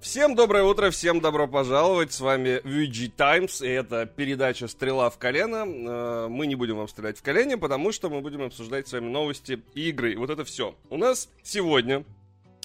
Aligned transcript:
Всем 0.00 0.34
доброе 0.34 0.64
утро, 0.64 0.90
всем 0.90 1.20
добро 1.20 1.46
пожаловать. 1.46 2.10
С 2.10 2.20
вами 2.20 2.62
VG 2.64 3.12
Times, 3.14 3.60
и 3.60 3.68
это 3.68 4.06
передача 4.06 4.66
«Стрела 4.66 5.10
в 5.10 5.18
колено». 5.18 5.66
Э, 5.66 6.28
мы 6.30 6.46
не 6.46 6.54
будем 6.54 6.78
вам 6.78 6.88
стрелять 6.88 7.18
в 7.18 7.22
колени, 7.22 7.56
потому 7.56 7.92
что 7.92 8.08
мы 8.08 8.22
будем 8.22 8.40
обсуждать 8.40 8.88
с 8.88 8.92
вами 8.92 9.10
новости 9.10 9.62
и 9.74 9.90
игры. 9.90 10.14
И 10.14 10.16
вот 10.16 10.30
это 10.30 10.42
все. 10.44 10.74
У 10.88 10.96
нас 10.96 11.28
сегодня, 11.42 12.04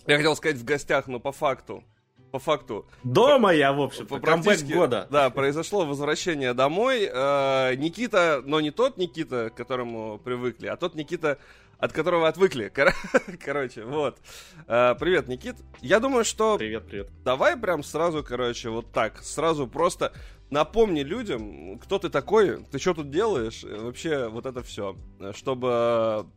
я 0.07 0.15
хотел 0.15 0.37
сказать 0.37 0.55
в 0.55 0.63
гостях, 0.63 1.07
но 1.07 1.19
по 1.19 1.33
факту, 1.33 1.83
по 2.31 2.39
факту. 2.39 2.85
Дома 3.03 3.53
я, 3.53 3.73
в 3.73 3.81
общем, 3.81 4.07
по 4.07 4.21
камбэк 4.21 4.63
года. 4.63 5.07
Да, 5.11 5.29
произошло 5.29 5.85
возвращение 5.85 6.53
домой. 6.53 7.09
Э, 7.11 7.75
Никита, 7.75 8.43
но 8.45 8.61
не 8.61 8.71
тот 8.71 8.95
Никита, 8.95 9.49
к 9.49 9.55
которому 9.55 10.19
привыкли, 10.19 10.67
а 10.67 10.77
тот 10.77 10.95
Никита, 10.95 11.37
от 11.77 11.93
которого 11.93 12.27
отвыкли. 12.27 12.71
Короче, 13.45 13.83
вот. 13.83 14.19
Э, 14.67 14.95
привет, 14.99 15.27
Никит. 15.27 15.57
Я 15.81 15.99
думаю, 15.99 16.25
что... 16.25 16.57
Привет, 16.57 16.87
привет. 16.87 17.09
Давай 17.23 17.57
прям 17.57 17.83
сразу, 17.83 18.23
короче, 18.23 18.69
вот 18.69 18.91
так. 18.91 19.21
Сразу 19.21 19.67
просто 19.67 20.13
напомни 20.49 21.01
людям, 21.01 21.79
кто 21.79 21.99
ты 21.99 22.09
такой, 22.09 22.63
ты 22.65 22.79
что 22.79 22.93
тут 22.93 23.09
делаешь, 23.09 23.63
вообще 23.63 24.27
вот 24.27 24.45
это 24.45 24.61
все. 24.63 24.95
Чтобы 25.33 26.27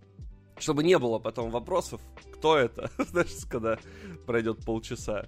чтобы 0.59 0.83
не 0.83 0.99
было 0.99 1.19
потом 1.19 1.51
вопросов, 1.51 2.01
кто 2.35 2.57
это, 2.57 2.91
знаешь, 2.99 3.45
когда 3.49 3.79
пройдет 4.27 4.65
полчаса. 4.65 5.27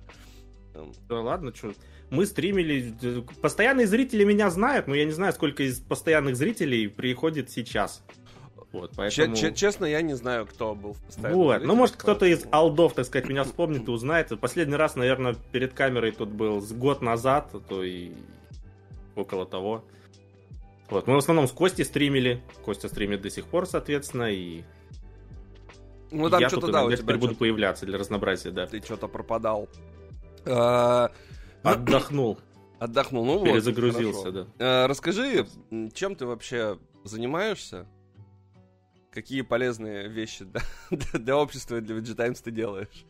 Да 1.09 1.21
ладно, 1.21 1.55
что. 1.55 1.73
Мы 2.11 2.27
стримили. 2.27 2.95
Постоянные 3.41 3.87
зрители 3.87 4.25
меня 4.25 4.51
знают, 4.51 4.87
но 4.89 4.95
я 4.95 5.05
не 5.05 5.13
знаю, 5.13 5.33
сколько 5.33 5.63
из 5.63 5.81
постоянных 5.81 6.37
зрителей 6.37 6.89
приходит 6.89 7.51
сейчас. 7.51 8.03
Вот, 8.73 8.93
поэтому... 8.97 9.35
Честно, 9.35 9.85
я 9.85 10.01
не 10.01 10.15
знаю, 10.15 10.47
кто 10.47 10.75
был 10.75 10.93
в 10.93 11.01
постоянном 11.01 11.41
Вот, 11.41 11.53
зрителе, 11.53 11.67
ну 11.67 11.75
может 11.75 11.97
кто-то 11.97 12.27
из 12.27 12.47
алдов, 12.53 12.95
так 12.95 13.05
сказать, 13.05 13.29
меня 13.29 13.43
вспомнит 13.43 13.89
и 13.89 13.91
узнает. 13.91 14.39
Последний 14.41 14.77
раз, 14.77 14.95
наверное, 14.95 15.35
перед 15.51 15.75
камерой 15.75 16.13
тут 16.13 16.29
был 16.29 16.61
с 16.61 16.73
год 16.73 17.03
назад, 17.03 17.51
а 17.53 17.61
то 17.61 17.83
и 17.83 18.13
около 19.17 19.45
того. 19.45 19.85
Вот, 20.89 21.07
мы 21.07 21.15
в 21.15 21.19
основном 21.19 21.49
с 21.49 21.53
Костей 21.53 21.85
стримили. 21.85 22.43
Костя 22.65 22.89
стримит 22.89 23.23
до 23.23 23.31
сих 23.31 23.47
пор, 23.47 23.67
соответственно, 23.67 24.31
и 24.31 24.63
ну, 26.11 26.29
там 26.29 26.49
что-то, 26.49 26.73
да, 26.73 26.85
у 26.85 26.89
тебя 26.89 26.97
теперь 26.97 27.17
буду 27.17 27.35
появляться 27.35 27.87
для 27.87 27.99
разнообразия, 27.99 28.51
да. 28.51 28.67
Ты 28.67 28.81
что-то 28.83 29.09
пропадал. 29.09 29.69
А, 30.45 31.11
Отдохнул. 31.63 32.39
Отдохнул, 32.79 33.25
ну 33.25 33.45
Перезагрузился, 33.45 34.33
да. 34.33 34.47
А, 34.59 34.87
расскажи, 34.89 35.47
чем 35.95 36.17
ты 36.17 36.27
вообще 36.27 36.79
занимаешься? 37.05 37.87
Какие 39.11 39.43
полезные 39.43 40.09
вещи 40.09 40.47
для, 40.91 41.37
общества 41.37 41.79
и 41.79 41.81
для 41.81 41.97
VG 41.97 42.15
Times 42.15 42.41
ты 42.41 42.51
делаешь? 42.51 43.05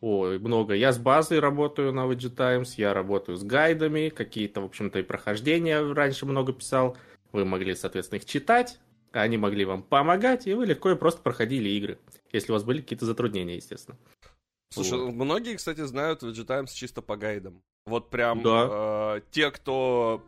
Ой, 0.00 0.38
много. 0.38 0.74
Я 0.74 0.92
с 0.92 0.98
базой 0.98 1.40
работаю 1.40 1.92
на 1.92 2.00
VG 2.06 2.30
Times, 2.30 2.74
я 2.74 2.92
работаю 2.92 3.36
с 3.36 3.42
гайдами, 3.42 4.10
какие-то, 4.10 4.60
в 4.60 4.66
общем-то, 4.66 4.98
и 4.98 5.02
прохождения 5.02 5.80
раньше 5.80 6.26
много 6.26 6.52
писал. 6.52 6.96
Вы 7.32 7.44
могли, 7.44 7.74
соответственно, 7.74 8.18
их 8.18 8.26
читать, 8.26 8.78
они 9.12 9.38
могли 9.38 9.64
вам 9.64 9.82
помогать, 9.82 10.46
и 10.46 10.54
вы 10.54 10.66
легко 10.66 10.90
и 10.90 10.94
просто 10.94 11.22
проходили 11.22 11.68
игры. 11.70 11.98
Если 12.32 12.52
у 12.52 12.54
вас 12.54 12.62
были 12.62 12.80
какие-то 12.80 13.06
затруднения, 13.06 13.56
естественно. 13.56 13.98
Слушай, 14.70 14.98
вот. 14.98 15.14
многие, 15.14 15.56
кстати, 15.56 15.80
знают 15.80 16.22
VG 16.22 16.44
Times 16.44 16.72
чисто 16.72 17.00
по 17.00 17.16
гайдам. 17.16 17.62
Вот 17.86 18.10
прям 18.10 18.42
да. 18.42 19.16
э, 19.16 19.20
те, 19.30 19.50
кто, 19.50 20.22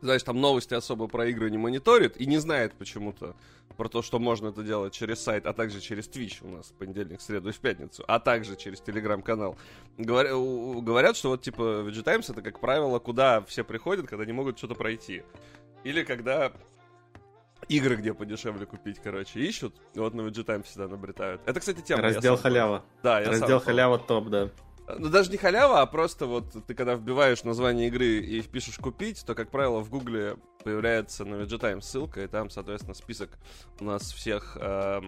знаешь, 0.00 0.22
там 0.22 0.40
новости 0.40 0.72
особо 0.72 1.06
про 1.06 1.28
игры 1.28 1.50
не 1.50 1.58
мониторит 1.58 2.18
и 2.18 2.24
не 2.24 2.38
знает 2.38 2.72
почему-то 2.72 3.36
про 3.76 3.88
то, 3.88 4.02
что 4.02 4.18
можно 4.18 4.48
это 4.48 4.62
делать 4.62 4.92
через 4.92 5.20
сайт, 5.20 5.46
а 5.46 5.52
также 5.52 5.80
через 5.80 6.08
Twitch 6.08 6.38
у 6.42 6.48
нас 6.56 6.66
в 6.66 6.72
понедельник, 6.74 7.20
среду 7.20 7.50
и 7.50 7.52
в 7.52 7.58
пятницу, 7.58 8.04
а 8.08 8.18
также 8.18 8.56
через 8.56 8.80
телеграм-канал. 8.80 9.56
Говоря, 9.96 10.30
говорят, 10.32 11.16
что 11.16 11.30
вот 11.30 11.42
типа 11.42 11.84
VG 11.86 12.02
Times 12.02 12.30
это, 12.30 12.42
как 12.42 12.60
правило, 12.60 12.98
куда 12.98 13.40
все 13.42 13.64
приходят, 13.64 14.08
когда 14.08 14.24
не 14.24 14.32
могут 14.32 14.58
что-то 14.58 14.74
пройти. 14.74 15.22
Или 15.84 16.02
когда 16.02 16.52
игры, 17.68 17.96
где 17.96 18.14
подешевле 18.14 18.66
купить, 18.66 18.98
короче, 19.02 19.40
ищут. 19.40 19.74
Вот 19.94 20.14
на 20.14 20.22
VG 20.22 20.44
Time 20.44 20.62
всегда 20.62 20.88
набретают. 20.88 21.40
Это, 21.46 21.60
кстати, 21.60 21.80
тема. 21.80 22.02
Раздел 22.02 22.36
халява. 22.36 22.84
Да, 23.02 23.20
я 23.20 23.28
Раздел 23.28 23.60
халява 23.60 23.98
топ, 23.98 24.28
да. 24.28 24.50
Ну, 24.96 25.10
даже 25.10 25.30
не 25.30 25.36
халява, 25.36 25.82
а 25.82 25.86
просто 25.86 26.26
вот 26.26 26.46
ты 26.66 26.74
когда 26.74 26.94
вбиваешь 26.94 27.44
название 27.44 27.88
игры 27.88 28.06
и 28.06 28.40
пишешь 28.40 28.78
купить, 28.78 29.22
то, 29.26 29.34
как 29.34 29.50
правило, 29.50 29.80
в 29.80 29.90
гугле 29.90 30.36
появляется 30.62 31.24
на 31.24 31.36
VG 31.36 31.60
Time 31.60 31.80
ссылка, 31.80 32.22
и 32.22 32.26
там, 32.26 32.50
соответственно, 32.50 32.94
список 32.94 33.30
у 33.80 33.84
нас 33.84 34.12
всех 34.12 34.56
э, 34.60 35.00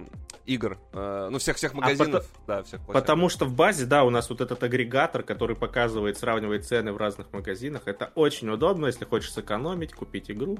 игр, 0.47 0.78
э, 0.93 1.28
ну, 1.31 1.38
всех-всех 1.38 1.72
а 1.75 1.77
магазинов. 1.77 2.27
А 2.47 2.47
да, 2.47 2.62
всех 2.62 2.81
потому 2.87 3.28
что 3.28 3.44
в 3.44 3.55
базе, 3.55 3.87
да, 3.87 4.05
у 4.05 4.10
нас 4.10 4.31
вот 4.31 4.41
этот 4.41 4.62
агрегатор, 4.62 5.22
который 5.22 5.56
показывает, 5.56 6.19
сравнивает 6.19 6.66
цены 6.66 6.93
в 6.93 6.97
разных 6.97 7.33
магазинах. 7.33 7.83
Это 7.87 8.10
очень 8.15 8.49
удобно, 8.49 8.87
если 8.87 9.05
хочешь 9.05 9.33
сэкономить, 9.33 9.93
купить 9.93 10.31
игру. 10.31 10.59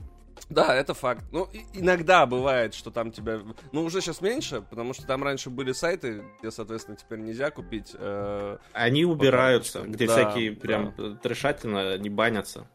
Да, 0.49 0.75
это 0.75 0.95
факт. 0.95 1.23
Ну, 1.33 1.49
иногда 1.73 2.27
бывает, 2.27 2.75
что 2.75 2.91
там 2.91 3.12
тебя... 3.12 3.41
Ну, 3.73 3.84
уже 3.84 4.00
сейчас 4.00 4.21
меньше, 4.21 4.62
потому 4.62 4.95
что 4.95 5.06
там 5.06 5.23
раньше 5.23 5.50
были 5.50 5.73
сайты, 5.73 6.25
где, 6.41 6.50
соответственно, 6.50 6.97
теперь 6.97 7.19
нельзя 7.19 7.50
купить. 7.50 7.95
Э, 7.95 8.59
Они 8.73 9.05
убираются, 9.05 9.83
где 9.83 10.06
да, 10.06 10.12
всякие 10.12 10.53
да. 10.53 10.61
прям 10.61 11.19
трешательно 11.19 11.99
не 11.99 12.09
банятся. 12.09 12.67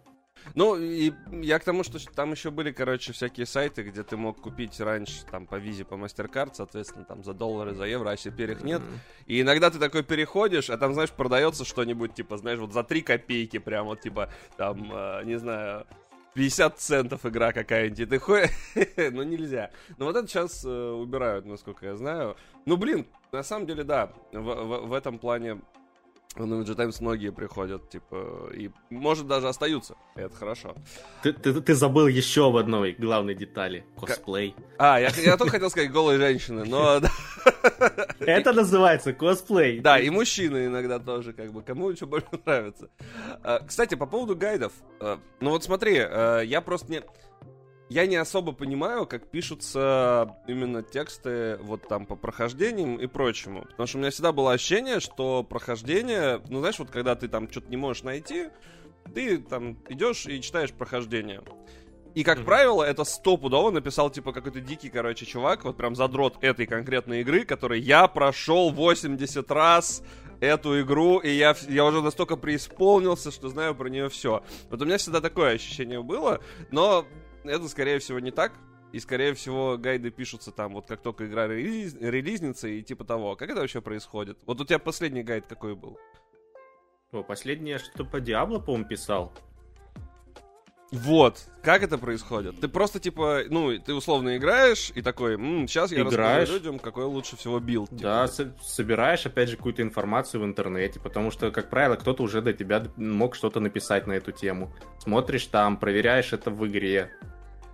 Ну, 0.53 0.77
и 0.77 1.13
я 1.31 1.59
к 1.59 1.63
тому, 1.63 1.83
что 1.83 1.99
там 2.13 2.31
еще 2.31 2.51
были, 2.51 2.71
короче, 2.71 3.13
всякие 3.13 3.45
сайты, 3.45 3.83
где 3.83 4.03
ты 4.03 4.15
мог 4.17 4.39
купить 4.39 4.79
раньше, 4.79 5.25
там, 5.29 5.47
по 5.47 5.55
визе, 5.55 5.85
по 5.85 5.95
MasterCard, 5.95 6.51
соответственно, 6.53 7.05
там, 7.05 7.23
за 7.23 7.33
доллары, 7.33 7.73
за 7.73 7.85
евро, 7.85 8.09
а 8.11 8.15
теперь 8.15 8.51
их 8.51 8.63
нет. 8.63 8.81
Mm-hmm. 8.81 9.25
И 9.27 9.41
иногда 9.41 9.71
ты 9.71 9.79
такой 9.79 10.03
переходишь, 10.03 10.69
а 10.69 10.77
там, 10.77 10.93
знаешь, 10.93 11.11
продается 11.11 11.65
что-нибудь, 11.65 12.13
типа, 12.13 12.37
знаешь, 12.37 12.59
вот 12.59 12.73
за 12.73 12.83
3 12.83 13.01
копейки, 13.01 13.57
прям 13.57 13.87
вот, 13.87 14.01
типа, 14.01 14.29
там, 14.57 14.91
э, 14.91 15.23
не 15.25 15.39
знаю, 15.39 15.85
50 16.35 16.77
центов 16.77 17.25
игра 17.25 17.53
какая-нибудь, 17.53 17.99
и 17.99 18.05
ты 18.05 18.19
ходишь, 18.19 18.51
ну 18.97 19.23
нельзя. 19.23 19.71
Но 19.97 20.05
вот 20.05 20.15
это 20.15 20.27
сейчас 20.27 20.63
э, 20.65 20.69
убирают, 20.69 21.45
насколько 21.45 21.85
я 21.85 21.95
знаю. 21.95 22.35
Ну, 22.65 22.77
блин, 22.77 23.07
на 23.31 23.41
самом 23.41 23.65
деле, 23.65 23.83
да, 23.83 24.11
в, 24.31 24.39
в, 24.39 24.87
в 24.87 24.93
этом 24.93 25.17
плане 25.17 25.61
на 26.37 26.55
VG 26.55 26.75
Times 26.75 26.99
многие 26.99 27.31
приходят, 27.31 27.89
типа, 27.89 28.49
и, 28.53 28.69
может, 28.89 29.27
даже 29.27 29.47
остаются. 29.47 29.95
Это 30.15 30.35
хорошо. 30.35 30.75
Ты, 31.23 31.33
ты, 31.33 31.53
ты 31.61 31.75
забыл 31.75 32.07
еще 32.07 32.47
об 32.47 32.57
одной 32.57 32.93
главной 32.93 33.35
детали. 33.35 33.85
Косплей. 33.99 34.55
А, 34.77 34.99
я, 34.99 35.09
я 35.09 35.37
только 35.37 35.53
хотел 35.53 35.69
сказать 35.69 35.91
голые 35.91 36.19
женщины, 36.19 36.65
но... 36.65 37.01
Это 38.19 38.53
называется 38.53 39.13
косплей. 39.13 39.79
Да, 39.79 39.99
и 39.99 40.09
мужчины 40.09 40.65
иногда 40.65 40.99
тоже, 40.99 41.33
как 41.33 41.51
бы, 41.53 41.61
кому 41.61 41.95
что 41.95 42.07
больше 42.07 42.27
нравится. 42.45 42.89
А, 43.43 43.59
кстати, 43.65 43.95
по 43.95 44.05
поводу 44.05 44.35
гайдов. 44.35 44.73
А, 44.99 45.19
ну 45.39 45.51
вот 45.51 45.63
смотри, 45.63 45.99
а, 45.99 46.41
я 46.41 46.61
просто 46.61 46.91
не 46.91 47.03
я 47.89 48.07
не 48.07 48.15
особо 48.15 48.51
понимаю, 48.51 49.05
как 49.05 49.29
пишутся 49.29 50.35
именно 50.47 50.81
тексты 50.81 51.57
вот 51.61 51.87
там 51.87 52.05
по 52.05 52.15
прохождениям 52.15 52.95
и 52.97 53.07
прочему. 53.07 53.61
Потому 53.61 53.87
что 53.87 53.97
у 53.97 54.01
меня 54.01 54.11
всегда 54.11 54.31
было 54.31 54.53
ощущение, 54.53 54.99
что 54.99 55.43
прохождение, 55.43 56.41
ну 56.49 56.59
знаешь, 56.59 56.79
вот 56.79 56.89
когда 56.89 57.15
ты 57.15 57.27
там 57.27 57.49
что-то 57.49 57.69
не 57.69 57.77
можешь 57.77 58.03
найти, 58.03 58.47
ты 59.13 59.37
там 59.37 59.77
идешь 59.89 60.25
и 60.25 60.41
читаешь 60.41 60.71
прохождение. 60.71 61.43
И, 62.15 62.23
как 62.23 62.39
mm-hmm. 62.39 62.45
правило, 62.45 62.83
это 62.83 63.03
стопудово 63.03 63.71
написал, 63.71 64.09
типа, 64.09 64.31
какой-то 64.31 64.61
дикий, 64.61 64.89
короче, 64.89 65.25
чувак, 65.25 65.65
вот 65.65 65.75
прям 65.75 65.95
задрот 65.95 66.37
этой 66.41 66.65
конкретной 66.65 67.21
игры, 67.21 67.43
который 67.43 67.81
я 67.81 68.07
прошел 68.07 68.71
80 68.71 69.51
раз 69.51 70.01
эту 70.39 70.81
игру, 70.81 71.19
и 71.19 71.29
я, 71.29 71.55
я 71.67 71.83
уже 71.83 72.01
настолько 72.01 72.37
преисполнился, 72.37 73.31
что 73.31 73.49
знаю 73.49 73.75
про 73.75 73.89
нее 73.89 74.07
все. 74.07 74.43
Вот 74.69 74.81
у 74.81 74.85
меня 74.85 74.97
всегда 74.97 75.19
такое 75.19 75.55
ощущение 75.55 76.01
было, 76.01 76.39
но 76.71 77.05
это, 77.49 77.67
скорее 77.69 77.99
всего, 77.99 78.19
не 78.19 78.31
так. 78.31 78.53
И, 78.91 78.99
скорее 78.99 79.33
всего, 79.33 79.77
гайды 79.77 80.09
пишутся 80.09 80.51
там, 80.51 80.73
вот 80.73 80.87
как 80.87 81.01
только 81.01 81.25
игра 81.27 81.47
релиз, 81.47 81.95
релизнится 81.99 82.67
и 82.67 82.81
типа 82.81 83.03
того. 83.03 83.35
Как 83.35 83.49
это 83.49 83.59
вообще 83.59 83.81
происходит? 83.81 84.37
Вот 84.45 84.61
у 84.61 84.65
тебя 84.65 84.79
последний 84.79 85.23
гайд 85.23 85.45
какой 85.47 85.75
был? 85.75 85.97
О, 87.11 87.23
последний 87.23 87.71
я 87.71 87.79
что-то 87.79 88.05
по 88.05 88.19
Diablo, 88.21 88.59
по-моему, 88.59 88.87
писал. 88.87 89.33
Вот, 90.91 91.39
как 91.63 91.83
это 91.83 91.97
происходит? 91.97 92.59
Ты 92.61 92.67
просто, 92.69 92.99
типа, 92.99 93.41
ну, 93.49 93.77
ты 93.79 93.93
условно 93.93 94.37
играешь 94.37 94.91
и 94.95 95.01
такой, 95.01 95.33
М, 95.33 95.67
сейчас 95.67 95.91
я 95.91 96.01
играешь. 96.01 96.43
расскажу 96.43 96.53
людям, 96.53 96.79
какой 96.79 97.03
лучше 97.05 97.35
всего 97.35 97.59
билд. 97.59 97.89
Типа. 97.89 98.01
Да, 98.01 98.27
с- 98.27 98.53
собираешь, 98.61 99.25
опять 99.25 99.49
же, 99.49 99.57
какую-то 99.57 99.81
информацию 99.81 100.41
в 100.41 100.45
интернете, 100.45 100.99
потому 101.01 101.31
что, 101.31 101.51
как 101.51 101.69
правило, 101.69 101.95
кто-то 101.95 102.23
уже 102.23 102.41
до 102.41 102.53
тебя 102.53 102.85
мог 102.97 103.35
что-то 103.35 103.59
написать 103.59 104.05
на 104.07 104.13
эту 104.13 104.31
тему. 104.31 104.71
Смотришь 104.99 105.47
там, 105.47 105.77
проверяешь 105.77 106.31
это 106.33 106.51
в 106.51 106.65
игре, 106.67 107.11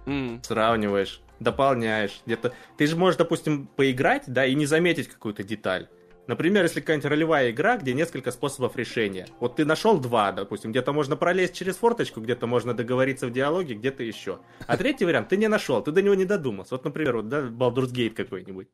mm. 0.05 0.43
сравниваешь, 0.43 1.21
дополняешь. 1.39 2.21
Где-то 2.25 2.53
ты 2.77 2.87
же 2.87 2.95
можешь, 2.95 3.17
допустим, 3.17 3.67
поиграть, 3.67 4.23
да, 4.27 4.45
и 4.45 4.55
не 4.55 4.65
заметить 4.65 5.07
какую-то 5.07 5.43
деталь. 5.43 5.87
Например, 6.27 6.63
если 6.63 6.79
какая-нибудь 6.79 7.09
ролевая 7.09 7.51
игра, 7.51 7.77
где 7.77 7.93
несколько 7.93 8.31
способов 8.31 8.77
решения. 8.77 9.27
Вот 9.39 9.55
ты 9.55 9.65
нашел 9.65 9.99
два, 9.99 10.31
допустим, 10.31 10.71
где-то 10.71 10.93
можно 10.93 11.15
пролезть 11.15 11.55
через 11.55 11.77
форточку, 11.77 12.21
где-то 12.21 12.47
можно 12.47 12.73
договориться 12.73 13.27
в 13.27 13.31
диалоге, 13.31 13.73
где-то 13.73 14.03
еще. 14.03 14.39
А 14.67 14.77
третий 14.77 15.05
вариант 15.05 15.29
ты 15.29 15.37
не 15.37 15.47
нашел, 15.47 15.81
ты 15.81 15.91
до 15.91 16.01
него 16.01 16.13
не 16.13 16.25
додумался. 16.25 16.75
Вот, 16.75 16.85
например, 16.85 17.17
вот, 17.17 17.27
да, 17.27 17.41
Baldur's 17.41 17.91
Gate 17.91 18.11
какой-нибудь. 18.11 18.67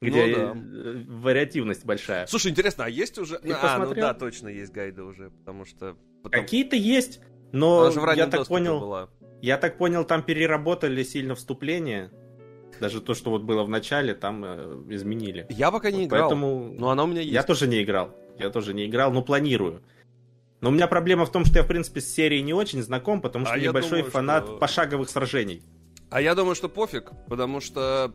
где 0.00 0.26
ну, 0.26 0.54
да. 0.54 1.00
вариативность 1.08 1.84
большая. 1.84 2.26
Слушай, 2.28 2.52
интересно, 2.52 2.84
а 2.84 2.88
есть 2.88 3.18
уже... 3.18 3.40
Ты 3.40 3.52
а, 3.52 3.60
посмотрел? 3.60 3.94
ну 3.94 4.00
да, 4.00 4.14
точно 4.14 4.48
есть 4.48 4.72
гайды 4.72 5.02
уже, 5.02 5.30
потому 5.30 5.64
что... 5.64 5.96
Потом... 6.22 6.40
Какие-то 6.40 6.76
есть, 6.76 7.20
но 7.52 7.90
я 8.14 8.26
так 8.26 8.46
понял... 8.46 8.80
Была. 8.80 9.10
Я 9.42 9.58
так 9.58 9.78
понял, 9.78 10.04
там 10.04 10.22
переработали 10.22 11.02
сильно 11.02 11.34
вступление. 11.34 12.10
Даже 12.80 13.00
то, 13.00 13.14
что 13.14 13.30
вот 13.30 13.42
было 13.42 13.64
в 13.64 13.68
начале, 13.68 14.14
там 14.14 14.44
э, 14.44 14.82
изменили. 14.90 15.46
Я 15.48 15.70
пока 15.70 15.90
не 15.90 16.00
вот 16.00 16.06
играл. 16.06 16.28
Поэтому... 16.28 16.74
Но 16.74 16.90
она 16.90 17.04
у 17.04 17.06
меня 17.06 17.20
есть. 17.20 17.32
Я 17.32 17.42
тоже 17.42 17.66
не 17.66 17.82
играл. 17.82 18.14
Я 18.38 18.50
тоже 18.50 18.74
не 18.74 18.86
играл, 18.86 19.12
но 19.12 19.22
планирую. 19.22 19.82
Но 20.60 20.70
у 20.70 20.72
меня 20.72 20.86
проблема 20.86 21.26
в 21.26 21.32
том, 21.32 21.44
что 21.44 21.58
я, 21.58 21.64
в 21.64 21.68
принципе, 21.68 22.00
с 22.00 22.12
серией 22.12 22.42
не 22.42 22.52
очень 22.52 22.82
знаком, 22.82 23.20
потому 23.20 23.46
что 23.46 23.54
а 23.54 23.58
небольшой 23.58 23.98
думаю, 23.98 24.10
фанат 24.10 24.44
что... 24.44 24.56
пошаговых 24.58 25.08
сражений. 25.08 25.62
А 26.10 26.20
я 26.20 26.34
думаю, 26.34 26.54
что 26.54 26.68
пофиг, 26.68 27.12
потому 27.28 27.60
что 27.60 28.14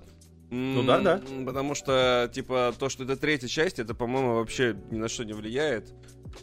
ну 0.51 0.83
да, 0.83 0.99
да. 0.99 1.21
Потому 1.45 1.75
что, 1.75 2.29
типа, 2.33 2.73
то, 2.77 2.89
что 2.89 3.05
это 3.05 3.15
третья 3.15 3.47
часть, 3.47 3.79
это, 3.79 3.95
по-моему, 3.95 4.35
вообще 4.35 4.75
ни 4.91 4.97
на 4.97 5.07
что 5.07 5.23
не 5.23 5.31
влияет. 5.33 5.93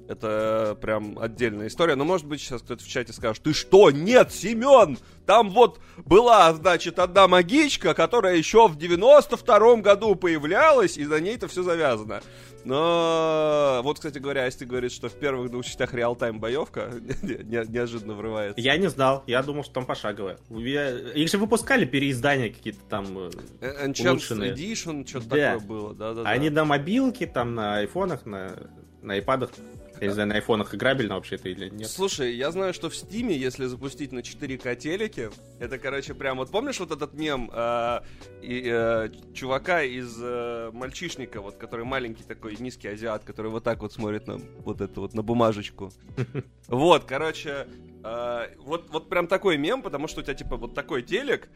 Это 0.08 0.76
прям 0.81 1.19
отдельная 1.19 1.69
история. 1.69 1.94
Но, 1.94 2.05
может 2.05 2.26
быть, 2.26 2.40
сейчас 2.40 2.62
кто-то 2.62 2.82
в 2.82 2.88
чате 2.88 3.12
скажет, 3.12 3.43
ты 3.43 3.52
что, 3.52 3.90
нет, 3.90 4.32
Семен, 4.32 4.99
там 5.26 5.50
вот 5.50 5.81
была, 5.99 6.52
значит, 6.55 6.99
одна 6.99 7.29
магичка, 7.29 7.94
которая 7.94 8.37
еще 8.37 8.69
в 8.69 8.76
92-м 8.76 9.82
году 9.82 10.14
появлялась, 10.14 10.96
и 10.96 11.05
за 11.05 11.20
ней 11.20 11.37
это 11.37 11.49
все 11.49 11.62
завязано. 11.62 12.23
Но 12.64 13.81
вот, 13.82 13.96
кстати 13.96 14.19
говоря, 14.19 14.44
Асти 14.44 14.64
говорит, 14.64 14.93
что 14.93 15.08
в 15.08 15.14
первых 15.14 15.50
двух 15.50 15.64
частях 15.64 15.94
реал-тайм 15.94 16.41
боевка 16.41 16.91
не, 17.23 17.70
неожиданно 17.70 18.14
врывается. 18.14 18.61
Я 18.61 18.76
не 18.76 18.88
знал, 18.88 19.25
я 19.26 19.43
думал, 19.43 19.64
что 19.64 19.75
там 19.75 19.87
пошаговая. 19.87 20.38
Их 20.50 21.31
же 21.31 21.38
выпускали 21.38 21.84
переиздания 21.84 22.50
какие-то 22.50 22.81
там 22.88 23.06
э, 23.61 23.87
Enchant 23.87 24.19
Edition, 24.19 25.06
что-то 25.08 25.29
да. 25.29 25.52
такое 25.55 25.67
было. 25.67 25.94
Да, 25.94 26.14
да, 26.14 26.23
Они 26.23 26.50
на 26.50 26.64
мобилке, 26.64 27.26
там 27.26 27.55
на 27.55 27.79
айфонах, 27.79 28.26
на, 28.26 28.55
на 29.02 29.14
айпадах 29.14 29.50
я 30.00 30.06
не 30.06 30.12
знаю, 30.12 30.28
на 30.28 30.34
айфонах 30.36 30.74
играбельно 30.74 31.14
вообще 31.14 31.36
это 31.36 31.48
или 31.48 31.68
нет. 31.68 31.88
Слушай, 31.88 32.34
я 32.34 32.50
знаю, 32.50 32.74
что 32.74 32.88
в 32.88 32.96
Стиме, 32.96 33.36
если 33.36 33.66
запустить 33.66 34.12
на 34.12 34.20
4К 34.20 34.76
телеке, 34.76 35.30
это, 35.58 35.78
короче, 35.78 36.14
прям... 36.14 36.38
Вот 36.38 36.50
помнишь 36.50 36.80
вот 36.80 36.90
этот 36.90 37.14
мем 37.14 37.50
э, 37.52 38.00
и, 38.42 38.62
э, 38.66 39.10
чувака 39.34 39.82
из 39.82 40.16
э, 40.20 40.70
мальчишника, 40.72 41.40
вот, 41.40 41.56
который 41.56 41.84
маленький 41.84 42.24
такой, 42.24 42.56
низкий 42.58 42.88
азиат, 42.88 43.24
который 43.24 43.50
вот 43.50 43.64
так 43.64 43.80
вот 43.80 43.92
смотрит 43.92 44.26
на 44.26 44.38
вот 44.58 44.80
это 44.80 45.00
вот, 45.00 45.14
на 45.14 45.22
бумажечку. 45.22 45.90
Вот, 46.68 47.04
короче, 47.04 47.66
э, 48.04 48.46
вот, 48.58 48.90
вот 48.90 49.08
прям 49.08 49.26
такой 49.26 49.56
мем, 49.56 49.80
потому 49.80 50.06
что 50.06 50.20
у 50.20 50.22
тебя, 50.22 50.34
типа, 50.34 50.56
вот 50.56 50.74
такой 50.74 51.02
телек, 51.02 51.48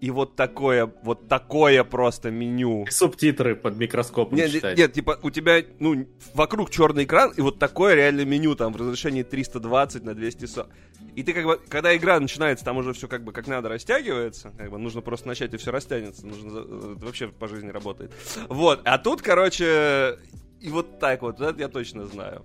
и 0.00 0.10
вот 0.10 0.36
такое, 0.36 0.92
вот 1.02 1.28
такое 1.28 1.82
просто 1.84 2.30
меню. 2.30 2.86
Субтитры 2.90 3.56
под 3.56 3.76
микроскопом 3.76 4.36
нет, 4.36 4.50
читать. 4.50 4.76
Нет, 4.76 4.92
типа 4.92 5.18
у 5.22 5.30
тебя, 5.30 5.62
ну, 5.78 6.06
вокруг 6.34 6.70
черный 6.70 7.04
экран, 7.04 7.32
и 7.36 7.40
вот 7.40 7.58
такое 7.58 7.94
реально 7.94 8.24
меню 8.24 8.54
там 8.54 8.72
в 8.72 8.76
разрешении 8.76 9.22
320 9.22 10.04
на 10.04 10.14
240. 10.14 10.68
И 11.14 11.22
ты 11.22 11.32
как 11.32 11.44
бы, 11.44 11.60
когда 11.68 11.96
игра 11.96 12.18
начинается, 12.20 12.64
там 12.64 12.76
уже 12.76 12.92
все 12.92 13.08
как 13.08 13.24
бы 13.24 13.32
как 13.32 13.46
надо 13.46 13.68
растягивается, 13.68 14.52
как 14.58 14.70
бы 14.70 14.78
нужно 14.78 15.00
просто 15.00 15.28
начать, 15.28 15.54
и 15.54 15.56
все 15.56 15.70
растянется. 15.70 16.26
Нужно, 16.26 16.58
это 16.94 17.06
вообще 17.06 17.28
по 17.28 17.48
жизни 17.48 17.70
работает. 17.70 18.12
Вот, 18.48 18.80
а 18.84 18.98
тут, 18.98 19.22
короче, 19.22 20.18
и 20.60 20.68
вот 20.70 20.98
так 20.98 21.22
вот, 21.22 21.40
это 21.40 21.58
я 21.60 21.68
точно 21.68 22.06
знаю. 22.06 22.44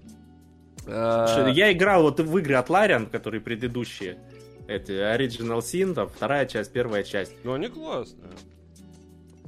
Слушай, 0.83 1.53
я 1.53 1.71
играл 1.71 2.03
вот 2.03 2.19
в 2.19 2.37
игры 2.37 2.55
от 2.55 2.69
Larian, 2.69 3.09
которые 3.09 3.41
предыдущие 3.41 4.17
эти 4.69 4.91
Original 4.91 5.59
Sin, 5.59 5.93
там, 5.93 6.07
вторая 6.07 6.45
часть, 6.45 6.71
первая 6.71 7.03
часть. 7.03 7.33
Ну, 7.43 7.53
они 7.53 7.67
классные. 7.67 8.31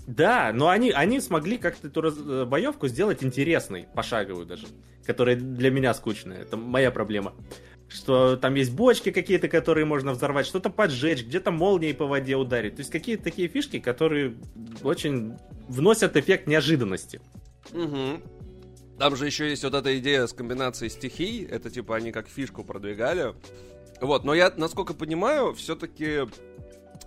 Да, 0.07 0.51
но 0.53 0.69
они, 0.69 0.91
они 0.91 1.21
смогли 1.21 1.57
как-то 1.57 1.87
эту 1.87 2.01
раз, 2.01 2.15
э, 2.17 2.45
боевку 2.45 2.87
сделать 2.87 3.23
интересной, 3.23 3.87
пошаговую 3.93 4.45
даже, 4.45 4.67
которая 5.05 5.35
для 5.35 5.69
меня 5.69 5.93
скучная. 5.93 6.41
Это 6.41 6.57
моя 6.57 6.91
проблема. 6.91 7.33
Что 7.87 8.35
там 8.35 8.55
есть 8.55 8.73
бочки 8.73 9.11
какие-то, 9.11 9.47
которые 9.47 9.85
можно 9.85 10.13
взорвать, 10.13 10.47
что-то 10.47 10.69
поджечь, 10.69 11.23
где-то 11.23 11.51
молнией 11.51 11.93
по 11.93 12.07
воде 12.07 12.35
ударить. 12.35 12.75
То 12.75 12.79
есть 12.79 12.91
какие-то 12.91 13.23
такие 13.23 13.47
фишки, 13.47 13.79
которые 13.79 14.35
очень 14.81 15.37
вносят 15.67 16.17
эффект 16.17 16.47
неожиданности. 16.47 17.21
Угу. 17.73 18.21
Там 18.97 19.15
же 19.15 19.25
еще 19.25 19.49
есть 19.49 19.63
вот 19.63 19.73
эта 19.73 19.97
идея 19.99 20.25
с 20.25 20.33
комбинацией 20.33 20.89
стихий. 20.89 21.45
Это 21.45 21.69
типа 21.69 21.95
они 21.95 22.11
как 22.11 22.27
фишку 22.27 22.63
продвигали. 22.63 23.33
Вот, 24.01 24.23
но 24.23 24.33
я, 24.33 24.51
насколько 24.57 24.93
понимаю, 24.93 25.53
все-таки 25.53 26.27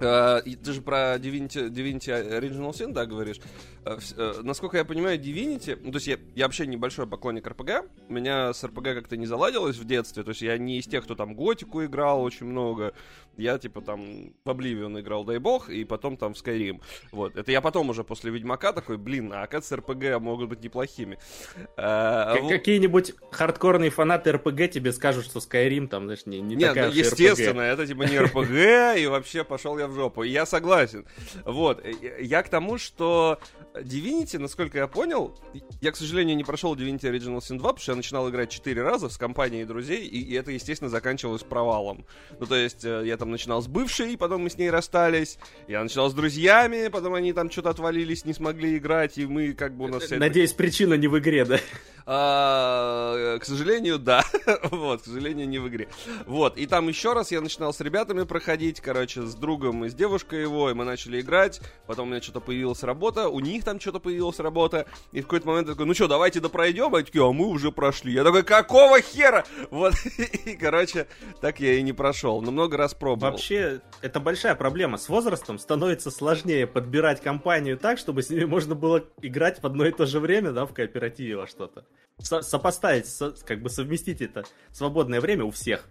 Uh, 0.00 0.43
ты 0.56 0.73
же 0.73 0.82
про 0.82 1.14
Divinity, 1.19 1.70
Divinity 1.70 2.41
Original 2.41 2.73
Sin, 2.73 2.93
да, 2.93 3.06
говоришь? 3.06 3.38
Uh, 3.84 3.98
uh, 4.16 4.42
насколько 4.42 4.78
я 4.78 4.84
понимаю, 4.84 5.19
Divinity... 5.19 5.78
Ну, 5.82 5.92
то 5.92 5.96
есть 5.96 6.06
я, 6.06 6.19
я 6.34 6.46
вообще 6.46 6.66
небольшой 6.66 7.06
поклонник 7.06 7.46
РПГ. 7.46 7.84
У 8.08 8.12
меня 8.12 8.52
с 8.52 8.64
РПГ 8.64 8.84
как-то 8.94 9.16
не 9.16 9.26
заладилось 9.26 9.76
в 9.76 9.84
детстве. 9.84 10.22
То 10.22 10.31
есть 10.31 10.40
я 10.42 10.56
не 10.56 10.78
из 10.78 10.86
тех, 10.86 11.04
кто 11.04 11.14
там 11.14 11.34
Готику 11.34 11.84
играл 11.84 12.22
очень 12.22 12.46
много. 12.46 12.94
Я, 13.36 13.58
типа, 13.58 13.82
там 13.82 14.32
в 14.44 14.48
Oblivion 14.48 15.00
играл, 15.00 15.25
дай 15.25 15.38
бог, 15.38 15.69
и 15.69 15.84
потом 15.84 16.16
там 16.16 16.34
в 16.34 16.36
Skyrim. 16.36 16.81
Вот. 17.12 17.36
Это 17.36 17.52
я 17.52 17.60
потом 17.60 17.90
уже 17.90 18.04
после 18.04 18.31
Ведьмака 18.31 18.72
такой, 18.72 18.96
блин, 18.96 19.32
а 19.32 19.42
оказывается, 19.42 19.76
РПГ 19.76 20.20
могут 20.20 20.48
быть 20.48 20.62
неплохими. 20.62 21.19
Uh, 21.76 22.48
Какие-нибудь 22.48 23.14
хардкорные 23.31 23.90
фанаты 23.90 24.32
РПГ 24.32 24.70
тебе 24.70 24.92
скажут, 24.92 25.25
что 25.25 25.40
Skyrim 25.40 25.88
там, 25.88 26.04
знаешь, 26.04 26.26
не, 26.26 26.40
не 26.40 26.54
Нет, 26.54 26.70
такая 26.70 26.88
ну, 26.88 26.94
естественно, 26.94 27.60
это 27.60 27.86
типа 27.86 28.04
не 28.04 28.19
РПГ, 28.19 28.98
и 28.98 29.06
вообще 29.06 29.44
пошел 29.44 29.78
я 29.78 29.88
в 29.88 29.92
жопу. 29.92 30.22
Я 30.22 30.46
согласен. 30.46 31.04
Вот. 31.44 31.84
Я 32.20 32.42
к 32.42 32.48
тому, 32.48 32.78
что 32.78 33.40
Divinity, 33.74 34.38
насколько 34.38 34.78
я 34.78 34.86
понял, 34.86 35.36
я, 35.80 35.90
к 35.90 35.96
сожалению, 35.96 36.36
не 36.36 36.44
прошел 36.44 36.76
Divinity 36.76 37.10
Original 37.10 37.38
Sin 37.38 37.58
2, 37.58 37.58
потому 37.58 37.78
что 37.78 37.92
я 37.92 37.96
начинал 37.96 38.30
играть 38.30 38.50
4 38.50 38.82
раза 38.82 39.08
с 39.08 39.16
компанией 39.16 39.64
друзей, 39.64 40.06
и, 40.06 40.20
и 40.20 40.34
это, 40.34 40.52
естественно, 40.52 40.88
заканчивалось 40.88 41.42
провалом. 41.42 42.06
Ну, 42.38 42.46
то 42.46 42.54
есть, 42.54 42.84
э, 42.84 43.02
я 43.04 43.16
там 43.16 43.32
начинал 43.32 43.62
с 43.62 43.66
бывшей, 43.66 44.16
потом 44.16 44.42
мы 44.42 44.50
с 44.50 44.58
ней 44.58 44.70
расстались, 44.70 45.38
я 45.66 45.82
начинал 45.82 46.08
с 46.08 46.14
друзьями, 46.14 46.86
потом 46.88 47.14
они 47.14 47.32
там 47.32 47.50
что-то 47.50 47.70
отвалились, 47.70 48.24
не 48.24 48.32
смогли 48.32 48.76
играть, 48.76 49.18
и 49.18 49.26
мы 49.26 49.54
как 49.54 49.76
бы 49.76 49.86
у 49.86 49.88
нас... 49.88 50.08
Надеюсь, 50.08 50.52
причина 50.52 50.94
не 50.94 51.08
в 51.08 51.18
игре, 51.18 51.44
да? 51.44 51.58
А, 52.06 53.38
к 53.38 53.44
сожалению, 53.44 53.98
да. 53.98 54.22
вот, 54.70 55.02
к 55.02 55.04
сожалению, 55.06 55.48
не 55.48 55.58
в 55.58 55.68
игре. 55.68 55.88
Вот, 56.26 56.58
и 56.58 56.66
там 56.66 56.88
еще 56.88 57.14
раз 57.14 57.32
я 57.32 57.40
начинал 57.40 57.72
с 57.72 57.80
ребятами 57.80 58.24
проходить, 58.24 58.80
короче, 58.80 59.22
с 59.22 59.34
другом 59.34 59.84
и 59.86 59.88
с 59.88 59.94
девушкой 59.94 60.42
его, 60.42 60.70
и 60.70 60.74
мы 60.74 60.84
начали 60.84 61.20
играть. 61.20 61.62
Потом 61.86 62.08
у 62.08 62.10
меня 62.10 62.20
что-то 62.20 62.40
появилась 62.40 62.82
работа, 62.82 63.28
у 63.28 63.40
них 63.40 63.64
там 63.64 63.80
что-то 63.80 64.00
появилась 64.00 64.38
работа. 64.38 64.86
И 65.12 65.20
в 65.20 65.24
какой-то 65.24 65.48
момент 65.48 65.68
я 65.68 65.74
такой, 65.74 65.86
ну 65.86 65.94
что, 65.94 66.06
давайте 66.06 66.40
допройдем? 66.40 66.94
А 66.94 67.02
такие, 67.02 67.26
а 67.26 67.32
мы 67.32 67.46
уже 67.46 67.72
прошли. 67.72 68.12
Я 68.12 68.22
такой, 68.22 68.42
какого 68.42 69.00
хера? 69.00 69.44
Вот, 69.70 69.94
и, 70.44 70.56
короче, 70.56 71.06
так 71.40 71.60
я 71.60 71.74
и 71.74 71.82
не 71.82 71.94
прошел. 71.94 72.43
Но 72.43 72.50
много 72.50 72.76
раз 72.76 72.93
пробовал. 72.93 73.32
Вообще, 73.32 73.81
это 74.02 74.20
большая 74.20 74.55
проблема. 74.55 74.98
С 74.98 75.08
возрастом 75.08 75.58
становится 75.58 76.10
сложнее 76.10 76.67
подбирать 76.67 77.22
компанию 77.22 77.79
так, 77.79 77.98
чтобы 77.98 78.22
с 78.22 78.29
ними 78.29 78.44
можно 78.44 78.74
было 78.74 79.05
играть 79.22 79.62
в 79.62 79.67
одно 79.67 79.86
и 79.86 79.93
то 79.93 80.05
же 80.05 80.20
время, 80.20 80.52
да, 80.52 80.67
в 80.67 80.74
кооперативе 80.74 81.36
во 81.36 81.46
что-то 81.46 81.84
со 82.19 82.43
сопоставить, 82.43 83.06
со 83.06 83.32
как 83.44 83.63
бы 83.63 83.70
совместить 83.70 84.20
это 84.20 84.44
свободное 84.72 85.20
время 85.20 85.44
у 85.44 85.51
всех. 85.51 85.89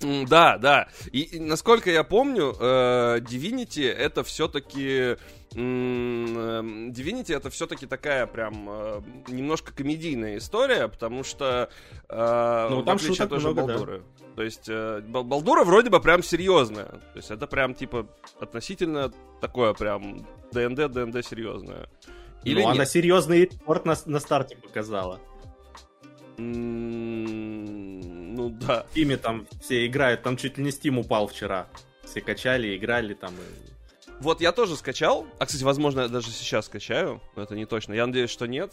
Да, 0.00 0.58
да. 0.58 0.88
И, 1.10 1.22
и 1.22 1.40
насколько 1.40 1.90
я 1.90 2.04
помню, 2.04 2.54
э, 2.58 3.20
Divinity 3.20 3.90
это 3.90 4.24
все-таки 4.24 5.16
эм, 5.54 6.90
Divinity 6.90 7.34
это 7.34 7.50
все-таки 7.50 7.86
такая 7.86 8.26
прям 8.26 8.66
э, 8.68 9.02
немножко 9.28 9.72
комедийная 9.72 10.36
история, 10.36 10.88
потому 10.88 11.24
что 11.24 11.70
э, 12.08 12.68
ну, 12.70 12.82
там 12.82 12.98
шуток 12.98 13.28
тоже 13.30 13.50
много, 13.52 13.66
Балдуры. 13.66 13.98
Да. 13.98 14.26
То 14.36 14.42
есть 14.42 14.68
э, 14.68 15.00
Балдура 15.00 15.64
вроде 15.64 15.88
бы 15.88 16.00
прям 16.00 16.22
серьезная. 16.22 16.88
То 16.88 17.16
есть 17.16 17.30
это 17.30 17.46
прям 17.46 17.74
типа 17.74 18.06
относительно 18.38 19.10
такое 19.40 19.72
прям 19.72 20.26
ДНД, 20.52 20.92
ДНД 20.92 21.24
серьезное. 21.24 21.88
Или 22.46 22.62
ну, 22.62 22.68
она 22.68 22.86
серьезный 22.86 23.40
рекорд 23.40 23.84
на, 23.86 23.96
на 24.06 24.20
старте 24.20 24.56
показала. 24.56 25.20
Ну 26.38 28.00
да. 28.50 28.86
Ими 28.94 29.16
там 29.16 29.48
все 29.60 29.84
играют, 29.84 30.22
там 30.22 30.36
чуть 30.36 30.56
ли 30.56 30.62
не 30.62 30.70
Steam 30.70 31.00
упал 31.00 31.26
вчера. 31.26 31.66
Все 32.04 32.20
качали, 32.20 32.76
играли 32.76 33.14
там. 33.14 33.34
И... 33.34 33.72
Вот 34.20 34.40
я 34.40 34.52
тоже 34.52 34.76
скачал. 34.76 35.26
А, 35.40 35.46
кстати, 35.46 35.64
возможно, 35.64 36.02
я 36.02 36.08
даже 36.08 36.30
сейчас 36.30 36.66
скачаю. 36.66 37.20
Но 37.34 37.42
это 37.42 37.56
не 37.56 37.66
точно. 37.66 37.94
Я 37.94 38.06
надеюсь, 38.06 38.30
что 38.30 38.46
нет. 38.46 38.72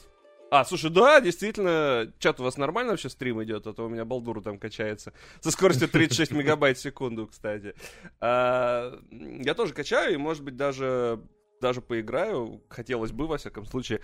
А, 0.51 0.65
слушай, 0.65 0.91
да, 0.91 1.19
действительно, 1.19 2.13
чат 2.19 2.39
у 2.39 2.43
вас 2.43 2.57
нормально 2.57 2.91
вообще 2.91 3.09
стрим 3.09 3.43
идет, 3.43 3.65
а 3.65 3.73
то 3.73 3.87
у 3.87 3.89
меня 3.89 4.05
балдура 4.05 4.39
там 4.39 4.59
качается. 4.59 5.13
Со 5.41 5.49
скоростью 5.49 5.89
36 5.89 6.31
мегабайт 6.31 6.77
в 6.77 6.81
секунду, 6.81 7.25
кстати. 7.25 7.73
А, 8.19 8.99
я 9.09 9.55
тоже 9.55 9.73
качаю, 9.73 10.13
и, 10.13 10.17
может 10.17 10.43
быть, 10.43 10.55
даже 10.55 11.19
даже 11.63 11.82
поиграю, 11.82 12.62
хотелось 12.67 13.12
бы, 13.12 13.25
во 13.25 13.38
всяком 13.38 13.65
случае. 13.65 14.01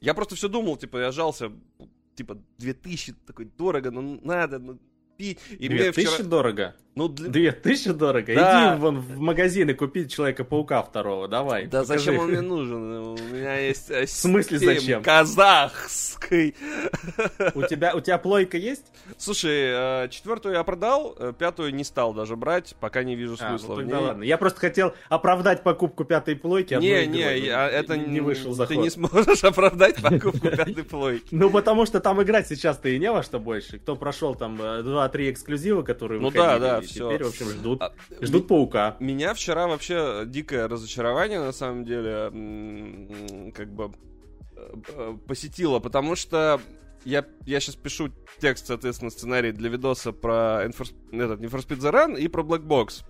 Я 0.00 0.14
просто 0.14 0.36
все 0.36 0.48
думал, 0.48 0.76
типа, 0.76 0.98
я 0.98 1.10
жался, 1.10 1.50
типа, 2.14 2.38
2000, 2.58 3.14
такой, 3.26 3.46
дорого, 3.58 3.90
ну 3.90 4.20
надо, 4.22 4.60
ну 4.60 4.78
пить. 5.16 5.40
И 5.58 5.68
2000 5.68 6.14
вчера... 6.14 6.28
дорого? 6.28 6.76
Ну, 6.96 7.08
для... 7.08 7.28
Две 7.28 7.52
тысячи 7.52 7.92
дорого? 7.92 8.34
Да. 8.34 8.74
Иди 8.74 8.80
вон 8.80 8.98
в 8.98 9.20
магазин 9.20 9.70
и 9.70 9.74
купи 9.74 10.08
Человека-паука 10.08 10.82
второго, 10.82 11.28
давай. 11.28 11.66
Да 11.66 11.82
покажи. 11.82 12.04
зачем 12.04 12.20
он 12.20 12.30
мне 12.30 12.40
нужен? 12.40 12.76
У 12.82 13.16
меня 13.32 13.58
есть 13.58 13.90
э, 13.90 14.06
В 14.06 14.10
смысле 14.10 14.58
зачем? 14.58 15.02
Казахский. 15.02 16.56
У 17.54 17.62
тебя, 17.62 17.94
у 17.94 18.00
тебя 18.00 18.18
плойка 18.18 18.56
есть? 18.56 18.86
Слушай, 19.18 20.04
э, 20.04 20.08
четвертую 20.10 20.54
я 20.54 20.64
продал, 20.64 21.14
э, 21.16 21.32
пятую 21.36 21.74
не 21.74 21.84
стал 21.84 22.12
даже 22.12 22.34
брать, 22.36 22.74
пока 22.80 23.04
не 23.04 23.14
вижу 23.14 23.36
смысла. 23.36 23.74
А, 23.74 23.76
ну, 23.76 23.82
тогда 23.82 24.00
ладно. 24.00 24.22
Я 24.24 24.36
просто 24.36 24.58
хотел 24.58 24.92
оправдать 25.08 25.62
покупку 25.62 26.04
пятой 26.04 26.34
плойки. 26.34 26.74
Не, 26.74 27.06
не, 27.06 27.38
я, 27.38 27.68
это 27.68 27.96
не 27.96 28.20
вышел 28.20 28.52
заход. 28.52 28.76
Ты 28.76 28.82
не 28.82 28.90
сможешь 28.90 29.44
оправдать 29.44 30.02
покупку 30.02 30.48
пятой 30.48 30.84
плойки. 30.84 31.28
Ну, 31.30 31.50
потому 31.50 31.86
что 31.86 32.00
там 32.00 32.20
играть 32.22 32.48
сейчас-то 32.48 32.88
и 32.88 32.98
не 32.98 33.12
во 33.12 33.22
что 33.22 33.38
больше. 33.38 33.78
Кто 33.78 33.94
прошел 33.94 34.34
там 34.34 34.56
2-3 34.60 35.30
эксклюзива, 35.30 35.82
которые 35.82 36.20
Ну 36.20 36.30
да, 36.30 36.58
да, 36.58 36.79
все. 36.80 37.08
Теперь, 37.08 37.24
в 37.24 37.28
общем, 37.28 37.46
ждут, 37.48 37.82
а, 37.82 37.92
ждут 38.20 38.48
паука. 38.48 38.96
Меня 39.00 39.34
вчера 39.34 39.66
вообще 39.66 40.24
дикое 40.26 40.68
разочарование, 40.68 41.40
на 41.40 41.52
самом 41.52 41.84
деле, 41.84 43.52
как 43.52 43.72
бы 43.72 43.92
э, 44.56 44.74
э, 44.88 45.16
посетило, 45.26 45.78
потому 45.78 46.16
что 46.16 46.60
я, 47.04 47.24
я 47.46 47.60
сейчас 47.60 47.76
пишу 47.76 48.10
текст, 48.40 48.66
соответственно, 48.66 49.10
сценарий 49.10 49.52
для 49.52 49.70
видоса 49.70 50.12
про 50.12 50.62
этот, 50.64 50.92
Need 51.12 51.50
for 51.50 51.66
Speed 51.66 51.78
The 51.78 51.92
Run 51.92 52.18
и 52.18 52.28
про 52.28 52.42
Black 52.42 52.62
Box. 52.62 53.04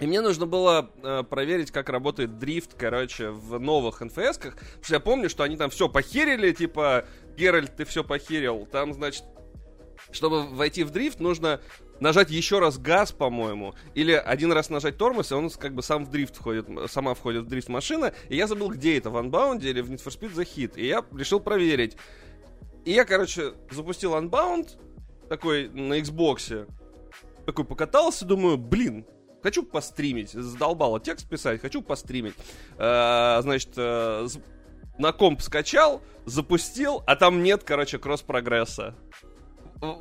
И 0.00 0.06
мне 0.06 0.20
нужно 0.20 0.46
было 0.46 0.90
э, 1.02 1.24
проверить, 1.24 1.70
как 1.72 1.88
работает 1.88 2.38
дрифт, 2.38 2.74
короче, 2.74 3.30
в 3.30 3.58
новых 3.58 4.00
НФС-ках. 4.00 4.54
Потому 4.54 4.84
что 4.84 4.94
я 4.94 5.00
помню, 5.00 5.28
что 5.28 5.42
они 5.42 5.56
там 5.56 5.70
все 5.70 5.88
похерили, 5.88 6.52
типа, 6.52 7.04
Геральт, 7.36 7.76
ты 7.76 7.84
все 7.84 8.04
похерил. 8.04 8.66
Там, 8.70 8.94
значит, 8.94 9.24
чтобы 10.12 10.46
войти 10.46 10.84
в 10.84 10.90
дрифт, 10.90 11.20
нужно 11.20 11.60
нажать 12.00 12.30
еще 12.30 12.58
раз 12.58 12.78
газ, 12.78 13.12
по-моему, 13.12 13.74
или 13.94 14.12
один 14.12 14.52
раз 14.52 14.70
нажать 14.70 14.96
тормоз, 14.96 15.30
и 15.30 15.34
он 15.34 15.50
как 15.50 15.74
бы 15.74 15.82
сам 15.82 16.04
в 16.04 16.10
дрифт 16.10 16.36
входит, 16.36 16.66
сама 16.90 17.14
входит 17.14 17.44
в 17.44 17.48
дрифт 17.48 17.68
машина. 17.68 18.12
И 18.28 18.36
я 18.36 18.46
забыл, 18.46 18.70
где 18.70 18.98
это, 18.98 19.10
в 19.10 19.16
Unbound 19.16 19.62
или 19.62 19.80
в 19.80 19.90
Need 19.90 20.04
for 20.04 20.12
Speed 20.12 20.34
The 20.34 20.44
Hit. 20.44 20.72
И 20.76 20.86
я 20.86 21.04
решил 21.16 21.40
проверить. 21.40 21.96
И 22.84 22.92
я, 22.92 23.04
короче, 23.04 23.52
запустил 23.70 24.14
Unbound, 24.14 24.78
такой 25.28 25.68
на 25.68 25.98
Xbox, 25.98 26.68
такой 27.44 27.64
покатался, 27.64 28.24
думаю, 28.24 28.56
блин, 28.56 29.06
хочу 29.42 29.62
постримить. 29.62 30.30
Задолбало 30.30 31.00
текст 31.00 31.28
писать, 31.28 31.60
хочу 31.60 31.82
постримить. 31.82 32.34
Э, 32.78 33.40
значит, 33.42 33.70
э, 33.76 34.26
на 34.98 35.12
комп 35.12 35.42
скачал, 35.42 36.02
запустил, 36.24 37.02
а 37.06 37.16
там 37.16 37.42
нет, 37.42 37.62
короче, 37.64 37.98
кросс-прогресса 37.98 38.94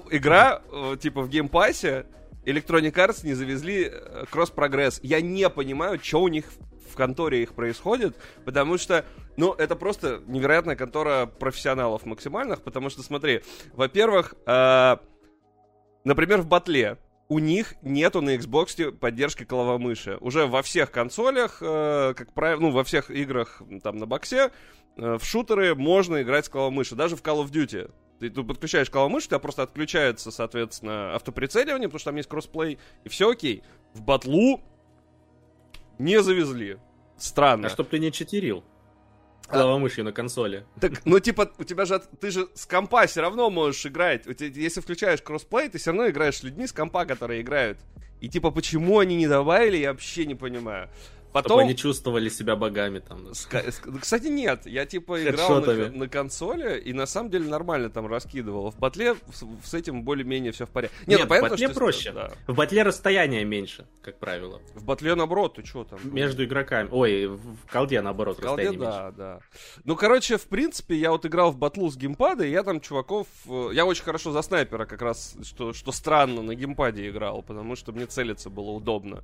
игра, 0.10 0.62
э, 0.72 0.98
типа, 1.00 1.22
в 1.22 1.29
геймпассе, 1.29 2.05
Electronic 2.46 2.93
Arts 2.93 3.25
не 3.25 3.34
завезли 3.34 3.89
э, 3.91 4.25
кросс-прогресс. 4.29 5.00
Я 5.03 5.22
не 5.22 5.50
понимаю, 5.50 6.00
что 6.01 6.22
у 6.22 6.27
них 6.27 6.46
в 6.89 6.96
конторе 6.96 7.43
их 7.43 7.53
происходит, 7.53 8.15
потому 8.46 8.77
что, 8.77 9.05
ну, 9.36 9.53
это 9.53 9.75
просто 9.75 10.22
невероятная 10.27 10.75
контора 10.75 11.25
профессионалов 11.25 12.05
максимальных, 12.05 12.62
потому 12.62 12.89
что, 12.89 13.03
смотри, 13.03 13.41
во-первых, 13.74 14.36
э, 14.46 14.98
например, 16.05 16.41
в 16.41 16.48
батле 16.48 16.98
у 17.29 17.39
них 17.39 17.75
нету 17.81 18.22
на 18.22 18.36
Xbox 18.36 18.91
поддержки 18.93 19.43
головомыши. 19.43 20.17
Уже 20.22 20.48
во 20.48 20.62
всех 20.62 20.91
консолях, 20.91 21.57
э, 21.62 22.13
как 22.15 22.34
правило, 22.34 22.62
ну, 22.62 22.72
во 22.72 22.84
всех 22.84 23.12
играх 23.12 23.62
там 23.84 23.98
на 23.98 24.05
боксе, 24.05 24.51
э, 24.96 25.17
в 25.17 25.25
шутеры 25.25 25.75
можно 25.75 26.22
играть 26.22 26.46
с 26.46 26.50
головомыши, 26.50 26.96
даже 26.96 27.15
в 27.15 27.22
Call 27.22 27.43
of 27.43 27.51
Duty. 27.51 27.91
Ты, 28.19 28.29
ты 28.29 28.43
подключаешь 28.43 28.89
клавомышь, 28.89 29.25
у 29.25 29.27
тебя 29.27 29.39
просто 29.39 29.63
отключается, 29.63 30.31
соответственно, 30.31 31.13
автоприцеливание, 31.15 31.88
потому 31.88 32.00
что 32.00 32.09
там 32.09 32.15
есть 32.15 32.29
кроссплей, 32.29 32.79
и 33.03 33.09
все 33.09 33.29
окей. 33.29 33.63
В 33.93 34.01
батлу 34.01 34.62
не 36.00 36.21
завезли. 36.21 36.77
Странно. 37.17 37.67
А 37.67 37.69
чтоб 37.69 37.88
ты 37.88 38.00
не 38.00 38.12
читерил 38.12 38.63
клавомышью 39.47 40.01
а... 40.01 40.05
на 40.05 40.12
консоли. 40.12 40.65
Так, 40.79 41.05
ну 41.05 41.19
типа, 41.19 41.51
у 41.57 41.63
тебя 41.63 41.86
же, 41.86 42.00
ты 42.19 42.31
же 42.31 42.47
с 42.53 42.65
компа 42.65 43.05
все 43.07 43.21
равно 43.21 43.50
можешь 43.50 43.86
играть. 43.86 44.24
Тебя, 44.24 44.62
если 44.62 44.81
включаешь 44.81 45.21
кроссплей, 45.21 45.69
ты 45.69 45.77
все 45.77 45.91
равно 45.91 46.09
играешь 46.09 46.38
с 46.38 46.43
людьми 46.43 46.67
с 46.67 46.74
компа, 46.74 47.05
которые 47.05 47.41
играют. 47.41 47.79
И 48.19 48.29
типа, 48.29 48.51
почему 48.51 49.00
они 49.00 49.15
не 49.15 49.27
добавили, 49.27 49.77
я 49.77 49.91
вообще 49.91 50.25
не 50.25 50.36
понимаю. 50.36 50.89
Потом... 51.38 51.58
Чтобы 51.58 51.62
они 51.67 51.75
чувствовали 51.75 52.29
себя 52.29 52.56
богами 52.56 52.98
там. 52.98 53.27
Кстати, 54.01 54.27
нет. 54.27 54.65
Я 54.65 54.88
типа 54.88 55.24
играл 55.24 55.62
на, 55.62 55.89
на 55.89 56.10
консоли 56.10 56.79
и 56.79 56.94
на 56.94 57.06
самом 57.06 57.29
деле 57.29 57.48
нормально 57.48 57.91
там 57.91 58.08
раскидывал. 58.08 58.72
В 58.72 58.79
батле 58.79 59.15
с 59.63 59.74
этим 59.74 60.01
более-менее 60.01 60.51
все 60.51 60.65
в 60.65 60.72
порядке. 60.72 60.96
Нет, 61.01 61.08
нет 61.08 61.20
ну, 61.22 61.27
понятно, 61.27 61.50
в 61.50 61.51
батле 61.51 61.67
что 61.67 61.75
проще. 61.75 62.12
Да. 62.12 62.32
В 62.48 62.56
батле 62.56 62.82
расстояние 62.82 63.46
меньше, 63.46 63.86
как 64.01 64.17
правило. 64.17 64.62
В 64.74 64.84
батле 64.84 65.13
наоборот, 65.13 65.56
ты 65.56 65.65
что 65.65 65.84
там? 65.84 66.00
Между 66.03 66.44
игроками. 66.44 66.89
Ой, 66.91 67.27
в 67.27 67.72
колде 67.72 68.01
наоборот 68.01 68.39
в 68.39 68.41
колде, 68.41 68.72
да, 68.72 68.72
меньше. 68.72 69.13
да. 69.15 69.39
Ну, 69.84 69.96
короче, 69.96 70.38
в 70.38 70.48
принципе, 70.48 70.96
я 70.96 71.12
вот 71.12 71.24
играл 71.27 71.51
в 71.51 71.58
батлу 71.58 71.91
с 71.91 71.98
геймпада, 71.98 72.46
и 72.46 72.50
я 72.50 72.63
там 72.63 72.82
чуваков... 72.82 73.27
Э, 73.48 73.70
я 73.74 73.86
очень 73.86 74.03
хорошо 74.03 74.32
за 74.32 74.41
снайпера 74.41 74.86
как 74.86 75.03
раз, 75.03 75.38
что, 75.44 75.74
что 75.74 75.91
странно, 75.91 76.41
на 76.41 76.56
геймпаде 76.56 77.08
играл, 77.10 77.44
потому 77.44 77.75
что 77.75 77.91
мне 77.91 78.08
целиться 78.08 78.50
было 78.50 78.72
удобно. 78.72 79.24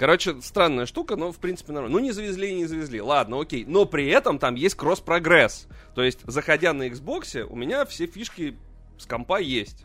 Короче, 0.00 0.40
странная 0.40 0.86
штука, 0.86 1.14
но 1.16 1.30
в 1.30 1.36
принципе 1.36 1.74
нормально. 1.74 1.98
Ну, 1.98 2.02
не 2.02 2.12
завезли 2.12 2.52
и 2.52 2.54
не 2.54 2.64
завезли. 2.64 3.02
Ладно, 3.02 3.38
окей. 3.38 3.66
Но 3.66 3.84
при 3.84 4.08
этом 4.08 4.38
там 4.38 4.54
есть 4.54 4.74
кросс-прогресс. 4.74 5.68
То 5.94 6.02
есть, 6.02 6.20
заходя 6.26 6.72
на 6.72 6.88
Xbox, 6.88 7.42
у 7.42 7.54
меня 7.54 7.84
все 7.84 8.06
фишки 8.06 8.56
с 8.96 9.04
компа 9.04 9.40
есть. 9.40 9.84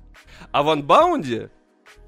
А 0.54 0.64
в 0.64 0.70
Unbound 0.70 1.50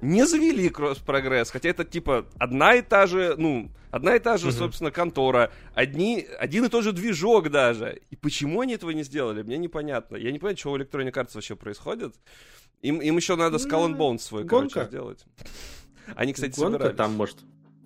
не 0.00 0.26
завели 0.26 0.70
кросс-прогресс, 0.70 1.50
хотя 1.50 1.68
это 1.68 1.84
типа 1.84 2.24
одна 2.38 2.76
и 2.76 2.80
та 2.80 3.06
же, 3.06 3.34
ну, 3.36 3.70
одна 3.90 4.16
и 4.16 4.20
та 4.20 4.38
же, 4.38 4.48
uh-huh. 4.48 4.52
собственно, 4.52 4.90
контора, 4.90 5.52
одни, 5.74 6.26
один 6.38 6.64
и 6.64 6.70
тот 6.70 6.84
же 6.84 6.92
движок 6.92 7.50
даже. 7.50 8.00
И 8.08 8.16
почему 8.16 8.62
они 8.62 8.72
этого 8.72 8.88
не 8.92 9.02
сделали, 9.02 9.42
мне 9.42 9.58
непонятно. 9.58 10.16
Я 10.16 10.32
не 10.32 10.38
понимаю, 10.38 10.56
что 10.56 10.72
у 10.72 10.78
Electronic 10.78 11.12
Arts 11.12 11.32
вообще 11.34 11.56
происходит. 11.56 12.14
Им, 12.80 13.02
им 13.02 13.18
еще 13.18 13.36
надо 13.36 13.58
Skull 13.58 13.90
and 13.90 13.98
Bones 13.98 14.20
свой, 14.20 14.44
Гонка. 14.44 14.72
короче, 14.72 14.88
сделать. 14.88 15.26
Они, 16.16 16.32
кстати, 16.32 16.58
Гонка 16.58 16.78
собирались. 16.78 16.96
там, 16.96 17.14
может, 17.14 17.36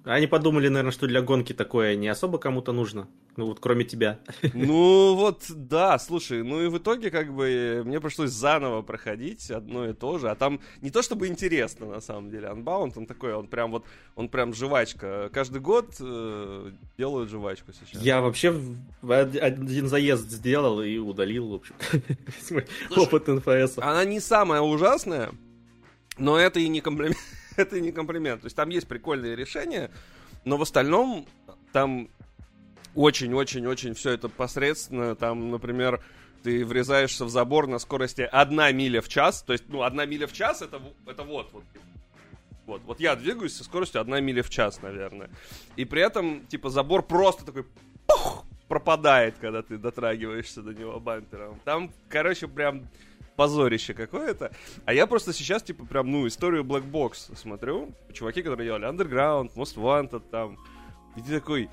они 0.04 0.26
подумали, 0.26 0.68
наверное, 0.68 0.90
что 0.90 1.06
для 1.06 1.23
гонки 1.23 1.52
такое 1.52 1.94
не 1.94 2.09
особо 2.09 2.38
кому-то 2.38 2.73
нужно. 2.73 3.09
Ну 3.37 3.47
вот, 3.47 3.61
кроме 3.61 3.85
тебя. 3.85 4.18
Ну 4.52 5.14
вот, 5.14 5.44
да, 5.49 5.99
слушай, 5.99 6.42
ну 6.42 6.61
и 6.61 6.68
в 6.68 6.78
итоге 6.78 7.11
как 7.11 7.32
бы 7.32 7.82
мне 7.85 8.00
пришлось 8.00 8.30
заново 8.30 8.82
проходить 8.82 9.50
одно 9.50 9.88
и 9.88 9.92
то 9.92 10.18
же. 10.18 10.28
А 10.28 10.35
там 10.35 10.61
не 10.80 10.90
то 10.90 11.02
чтобы 11.02 11.28
интересно, 11.28 11.87
на 11.87 12.00
самом 12.00 12.30
деле. 12.30 12.49
Unbound, 12.49 12.94
он 12.97 13.06
такой, 13.06 13.32
он 13.32 13.47
прям 13.47 13.71
вот, 13.71 13.85
он 14.16 14.28
прям 14.28 14.52
жвачка. 14.52 15.30
Каждый 15.32 15.61
год 15.61 15.94
э, 16.00 16.73
делают 16.99 17.30
жвачку 17.30 17.73
сейчас. 17.73 18.02
Я 18.02 18.21
вообще 18.21 18.61
один 19.09 19.88
заезд 19.88 20.28
сделал 20.30 20.82
и 20.82 20.99
удалил, 20.99 21.49
в 21.49 21.54
общем, 21.54 21.75
опыт 22.97 23.28
НФС. 23.28 23.78
Она 23.78 24.04
не 24.04 24.18
самая 24.18 24.62
ужасная, 24.62 25.30
но 26.18 26.38
это 26.38 26.59
и 26.59 26.68
не 26.68 26.80
комплимент. 26.80 27.16
это 27.56 27.80
не 27.80 27.92
комплимент. 27.92 28.42
То 28.42 28.47
есть 28.47 28.56
там 28.56 28.68
есть 28.68 28.88
прикольные 28.88 29.37
решения, 29.37 29.90
но 30.44 30.56
в 30.56 30.62
остальном 30.62 31.26
там 31.73 32.09
очень-очень-очень 32.94 33.94
все 33.94 34.11
это 34.11 34.28
посредственно. 34.28 35.14
Там, 35.14 35.50
например, 35.50 36.02
ты 36.42 36.64
врезаешься 36.64 37.25
в 37.25 37.30
забор 37.30 37.66
на 37.66 37.78
скорости 37.78 38.23
1 38.23 38.76
миля 38.76 39.00
в 39.00 39.09
час. 39.09 39.42
То 39.42 39.52
есть, 39.52 39.64
ну, 39.68 39.82
1 39.82 40.09
миля 40.09 40.26
в 40.26 40.32
час 40.32 40.62
это, 40.62 40.80
это 41.06 41.23
вот, 41.23 41.52
вот. 41.52 41.64
Вот, 42.66 42.82
вот 42.85 43.00
я 43.00 43.16
двигаюсь 43.16 43.56
со 43.56 43.64
скоростью 43.64 44.00
1 44.00 44.25
миля 44.25 44.42
в 44.42 44.50
час, 44.50 44.82
наверное. 44.82 45.30
И 45.76 45.85
при 45.85 46.02
этом, 46.02 46.47
типа, 46.47 46.71
забор 46.71 47.02
просто 47.02 47.44
такой 47.44 47.64
пух, 48.06 48.44
пропадает, 48.68 49.37
когда 49.40 49.62
ты 49.62 49.78
дотрагиваешься 49.78 50.62
до 50.62 50.73
него 50.73 51.00
бампером. 51.00 51.61
Там, 51.64 51.92
короче, 52.09 52.47
прям 52.47 52.88
позорище 53.36 53.94
какое-то. 53.94 54.52
А 54.84 54.94
я 54.94 55.06
просто 55.06 55.32
сейчас, 55.32 55.62
типа, 55.62 55.84
прям, 55.86 56.10
ну, 56.10 56.26
историю 56.26 56.64
Black 56.64 56.90
Box 56.90 57.36
смотрю. 57.36 57.94
Чуваки, 58.12 58.42
которые 58.42 58.66
делали 58.66 58.88
Underground, 58.88 59.54
Most 59.54 59.76
Wanted, 59.76 60.22
там. 60.30 60.58
И 61.16 61.20
ты 61.20 61.40
такой, 61.40 61.68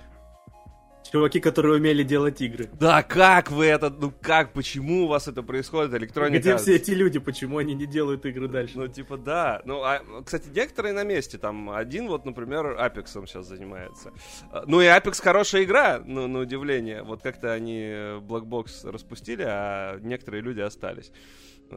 Чуваки, 1.12 1.40
которые 1.40 1.78
умели 1.78 2.04
делать 2.04 2.40
игры. 2.42 2.70
Да, 2.80 3.02
как 3.02 3.50
вы 3.50 3.66
это, 3.66 3.90
ну 3.90 4.14
как, 4.22 4.54
почему 4.54 5.06
у 5.06 5.08
вас 5.08 5.28
это 5.28 5.42
происходит, 5.42 5.94
электроника? 5.94 6.40
Где 6.40 6.58
все 6.58 6.76
эти 6.76 6.92
люди, 6.92 7.18
почему 7.18 7.58
они 7.58 7.74
не 7.74 7.88
делают 7.88 8.26
игры 8.26 8.48
дальше? 8.48 8.78
Ну, 8.78 8.88
типа, 8.88 9.18
да. 9.18 9.62
Ну, 9.66 9.82
а, 9.82 10.02
кстати, 10.24 10.50
некоторые 10.54 10.94
на 10.94 11.04
месте, 11.04 11.40
там, 11.40 11.72
один 11.72 12.08
вот, 12.10 12.26
например, 12.26 12.78
Apex 12.80 13.26
сейчас 13.26 13.48
занимается. 13.48 14.12
Ну, 14.68 14.82
и 14.82 14.86
Apex 14.86 15.20
хорошая 15.22 15.64
игра, 15.64 16.00
ну, 16.06 16.28
на 16.28 16.40
удивление. 16.40 17.02
Вот 17.02 17.24
как-то 17.24 17.54
они 17.54 17.82
Black 18.20 18.44
Box 18.44 18.88
распустили, 18.90 19.44
а 19.48 19.98
некоторые 20.02 20.44
люди 20.44 20.62
остались. 20.62 21.12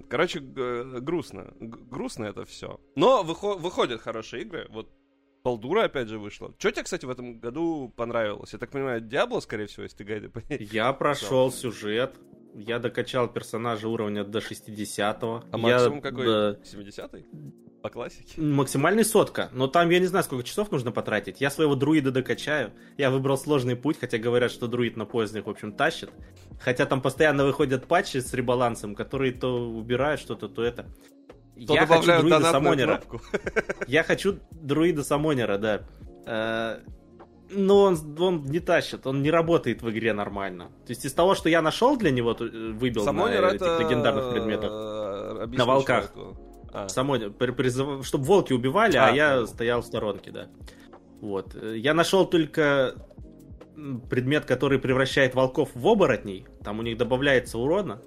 Короче, 0.08 0.40
грустно. 0.40 1.52
Грустно 1.60 2.24
это 2.24 2.44
все. 2.44 2.80
Но 2.96 3.22
выходят 3.22 4.00
хорошие 4.00 4.42
игры. 4.42 4.66
Вот 4.70 4.90
Балдура 5.44 5.84
опять 5.84 6.08
же 6.08 6.18
вышла. 6.18 6.54
Что 6.58 6.70
тебе, 6.70 6.84
кстати, 6.84 7.04
в 7.04 7.10
этом 7.10 7.40
году 7.40 7.92
понравилось? 7.96 8.52
Я 8.52 8.58
так 8.58 8.70
понимаю, 8.70 9.00
Диабло, 9.00 9.40
скорее 9.40 9.66
всего, 9.66 9.82
если 9.82 9.98
ты 9.98 10.04
гайды 10.04 10.30
Я 10.72 10.92
прошел 10.92 11.50
сюжет. 11.50 12.14
Я 12.54 12.78
докачал 12.78 13.28
персонажа 13.28 13.88
уровня 13.88 14.24
до 14.24 14.38
60-го. 14.38 15.44
А 15.50 15.56
максимум 15.56 16.00
какой? 16.00 16.26
До... 16.26 16.60
70-й? 16.62 17.26
По 17.82 17.90
классике? 17.90 18.40
Максимальный 18.40 19.04
сотка. 19.04 19.50
Но 19.52 19.66
там 19.66 19.90
я 19.90 19.98
не 19.98 20.06
знаю, 20.06 20.24
сколько 20.24 20.44
часов 20.44 20.70
нужно 20.70 20.92
потратить. 20.92 21.40
Я 21.40 21.50
своего 21.50 21.74
друида 21.74 22.12
докачаю. 22.12 22.72
Я 22.96 23.10
выбрал 23.10 23.36
сложный 23.36 23.74
путь, 23.74 23.98
хотя 23.98 24.18
говорят, 24.18 24.52
что 24.52 24.68
друид 24.68 24.96
на 24.96 25.04
поездах, 25.04 25.46
в 25.46 25.50
общем, 25.50 25.72
тащит. 25.72 26.10
Хотя 26.60 26.86
там 26.86 27.02
постоянно 27.02 27.44
выходят 27.44 27.86
патчи 27.86 28.18
с 28.18 28.32
ребалансом, 28.34 28.94
которые 28.94 29.32
то 29.32 29.68
убирают 29.68 30.20
что-то, 30.20 30.48
то 30.48 30.62
это. 30.62 30.86
То 31.66 31.74
я 31.74 31.86
хочу 31.86 32.18
друида 32.20 32.40
Самонера. 32.40 33.02
Я 33.88 34.04
хочу 34.04 34.38
друида 34.52 35.02
Самонера, 35.02 35.58
да. 35.58 35.82
Э, 36.24 36.78
но 37.50 37.82
он, 37.82 37.98
он 38.20 38.44
не 38.44 38.60
тащит, 38.60 39.08
он 39.08 39.22
не 39.22 39.30
работает 39.32 39.82
в 39.82 39.90
игре 39.90 40.12
нормально. 40.12 40.66
То 40.86 40.90
есть 40.90 41.04
из 41.04 41.12
того, 41.12 41.34
что 41.34 41.48
я 41.48 41.60
нашел 41.60 41.96
для 41.96 42.12
него, 42.12 42.36
выбил 42.38 43.02
Самонер 43.04 43.42
на 43.42 43.46
этих 43.48 43.62
это... 43.62 43.78
легендарных 43.82 44.30
предметах. 44.30 44.70
На 45.48 45.64
волках. 45.64 46.12
Человеку. 46.12 46.51
А. 46.72 46.88
Самой, 46.88 47.30
призыв... 47.30 48.06
чтобы 48.06 48.24
волки 48.24 48.52
убивали, 48.52 48.96
а, 48.96 49.08
а 49.08 49.10
я 49.10 49.34
понял. 49.34 49.46
стоял 49.46 49.82
в 49.82 49.86
сторонке, 49.86 50.30
да. 50.30 50.48
Вот. 51.20 51.54
Я 51.62 51.94
нашел 51.94 52.26
только 52.26 52.94
предмет, 54.10 54.44
который 54.44 54.78
превращает 54.78 55.34
волков 55.34 55.70
в 55.74 55.86
оборотней. 55.86 56.46
Там 56.64 56.78
у 56.78 56.82
них 56.82 56.96
добавляется 56.98 57.58
урона 57.58 58.00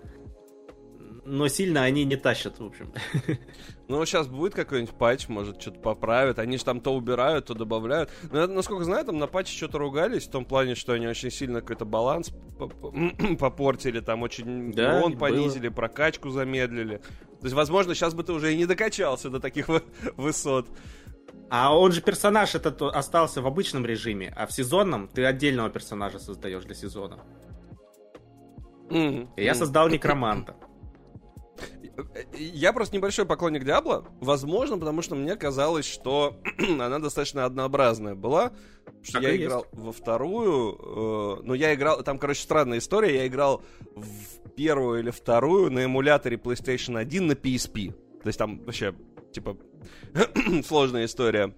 но 1.26 1.48
сильно 1.48 1.84
они 1.84 2.06
не 2.06 2.16
тащат, 2.16 2.60
в 2.60 2.66
общем. 2.66 2.94
Ну, 3.88 4.04
сейчас 4.06 4.28
будет 4.28 4.56
какой-нибудь 4.56 4.96
патч, 4.96 5.28
может, 5.28 5.62
что-то 5.62 5.80
поправят. 5.80 6.40
Они 6.40 6.58
же 6.58 6.66
там 6.66 6.82
то 6.82 6.94
убирают, 6.96 7.46
то 7.46 7.54
добавляют. 7.54 8.10
Но, 8.32 8.40
я, 8.42 8.48
насколько 8.48 8.84
знаю, 8.84 9.06
там 9.06 9.20
на 9.20 9.28
патче 9.28 9.56
что-то 9.56 9.78
ругались, 9.78 10.24
в 10.28 10.32
том 10.32 10.44
плане, 10.44 10.74
что 10.76 10.94
они 10.94 11.08
очень 11.08 11.30
сильно 11.30 11.62
какой-то 11.62 11.86
баланс 11.86 12.32
попортили, 13.40 14.00
там 14.00 14.24
очень 14.24 14.72
да, 14.72 14.98
урон 14.98 15.18
понизили, 15.18 15.68
было. 15.68 15.76
прокачку 15.76 16.30
замедлили. 16.30 16.98
То 17.40 17.46
есть, 17.46 17.56
возможно, 17.56 17.94
сейчас 17.94 18.16
бы 18.16 18.24
ты 18.24 18.34
уже 18.34 18.54
и 18.54 18.58
не 18.58 18.66
докачался 18.66 19.30
до 19.30 19.40
таких 19.40 19.68
высот. 20.18 20.68
А 21.50 21.78
он 21.78 21.92
же 21.92 22.02
персонаж 22.02 22.56
этот 22.56 22.82
остался 22.82 23.42
в 23.42 23.48
обычном 23.48 23.86
режиме, 23.86 24.34
а 24.36 24.48
в 24.48 24.52
сезонном 24.52 25.08
ты 25.08 25.24
отдельного 25.26 25.70
персонажа 25.70 26.18
создаешь 26.18 26.64
для 26.64 26.74
сезона. 26.74 27.20
Mm-hmm. 28.90 29.30
Я 29.38 29.54
создал 29.54 29.90
некроманта. 29.90 30.56
Я 32.38 32.74
просто 32.74 32.96
небольшой 32.96 33.26
поклонник 33.26 33.64
Диабло. 33.64 34.06
Возможно, 34.20 34.78
потому 34.78 35.02
что 35.02 35.16
мне 35.16 35.36
казалось, 35.36 35.86
что 35.86 36.38
она 36.58 37.00
достаточно 37.00 37.46
однообразная 37.46 38.16
была. 38.16 38.52
Что 39.02 39.20
я 39.20 39.36
играл 39.36 39.66
есть. 39.72 39.84
во 39.84 39.92
вторую. 39.92 41.40
Э, 41.40 41.42
но 41.44 41.54
я 41.54 41.74
играл. 41.74 42.04
Там, 42.04 42.20
короче, 42.20 42.42
странная 42.42 42.80
история. 42.80 43.16
Я 43.16 43.28
играл 43.28 43.64
в 43.96 44.50
первую 44.56 45.00
или 45.02 45.12
вторую 45.12 45.72
на 45.72 45.86
эмуляторе 45.86 46.38
PlayStation 46.38 46.98
1 46.98 47.28
на 47.28 47.34
PSP. 47.34 47.92
То 48.22 48.28
есть 48.28 48.40
там 48.40 48.60
вообще, 48.64 48.94
типа, 49.32 49.58
сложная 50.66 51.06
история. 51.06 51.54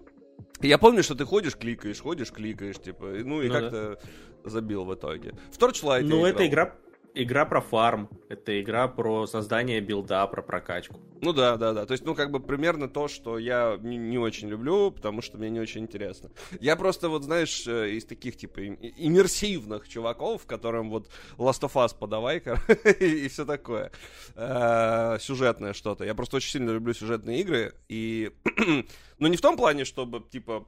Я 0.60 0.78
помню, 0.78 1.02
что 1.02 1.14
ты 1.14 1.24
ходишь, 1.24 1.56
кликаешь, 1.56 2.00
ходишь, 2.00 2.32
кликаешь, 2.32 2.78
типа, 2.78 3.06
ну 3.24 3.42
и 3.42 3.48
ну, 3.48 3.54
как-то 3.54 3.98
да. 4.44 4.50
забил 4.50 4.84
в 4.84 4.94
итоге. 4.94 5.34
В 5.52 5.58
Torchlight 5.58 6.02
Ну, 6.02 6.24
эта 6.24 6.46
игра 6.46 6.74
игра 7.14 7.44
про 7.44 7.60
фарм, 7.60 8.08
это 8.28 8.60
игра 8.60 8.88
про 8.88 9.26
создание 9.26 9.80
билда, 9.80 10.26
про 10.26 10.42
прокачку. 10.42 11.00
Ну 11.20 11.32
да, 11.32 11.56
да, 11.56 11.72
да. 11.72 11.86
То 11.86 11.92
есть, 11.92 12.04
ну, 12.04 12.14
как 12.14 12.30
бы 12.30 12.40
примерно 12.40 12.88
то, 12.88 13.08
что 13.08 13.38
я 13.38 13.78
не, 13.80 13.96
не 13.96 14.18
очень 14.18 14.48
люблю, 14.48 14.90
потому 14.90 15.20
что 15.20 15.36
мне 15.36 15.50
не 15.50 15.60
очень 15.60 15.82
интересно. 15.82 16.30
Я 16.60 16.76
просто, 16.76 17.08
вот, 17.08 17.24
знаешь, 17.24 17.66
э, 17.66 17.90
из 17.90 18.04
таких, 18.04 18.36
типа, 18.36 18.64
иммерсивных 18.64 19.88
чуваков, 19.88 20.46
которым 20.46 20.90
вот 20.90 21.08
Last 21.36 21.62
of 21.62 21.72
Us 21.74 21.96
подавай 21.98 22.42
и 23.00 23.28
все 23.28 23.44
такое. 23.44 23.90
Э, 24.36 25.18
сюжетное 25.20 25.72
что-то. 25.72 26.04
Я 26.04 26.14
просто 26.14 26.36
очень 26.36 26.52
сильно 26.52 26.70
люблю 26.70 26.94
сюжетные 26.94 27.40
игры. 27.40 27.74
И, 27.88 28.30
ну, 29.18 29.26
не 29.26 29.36
в 29.36 29.40
том 29.40 29.56
плане, 29.56 29.84
чтобы, 29.84 30.20
типа, 30.20 30.66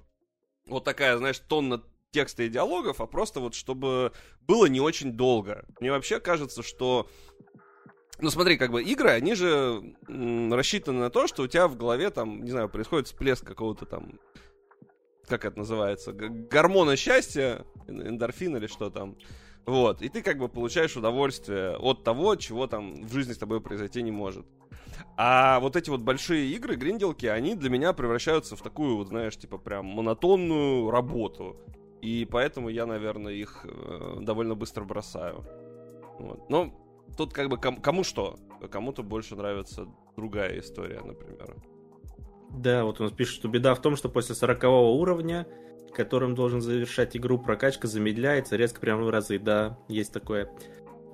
вот 0.67 0.85
такая, 0.85 1.17
знаешь, 1.19 1.39
тонна 1.39 1.83
текста 2.11 2.43
и 2.43 2.49
диалогов, 2.49 3.01
а 3.01 3.07
просто 3.07 3.41
вот 3.41 3.55
чтобы 3.55 4.13
было 4.47 4.67
не 4.67 4.81
очень 4.81 5.13
долго. 5.13 5.65
Мне 5.81 5.91
вообще 5.91 6.21
кажется, 6.21 6.63
что 6.63 7.09
ну 8.21 8.31
смотри, 8.31 8.57
как 8.59 8.71
бы 8.71 8.83
игры, 8.83 9.11
они 9.11 9.35
же 9.35 9.95
м, 10.09 10.53
рассчитаны 10.53 10.99
на 11.01 11.11
то, 11.11 11.27
что 11.27 11.43
у 11.43 11.47
тебя 11.47 11.69
в 11.69 11.77
голове 11.77 12.11
там, 12.11 12.43
не 12.43 12.51
знаю, 12.51 12.69
происходит 12.69 13.07
всплеск 13.07 13.47
какого-то 13.47 13.87
там, 13.87 14.19
как 15.27 15.45
это 15.45 15.59
называется, 15.59 16.13
гормона 16.13 16.97
счастья, 16.97 17.65
эндорфин 17.89 18.57
или 18.57 18.67
что 18.67 18.91
там. 18.91 19.17
Вот, 19.67 20.03
и 20.03 20.09
ты 20.09 20.23
как 20.23 20.39
бы 20.39 20.49
получаешь 20.49 20.97
удовольствие 20.97 21.77
от 21.77 22.03
того, 22.03 22.35
чего 22.37 22.67
там 22.67 23.07
в 23.07 23.13
жизни 23.13 23.33
с 23.33 23.39
тобой 23.39 23.61
произойти 23.61 24.03
не 24.03 24.11
может. 24.11 24.47
А 25.17 25.61
вот 25.61 25.77
эти 25.77 25.91
вот 25.91 26.01
большие 26.01 26.51
игры, 26.51 26.77
гринделки, 26.77 27.27
они 27.27 27.55
для 27.55 27.71
меня 27.71 27.93
превращаются 27.93 28.57
в 28.57 28.63
такую 28.63 28.97
вот, 28.97 29.09
знаешь, 29.09 29.37
типа 29.37 29.59
прям 29.59 29.87
монотонную 29.87 30.91
работу. 30.91 31.57
И 32.03 32.27
поэтому 32.31 32.69
я, 32.69 32.87
наверное, 32.87 33.33
их 33.33 33.65
э, 33.65 34.19
довольно 34.21 34.55
быстро 34.55 34.85
бросаю. 34.85 35.45
Вот. 36.19 36.49
Но 36.49 36.75
тут 37.17 37.33
как 37.33 37.49
бы 37.49 37.59
ком- 37.59 37.81
кому 37.81 38.05
что. 38.05 38.37
Кому-то 38.71 39.03
больше 39.03 39.37
нравится 39.37 39.87
другая 40.17 40.59
история, 40.59 41.01
например. 41.05 41.57
Да, 42.51 42.85
вот 42.85 43.01
он 43.01 43.15
пишет, 43.15 43.37
что 43.37 43.49
беда 43.49 43.75
в 43.75 43.81
том, 43.81 43.97
что 43.97 44.09
после 44.09 44.35
40 44.35 44.65
уровня, 44.65 45.47
которым 45.95 46.35
должен 46.35 46.61
завершать 46.61 47.17
игру, 47.17 47.39
прокачка 47.39 47.87
замедляется 47.87 48.57
резко 48.57 48.81
прямо 48.81 49.05
в 49.05 49.11
разы. 49.11 49.39
Да, 49.39 49.79
есть 49.89 50.13
такое. 50.13 50.51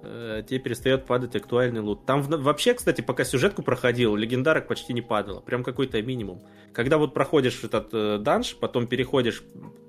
Э, 0.08 0.42
тебе 0.46 0.60
перестает 0.60 1.04
падать 1.04 1.34
актуальный 1.34 1.80
лут. 1.80 2.06
Там 2.06 2.22
вообще, 2.22 2.74
кстати, 2.74 3.00
пока 3.00 3.24
сюжетку 3.24 3.62
проходил, 3.62 4.14
легендарок 4.14 4.68
почти 4.68 4.92
не 4.92 5.02
падало. 5.02 5.40
Прям 5.40 5.64
какой-то 5.64 6.00
минимум. 6.00 6.42
Когда 6.72 6.96
вот 6.96 7.12
проходишь 7.12 7.64
этот 7.64 7.88
э, 7.92 8.18
данж, 8.18 8.56
потом 8.56 8.86
переходишь, 8.86 9.42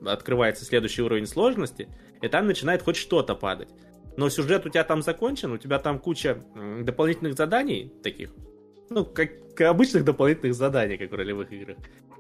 открывается 0.05 0.65
следующий 0.65 1.03
уровень 1.03 1.27
сложности, 1.27 1.87
и 2.21 2.27
там 2.27 2.47
начинает 2.47 2.81
хоть 2.81 2.95
что-то 2.95 3.35
падать. 3.35 3.69
Но 4.15 4.29
сюжет 4.29 4.65
у 4.65 4.69
тебя 4.69 4.83
там 4.83 5.03
закончен, 5.03 5.51
у 5.51 5.57
тебя 5.57 5.77
там 5.77 5.99
куча 5.99 6.43
дополнительных 6.81 7.35
заданий 7.35 7.93
таких, 8.01 8.31
ну, 8.89 9.05
как 9.05 9.31
обычных 9.61 10.05
дополнительных 10.05 10.55
заданий, 10.55 10.97
как 10.97 11.11
в 11.11 11.15
ролевых 11.15 11.51
играх. 11.51 11.77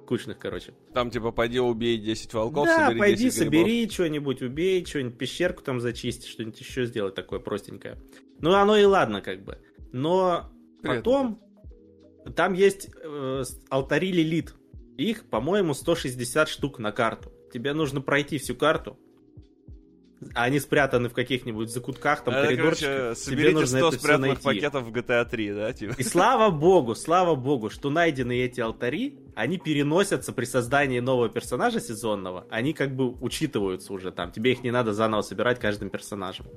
Кучных, 0.07 0.39
короче. 0.39 0.73
Там, 0.93 1.11
типа, 1.11 1.31
пойди 1.31 1.59
убей 1.59 1.97
10 1.97 2.33
волков, 2.33 2.65
да, 2.65 2.87
собери 2.87 2.99
пойди 2.99 3.23
10 3.25 3.37
собери 3.37 3.89
что-нибудь, 3.89 4.41
убей, 4.41 4.85
что-нибудь, 4.85 5.17
пещерку 5.17 5.61
там 5.63 5.81
зачисти, 5.81 6.27
что-нибудь 6.27 6.59
еще 6.59 6.85
сделать 6.85 7.13
такое 7.13 7.39
простенькое. 7.39 7.97
Ну, 8.39 8.53
оно 8.53 8.77
и 8.77 8.85
ладно, 8.85 9.21
как 9.21 9.43
бы. 9.43 9.57
Но 9.91 10.49
Привет. 10.81 11.03
потом 11.03 11.41
там 12.35 12.53
есть 12.53 12.89
э, 13.03 13.43
алтари 13.69 14.11
Лилит. 14.11 14.55
Их, 14.97 15.25
по-моему, 15.25 15.73
160 15.73 16.47
штук 16.47 16.79
на 16.79 16.91
карту. 16.91 17.31
Тебе 17.53 17.73
нужно 17.73 18.01
пройти 18.01 18.37
всю 18.37 18.55
карту, 18.55 18.97
а 20.33 20.43
они 20.43 20.59
спрятаны 20.59 21.09
в 21.09 21.13
каких-нибудь 21.13 21.69
закутках, 21.69 22.23
там, 22.23 22.33
это, 22.33 22.47
коридорчиках. 22.47 23.17
Тебе 23.17 23.51
нужно 23.51 23.79
100 23.79 23.87
это 23.87 23.99
спрятанных 23.99 24.41
пакетов 24.41 24.83
в 24.85 24.91
GTA 24.91 25.29
3, 25.29 25.53
да? 25.53 25.73
Типа? 25.73 25.93
И 25.97 26.03
слава 26.03 26.49
богу, 26.49 26.95
слава 26.95 27.35
богу, 27.35 27.69
что 27.69 27.89
найдены 27.89 28.39
эти 28.39 28.59
алтари, 28.59 29.17
они 29.35 29.57
переносятся 29.57 30.33
при 30.33 30.45
создании 30.45 30.99
нового 30.99 31.29
персонажа 31.29 31.79
сезонного, 31.79 32.45
они 32.49 32.73
как 32.73 32.95
бы 32.95 33.11
учитываются 33.11 33.93
уже 33.93 34.11
там, 34.11 34.31
тебе 34.31 34.53
их 34.53 34.63
не 34.63 34.71
надо 34.71 34.93
заново 34.93 35.21
собирать 35.21 35.59
каждым 35.59 35.89
персонажем. 35.89 36.47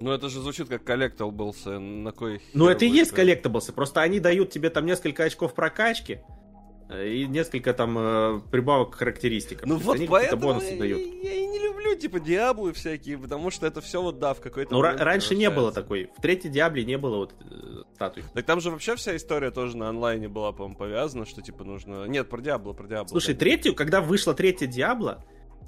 Ну 0.00 0.10
это 0.10 0.28
же 0.28 0.40
звучит 0.40 0.68
как 0.68 0.84
коллектаблсы, 0.84 1.78
на 1.78 2.12
кой 2.12 2.42
Ну 2.52 2.68
это 2.68 2.84
и 2.84 2.88
есть 2.88 3.12
коллектаблсы, 3.12 3.72
просто 3.72 4.02
они 4.02 4.20
дают 4.20 4.50
тебе 4.50 4.70
там 4.70 4.84
несколько 4.84 5.24
очков 5.24 5.54
прокачки, 5.54 6.12
э, 6.14 6.45
и 6.88 7.26
несколько 7.26 7.74
там 7.74 7.96
э, 7.98 8.40
прибавок 8.50 8.92
к 8.92 8.94
характеристикам. 8.96 9.68
Ну 9.68 9.76
вот 9.76 9.98
поэтому 10.08 10.42
бонусы 10.42 10.78
дают. 10.78 11.00
Я, 11.00 11.32
я 11.32 11.46
не 11.46 11.58
люблю 11.58 11.96
типа 11.96 12.20
Диаблы 12.20 12.72
всякие, 12.72 13.18
потому 13.18 13.50
что 13.50 13.66
это 13.66 13.80
все 13.80 14.00
вот 14.00 14.18
да 14.20 14.34
в 14.34 14.40
какой-то. 14.40 14.72
Ну 14.72 14.80
раньше 14.80 15.34
не 15.34 15.50
было 15.50 15.72
такой. 15.72 16.10
В 16.16 16.22
третьей 16.22 16.50
Диабле 16.50 16.84
не 16.84 16.96
было 16.96 17.16
вот 17.16 17.34
э, 17.40 17.82
статуй. 17.94 18.22
Так 18.34 18.46
там 18.46 18.60
же 18.60 18.70
вообще 18.70 18.94
вся 18.94 19.16
история 19.16 19.50
тоже 19.50 19.76
на 19.76 19.88
онлайне 19.88 20.28
была, 20.28 20.52
по-моему, 20.52 20.76
повязана, 20.76 21.26
что 21.26 21.42
типа 21.42 21.64
нужно. 21.64 22.04
Нет, 22.04 22.28
про 22.28 22.40
Диабло, 22.40 22.72
про 22.72 22.86
Диабло. 22.86 23.08
Слушай, 23.08 23.34
да. 23.34 23.40
третью, 23.40 23.74
когда 23.74 24.00
вышла 24.00 24.32
третья 24.34 24.68
Диабло, 24.68 25.24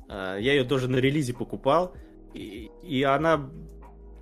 э, 0.08 0.38
я 0.40 0.52
ее 0.52 0.64
тоже 0.64 0.88
на 0.88 0.96
релизе 0.96 1.34
покупал, 1.34 1.94
и, 2.32 2.70
и 2.84 3.02
она 3.02 3.50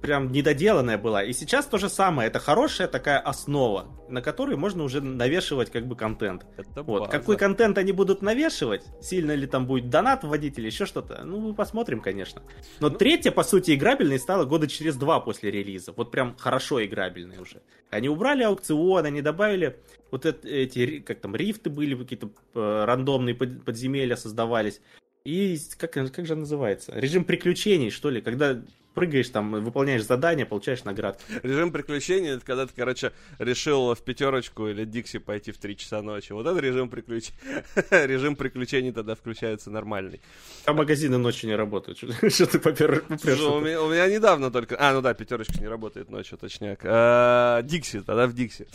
прям 0.01 0.33
недоделанная 0.33 0.99
была. 0.99 1.23
И 1.23 1.33
сейчас 1.33 1.67
то 1.67 1.79
же 1.79 1.89
самое. 1.89 2.29
Это 2.29 2.39
хорошая 2.39 2.89
такая 2.89 3.19
основа, 3.19 3.89
на 4.09 4.23
которой 4.23 4.57
можно 4.57 4.85
уже 4.85 5.01
навешивать 5.01 5.71
как 5.71 5.87
бы 5.87 5.97
контент. 5.97 6.47
Это 6.57 6.83
вот. 6.83 7.11
Какой 7.11 7.37
контент 7.37 7.79
они 7.79 7.93
будут 7.93 8.23
навешивать? 8.23 8.85
Сильно 9.01 9.33
ли 9.33 9.47
там 9.47 9.67
будет 9.67 9.91
донат 9.91 10.25
вводить 10.25 10.59
или 10.59 10.67
еще 10.67 10.87
что-то? 10.87 11.23
Ну, 11.25 11.41
мы 11.41 11.55
посмотрим, 11.55 12.01
конечно. 12.01 12.43
Но 12.81 12.89
ну... 12.89 12.97
третья, 12.97 13.31
по 13.31 13.43
сути, 13.43 13.75
играбельной 13.75 14.19
стала 14.19 14.45
года 14.45 14.69
через 14.69 14.97
два 14.97 15.21
после 15.21 15.51
релиза. 15.51 15.93
Вот 15.93 16.11
прям 16.11 16.37
хорошо 16.37 16.85
играбельной 16.85 17.39
уже. 17.39 17.63
Они 17.91 18.09
убрали 18.09 18.43
аукцион, 18.43 19.05
они 19.07 19.23
добавили 19.23 19.79
вот 20.11 20.27
эти, 20.27 21.01
как 21.01 21.21
там, 21.21 21.35
рифты 21.35 21.71
были, 21.71 21.95
какие-то 21.95 22.31
э, 22.55 22.85
рандомные 22.85 23.35
подземелья 23.35 24.17
создавались. 24.17 24.81
И 25.25 25.59
как, 25.77 25.93
как 25.93 26.27
же 26.27 26.37
называется? 26.37 26.93
Режим 26.95 27.25
приключений, 27.25 27.91
что 27.91 28.11
ли, 28.11 28.21
когда 28.21 28.63
прыгаешь 28.97 29.29
там, 29.29 29.53
выполняешь 29.63 30.05
задания, 30.05 30.47
получаешь 30.47 30.83
наград. 30.85 31.21
Режим 31.43 31.71
приключений, 31.71 32.31
это 32.31 32.45
когда 32.45 32.67
ты, 32.67 32.73
короче, 32.75 33.13
решил 33.39 33.95
в 33.95 34.01
пятерочку 34.01 34.69
или 34.69 34.87
Дикси 34.87 35.19
пойти 35.19 35.53
в 35.53 35.59
3 35.59 35.77
часа 35.77 36.01
ночи. 36.01 36.33
Вот 36.33 36.47
это 36.47 36.59
режим 36.59 36.89
приключений. 36.89 37.39
режим 37.91 38.37
приключений 38.37 38.93
тогда 38.93 39.15
включается 39.15 39.71
нормальный. 39.71 40.23
А 40.65 40.73
магазины 40.73 41.19
ночью 41.19 41.51
не 41.51 41.57
работают. 41.57 41.99
Что 42.33 42.47
ты 42.47 42.59
попер... 42.59 43.05
у, 43.11 43.61
меня, 43.61 43.83
у 43.83 43.91
меня 43.91 44.09
недавно 44.09 44.51
только... 44.51 44.77
А, 44.81 44.95
ну 44.95 45.03
да, 45.03 45.13
пятерочка 45.13 45.61
не 45.61 45.69
работает 45.69 46.11
ночью, 46.11 46.39
точняк. 46.39 46.81
А, 46.85 47.61
Дикси, 47.63 48.01
тогда 48.01 48.27
в 48.27 48.33
Дикси. 48.33 48.67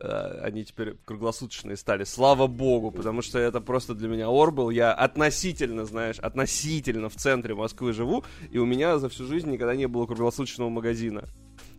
А, 0.00 0.40
они 0.42 0.64
теперь 0.64 0.96
круглосуточные 1.04 1.76
стали. 1.76 2.04
Слава 2.04 2.46
богу, 2.46 2.92
потому 2.92 3.20
что 3.20 3.38
это 3.38 3.60
просто 3.60 3.92
для 3.92 4.08
меня 4.08 4.30
ор 4.30 4.52
был. 4.52 4.70
Я 4.70 4.94
относительно, 4.94 5.84
знаешь, 5.84 6.18
относительно 6.18 7.10
в 7.10 7.16
центре 7.16 7.54
Москвы 7.54 7.92
живу, 7.92 8.24
и 8.50 8.56
у 8.56 8.64
меня 8.64 8.98
за 8.98 9.10
всю 9.10 9.26
жизнь 9.26 9.50
никогда 9.50 9.65
не 9.74 9.88
было 9.88 10.06
круглосуточного 10.06 10.68
магазина. 10.68 11.24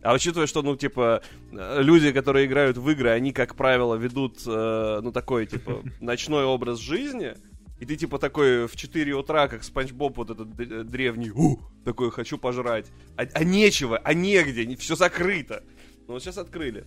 А 0.02 0.14
учитывая, 0.14 0.46
что, 0.46 0.62
ну, 0.62 0.76
типа, 0.76 1.22
люди, 1.50 2.12
которые 2.12 2.46
играют 2.46 2.76
в 2.76 2.88
игры, 2.90 3.10
они, 3.10 3.32
как 3.32 3.56
правило, 3.56 3.96
ведут, 3.96 4.42
э, 4.46 5.00
ну, 5.02 5.10
такой, 5.12 5.46
типа, 5.46 5.82
ночной 6.00 6.44
образ 6.44 6.78
жизни, 6.78 7.34
и 7.80 7.84
ты, 7.84 7.96
типа, 7.96 8.18
такой 8.18 8.66
в 8.66 8.76
4 8.76 9.14
утра, 9.14 9.48
как 9.48 9.64
Спанч 9.64 9.92
Боб 9.92 10.16
вот 10.16 10.30
этот 10.30 10.54
древний, 10.88 11.30
у, 11.30 11.58
такой, 11.84 12.10
хочу 12.10 12.38
пожрать. 12.38 12.86
А, 13.16 13.22
а 13.32 13.44
нечего, 13.44 13.98
а 13.98 14.14
негде, 14.14 14.74
все 14.76 14.94
закрыто. 14.94 15.64
Ну, 16.06 16.14
вот 16.14 16.22
сейчас 16.22 16.38
открыли. 16.38 16.86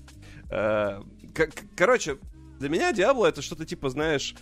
Э, 0.50 1.02
короче, 1.76 2.18
для 2.60 2.70
меня 2.70 2.92
Диабло 2.94 3.28
это 3.28 3.42
что-то, 3.42 3.66
типа, 3.66 3.90
знаешь, 3.90 4.36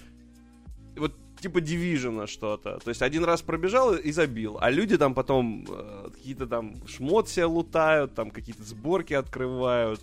вот 0.95 1.15
типа 1.39 1.60
Division 1.60 2.28
что-то. 2.28 2.80
То 2.80 2.89
есть 2.89 3.02
один 3.02 3.23
раз 3.23 3.41
пробежал 3.41 3.95
и 3.95 4.12
забил. 4.12 4.58
А 4.60 4.69
люди 4.69 4.97
там 4.97 5.13
потом 5.13 5.65
э, 5.69 6.10
какие-то 6.13 6.47
там 6.47 6.75
шмот 6.88 7.30
себе 7.30 7.45
лутают, 7.45 8.13
там 8.13 8.32
какие-то 8.32 8.63
сборки 8.63 9.13
открывают. 9.13 10.02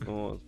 Вот. 0.00 0.40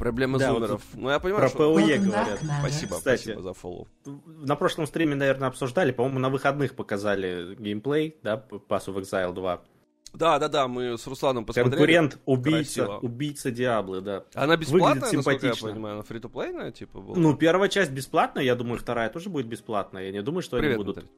Проблемы 0.00 0.38
да, 0.38 0.52
зумеров. 0.54 0.82
Вот 0.92 1.02
ну, 1.02 1.10
я 1.10 1.20
понимаю, 1.20 1.42
про 1.42 1.48
что... 1.50 1.74
ПОЕ 1.74 1.98
говорят. 1.98 2.40
Спасибо, 2.60 2.96
Кстати, 2.96 3.22
спасибо 3.22 3.42
за 3.42 3.52
фоллоу. 3.52 3.86
На 4.26 4.56
прошлом 4.56 4.86
стриме, 4.86 5.14
наверное, 5.14 5.48
обсуждали. 5.48 5.92
По-моему, 5.92 6.18
на 6.20 6.30
выходных 6.30 6.74
показали 6.74 7.54
геймплей, 7.56 8.16
да, 8.22 8.42
Pass 8.50 8.86
of 8.86 8.96
Exile 8.96 9.34
2. 9.34 9.62
Да, 10.12 10.38
да, 10.38 10.48
да, 10.48 10.68
мы 10.68 10.98
с 10.98 11.06
Русланом 11.06 11.44
посмотрели. 11.44 11.70
Конкурент, 11.70 12.18
убийца, 12.26 12.84
Красиво. 12.84 12.98
убийца 12.98 13.50
Диаблы, 13.50 14.00
да. 14.00 14.24
Она 14.34 14.56
бесплатная, 14.56 15.10
Выглядит 15.10 15.12
насколько 15.12 15.46
я 15.46 15.54
понимаю, 15.54 15.94
она 15.94 16.02
фри 16.02 16.18
то 16.18 16.70
типа 16.70 17.00
была? 17.00 17.16
Ну, 17.16 17.34
первая 17.36 17.68
часть 17.68 17.92
бесплатная, 17.92 18.42
я 18.44 18.54
думаю, 18.54 18.78
вторая 18.78 19.08
тоже 19.10 19.30
будет 19.30 19.46
бесплатная. 19.46 20.06
Я 20.06 20.12
не 20.12 20.22
думаю, 20.22 20.42
что 20.42 20.58
Привет, 20.58 20.74
они 20.74 20.78
будут 20.78 20.96
Наталья. 20.96 21.12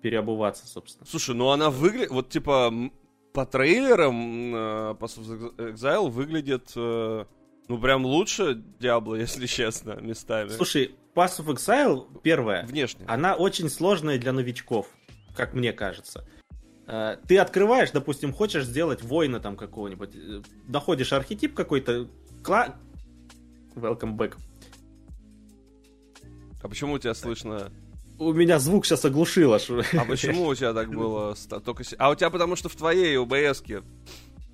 переобуваться, 0.00 0.66
собственно. 0.66 1.06
Слушай, 1.06 1.34
ну 1.34 1.50
она 1.50 1.70
выглядит, 1.70 2.10
вот 2.10 2.28
типа 2.28 2.72
по 3.32 3.46
трейлерам 3.46 4.54
Pass 4.94 5.18
of 5.18 5.56
Exile 5.56 6.08
выглядит, 6.10 6.72
uh, 6.76 7.26
ну 7.68 7.78
прям 7.78 8.04
лучше 8.04 8.62
Диабло, 8.78 9.14
если 9.16 9.46
честно, 9.46 9.92
местами. 10.00 10.48
Слушай, 10.48 10.94
Pass 11.14 11.40
of 11.40 11.46
Exile 11.54 12.06
первая, 12.22 12.64
Внешне. 12.64 13.04
она 13.08 13.34
очень 13.34 13.68
сложная 13.68 14.18
для 14.18 14.32
новичков, 14.32 14.88
как 15.36 15.54
мне 15.54 15.72
кажется. 15.72 16.24
Э, 16.90 17.18
ты 17.28 17.38
открываешь, 17.38 17.92
допустим, 17.92 18.32
хочешь 18.32 18.64
сделать 18.64 19.02
воина 19.02 19.38
там 19.38 19.56
какого-нибудь, 19.56 20.10
э, 20.12 20.42
находишь 20.66 21.12
архетип 21.12 21.54
какой-то, 21.54 22.08
кла... 22.42 22.74
Welcome 23.76 24.16
back. 24.16 24.34
А 26.60 26.68
почему 26.68 26.94
у 26.94 26.98
тебя 26.98 27.14
слышно... 27.14 27.70
У 28.18 28.32
меня 28.32 28.58
звук 28.58 28.84
сейчас 28.84 29.04
оглушило. 29.04 29.60
А 29.96 30.04
почему 30.04 30.46
у 30.46 30.54
тебя 30.54 30.74
так 30.74 30.90
было? 30.90 31.36
Только... 31.64 31.84
А 31.96 32.10
у 32.10 32.14
тебя 32.16 32.28
потому 32.28 32.56
что 32.56 32.68
в 32.68 32.74
твоей 32.74 33.16
ОБС 33.16 33.62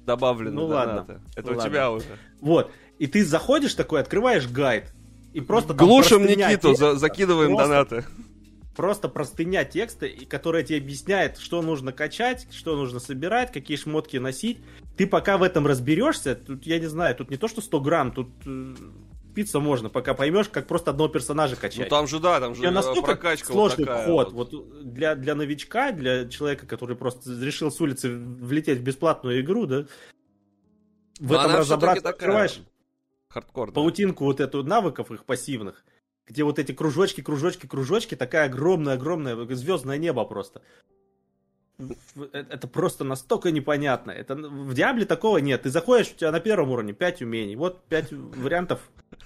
добавлены 0.05 0.55
ну, 0.55 0.69
донаты. 0.69 1.13
Ладно. 1.13 1.23
Это 1.35 1.53
ну, 1.53 1.59
у 1.59 1.61
тебя 1.63 1.91
ладно. 1.91 2.07
уже. 2.07 2.19
Вот. 2.41 2.71
И 2.99 3.07
ты 3.07 3.25
заходишь 3.25 3.75
такой, 3.75 4.01
открываешь 4.01 4.47
гайд, 4.47 4.93
и 5.33 5.41
просто 5.41 5.73
Глушим 5.75 6.27
Никиту, 6.27 6.75
за 6.75 6.97
закидываем 6.97 7.57
просто, 7.57 7.69
донаты 7.69 8.05
просто 8.77 9.09
простыня 9.09 9.65
текста, 9.65 10.09
которая 10.29 10.63
тебе 10.63 10.79
объясняет, 10.79 11.39
что 11.39 11.63
нужно 11.63 11.93
качать, 11.93 12.47
что 12.53 12.77
нужно 12.77 13.01
собирать, 13.01 13.53
какие 13.53 13.77
шмотки 13.77 14.19
носить. 14.19 14.59
Ты 14.97 15.07
пока 15.07 15.39
в 15.39 15.43
этом 15.43 15.67
разберешься, 15.67 16.35
тут, 16.35 16.67
я 16.67 16.79
не 16.79 16.87
знаю, 16.87 17.17
тут 17.17 17.31
не 17.31 17.37
то, 17.37 17.49
что 17.49 17.61
100 17.61 17.81
грамм, 17.81 18.13
тут 18.13 18.29
э, 18.47 18.75
пицца 19.35 19.61
можно, 19.61 19.89
пока 19.89 20.15
поймешь, 20.15 20.49
как 20.49 20.67
просто 20.67 20.91
одного 20.91 21.09
персонажа 21.09 21.57
качать. 21.57 21.85
Ну 21.85 21.91
там 21.91 22.07
же, 22.07 22.21
да, 22.21 22.39
там 22.41 22.55
же 22.55 22.63
Я 22.63 22.71
настолько 22.71 23.13
прокачка 23.13 23.53
сложный 23.53 23.85
вот 23.85 23.93
такая 23.93 24.03
вход. 24.05 24.33
Вот. 24.33 24.53
вот 24.53 24.93
для, 24.93 25.15
для 25.15 25.35
новичка, 25.35 25.93
для 25.93 26.29
человека, 26.29 26.67
который 26.67 26.97
просто 26.97 27.31
решил 27.43 27.71
с 27.71 27.81
улицы 27.81 28.11
влететь 28.11 28.79
в 28.79 28.83
бесплатную 28.83 29.41
игру, 29.41 29.67
да, 29.67 29.87
в 31.19 31.33
Но 31.33 31.41
этом 31.41 31.57
разобраться, 31.57 32.09
открываешь 32.09 32.61
хардкор, 33.29 33.73
паутинку 33.73 34.25
вот 34.25 34.41
эту 34.41 34.63
навыков 34.63 35.11
их 35.11 35.25
пассивных, 35.25 35.85
где 36.27 36.45
вот 36.45 36.59
эти 36.59 36.73
кружочки, 36.73 37.21
кружочки, 37.21 37.67
кружочки, 37.67 38.15
такая 38.15 38.47
огромная-огромная 38.47 39.37
звездное 39.55 39.99
небо 39.99 40.25
просто. 40.25 40.63
Э, 41.79 41.85
это 42.33 42.69
просто 42.69 43.05
настолько 43.05 43.51
непонятно. 43.51 44.11
Это, 44.11 44.35
в 44.35 44.75
Диабле 44.75 45.05
такого 45.05 45.39
нет. 45.39 45.63
Ты 45.63 45.71
заходишь, 45.71 46.13
у 46.13 46.15
тебя 46.15 46.33
на 46.33 46.41
первом 46.41 46.71
уровне 46.71 46.93
5 46.93 47.23
умений. 47.23 47.57
Вот 47.57 47.85
5 47.85 48.13
вариантов 48.13 48.81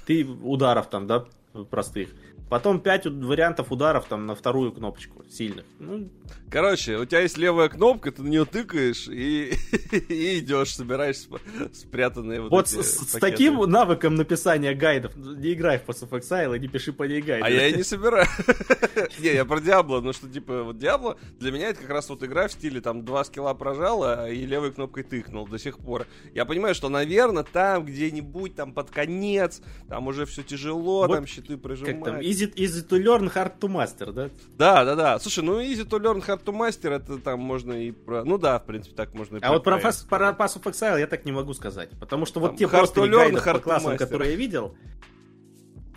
ты 0.06 0.24
ударов 0.24 0.90
там, 0.90 1.06
да, 1.06 1.26
простых. 1.70 2.10
Потом 2.50 2.80
5 2.80 3.06
вариантов 3.06 3.70
ударов 3.70 4.06
там 4.06 4.26
на 4.26 4.34
вторую 4.34 4.72
кнопочку 4.72 5.24
сильных. 5.30 5.64
Ну... 5.78 6.10
Короче, 6.50 6.96
у 6.96 7.04
тебя 7.04 7.20
есть 7.20 7.38
левая 7.38 7.68
кнопка, 7.68 8.10
ты 8.10 8.24
на 8.24 8.28
нее 8.28 8.44
тыкаешь 8.44 9.06
и, 9.06 9.54
и 10.08 10.40
идешь, 10.40 10.74
собираешь 10.74 11.28
спрятанные 11.72 12.40
вот, 12.40 12.50
вот 12.50 12.66
эти 12.66 12.82
с, 12.82 13.12
с 13.12 13.20
таким 13.20 13.60
навыком 13.70 14.16
написания 14.16 14.74
гайдов 14.74 15.14
не 15.16 15.52
играй 15.52 15.78
в 15.78 15.88
Pass 15.88 16.02
of 16.02 16.10
Exile 16.10 16.56
и 16.56 16.60
не 16.60 16.66
пиши 16.66 16.92
по 16.92 17.04
ней 17.04 17.22
гайды. 17.22 17.44
А 17.44 17.48
я 17.48 17.68
и 17.68 17.76
не 17.76 17.82
собираю. 17.84 18.26
Не, 19.20 19.34
я 19.34 19.44
про 19.44 19.60
Диабло, 19.60 20.00
ну 20.00 20.12
что 20.12 20.28
типа 20.28 20.64
вот 20.64 20.78
Диабло 20.78 21.18
для 21.38 21.52
меня 21.52 21.68
это 21.68 21.82
как 21.82 21.90
раз 21.90 22.08
вот 22.08 22.24
игра 22.24 22.48
в 22.48 22.52
стиле 22.52 22.80
там 22.80 23.04
два 23.04 23.22
скилла 23.22 23.54
прожала 23.54 24.28
и 24.28 24.44
левой 24.44 24.72
кнопкой 24.72 25.04
тыкнул 25.04 25.46
до 25.46 25.58
сих 25.58 25.78
пор. 25.78 26.06
Я 26.34 26.44
понимаю, 26.44 26.74
что, 26.74 26.88
наверное, 26.88 27.44
там 27.44 27.84
где-нибудь 27.84 28.56
там 28.56 28.72
под 28.72 28.90
конец, 28.90 29.62
там 29.88 30.08
уже 30.08 30.26
все 30.26 30.42
тяжело, 30.42 31.06
там 31.06 31.26
щиты 31.26 31.56
прожимать 31.56 32.24
easy, 32.40 32.52
easy 32.54 32.82
to 32.88 32.98
learn, 32.98 33.32
hard 33.32 33.58
to 33.58 33.68
master, 33.68 34.12
да? 34.12 34.30
Да, 34.56 34.84
да, 34.84 34.96
да. 34.96 35.18
Слушай, 35.18 35.44
ну 35.44 35.60
easy 35.60 35.86
to 35.86 35.98
learn, 35.98 36.24
hard 36.26 36.44
to 36.44 36.52
master, 36.52 36.90
это 36.90 37.18
там 37.18 37.40
можно 37.40 37.72
и 37.72 37.90
про... 37.90 38.24
Ну 38.24 38.38
да, 38.38 38.58
в 38.58 38.66
принципе, 38.66 38.94
так 38.94 39.14
можно 39.14 39.36
и 39.36 39.40
А 39.42 39.52
вот 39.52 39.64
про 39.64 39.78
Pass, 39.78 40.08
про 40.08 40.30
Pass 40.30 40.60
of 40.60 40.62
Exile 40.64 40.98
я 41.00 41.06
так 41.06 41.24
не 41.24 41.32
могу 41.32 41.54
сказать. 41.54 41.90
Потому 41.98 42.26
что 42.26 42.40
вот 42.40 42.56
те 42.56 42.68
просто 42.68 43.04
learn, 43.04 43.52
по 43.52 43.58
классам, 43.58 43.96
которые 43.96 44.32
я 44.32 44.36
видел, 44.36 44.74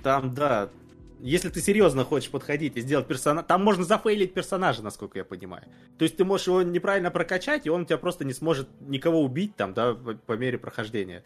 там, 0.01 0.33
да, 0.33 0.69
если 1.23 1.47
ты 1.47 1.61
серьезно 1.61 2.03
хочешь 2.03 2.29
подходить 2.29 2.75
и 2.75 2.81
сделать 2.81 3.07
персонаж, 3.07 3.45
там 3.47 3.63
можно 3.63 3.85
зафейлить 3.85 4.33
персонажа, 4.33 4.83
насколько 4.83 5.17
я 5.17 5.23
понимаю. 5.23 5.63
То 5.97 6.03
есть 6.03 6.17
ты 6.17 6.25
можешь 6.25 6.47
его 6.47 6.61
неправильно 6.63 7.11
прокачать, 7.11 7.65
и 7.65 7.69
он 7.69 7.85
тебя 7.85 7.97
просто 7.97 8.25
не 8.25 8.33
сможет 8.33 8.67
никого 8.81 9.21
убить 9.21 9.55
там, 9.55 9.73
да, 9.73 9.93
по 9.93 10.33
мере 10.33 10.57
прохождения. 10.57 11.23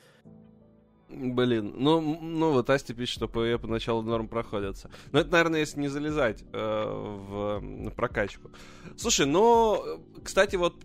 Блин, 1.09 1.73
ну, 1.77 2.01
ну 2.21 2.51
вот 2.51 2.69
Асти 2.69 2.93
пишет, 2.93 3.15
что 3.15 3.25
PvE 3.27 3.59
поначалу 3.59 4.01
норм 4.01 4.27
проходятся. 4.27 4.89
Но 5.13 5.19
это, 5.19 5.31
наверное, 5.31 5.61
если 5.61 5.79
не 5.79 5.87
залезать 5.87 6.43
э, 6.51 6.57
в, 6.57 7.91
прокачку. 7.91 8.51
Слушай, 8.97 9.25
ну, 9.25 10.03
кстати, 10.23 10.55
вот 10.55 10.75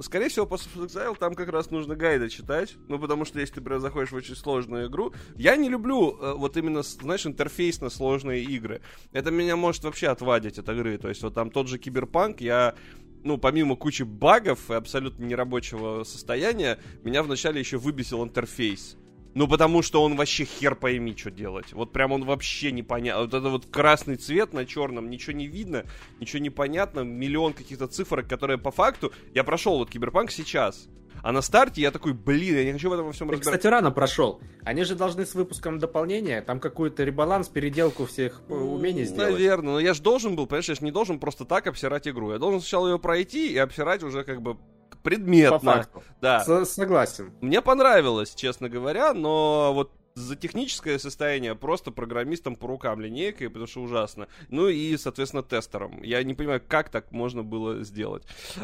Скорее 0.00 0.28
всего, 0.28 0.44
после 0.44 0.82
Exile 0.82 1.16
там 1.16 1.34
как 1.34 1.48
раз 1.50 1.70
нужно 1.70 1.94
гайды 1.94 2.28
читать. 2.28 2.74
Ну, 2.88 2.98
потому 2.98 3.24
что 3.24 3.38
если 3.38 3.54
ты 3.54 3.60
прям 3.60 3.80
заходишь 3.80 4.10
в 4.10 4.16
очень 4.16 4.34
сложную 4.34 4.88
игру. 4.88 5.12
Я 5.36 5.56
не 5.56 5.68
люблю 5.68 6.18
э, 6.18 6.34
вот 6.34 6.56
именно, 6.56 6.82
знаешь, 6.82 7.26
интерфейсно 7.26 7.90
сложные 7.90 8.42
игры. 8.42 8.80
Это 9.12 9.30
меня 9.30 9.54
может 9.54 9.84
вообще 9.84 10.08
отвадить 10.08 10.58
от 10.58 10.68
игры. 10.68 10.98
То 10.98 11.08
есть, 11.08 11.22
вот 11.22 11.34
там 11.34 11.48
тот 11.48 11.68
же 11.68 11.78
Киберпанк, 11.78 12.40
я 12.40 12.74
ну, 13.22 13.38
помимо 13.38 13.76
кучи 13.76 14.02
багов 14.02 14.70
и 14.70 14.74
абсолютно 14.74 15.24
нерабочего 15.24 16.02
состояния, 16.04 16.78
меня 17.04 17.22
вначале 17.22 17.60
еще 17.60 17.78
выбесил 17.78 18.22
интерфейс. 18.24 18.96
Ну, 19.34 19.48
потому 19.48 19.82
что 19.82 20.02
он 20.02 20.16
вообще 20.16 20.44
хер 20.44 20.74
пойми, 20.76 21.14
что 21.16 21.30
делать. 21.30 21.72
Вот 21.72 21.92
прям 21.92 22.12
он 22.12 22.24
вообще 22.24 22.70
непонятно. 22.72 23.22
Вот 23.22 23.34
это 23.34 23.48
вот 23.48 23.66
красный 23.66 24.16
цвет 24.16 24.52
на 24.52 24.64
черном, 24.64 25.10
ничего 25.10 25.32
не 25.32 25.48
видно, 25.48 25.84
ничего 26.20 26.40
не 26.40 26.50
понятно. 26.50 27.00
Миллион 27.00 27.52
каких-то 27.52 27.86
цифрок, 27.88 28.28
которые 28.28 28.58
по 28.58 28.70
факту... 28.70 29.12
Я 29.34 29.42
прошел 29.44 29.78
вот 29.78 29.90
Киберпанк 29.90 30.30
сейчас. 30.30 30.88
А 31.24 31.32
на 31.32 31.40
старте 31.40 31.80
я 31.80 31.90
такой, 31.90 32.12
блин, 32.12 32.56
я 32.56 32.64
не 32.64 32.72
хочу 32.72 32.90
в 32.90 32.92
этом 32.92 33.06
во 33.06 33.12
всем 33.12 33.30
разбираться. 33.30 33.58
кстати, 33.58 33.66
рано 33.70 33.90
прошел. 33.90 34.40
Они 34.62 34.84
же 34.84 34.94
должны 34.94 35.24
с 35.24 35.34
выпуском 35.34 35.78
дополнения, 35.78 36.42
там 36.42 36.60
какую-то 36.60 37.02
ребаланс, 37.02 37.48
переделку 37.48 38.04
всех 38.04 38.42
э, 38.48 38.52
умений 38.52 39.04
сделать. 39.04 39.32
Наверное, 39.32 39.72
но 39.74 39.80
я 39.80 39.94
же 39.94 40.02
должен 40.02 40.36
был, 40.36 40.46
понимаешь, 40.46 40.68
я 40.68 40.74
же 40.74 40.84
не 40.84 40.90
должен 40.90 41.18
просто 41.18 41.46
так 41.46 41.66
обсирать 41.66 42.06
игру. 42.06 42.32
Я 42.32 42.38
должен 42.38 42.60
сначала 42.60 42.88
ее 42.88 42.98
пройти 42.98 43.52
и 43.52 43.56
обсирать 43.56 44.02
уже 44.02 44.22
как 44.22 44.42
бы 44.42 44.58
предметно. 45.02 45.58
По 45.58 45.64
факту. 45.64 46.02
Да. 46.20 46.40
С- 46.40 46.70
согласен. 46.72 47.32
Мне 47.40 47.60
понравилось, 47.60 48.34
честно 48.34 48.68
говоря, 48.68 49.14
но 49.14 49.72
вот 49.74 49.92
за 50.14 50.36
техническое 50.36 50.98
состояние 50.98 51.54
просто 51.54 51.90
программистом 51.90 52.54
по 52.56 52.68
рукам 52.68 53.00
линейкой, 53.00 53.48
потому 53.48 53.66
что 53.66 53.82
ужасно. 53.82 54.28
Ну 54.48 54.68
и, 54.68 54.96
соответственно, 54.96 55.42
тестером. 55.42 56.02
Я 56.02 56.22
не 56.22 56.34
понимаю, 56.34 56.62
как 56.66 56.88
так 56.88 57.10
можно 57.10 57.42
было 57.42 57.82
сделать. 57.82 58.22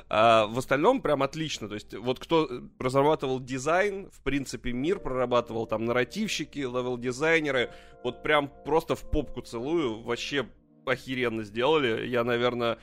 А 0.09 0.47
в 0.47 0.59
остальном 0.59 1.03
прям 1.03 1.23
отлично. 1.23 1.69
То 1.69 1.75
есть 1.75 1.95
вот 1.95 2.21
кто 2.21 2.49
разрабатывал 2.79 3.41
дизайн, 3.41 4.09
в 4.11 4.23
принципе, 4.23 4.73
мир 4.73 5.01
прорабатывал, 5.01 5.67
там, 5.67 5.85
нарративщики, 5.85 6.61
левел-дизайнеры, 6.61 7.71
вот 8.05 8.23
прям 8.23 8.49
просто 8.65 8.95
в 8.95 9.03
попку 9.11 9.41
целую, 9.41 10.03
вообще 10.03 10.47
охеренно 10.87 11.43
сделали. 11.43 12.07
Я, 12.07 12.25
наверное, 12.25 12.79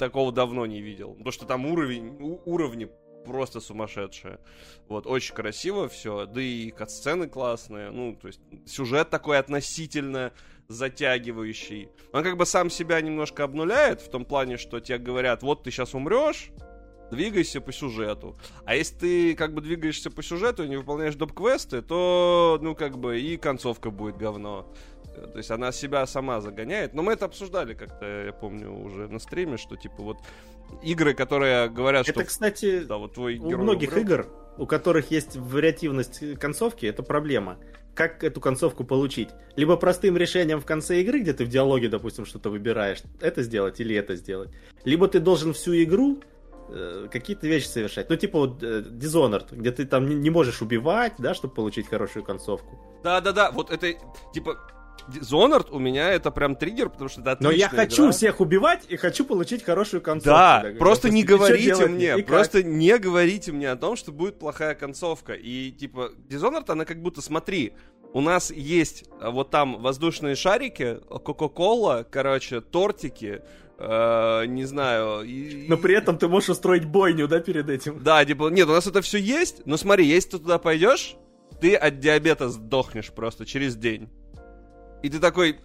такого 0.00 0.32
давно 0.32 0.66
не 0.66 0.80
видел. 0.80 1.12
Потому 1.12 1.32
что 1.32 1.46
там 1.46 1.66
уровень, 1.66 2.16
уровни 2.44 2.88
просто 3.24 3.60
сумасшедшая. 3.60 4.40
Вот, 4.88 5.06
очень 5.06 5.34
красиво 5.34 5.88
все, 5.88 6.26
да 6.26 6.40
и 6.40 6.70
катсцены 6.70 7.28
классные, 7.28 7.90
ну, 7.90 8.16
то 8.16 8.28
есть 8.28 8.40
сюжет 8.66 9.10
такой 9.10 9.38
относительно 9.38 10.32
затягивающий. 10.68 11.90
Он 12.12 12.24
как 12.24 12.36
бы 12.36 12.46
сам 12.46 12.70
себя 12.70 13.00
немножко 13.00 13.44
обнуляет, 13.44 14.00
в 14.00 14.10
том 14.10 14.24
плане, 14.24 14.56
что 14.56 14.80
тебе 14.80 14.98
говорят, 14.98 15.42
вот 15.42 15.64
ты 15.64 15.70
сейчас 15.70 15.94
умрешь, 15.94 16.50
двигайся 17.10 17.60
по 17.60 17.72
сюжету. 17.72 18.36
А 18.64 18.74
если 18.74 18.94
ты 18.96 19.34
как 19.34 19.52
бы 19.52 19.60
двигаешься 19.60 20.10
по 20.10 20.22
сюжету 20.22 20.64
и 20.64 20.68
не 20.68 20.76
выполняешь 20.76 21.16
доп-квесты, 21.16 21.82
то, 21.82 22.58
ну, 22.62 22.74
как 22.74 22.98
бы 22.98 23.20
и 23.20 23.36
концовка 23.36 23.90
будет 23.90 24.16
говно. 24.16 24.72
То 25.14 25.36
есть 25.36 25.50
она 25.50 25.72
себя 25.72 26.06
сама 26.06 26.40
загоняет. 26.40 26.94
Но 26.94 27.02
мы 27.02 27.12
это 27.12 27.24
обсуждали 27.24 27.74
как-то, 27.74 28.06
я 28.26 28.32
помню, 28.32 28.72
уже 28.72 29.08
на 29.08 29.18
стриме, 29.18 29.56
что 29.56 29.76
типа 29.76 30.02
вот 30.02 30.18
игры, 30.82 31.14
которые 31.14 31.68
говорят, 31.68 32.02
это, 32.02 32.12
что... 32.12 32.20
Это, 32.20 32.28
кстати, 32.28 32.80
да, 32.80 32.96
вот 32.96 33.14
твой 33.14 33.38
у 33.38 33.58
многих 33.58 33.92
умрет. 33.92 34.04
игр, 34.04 34.26
у 34.56 34.66
которых 34.66 35.10
есть 35.10 35.36
вариативность 35.36 36.38
концовки, 36.38 36.86
это 36.86 37.02
проблема. 37.02 37.58
Как 37.94 38.22
эту 38.22 38.40
концовку 38.40 38.84
получить? 38.84 39.28
Либо 39.56 39.76
простым 39.76 40.16
решением 40.16 40.60
в 40.60 40.64
конце 40.64 41.00
игры, 41.00 41.20
где 41.20 41.32
ты 41.32 41.44
в 41.44 41.48
диалоге, 41.48 41.88
допустим, 41.88 42.24
что-то 42.24 42.50
выбираешь, 42.50 43.02
это 43.20 43.42
сделать 43.42 43.80
или 43.80 43.94
это 43.96 44.14
сделать. 44.16 44.50
Либо 44.84 45.08
ты 45.08 45.18
должен 45.18 45.52
всю 45.52 45.74
игру 45.82 46.20
э, 46.68 47.08
какие-то 47.10 47.46
вещи 47.48 47.66
совершать. 47.66 48.08
Ну, 48.08 48.16
типа 48.16 48.38
вот 48.38 48.62
э, 48.62 48.82
Dishonored, 48.82 49.54
где 49.56 49.72
ты 49.72 49.84
там 49.86 50.08
не 50.08 50.30
можешь 50.30 50.62
убивать, 50.62 51.14
да, 51.18 51.34
чтобы 51.34 51.52
получить 51.52 51.88
хорошую 51.88 52.24
концовку. 52.24 52.78
Да-да-да, 53.02 53.50
вот 53.50 53.70
это, 53.70 53.92
типа, 54.32 54.58
Зонард 55.20 55.70
у 55.70 55.78
меня 55.78 56.10
это 56.10 56.30
прям 56.30 56.56
триггер, 56.56 56.90
потому 56.90 57.08
что 57.08 57.20
это 57.20 57.36
Но 57.40 57.50
я 57.50 57.68
хочу 57.68 58.04
игра. 58.04 58.12
всех 58.12 58.40
убивать 58.40 58.84
и 58.88 58.96
хочу 58.96 59.24
получить 59.24 59.64
хорошую 59.64 60.00
концовку. 60.00 60.30
Да, 60.30 60.62
да 60.62 60.78
просто 60.78 61.10
не 61.10 61.22
говорите 61.22 61.86
мне, 61.86 62.18
просто 62.18 62.62
не 62.62 62.98
говорите 62.98 63.52
мне 63.52 63.70
о 63.70 63.76
том, 63.76 63.96
что 63.96 64.12
будет 64.12 64.38
плохая 64.38 64.74
концовка. 64.74 65.34
И 65.34 65.70
типа, 65.72 66.10
Dishonored, 66.28 66.64
она 66.68 66.84
как 66.84 67.00
будто, 67.02 67.22
смотри, 67.22 67.74
у 68.12 68.20
нас 68.20 68.50
есть 68.50 69.04
а, 69.20 69.30
вот 69.30 69.50
там 69.50 69.80
воздушные 69.80 70.34
шарики, 70.34 70.98
Кока-Кола, 71.08 72.06
короче, 72.10 72.60
тортики, 72.60 73.42
э, 73.78 74.44
не 74.46 74.64
знаю. 74.64 75.22
И, 75.22 75.66
но 75.68 75.76
при 75.76 75.96
этом 75.96 76.18
ты 76.18 76.28
можешь 76.28 76.50
устроить 76.50 76.84
бойню, 76.84 77.28
да, 77.28 77.40
перед 77.40 77.68
этим? 77.68 78.02
Да, 78.02 78.24
типа, 78.24 78.48
нет, 78.48 78.68
у 78.68 78.72
нас 78.72 78.86
это 78.86 79.00
все 79.00 79.18
есть, 79.18 79.62
но 79.64 79.76
смотри, 79.76 80.06
если 80.06 80.30
ты 80.30 80.38
туда 80.38 80.58
пойдешь, 80.58 81.16
ты 81.60 81.74
от 81.74 82.00
диабета 82.00 82.48
сдохнешь 82.48 83.12
просто 83.12 83.46
через 83.46 83.76
день. 83.76 84.08
И 85.02 85.08
ты 85.08 85.18
такой, 85.18 85.58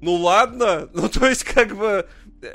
ну 0.00 0.14
ладно, 0.14 0.88
ну 0.94 1.08
то 1.08 1.26
есть 1.26 1.44
как 1.44 1.76
бы 1.76 2.06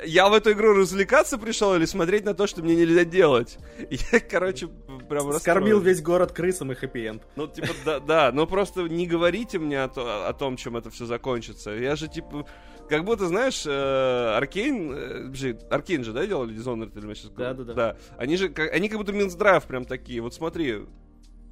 я 0.04 0.28
в 0.28 0.34
эту 0.34 0.52
игру 0.52 0.74
развлекаться 0.74 1.38
пришел 1.38 1.74
или 1.74 1.86
смотреть 1.86 2.24
на 2.24 2.34
то, 2.34 2.46
что 2.46 2.62
мне 2.62 2.76
нельзя 2.76 3.04
делать. 3.04 3.58
Я, 3.90 4.20
короче, 4.20 4.68
прям 5.08 5.32
Скормил 5.32 5.80
весь 5.80 6.02
город 6.02 6.32
крысам 6.32 6.72
и 6.72 6.74
хэппи-энд. 6.74 7.22
Ну, 7.36 7.46
типа, 7.46 7.68
да, 7.84 8.00
да, 8.00 8.32
но 8.32 8.46
просто 8.46 8.82
не 8.82 9.06
говорите 9.06 9.58
мне 9.58 9.82
о, 9.82 9.88
то, 9.88 10.28
о 10.28 10.32
том, 10.34 10.56
чем 10.56 10.76
это 10.76 10.90
все 10.90 11.06
закончится. 11.06 11.70
Я 11.70 11.96
же, 11.96 12.08
типа, 12.08 12.46
как 12.88 13.04
будто, 13.04 13.26
знаешь, 13.28 13.64
э, 13.66 14.36
Аркейн, 14.36 14.92
э, 14.92 15.54
Аркейн 15.70 16.04
же, 16.04 16.12
да, 16.12 16.26
делали 16.26 16.54
Dishonored, 16.54 16.96
или 16.98 17.14
сейчас 17.14 17.30
Да, 17.30 17.54
да, 17.54 17.64
да. 17.64 17.74
Да, 17.74 17.96
они 18.18 18.36
же, 18.36 18.52
они 18.72 18.88
как 18.88 18.98
будто 18.98 19.12
Минздрав 19.12 19.64
прям 19.66 19.84
такие, 19.84 20.20
вот 20.20 20.34
смотри, 20.34 20.86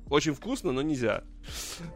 очень 0.09 0.35
вкусно, 0.35 0.73
но 0.73 0.83
нельзя. 0.83 1.25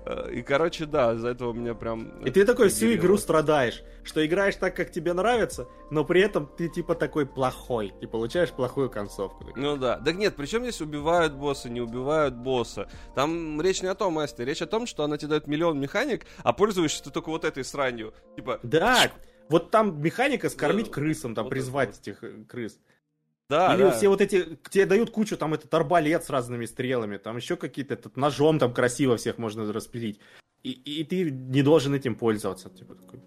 Э, 0.05 0.31
и, 0.33 0.42
короче, 0.42 0.87
да, 0.87 1.14
из-за 1.14 1.29
этого 1.29 1.51
у 1.51 1.53
меня 1.53 1.75
прям... 1.75 2.25
И 2.25 2.31
ты 2.31 2.44
такой 2.44 2.68
всю 2.68 2.92
игру 2.94 3.16
страдаешь, 3.16 3.83
что 4.03 4.25
играешь 4.25 4.57
так, 4.57 4.75
как 4.75 4.90
тебе 4.90 5.12
нравится, 5.12 5.68
но 5.90 6.05
при 6.05 6.20
этом 6.20 6.51
ты 6.57 6.68
типа 6.68 6.94
такой 6.94 7.27
плохой, 7.27 7.92
и 8.01 8.07
получаешь 8.07 8.51
плохую 8.51 8.90
концовку. 8.90 9.46
Ну 9.57 9.77
да. 9.77 9.99
Так 9.99 10.16
нет, 10.16 10.35
причем 10.37 10.62
здесь 10.62 10.81
убивают 10.81 11.35
босса, 11.35 11.70
не 11.70 11.81
убивают 11.81 12.35
босса. 12.35 12.88
Там 13.14 13.61
речь 13.61 13.83
не 13.83 13.88
о 13.88 13.94
том, 13.94 14.25
Эсте, 14.25 14.44
речь 14.44 14.62
о 14.62 14.66
том, 14.66 14.87
что 14.87 15.05
она 15.05 15.16
тебе 15.16 15.31
дает 15.31 15.46
миллион 15.46 15.79
механик, 15.79 16.27
а 16.42 16.53
пользуешься 16.53 17.05
ты 17.05 17.11
только 17.11 17.31
вот 17.31 17.44
этой 17.44 17.64
сранью. 17.64 18.12
Типа... 18.37 18.61
Да, 18.62 19.11
вот 19.51 19.70
там 19.73 20.01
механика 20.01 20.49
скормить 20.49 20.90
крысам, 20.90 21.35
там 21.35 21.44
вот 21.44 21.51
призвать 21.51 21.99
этих 21.99 22.23
э, 22.23 22.44
крыс. 22.49 22.79
Да, 23.50 23.74
Или 23.74 23.82
да. 23.82 23.90
все 23.90 24.08
вот 24.08 24.20
эти, 24.20 24.58
тебе 24.70 24.86
дают 24.86 25.10
кучу, 25.10 25.36
там 25.36 25.54
этот 25.54 25.74
арбалет 25.74 26.22
с 26.22 26.30
разными 26.30 26.66
стрелами, 26.66 27.16
там 27.16 27.36
еще 27.36 27.56
какие-то, 27.56 27.94
этот 27.94 28.16
ножом 28.16 28.60
там 28.60 28.72
красиво 28.72 29.16
всех 29.16 29.38
можно 29.38 29.72
распилить. 29.72 30.20
И, 30.62 30.70
и 30.70 31.02
ты 31.02 31.32
не 31.32 31.62
должен 31.62 31.92
этим 31.92 32.14
пользоваться. 32.14 32.70
Типа, 32.70 32.94
такой. 32.94 33.20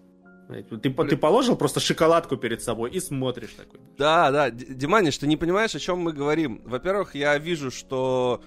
Ты, 0.80 0.90
ты 0.90 1.16
положил 1.18 1.56
просто 1.56 1.80
шоколадку 1.80 2.38
перед 2.38 2.62
собой 2.62 2.90
и 2.90 3.00
смотришь 3.00 3.52
такой. 3.54 3.80
Да, 3.98 4.30
да. 4.30 4.50
Диманиш, 4.50 5.18
ты 5.18 5.26
не 5.26 5.36
понимаешь, 5.36 5.74
о 5.74 5.78
чем 5.78 5.98
мы 5.98 6.14
говорим. 6.14 6.62
Во-первых, 6.64 7.14
я 7.14 7.36
вижу, 7.36 7.70
что... 7.70 8.42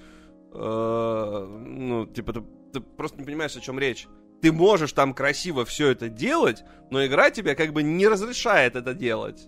Э, 0.54 1.46
ну, 1.64 2.08
типа, 2.08 2.34
ты, 2.34 2.44
ты 2.74 2.80
просто 2.80 3.20
не 3.20 3.26
понимаешь, 3.26 3.56
о 3.56 3.62
чем 3.62 3.78
речь. 3.78 4.08
Ты 4.42 4.52
можешь 4.52 4.94
там 4.94 5.14
красиво 5.14 5.64
все 5.64 5.90
это 5.90 6.10
делать, 6.10 6.64
но 6.90 7.06
игра 7.06 7.30
тебе 7.30 7.54
как 7.54 7.72
бы 7.72 7.84
не 7.84 8.08
разрешает 8.08 8.76
это 8.76 8.96
делать. 8.96 9.48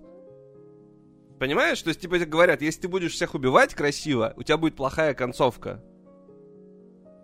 Понимаешь? 1.39 1.81
То 1.81 1.89
есть, 1.89 2.01
типа, 2.01 2.19
говорят, 2.19 2.61
если 2.61 2.81
ты 2.81 2.87
будешь 2.87 3.13
всех 3.13 3.33
убивать 3.33 3.73
красиво, 3.73 4.33
у 4.35 4.43
тебя 4.43 4.57
будет 4.57 4.75
плохая 4.75 5.13
концовка. 5.13 5.81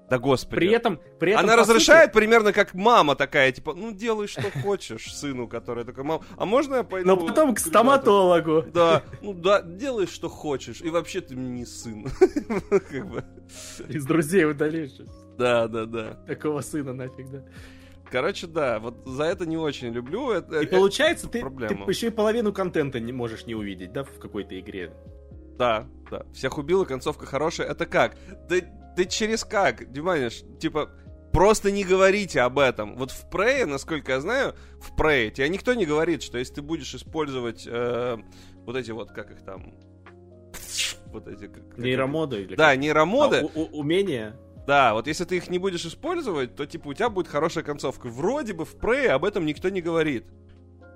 Да 0.09 0.19
господи. 0.19 0.55
При 0.55 0.71
этом, 0.71 0.99
при 1.19 1.31
этом 1.31 1.45
Она 1.45 1.55
разрешает 1.55 2.11
сути... 2.11 2.19
примерно 2.19 2.53
как 2.53 2.75
мама 2.75 3.15
такая, 3.15 3.51
типа, 3.51 3.73
ну 3.73 3.91
делай 3.91 4.27
что 4.27 4.43
хочешь 4.61 5.11
сыну, 5.13 5.47
который 5.47 5.83
такой, 5.83 6.03
мам, 6.03 6.21
а 6.37 6.45
можно 6.45 6.75
я 6.75 6.83
пойду? 6.83 7.07
Но 7.07 7.17
потом 7.17 7.55
к 7.55 7.59
стоматологу. 7.59 8.65
Да, 8.71 9.01
ну 9.21 9.33
да, 9.33 9.63
делай 9.63 10.05
что 10.05 10.29
хочешь. 10.29 10.81
И 10.81 10.89
вообще 10.89 11.21
ты 11.21 11.35
мне 11.35 11.49
не 11.49 11.65
сын. 11.65 12.05
Из 13.89 14.05
друзей 14.05 14.45
удалишь. 14.45 14.91
Да, 15.37 15.67
да, 15.67 15.85
да. 15.85 16.13
Такого 16.27 16.61
сына 16.61 16.93
нафиг, 16.93 17.29
да. 17.31 17.43
Короче, 18.11 18.47
да, 18.47 18.79
вот 18.79 19.05
за 19.05 19.23
это 19.23 19.45
не 19.45 19.57
очень 19.57 19.91
люблю. 19.91 20.31
Это, 20.31 20.61
и 20.61 20.65
получается, 20.65 21.27
ты, 21.27 21.41
ты 21.41 21.73
еще 21.87 22.07
и 22.07 22.11
половину 22.11 22.53
контента 22.53 22.99
не 22.99 23.11
можешь 23.11 23.45
не 23.45 23.55
увидеть, 23.55 23.91
да, 23.91 24.03
в 24.03 24.19
какой-то 24.19 24.59
игре. 24.59 24.93
Да, 25.57 25.87
да. 26.11 26.23
Всех 26.33 26.57
убил, 26.57 26.83
и 26.83 26.85
концовка 26.85 27.25
хорошая. 27.25 27.67
Это 27.67 27.85
как? 27.85 28.15
Да, 28.49 28.57
да 28.95 29.05
через 29.05 29.43
как, 29.43 29.91
Диманиш? 29.91 30.43
Типа, 30.59 30.91
просто 31.31 31.71
не 31.71 31.83
говорите 31.83 32.41
об 32.41 32.59
этом. 32.59 32.95
Вот 32.95 33.11
в 33.11 33.29
Prey, 33.29 33.65
насколько 33.65 34.13
я 34.13 34.21
знаю, 34.21 34.55
в 34.79 34.97
Prey 34.97 35.31
тебе 35.31 35.49
никто 35.49 35.73
не 35.73 35.85
говорит, 35.85 36.23
что 36.23 36.37
если 36.37 36.55
ты 36.55 36.61
будешь 36.61 36.93
использовать 36.93 37.65
э, 37.67 38.17
вот 38.65 38.75
эти 38.75 38.91
вот, 38.91 39.11
как 39.11 39.31
их 39.31 39.43
там... 39.43 39.73
Вот 41.07 41.27
эти... 41.27 41.47
Как, 41.47 41.77
нейромоды? 41.77 42.41
Или 42.41 42.55
да, 42.55 42.75
нейромоды. 42.75 43.37
А, 43.37 43.59
у, 43.59 43.79
умения? 43.79 44.37
Да, 44.67 44.93
вот 44.93 45.07
если 45.07 45.25
ты 45.25 45.37
их 45.37 45.49
не 45.49 45.59
будешь 45.59 45.85
использовать, 45.85 46.55
то 46.55 46.65
типа 46.65 46.87
у 46.87 46.93
тебя 46.93 47.09
будет 47.09 47.27
хорошая 47.27 47.63
концовка. 47.63 48.07
Вроде 48.07 48.53
бы 48.53 48.65
в 48.65 48.75
Prey 48.75 49.07
об 49.07 49.25
этом 49.25 49.45
никто 49.45 49.69
не 49.69 49.81
говорит. 49.81 50.25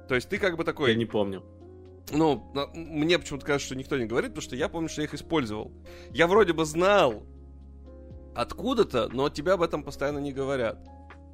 То 0.08 0.16
есть 0.16 0.28
ты 0.28 0.38
как 0.38 0.58
бы 0.58 0.64
такой... 0.64 0.92
Я 0.92 0.98
не 0.98 1.06
помню. 1.06 1.44
Ну, 2.12 2.52
мне 2.74 3.20
почему-то 3.20 3.46
кажется, 3.46 3.68
что 3.68 3.76
никто 3.76 3.96
не 3.98 4.06
говорит, 4.06 4.32
потому 4.32 4.42
что 4.42 4.56
я 4.56 4.68
помню, 4.70 4.90
что 4.90 5.02
я 5.02 5.06
их 5.06 5.14
использовал. 5.14 5.72
Я 6.10 6.26
вроде 6.26 6.54
бы 6.54 6.66
знал 6.66 7.24
откуда-то, 8.36 9.10
но 9.10 9.30
тебе 9.30 9.52
об 9.52 9.62
этом 9.62 9.84
постоянно 9.84 10.18
не 10.18 10.34
говорят. 10.34 10.80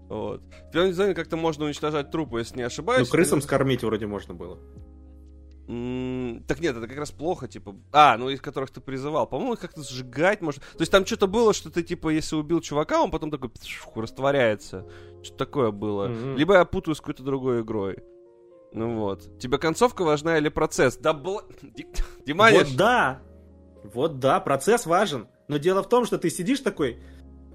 Вот. 0.09 0.41
В 0.41 0.71
первом 0.71 0.89
дизайне 0.89 1.13
как-то 1.13 1.37
можно 1.37 1.65
уничтожать 1.65 2.11
трупы, 2.11 2.39
если 2.39 2.57
не 2.57 2.63
ошибаюсь. 2.63 3.07
Ну, 3.07 3.11
крысам 3.11 3.41
скормить 3.41 3.83
вроде 3.83 4.07
можно 4.07 4.33
было 4.33 4.59
так 5.67 6.59
нет, 6.59 6.77
это 6.77 6.87
как 6.87 6.97
раз 6.97 7.11
плохо, 7.11 7.47
типа... 7.47 7.75
А, 7.91 8.17
ну 8.17 8.29
из 8.29 8.39
которых 8.39 8.69
ты 8.69 8.81
призывал. 8.81 9.25
По-моему, 9.25 9.53
их 9.53 9.59
как-то 9.59 9.81
сжигать 9.81 10.41
можно. 10.41 10.61
То 10.61 10.81
есть 10.81 10.91
там 10.91 11.05
что-то 11.05 11.25
было, 11.25 11.53
что 11.53 11.71
ты, 11.71 11.81
типа, 11.81 12.09
если 12.09 12.35
убил 12.35 12.61
чувака, 12.61 13.01
он 13.01 13.09
потом 13.09 13.31
такой 13.31 13.49
пшух, 13.49 13.97
растворяется. 13.97 14.85
Что-то 15.23 15.37
такое 15.45 15.71
было. 15.71 16.09
Mm-hmm. 16.09 16.35
Либо 16.35 16.55
я 16.55 16.65
путаю 16.65 16.93
с 16.93 16.99
какой-то 16.99 17.23
другой 17.23 17.61
игрой. 17.61 17.97
Ну 18.73 18.99
вот. 18.99 19.39
Тебе 19.39 19.57
концовка 19.57 20.03
важна 20.03 20.37
или 20.37 20.49
процесс? 20.49 20.97
Да 20.97 21.13
бл... 21.13 21.41
Диманиш! 22.25 22.67
Вот 22.67 22.77
да! 22.77 23.21
Вот 23.83 24.19
да, 24.19 24.39
процесс 24.39 24.85
важен. 24.85 25.27
Но 25.47 25.57
дело 25.57 25.81
в 25.81 25.89
том, 25.89 26.05
что 26.05 26.19
ты 26.19 26.29
сидишь 26.29 26.59
такой 26.59 27.01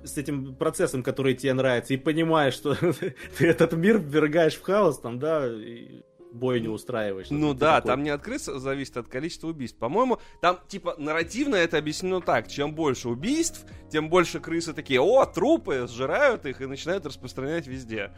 с 0.03 0.17
этим 0.17 0.57
процессом, 0.57 1.03
который 1.03 1.35
тебе 1.35 1.53
нравится, 1.53 1.95
и 1.95 1.97
понимаешь, 1.97 2.55
что 2.55 2.75
ты 3.39 3.47
этот 3.47 3.73
мир 3.75 3.99
ввергаешь 3.99 4.55
в 4.55 4.63
хаос, 4.63 4.99
там, 4.99 5.19
да, 5.19 5.47
и 5.47 6.03
бой 6.33 6.61
не 6.61 6.69
устраиваешь. 6.69 7.29
Ну 7.31 7.55
да, 7.55 7.77
такой... 7.77 7.89
там 7.89 8.03
не 8.03 8.11
от 8.11 8.23
крыс 8.23 8.45
зависит 8.45 8.97
от 8.97 9.09
количества 9.09 9.49
убийств. 9.49 9.79
По-моему, 9.79 10.19
там, 10.41 10.59
типа, 10.69 10.95
нарративно 10.99 11.57
это 11.57 11.79
объяснено 11.79 12.21
так. 12.21 12.49
Чем 12.49 12.75
больше 12.75 13.09
убийств, 13.09 13.67
тем 13.91 14.09
больше 14.09 14.41
крысы 14.41 14.73
такие, 14.73 15.01
о, 15.01 15.25
трупы, 15.27 15.87
сжирают 15.89 16.47
их 16.47 16.61
и 16.61 16.67
начинают 16.67 17.07
распространять 17.07 17.67
везде. 17.67 18.13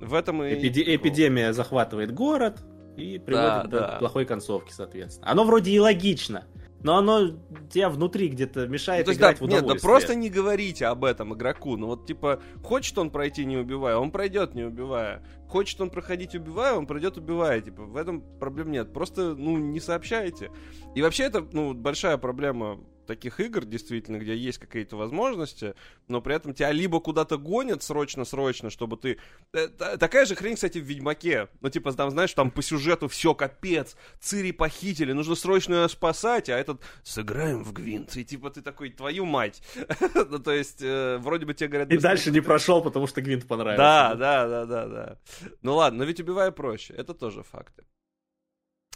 В 0.00 0.14
этом 0.14 0.42
и... 0.42 0.54
Эпиде- 0.54 0.94
эпидемия 0.96 1.52
захватывает 1.52 2.12
город 2.12 2.60
и 2.96 3.18
приводит 3.18 3.48
да, 3.48 3.62
до 3.64 3.78
да. 3.80 3.96
плохой 3.98 4.24
концовки, 4.24 4.72
соответственно. 4.72 5.30
Оно 5.30 5.44
вроде 5.44 5.70
и 5.70 5.78
логично 5.78 6.44
но 6.84 6.98
оно 6.98 7.30
тебя 7.70 7.88
внутри 7.88 8.28
где-то 8.28 8.68
мешает 8.68 9.00
ну, 9.00 9.04
то 9.06 9.10
есть, 9.10 9.20
играть 9.20 9.38
да, 9.40 9.46
в 9.46 9.48
Нет, 9.48 9.66
да 9.66 9.74
просто 9.76 10.14
не 10.14 10.28
говорите 10.28 10.84
об 10.84 11.04
этом 11.04 11.34
игроку. 11.34 11.78
Ну 11.78 11.86
вот, 11.86 12.06
типа, 12.06 12.42
хочет 12.62 12.98
он 12.98 13.08
пройти 13.08 13.46
не 13.46 13.56
убивая, 13.56 13.96
он 13.96 14.10
пройдет 14.10 14.54
не 14.54 14.64
убивая. 14.64 15.22
Хочет 15.48 15.80
он 15.80 15.88
проходить 15.88 16.34
убивая, 16.34 16.74
он 16.74 16.86
пройдет 16.86 17.16
убивая. 17.16 17.62
Типа, 17.62 17.84
в 17.84 17.96
этом 17.96 18.20
проблем 18.38 18.70
нет. 18.70 18.92
Просто, 18.92 19.34
ну, 19.34 19.56
не 19.56 19.80
сообщайте. 19.80 20.50
И 20.94 21.00
вообще 21.00 21.24
это, 21.24 21.46
ну, 21.52 21.72
большая 21.72 22.18
проблема 22.18 22.78
таких 23.06 23.40
игр, 23.40 23.64
действительно, 23.64 24.18
где 24.18 24.36
есть 24.36 24.58
какие-то 24.58 24.96
возможности, 24.96 25.74
но 26.08 26.20
при 26.20 26.34
этом 26.34 26.54
тебя 26.54 26.72
либо 26.72 27.00
куда-то 27.00 27.38
гонят 27.38 27.82
срочно-срочно, 27.82 28.70
чтобы 28.70 28.96
ты... 28.96 29.18
Э, 29.52 29.68
такая 29.68 30.26
же 30.26 30.34
хрень, 30.34 30.54
кстати, 30.54 30.78
в 30.78 30.84
Ведьмаке. 30.84 31.48
Ну, 31.60 31.70
типа, 31.70 31.92
там, 31.92 32.10
знаешь, 32.10 32.32
там 32.32 32.50
по 32.50 32.62
сюжету 32.62 33.08
все 33.08 33.34
капец, 33.34 33.96
Цири 34.20 34.52
похитили, 34.52 35.12
нужно 35.12 35.34
срочно 35.34 35.74
ее 35.74 35.88
спасать, 35.88 36.48
а 36.48 36.58
этот 36.58 36.80
«сыграем 37.02 37.64
в 37.64 37.72
Гвинт». 37.72 38.16
И 38.16 38.24
типа 38.24 38.50
ты 38.50 38.62
такой, 38.62 38.90
твою 38.90 39.24
мать. 39.24 39.62
ну, 40.14 40.38
то 40.38 40.52
есть, 40.52 40.82
э, 40.82 41.18
вроде 41.18 41.46
бы 41.46 41.54
тебе 41.54 41.68
говорят... 41.68 41.90
И 41.90 41.98
дальше 41.98 42.30
не 42.30 42.40
прошел, 42.40 42.82
потому 42.82 43.06
что 43.06 43.20
Гвинт 43.22 43.46
понравился. 43.46 43.78
Да, 43.78 44.14
да, 44.14 44.48
да, 44.48 44.66
да, 44.66 44.86
да. 44.86 45.18
Ну 45.62 45.74
ладно, 45.74 46.00
но 46.00 46.04
ведь 46.04 46.20
убивая 46.20 46.50
проще, 46.50 46.94
это 46.94 47.14
тоже 47.14 47.42
факты. 47.42 47.84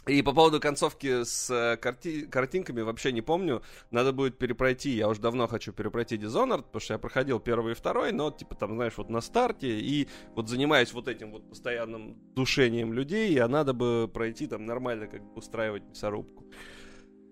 И 0.09 0.21
по 0.23 0.33
поводу 0.33 0.59
концовки 0.59 1.23
с 1.23 1.49
э, 1.51 1.77
карти... 1.77 2.25
картинками 2.25 2.81
вообще 2.81 3.11
не 3.11 3.21
помню. 3.21 3.61
Надо 3.91 4.11
будет 4.11 4.37
перепройти. 4.37 4.89
Я 4.89 5.07
уже 5.07 5.21
давно 5.21 5.47
хочу 5.47 5.71
перепройти 5.71 6.17
Dishonored, 6.17 6.63
потому 6.63 6.81
что 6.81 6.93
я 6.93 6.97
проходил 6.97 7.39
первый 7.39 7.73
и 7.73 7.75
второй, 7.75 8.11
но, 8.11 8.31
типа, 8.31 8.55
там, 8.55 8.75
знаешь, 8.75 8.93
вот 8.97 9.09
на 9.09 9.21
старте, 9.21 9.79
и 9.79 10.07
вот 10.35 10.49
занимаясь 10.49 10.93
вот 10.93 11.07
этим 11.07 11.31
вот 11.31 11.47
постоянным 11.47 12.17
душением 12.35 12.91
людей, 12.91 13.37
а 13.39 13.47
надо 13.47 13.73
бы 13.73 14.09
пройти 14.11 14.47
там 14.47 14.65
нормально, 14.65 15.07
как 15.07 15.21
бы 15.21 15.35
устраивать 15.35 15.83
мясорубку. 15.83 16.45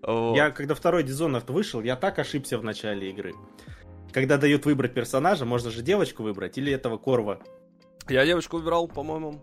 Вот. 0.02 0.36
Я, 0.36 0.50
когда 0.50 0.74
второй 0.74 1.02
Dishonored 1.02 1.50
вышел, 1.52 1.82
я 1.82 1.96
так 1.96 2.18
ошибся 2.20 2.58
в 2.58 2.64
начале 2.64 3.10
игры. 3.10 3.34
Когда 4.12 4.38
дают 4.38 4.64
выбрать 4.66 4.94
персонажа, 4.94 5.44
можно 5.44 5.70
же 5.70 5.82
девочку 5.82 6.22
выбрать 6.22 6.56
или 6.56 6.72
этого 6.72 6.96
Корва. 6.96 7.40
Я 8.08 8.24
девочку 8.24 8.58
выбирал, 8.58 8.86
по-моему. 8.88 9.42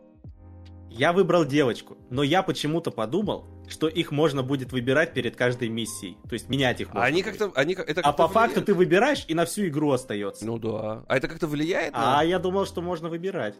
Я 0.97 1.11
выбрал 1.11 1.43
девочку, 1.43 1.97
но 2.09 2.23
я 2.23 2.41
почему-то 2.41 2.89
подумал, 2.89 3.45
что 3.67 3.89
их 3.89 4.11
можно 4.11 4.43
будет 4.43 4.71
выбирать 4.71 5.13
перед 5.13 5.35
каждой 5.35 5.67
миссией. 5.67 6.17
То 6.29 6.33
есть 6.33 6.49
менять 6.49 6.79
их 6.79 6.87
можно. 6.87 7.03
А 7.03 7.05
они 7.05 7.21
как-то. 7.21 7.51
Они, 7.55 7.73
это 7.73 7.95
как 7.95 8.05
а 8.05 8.13
по 8.13 8.27
влияет. 8.27 8.51
факту 8.51 8.65
ты 8.65 8.73
выбираешь 8.73 9.25
и 9.27 9.33
на 9.33 9.45
всю 9.45 9.67
игру 9.67 9.91
остается. 9.91 10.45
Ну 10.45 10.57
да. 10.57 11.03
А 11.07 11.17
это 11.17 11.27
как-то 11.27 11.47
влияет? 11.47 11.93
На... 11.93 12.19
А 12.19 12.23
я 12.23 12.39
думал, 12.39 12.65
что 12.65 12.81
можно 12.81 13.09
выбирать. 13.09 13.55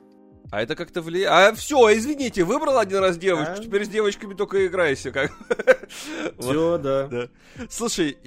А 0.55 0.61
это 0.61 0.73
как-то 0.77 1.01
влияет. 1.01 1.53
А 1.53 1.53
все, 1.53 1.93
извините, 1.97 2.45
выбрал 2.45 2.77
один 2.77 2.99
раз 2.99 3.17
девочку, 3.17 3.55
а? 3.57 3.59
теперь 3.61 3.83
с 3.83 3.89
девочками 3.89 4.35
только 4.35 4.65
играйся. 4.65 5.11
Как... 5.11 5.29
Все, 6.39 6.77
да. 6.77 7.07
да. 7.07 7.27
Слушай, 7.69 8.17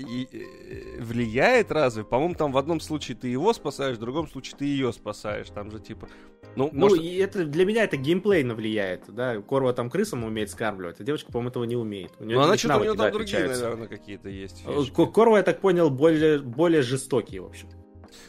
влияет 0.99 1.73
разве? 1.73 2.05
По-моему, 2.05 2.35
там 2.35 2.53
в 2.53 2.59
одном 2.59 2.81
случае 2.81 3.17
ты 3.17 3.29
его 3.29 3.55
спасаешь, 3.55 3.97
в 3.97 4.01
другом 4.01 4.29
случае 4.29 4.57
ты 4.59 4.67
ее 4.67 4.93
спасаешь. 4.93 5.49
Там 5.49 5.71
же 5.71 5.81
типа. 5.81 6.07
Ну, 6.55 6.69
ну 6.71 6.89
может... 6.89 7.03
и 7.03 7.17
это 7.17 7.47
для 7.47 7.65
меня 7.65 7.85
это 7.85 7.97
геймплейно 7.97 8.55
влияет. 8.55 9.05
Да, 9.09 9.41
Корва 9.41 9.73
там 9.73 9.89
крысам 9.89 10.23
умеет 10.23 10.51
скармливать, 10.51 11.01
а 11.01 11.05
девочка, 11.05 11.33
по-моему, 11.33 11.49
этого 11.49 11.65
не 11.65 11.77
умеет. 11.77 12.13
У 12.19 12.25
нее 12.25 12.37
ну, 12.37 12.45
она 12.45 12.59
что-то 12.59 12.77
у 12.77 12.83
нее 12.83 12.95
там 12.95 13.11
другие, 13.11 13.49
наверное, 13.49 13.89
какие-то 13.89 14.29
есть. 14.29 14.63
Фишки. 14.67 15.07
Корва, 15.15 15.39
я 15.39 15.43
так 15.43 15.63
понял, 15.63 15.89
более, 15.89 16.41
более 16.41 16.83
жестокие, 16.83 17.41
в 17.41 17.47
общем. 17.47 17.71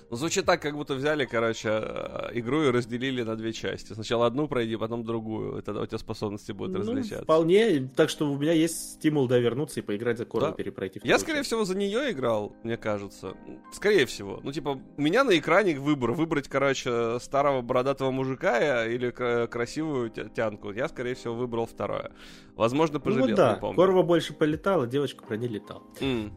Ну, 0.10 0.18
звучит 0.18 0.46
так, 0.46 0.62
как 0.62 0.76
будто 0.76 0.96
взяли, 0.96 1.26
короче, 1.26 1.70
э, 1.70 2.30
игру 2.34 2.64
и 2.64 2.72
разделили 2.72 3.24
на 3.24 3.36
две 3.36 3.54
части. 3.54 3.94
Сначала 3.94 4.26
одну 4.26 4.48
пройди, 4.48 4.76
потом 4.76 5.04
другую. 5.04 5.60
И 5.60 5.62
тогда 5.62 5.82
у 5.82 5.86
тебя 5.86 5.98
способности 5.98 6.52
будут 6.52 6.74
ну, 6.74 6.80
различаться. 6.80 7.24
Вполне. 7.24 7.90
Так 7.96 8.10
что 8.10 8.32
у 8.32 8.38
меня 8.38 8.54
есть 8.54 8.94
стимул, 8.94 9.28
да, 9.28 9.38
вернуться 9.38 9.80
и 9.80 9.84
поиграть 9.84 10.18
за 10.18 10.26
Кору, 10.26 10.48
да. 10.48 10.52
перепройти. 10.52 11.00
Я, 11.04 11.20
скорее 11.20 11.40
часть. 11.40 11.48
всего, 11.48 11.66
за 11.66 11.76
нее 11.76 12.12
играл, 12.12 12.56
мне 12.64 12.78
кажется. 12.78 13.36
Скорее 13.74 14.06
всего. 14.06 14.40
Ну, 14.44 14.52
типа, 14.52 14.82
у 14.98 15.02
меня 15.02 15.24
на 15.24 15.38
экране 15.38 15.80
выбор. 15.80 16.12
Выбрать, 16.12 16.48
короче, 16.48 17.20
старого 17.20 17.62
бородатого 17.62 18.12
мужика 18.12 18.86
или 18.86 19.12
красивую 19.48 20.10
тянку. 20.10 20.72
Я, 20.72 20.88
скорее 20.90 21.16
всего, 21.16 21.36
выбрал 21.36 21.66
второе. 21.66 22.12
Возможно, 22.56 23.00
пожалел, 23.00 23.30
ну, 23.30 23.36
да. 23.36 23.54
не 23.54 23.60
помню. 23.60 23.76
Корва 23.76 24.04
больше 24.04 24.34
полетала, 24.34 24.88
девочка 24.88 25.24
про 25.24 25.38
не 25.38 25.48
летал. 25.48 25.84
Mm. 26.00 26.32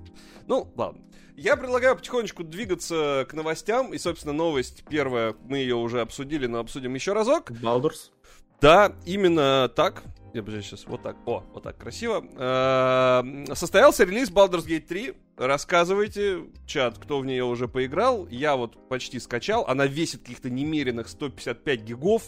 Ну, 0.47 0.73
ладно. 0.77 1.03
Я 1.37 1.57
предлагаю 1.57 1.97
потихонечку 1.97 2.45
двигаться 2.45 3.27
к 3.29 3.33
новостям. 3.35 3.93
И, 3.95 3.99
собственно, 3.99 4.33
новость 4.33 4.85
первая, 4.89 5.35
мы 5.45 5.59
ее 5.59 5.77
уже 5.77 6.01
обсудили, 6.01 6.47
но 6.47 6.59
обсудим 6.59 6.95
еще 6.95 7.13
разок. 7.13 7.51
Балдурс. 7.63 8.13
Да, 8.61 8.95
именно 9.05 9.71
так. 9.75 10.03
Я 10.35 10.43
бы 10.43 10.51
сейчас 10.63 10.87
вот 10.87 11.03
так. 11.03 11.17
О, 11.27 11.43
вот 11.53 11.63
так 11.63 11.77
красиво. 11.77 12.25
Э-э- 12.37 13.55
состоялся 13.55 14.05
релиз 14.05 14.31
Baldur's 14.31 14.67
Gate 14.67 14.87
3. 14.87 15.15
Рассказывайте, 15.37 16.45
чат, 16.67 16.99
кто 16.99 17.19
в 17.19 17.27
нее 17.27 17.45
уже 17.45 17.69
поиграл. 17.69 18.27
Я 18.29 18.57
вот 18.57 18.89
почти 18.89 19.19
скачал. 19.19 19.65
Она 19.67 19.87
весит 19.87 20.23
каких-то 20.23 20.49
немеренных 20.49 21.09
155 21.09 21.83
гигов. 21.83 22.23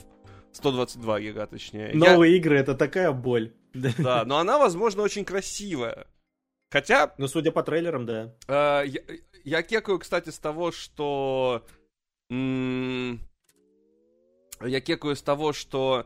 122 0.53 1.21
гига, 1.21 1.47
точнее. 1.47 1.93
Новые 1.95 2.33
я... 2.33 2.39
игры 2.39 2.59
это 2.59 2.75
такая 2.75 3.13
боль. 3.13 3.53
Да, 3.73 4.25
но 4.25 4.39
она, 4.39 4.59
возможно, 4.59 5.03
очень 5.03 5.25
красивая. 5.25 6.07
Хотя... 6.75 7.15
Ну, 7.19 7.29
судя 7.29 7.53
по 7.53 7.63
трейлерам, 7.63 8.05
да. 8.05 8.35
Э, 8.49 8.83
я, 8.85 9.01
я 9.45 9.63
кекаю, 9.63 10.01
кстати, 10.01 10.31
с 10.31 10.41
того, 10.41 10.73
что... 10.73 11.65
М- 12.31 13.21
я 14.61 14.81
кекаю 14.81 15.15
с 15.15 15.23
того, 15.23 15.53
что 15.53 16.05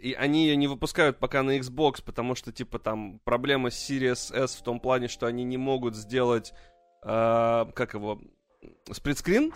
и 0.00 0.14
они 0.14 0.46
ее 0.46 0.56
не 0.56 0.68
выпускают 0.68 1.18
пока 1.18 1.42
на 1.42 1.58
Xbox, 1.58 2.02
потому 2.02 2.34
что, 2.34 2.50
типа, 2.50 2.78
там 2.78 3.20
проблема 3.24 3.68
с 3.68 3.90
Series 3.90 4.34
S 4.34 4.54
в 4.54 4.62
том 4.62 4.80
плане, 4.80 5.08
что 5.08 5.26
они 5.26 5.44
не 5.44 5.58
могут 5.58 5.94
сделать, 5.94 6.54
э, 7.02 7.66
как 7.74 7.92
его, 7.92 8.18
сплитскрин 8.90 9.52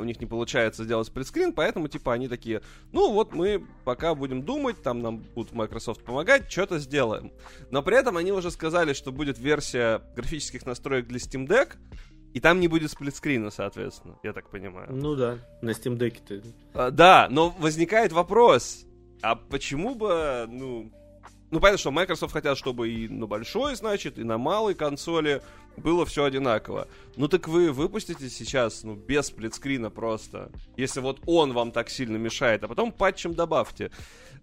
у 0.00 0.04
них 0.04 0.20
не 0.20 0.26
получается 0.26 0.84
сделать 0.84 1.06
сплитскрин, 1.06 1.52
поэтому, 1.52 1.88
типа, 1.88 2.12
они 2.12 2.28
такие, 2.28 2.62
ну 2.92 3.12
вот 3.12 3.34
мы 3.34 3.66
пока 3.84 4.14
будем 4.14 4.42
думать, 4.42 4.82
там 4.82 5.00
нам 5.00 5.18
будут 5.18 5.52
Microsoft 5.52 6.04
помогать, 6.04 6.50
что-то 6.50 6.78
сделаем. 6.78 7.32
Но 7.70 7.82
при 7.82 7.98
этом 7.98 8.16
они 8.16 8.32
уже 8.32 8.50
сказали, 8.50 8.92
что 8.92 9.12
будет 9.12 9.38
версия 9.38 10.02
графических 10.16 10.66
настроек 10.66 11.06
для 11.06 11.18
Steam 11.18 11.46
Deck, 11.46 11.76
и 12.32 12.40
там 12.40 12.60
не 12.60 12.68
будет 12.68 12.90
сплитскрина, 12.90 13.50
соответственно, 13.50 14.18
я 14.22 14.32
так 14.32 14.48
понимаю. 14.48 14.88
Ну 14.90 15.14
да, 15.14 15.38
на 15.60 15.70
Steam 15.70 15.98
Deck 15.98 16.18
ты. 16.26 16.42
А, 16.72 16.90
да, 16.90 17.28
но 17.30 17.50
возникает 17.50 18.12
вопрос, 18.12 18.86
а 19.22 19.36
почему 19.36 19.94
бы, 19.94 20.46
ну... 20.48 20.92
Ну, 21.50 21.60
понятно, 21.60 21.76
что 21.76 21.90
Microsoft 21.90 22.32
хотят, 22.32 22.56
чтобы 22.56 22.88
и 22.88 23.08
на 23.08 23.26
большой, 23.26 23.74
значит, 23.74 24.18
и 24.18 24.24
на 24.24 24.38
малой 24.38 24.74
консоли 24.74 25.42
было 25.76 26.04
все 26.06 26.24
одинаково. 26.24 26.88
Ну 27.16 27.28
так 27.28 27.48
вы 27.48 27.72
выпустите 27.72 28.28
сейчас, 28.28 28.84
ну, 28.84 28.94
без 28.94 29.26
сплитскрина 29.26 29.90
просто. 29.90 30.50
Если 30.76 31.00
вот 31.00 31.20
он 31.26 31.52
вам 31.52 31.72
так 31.72 31.90
сильно 31.90 32.16
мешает, 32.16 32.64
а 32.64 32.68
потом 32.68 32.92
патчем 32.92 33.34
добавьте. 33.34 33.90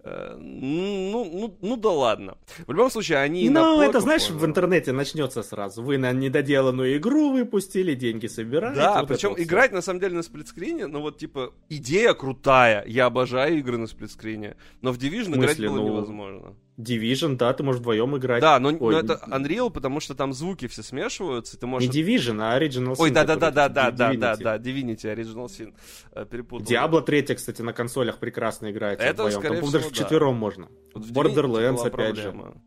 Э, 0.01 0.37
ну, 0.39 1.25
ну, 1.25 1.57
ну 1.61 1.77
да 1.77 1.89
ладно. 1.89 2.37
В 2.67 2.71
любом 2.71 2.89
случае, 2.89 3.17
они... 3.19 3.49
Ну, 3.49 3.81
это, 3.81 3.99
знаешь, 3.99 4.27
позже. 4.27 4.39
в 4.39 4.45
интернете 4.45 4.91
начнется 4.91 5.43
сразу. 5.43 5.83
Вы 5.83 5.97
на 5.97 6.11
недоделанную 6.13 6.97
игру 6.97 7.31
выпустили, 7.31 7.95
деньги 7.95 8.27
собираете. 8.27 8.79
Да, 8.79 8.99
вот 9.01 9.09
причем 9.09 9.35
играть, 9.37 9.71
на 9.71 9.81
самом 9.81 9.99
деле, 9.99 10.15
на 10.15 10.23
сплитскрине, 10.23 10.87
ну 10.87 11.01
вот, 11.01 11.17
типа, 11.17 11.53
идея 11.67 12.13
крутая. 12.13 12.83
Я 12.87 13.07
обожаю 13.07 13.57
игры 13.59 13.77
на 13.77 13.87
сплитскрине. 13.87 14.55
Но 14.81 14.91
в 14.91 14.97
Division 14.97 15.35
играть 15.35 15.59
было 15.59 15.75
ну... 15.75 15.87
невозможно. 15.87 16.55
Division, 16.79 17.35
да, 17.35 17.53
ты 17.53 17.61
можешь 17.61 17.81
вдвоем 17.81 18.15
играть. 18.15 18.41
Да, 18.41 18.57
но, 18.57 18.69
Ой, 18.69 18.77
но 18.79 18.99
это 18.99 19.19
Unreal, 19.27 19.69
потому 19.69 19.99
что 19.99 20.15
там 20.15 20.31
звуки 20.31 20.67
все 20.67 20.81
смешиваются, 20.81 21.59
ты 21.59 21.67
можешь... 21.67 21.93
Не 21.93 22.01
Division, 22.01 22.39
а 22.41 22.57
Original 22.57 22.93
Sin. 22.93 22.95
Ой, 22.99 23.11
да-да-да-да-да, 23.11 23.91
да-да-да, 23.91 24.57
Divinity, 24.57 25.13
Original 25.13 25.47
Sin, 25.47 25.73
э, 26.13 26.25
перепутал. 26.25 26.65
Diablo 26.65 27.01
3, 27.01 27.35
кстати, 27.35 27.61
на 27.61 27.73
консолях 27.73 28.17
прекрасно 28.17 28.71
играет. 28.71 29.01
Это, 29.01 29.23
вдвоем. 29.23 29.39
скорее 29.39 29.59
там, 29.59 29.67
всего, 29.67 29.79
даже 29.79 29.93
четвером 29.93 30.35
можно. 30.35 30.69
Вот 30.93 31.05
Borderlands, 31.05 31.81
опять 31.81 31.91
проблема. 31.91 32.45
же. 32.45 32.61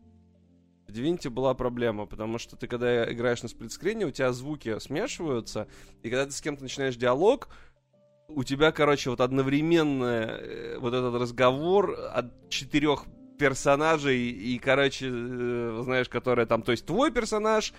В 0.87 0.95
Divinity 0.95 1.31
была 1.31 1.55
проблема, 1.55 2.05
потому 2.05 2.37
что 2.37 2.55
ты, 2.55 2.67
когда 2.67 3.11
играешь 3.11 3.41
на 3.41 3.49
сплитскрине, 3.49 4.05
у 4.05 4.11
тебя 4.11 4.31
звуки 4.31 4.77
смешиваются, 4.77 5.67
и 6.03 6.09
когда 6.11 6.27
ты 6.27 6.33
с 6.33 6.41
кем-то 6.41 6.61
начинаешь 6.61 6.95
диалог, 6.95 7.47
у 8.27 8.43
тебя, 8.43 8.71
короче, 8.71 9.09
вот 9.09 9.21
одновременно 9.21 10.37
э, 10.39 10.77
вот 10.77 10.93
этот 10.93 11.19
разговор 11.19 11.97
от 12.13 12.49
четырех 12.49 13.05
персонажей, 13.37 14.29
и, 14.29 14.59
короче, 14.59 15.07
э, 15.09 15.81
знаешь, 15.83 16.09
которые 16.09 16.45
там, 16.45 16.61
то 16.61 16.71
есть 16.71 16.85
твой 16.85 17.11
персонаж, 17.11 17.73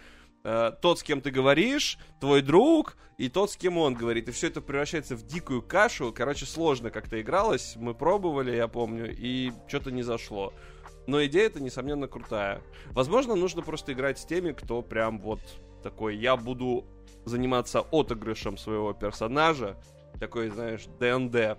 э, 0.44 0.72
тот, 0.80 0.98
с 0.98 1.02
кем 1.02 1.20
ты 1.20 1.30
говоришь, 1.30 1.98
твой 2.20 2.42
друг, 2.42 2.96
и 3.18 3.28
тот, 3.28 3.50
с 3.50 3.56
кем 3.56 3.78
он 3.78 3.94
говорит. 3.94 4.28
И 4.28 4.32
все 4.32 4.48
это 4.48 4.60
превращается 4.60 5.16
в 5.16 5.24
дикую 5.24 5.62
кашу. 5.62 6.12
Короче, 6.12 6.46
сложно 6.46 6.90
как-то 6.90 7.20
игралось. 7.20 7.74
Мы 7.76 7.94
пробовали, 7.94 8.54
я 8.56 8.66
помню, 8.68 9.14
и 9.16 9.52
что-то 9.68 9.90
не 9.92 10.02
зашло. 10.02 10.52
Но 11.06 11.24
идея 11.26 11.46
это, 11.46 11.62
несомненно, 11.62 12.08
крутая. 12.08 12.62
Возможно, 12.92 13.34
нужно 13.34 13.62
просто 13.62 13.92
играть 13.92 14.18
с 14.18 14.24
теми, 14.24 14.52
кто 14.52 14.82
прям 14.82 15.20
вот 15.20 15.40
такой, 15.82 16.16
я 16.16 16.36
буду 16.36 16.86
заниматься 17.24 17.80
отыгрышем 17.80 18.56
своего 18.56 18.92
персонажа, 18.94 19.76
такой, 20.18 20.48
знаешь, 20.48 20.86
ДНД. 20.98 21.58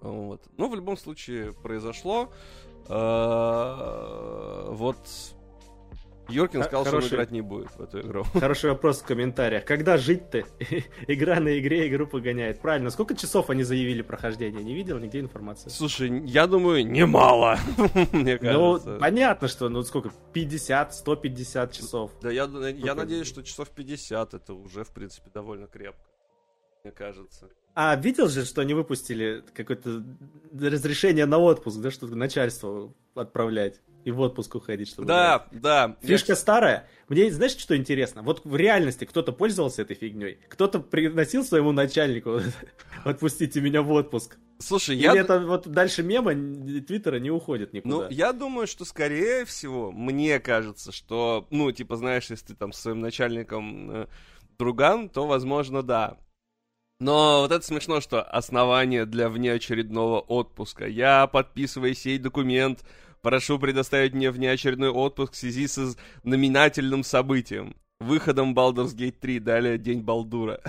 Вот. 0.00 0.42
Ну, 0.56 0.68
в 0.68 0.74
любом 0.74 0.96
случае, 0.96 1.52
произошло. 1.52 2.32
Э, 2.88 4.66
вот 4.70 4.98
Йоркин 6.28 6.62
сказал, 6.62 6.84
Хороший... 6.84 7.06
что 7.06 7.16
он 7.16 7.20
играть 7.20 7.30
не 7.32 7.40
будет 7.42 7.70
в 7.76 7.80
эту 7.82 8.00
игру. 8.00 8.24
Хороший 8.34 8.70
вопрос 8.70 9.02
в 9.02 9.06
комментариях. 9.06 9.64
Когда 9.64 9.96
жить-то? 9.98 10.44
Игра 11.06 11.38
на 11.40 11.58
игре 11.58 11.88
игру 11.88 12.06
погоняет. 12.06 12.60
Правильно. 12.60 12.90
Сколько 12.90 13.14
часов 13.14 13.50
они 13.50 13.62
заявили 13.62 14.02
прохождение? 14.02 14.62
Не 14.62 14.74
видел 14.74 14.98
нигде 14.98 15.20
информации? 15.20 15.68
Слушай, 15.68 16.22
я 16.26 16.46
думаю, 16.46 16.86
немало. 16.86 17.58
Мне 18.12 18.38
ну, 18.40 18.72
кажется. 18.72 18.90
Ну, 18.90 18.98
понятно, 18.98 19.48
что, 19.48 19.68
ну, 19.68 19.82
сколько? 19.82 20.10
50, 20.32 20.94
150 20.94 21.72
часов. 21.72 22.10
Да, 22.22 22.30
я, 22.30 22.48
я 22.70 22.94
надеюсь, 22.94 23.26
что 23.26 23.42
часов 23.42 23.68
50 23.70 24.34
это 24.34 24.54
уже, 24.54 24.84
в 24.84 24.90
принципе, 24.90 25.30
довольно 25.32 25.66
крепко. 25.66 26.08
Мне 26.84 26.92
кажется. 26.92 27.50
А 27.74 27.96
видел 27.96 28.28
же, 28.28 28.44
что 28.44 28.60
они 28.60 28.72
выпустили 28.72 29.42
какое-то 29.52 30.04
разрешение 30.52 31.26
на 31.26 31.38
отпуск, 31.38 31.80
да, 31.80 31.90
чтобы 31.90 32.14
начальство 32.14 32.92
отправлять 33.14 33.80
и 34.04 34.10
в 34.10 34.20
отпуск 34.20 34.54
уходить, 34.54 34.88
чтобы... 34.88 35.08
Да, 35.08 35.46
играть. 35.50 35.62
да. 35.62 35.96
Фишка 36.02 36.32
я... 36.32 36.36
старая. 36.36 36.88
Мне, 37.08 37.30
знаешь, 37.32 37.56
что 37.56 37.76
интересно? 37.76 38.22
Вот 38.22 38.42
в 38.44 38.54
реальности 38.54 39.04
кто-то 39.04 39.32
пользовался 39.32 39.82
этой 39.82 39.96
фигней, 39.96 40.38
кто-то 40.48 40.78
приносил 40.78 41.44
своему 41.44 41.72
начальнику 41.72 42.40
«отпустите 43.04 43.60
меня 43.60 43.82
в 43.82 43.90
отпуск». 43.90 44.36
Слушай, 44.58 44.96
Или 44.96 45.04
я... 45.04 45.16
это 45.16 45.40
вот 45.40 45.66
дальше 45.66 46.02
мема 46.02 46.32
Твиттера 46.32 47.18
не 47.18 47.30
уходит 47.30 47.72
никуда? 47.72 47.94
Ну, 47.94 48.06
я 48.08 48.32
думаю, 48.32 48.66
что 48.66 48.84
скорее 48.84 49.44
всего, 49.44 49.90
мне 49.90 50.38
кажется, 50.38 50.92
что, 50.92 51.46
ну, 51.50 51.72
типа, 51.72 51.96
знаешь, 51.96 52.30
если 52.30 52.46
ты 52.46 52.54
там 52.54 52.72
с 52.72 52.80
своим 52.80 53.00
начальником 53.00 53.90
э, 53.90 54.06
друган, 54.58 55.08
то, 55.08 55.26
возможно, 55.26 55.82
да. 55.82 56.18
Но 57.00 57.40
вот 57.40 57.52
это 57.52 57.64
смешно, 57.64 58.00
что 58.00 58.22
основание 58.22 59.04
для 59.04 59.28
внеочередного 59.28 60.20
отпуска. 60.20 60.86
Я, 60.86 61.26
подписывая 61.26 61.94
сей 61.94 62.18
документ, 62.18 62.84
прошу 63.20 63.58
предоставить 63.58 64.14
мне 64.14 64.30
внеочередной 64.30 64.90
отпуск 64.90 65.32
в 65.32 65.36
связи 65.36 65.66
с 65.66 65.96
номинательным 66.22 67.02
событием. 67.02 67.76
Выходом 68.00 68.54
Baldur's 68.54 68.94
Gate 68.94 69.16
3, 69.20 69.40
далее 69.40 69.78
День 69.78 70.02
Балдура. 70.02 70.60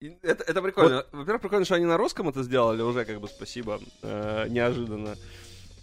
Это, 0.00 0.44
это 0.44 0.62
прикольно. 0.62 0.96
Вот. 0.96 1.08
Во-первых, 1.12 1.42
прикольно, 1.42 1.64
что 1.64 1.74
они 1.74 1.84
на 1.84 1.96
русском 1.96 2.28
это 2.28 2.42
сделали 2.42 2.82
уже, 2.82 3.04
как 3.04 3.20
бы 3.20 3.28
спасибо. 3.28 3.80
Э, 4.02 4.46
неожиданно. 4.48 5.16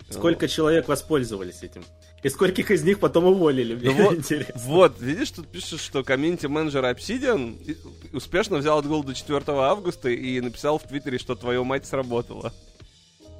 Сколько 0.10 0.48
человек 0.48 0.88
воспользовались 0.88 1.64
этим? 1.64 1.84
И 2.24 2.30
скольких 2.30 2.72
из 2.72 2.84
них 2.84 3.00
потом 3.00 3.26
уволили, 3.26 3.76
мне 3.76 3.92
вот, 3.92 4.16
интересно. 4.16 4.54
Вот, 4.56 5.00
видишь, 5.00 5.32
тут 5.32 5.48
пишет, 5.48 5.80
что 5.80 6.04
комьюнити-менеджер 6.04 6.84
Obsidian 6.86 7.78
успешно 8.14 8.58
взял 8.58 8.80
отгул 8.80 9.04
до 9.04 9.14
4 9.14 9.44
августа 9.48 10.10
и 10.10 10.40
написал 10.42 10.80
в 10.80 10.84
Твиттере, 10.84 11.20
что 11.20 11.36
твою 11.36 11.64
мать 11.64 11.86
сработала. 11.86 12.52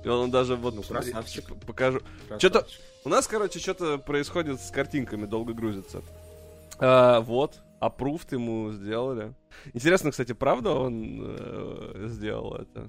И 0.04 0.08
он 0.08 0.30
даже 0.30 0.56
вот... 0.56 0.76
Ну, 0.76 0.84
красавчик. 0.84 1.46
Покажу. 1.66 2.02
Что-то... 2.38 2.68
У 3.06 3.10
нас, 3.10 3.28
короче, 3.28 3.60
что-то 3.60 3.98
происходит 3.98 4.62
с 4.62 4.70
картинками, 4.70 5.26
долго 5.26 5.54
грузится. 5.54 6.04
А, 6.78 7.22
вот, 7.22 7.56
approved 7.82 8.28
ему 8.32 8.72
сделали. 8.72 9.34
Интересно, 9.74 10.12
кстати, 10.12 10.34
правда 10.34 10.72
он 10.72 11.22
э, 11.22 12.08
сделал 12.10 12.56
это? 12.56 12.88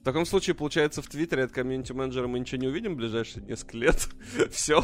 В 0.00 0.04
таком 0.04 0.24
случае, 0.24 0.56
получается, 0.56 1.02
в 1.02 1.08
Твиттере 1.08 1.44
от 1.44 1.52
комьюнити-менеджера 1.52 2.26
мы 2.26 2.40
ничего 2.40 2.60
не 2.60 2.68
увидим 2.68 2.94
в 2.94 2.96
ближайшие 2.96 3.44
несколько 3.44 3.76
лет. 3.76 4.08
Все. 4.50 4.82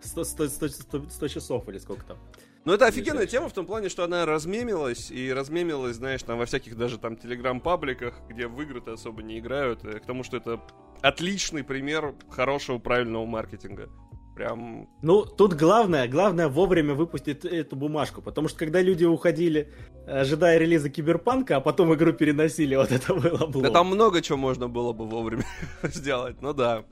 100, 0.00 0.24
100, 0.24 0.48
100, 0.48 1.10
100 1.10 1.28
часов 1.28 1.68
или 1.68 1.78
сколько 1.78 2.04
там. 2.04 2.18
Ну, 2.64 2.72
это 2.72 2.86
офигенная 2.86 3.26
тема 3.26 3.48
в 3.48 3.52
том 3.52 3.66
плане, 3.66 3.88
что 3.88 4.04
она 4.04 4.24
размемилась, 4.26 5.10
и 5.10 5.32
размемилась, 5.32 5.96
знаешь, 5.96 6.22
там 6.22 6.38
во 6.38 6.46
всяких 6.46 6.76
даже 6.76 6.98
там 6.98 7.16
телеграм-пабликах, 7.16 8.20
где 8.28 8.48
в 8.48 8.60
игры-то 8.60 8.92
особо 8.92 9.22
не 9.22 9.38
играют, 9.38 9.82
к 9.82 10.06
тому, 10.06 10.22
что 10.22 10.36
это 10.36 10.60
отличный 11.00 11.62
пример 11.62 12.14
хорошего, 12.28 12.78
правильного 12.78 13.24
маркетинга. 13.24 13.88
Прям... 14.36 14.86
Ну, 15.00 15.24
тут 15.24 15.54
главное, 15.54 16.06
главное 16.06 16.48
вовремя 16.48 16.92
выпустить 16.92 17.46
эту 17.46 17.74
бумажку, 17.74 18.20
потому 18.20 18.48
что 18.48 18.58
когда 18.58 18.82
люди 18.82 19.02
уходили, 19.02 19.72
ожидая 20.06 20.58
релиза 20.58 20.90
Киберпанка, 20.90 21.56
а 21.56 21.60
потом 21.62 21.94
игру 21.94 22.12
переносили, 22.12 22.76
вот 22.76 22.92
это 22.92 23.14
было 23.14 23.46
бы. 23.46 23.62
Да 23.62 23.70
там 23.70 23.86
много 23.86 24.20
чего 24.20 24.36
можно 24.36 24.68
было 24.68 24.92
бы 24.92 25.06
вовремя 25.06 25.46
сделать, 25.84 26.42
ну 26.42 26.52
да. 26.52 26.84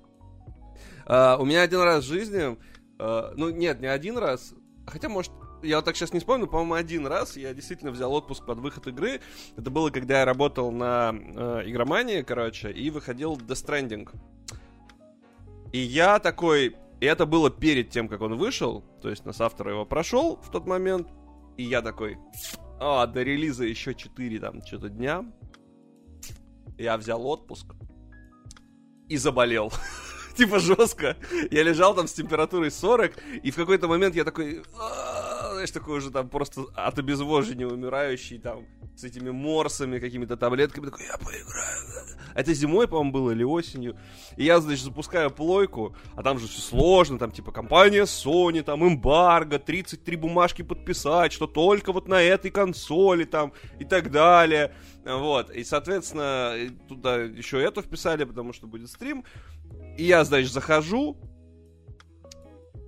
Uh, 1.07 1.36
у 1.38 1.45
меня 1.45 1.61
один 1.61 1.82
раз 1.82 2.05
в 2.05 2.09
жизни, 2.09 2.57
uh, 2.99 3.34
ну 3.36 3.51
нет, 3.51 3.78
не 3.78 3.88
один 3.88 4.16
раз, 4.16 4.55
хотя, 4.86 5.11
может, 5.11 5.30
я 5.62 5.76
вот 5.76 5.84
так 5.84 5.97
сейчас 5.97 6.14
не 6.14 6.20
вспомню, 6.20 6.47
по-моему, 6.47 6.72
один 6.72 7.07
раз 7.07 7.36
я 7.36 7.53
действительно 7.53 7.90
взял 7.90 8.11
отпуск 8.14 8.47
под 8.47 8.59
выход 8.59 8.86
игры. 8.86 9.20
Это 9.57 9.70
было, 9.70 9.90
когда 9.90 10.20
я 10.20 10.24
работал 10.24 10.70
на 10.70 11.12
э, 11.14 11.62
игромании, 11.66 12.22
короче, 12.22 12.70
и 12.70 12.90
выходил 12.90 13.36
Death 13.36 13.66
Stranding. 13.66 14.09
И 15.72 15.78
я 15.78 16.18
такой, 16.18 16.76
и 17.05 17.07
это 17.07 17.26
было 17.26 17.50
перед 17.50 17.90
тем, 17.90 18.09
как 18.09 18.22
он 18.22 18.38
вышел. 18.38 18.82
То 19.02 19.11
есть 19.11 19.26
нас 19.26 19.38
автор 19.38 19.68
его 19.68 19.84
прошел 19.84 20.40
в 20.42 20.50
тот 20.50 20.66
момент. 20.66 21.09
И 21.59 21.62
я 21.62 21.82
такой, 21.82 22.16
а, 22.80 23.07
до 23.07 23.22
релиза 23.22 23.64
еще 23.64 23.94
4 23.94 24.40
там 24.40 24.64
что-то 24.64 24.88
дня. 24.88 25.22
Я 26.78 26.96
взял 26.96 27.24
отпуск 27.26 27.74
и 29.11 29.18
заболел. 29.18 29.70
типа 30.34 30.59
жестко. 30.59 31.18
Я 31.50 31.62
лежал 31.62 31.94
там 31.94 32.09
с 32.09 32.14
температурой 32.14 32.70
40, 32.70 33.12
и 33.42 33.50
в 33.50 33.57
какой-то 33.57 33.86
момент 33.86 34.16
я 34.16 34.24
такой, 34.24 34.62
знаешь, 35.65 35.71
такой 35.71 35.99
уже 35.99 36.11
там 36.11 36.29
просто 36.29 36.67
от 36.75 36.99
обезвоживания 36.99 37.67
умирающий, 37.67 38.39
там, 38.39 38.67
с 38.97 39.05
этими 39.05 39.31
морсами, 39.31 39.99
какими-то 39.99 40.37
таблетками, 40.37 40.85
такой, 40.87 41.07
я 41.07 41.17
поиграю. 41.17 42.19
Это 42.35 42.53
зимой, 42.53 42.87
по-моему, 42.87 43.12
было 43.12 43.31
или 43.31 43.45
осенью. 43.45 43.97
И 44.37 44.45
я, 44.45 44.61
значит, 44.61 44.85
запускаю 44.85 45.31
плойку, 45.31 45.97
а 46.17 46.23
там 46.23 46.39
же 46.39 46.49
все 46.49 46.61
сложно, 46.61 47.19
там, 47.19 47.31
типа, 47.31 47.51
компания 47.51 48.03
Sony, 48.03 48.62
там, 48.62 48.87
эмбарго, 48.87 49.59
33 49.59 50.17
бумажки 50.17 50.62
подписать, 50.62 51.33
что 51.33 51.47
только 51.47 51.93
вот 51.93 52.09
на 52.09 52.21
этой 52.21 52.51
консоли, 52.51 53.25
там, 53.25 53.53
и 53.79 53.85
так 53.85 54.11
далее. 54.11 54.75
Вот, 55.05 55.51
и, 55.51 55.65
соответственно, 55.65 56.57
туда 56.89 57.23
еще 57.23 57.62
это 57.62 57.81
вписали, 57.81 58.25
потому 58.25 58.53
что 58.53 58.67
будет 58.67 58.91
стрим. 58.91 59.25
И 59.97 60.05
я, 60.05 60.25
значит, 60.25 60.53
захожу, 60.53 61.17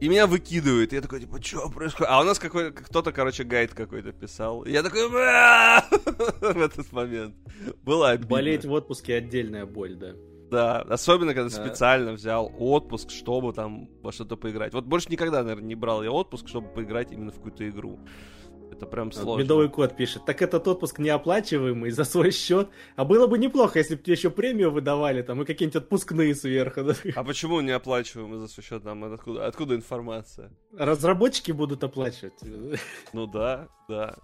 и 0.01 0.09
меня 0.09 0.26
выкидывают. 0.26 0.92
Я 0.92 1.01
такой, 1.01 1.20
типа, 1.20 1.42
что 1.42 1.68
происходит? 1.70 2.11
А 2.11 2.20
у 2.20 2.24
нас 2.24 2.38
какой 2.38 2.72
кто-то, 2.72 3.12
короче, 3.12 3.44
гайд 3.44 3.72
какой-то 3.74 4.12
писал. 4.12 4.62
И 4.62 4.72
я 4.72 4.82
такой, 4.82 5.09
в 5.11 6.61
этот 6.61 6.92
момент. 6.92 7.34
Было 7.82 8.11
обидно. 8.11 8.28
Болеть 8.28 8.64
в 8.64 8.72
отпуске 8.72 9.14
отдельная 9.14 9.64
боль, 9.64 9.97
да. 9.97 10.12
Да, 10.51 10.80
особенно, 10.82 11.34
когда 11.34 11.51
да. 11.51 11.64
специально 11.64 12.12
взял 12.12 12.53
отпуск, 12.59 13.11
чтобы 13.11 13.53
там 13.53 13.88
во 14.03 14.12
что-то 14.12 14.36
поиграть. 14.36 14.74
Вот 14.74 14.84
больше 14.84 15.11
никогда, 15.11 15.42
наверное, 15.42 15.66
не 15.66 15.74
брал 15.74 16.05
я 16.05 16.11
отпуск, 16.12 16.47
чтобы 16.47 16.68
поиграть 16.68 17.11
именно 17.11 17.32
в 17.32 17.36
какую-то 17.36 17.68
игру. 17.68 17.99
Это 18.70 18.84
прям 18.86 19.10
сложно. 19.12 19.42
Медовый 19.42 19.68
кот 19.68 19.96
пишет. 19.96 20.24
Так 20.26 20.42
этот 20.42 20.68
отпуск 20.68 20.98
неоплачиваемый 20.98 21.90
за 21.90 22.04
свой 22.04 22.30
счет. 22.30 22.68
А 22.96 23.04
было 23.04 23.26
бы 23.26 23.38
неплохо, 23.38 23.78
если 23.78 23.94
бы 23.94 24.02
тебе 24.02 24.14
еще 24.14 24.30
премию 24.30 24.70
выдавали, 24.70 25.22
там, 25.22 25.42
и 25.42 25.44
какие-нибудь 25.44 25.82
отпускные 25.82 26.34
сверху. 26.34 26.82
Да? 26.84 26.94
А 27.14 27.24
почему 27.24 27.60
неоплачиваемый 27.60 28.38
за 28.38 28.48
свой 28.48 28.64
счет? 28.64 28.82
Там, 28.82 29.04
откуда, 29.04 29.46
откуда 29.46 29.74
информация? 29.76 30.52
Разработчики 30.76 31.52
будут 31.52 31.84
оплачивать. 31.84 32.34
Ну 33.12 33.26
да, 33.26 33.68
да. 33.88 34.16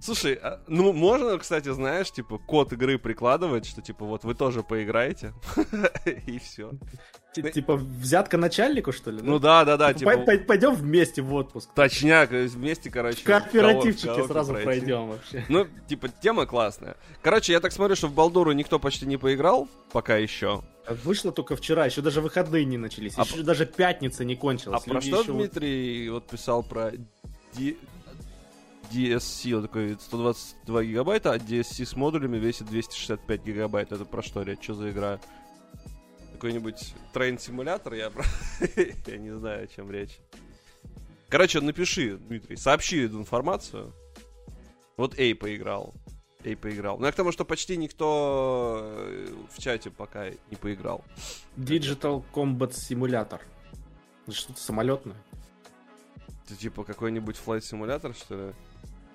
Слушай, 0.00 0.38
а, 0.42 0.60
ну 0.66 0.92
можно, 0.92 1.38
кстати, 1.38 1.70
знаешь, 1.72 2.10
типа 2.10 2.38
код 2.38 2.72
игры 2.72 2.98
прикладывать, 2.98 3.66
что 3.66 3.82
типа 3.82 4.06
вот 4.06 4.24
вы 4.24 4.34
тоже 4.34 4.62
поиграете, 4.62 5.34
и 6.26 6.38
все. 6.38 6.72
Типа 7.32 7.76
взятка 7.76 8.38
начальнику, 8.38 8.92
что 8.92 9.10
ли? 9.10 9.20
Ну 9.22 9.38
да, 9.38 9.64
да, 9.64 9.76
да. 9.76 9.94
Типа, 9.94 10.16
пойдем 10.46 10.74
вместе 10.74 11.22
в 11.22 11.32
отпуск. 11.34 11.70
Точняк, 11.74 12.30
вместе, 12.30 12.90
короче. 12.90 13.22
Кооперативчики 13.22 14.26
сразу 14.26 14.54
пройдем 14.54 15.08
вообще. 15.08 15.44
Ну, 15.48 15.66
типа, 15.88 16.08
тема 16.08 16.46
классная. 16.46 16.96
Короче, 17.22 17.52
я 17.52 17.60
так 17.60 17.72
смотрю, 17.72 17.94
что 17.94 18.08
в 18.08 18.14
Балдуру 18.14 18.52
никто 18.52 18.78
почти 18.78 19.06
не 19.06 19.16
поиграл, 19.16 19.68
пока 19.92 20.16
еще. 20.16 20.62
Вышло 21.04 21.30
только 21.30 21.54
вчера, 21.54 21.86
еще 21.86 22.00
даже 22.00 22.20
выходные 22.20 22.64
не 22.64 22.78
начались, 22.78 23.12
а 23.16 23.22
еще 23.22 23.42
даже 23.42 23.64
пятница 23.64 24.24
не 24.24 24.34
кончилась. 24.34 24.82
А 24.84 24.90
про 24.90 25.00
что 25.00 25.22
Дмитрий 25.22 26.08
вот 26.08 26.26
писал 26.26 26.64
про 26.64 26.92
DSC, 28.90 29.52
он 29.52 29.62
такой 29.62 29.96
122 29.98 30.84
гигабайта, 30.84 31.32
а 31.32 31.36
DSC 31.38 31.84
с 31.84 31.96
модулями 31.96 32.36
весит 32.38 32.66
265 32.66 33.44
гигабайт. 33.44 33.92
Это 33.92 34.04
про 34.04 34.22
что, 34.22 34.42
Ред? 34.42 34.62
Что 34.62 34.74
за 34.74 34.90
игра? 34.90 35.20
Какой-нибудь 36.32 36.94
трейн-симулятор? 37.12 37.94
Я, 37.94 38.10
я 39.06 39.16
не 39.18 39.36
знаю, 39.36 39.64
о 39.64 39.66
чем 39.66 39.90
речь. 39.90 40.18
Короче, 41.28 41.60
напиши, 41.60 42.16
Дмитрий, 42.16 42.56
сообщи 42.56 43.02
эту 43.02 43.18
информацию. 43.18 43.92
Вот 44.96 45.18
Эй 45.18 45.34
поиграл. 45.34 45.94
и 46.42 46.54
поиграл. 46.54 46.98
Ну, 46.98 47.06
я 47.06 47.12
к 47.12 47.14
тому, 47.14 47.30
что 47.32 47.44
почти 47.44 47.76
никто 47.76 48.80
э, 48.82 49.28
в 49.54 49.58
чате 49.60 49.90
пока 49.90 50.30
не 50.30 50.56
поиграл. 50.60 51.04
Digital 51.56 52.24
Combat 52.32 52.70
Simulator. 52.70 53.40
Что-то 54.28 54.60
самолетное. 54.60 55.16
Это 56.46 56.56
типа 56.56 56.84
какой-нибудь 56.84 57.36
Simulator, 57.36 58.14
что 58.16 58.48
ли? 58.48 58.52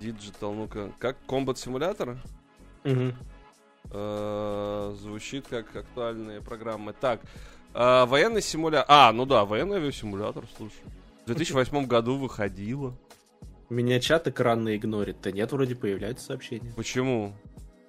Digital, 0.00 0.54
ну-ка. 0.54 0.92
Как 0.98 1.16
Combat 1.26 1.54
Simulator? 1.54 2.18
Угу. 2.84 3.14
звучит 4.96 5.46
как 5.48 5.74
актуальные 5.74 6.40
программы. 6.40 6.92
Так, 6.92 7.20
э, 7.74 8.04
военный 8.04 8.42
симулятор. 8.42 8.86
А, 8.88 9.12
ну 9.12 9.26
да, 9.26 9.44
военный 9.44 9.76
авиасимулятор, 9.76 10.44
слушай. 10.56 10.82
В 11.24 11.26
2008 11.26 11.86
году 11.86 12.16
выходило. 12.16 12.96
Меня 13.68 13.98
чат 13.98 14.28
экранно 14.28 14.76
игнорит. 14.76 15.20
Да 15.22 15.32
нет, 15.32 15.50
вроде 15.50 15.74
появляются 15.74 16.26
сообщения. 16.26 16.72
Почему? 16.76 17.34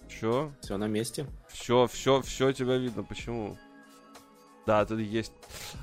Чё? 0.10 0.52
Все 0.62 0.78
на 0.78 0.88
месте. 0.88 1.28
Все, 1.50 1.86
все, 1.88 2.22
все 2.22 2.52
тебя 2.52 2.78
видно. 2.78 3.04
Почему? 3.04 3.58
Да, 4.68 4.86
тут 4.86 5.00
есть. 5.00 5.32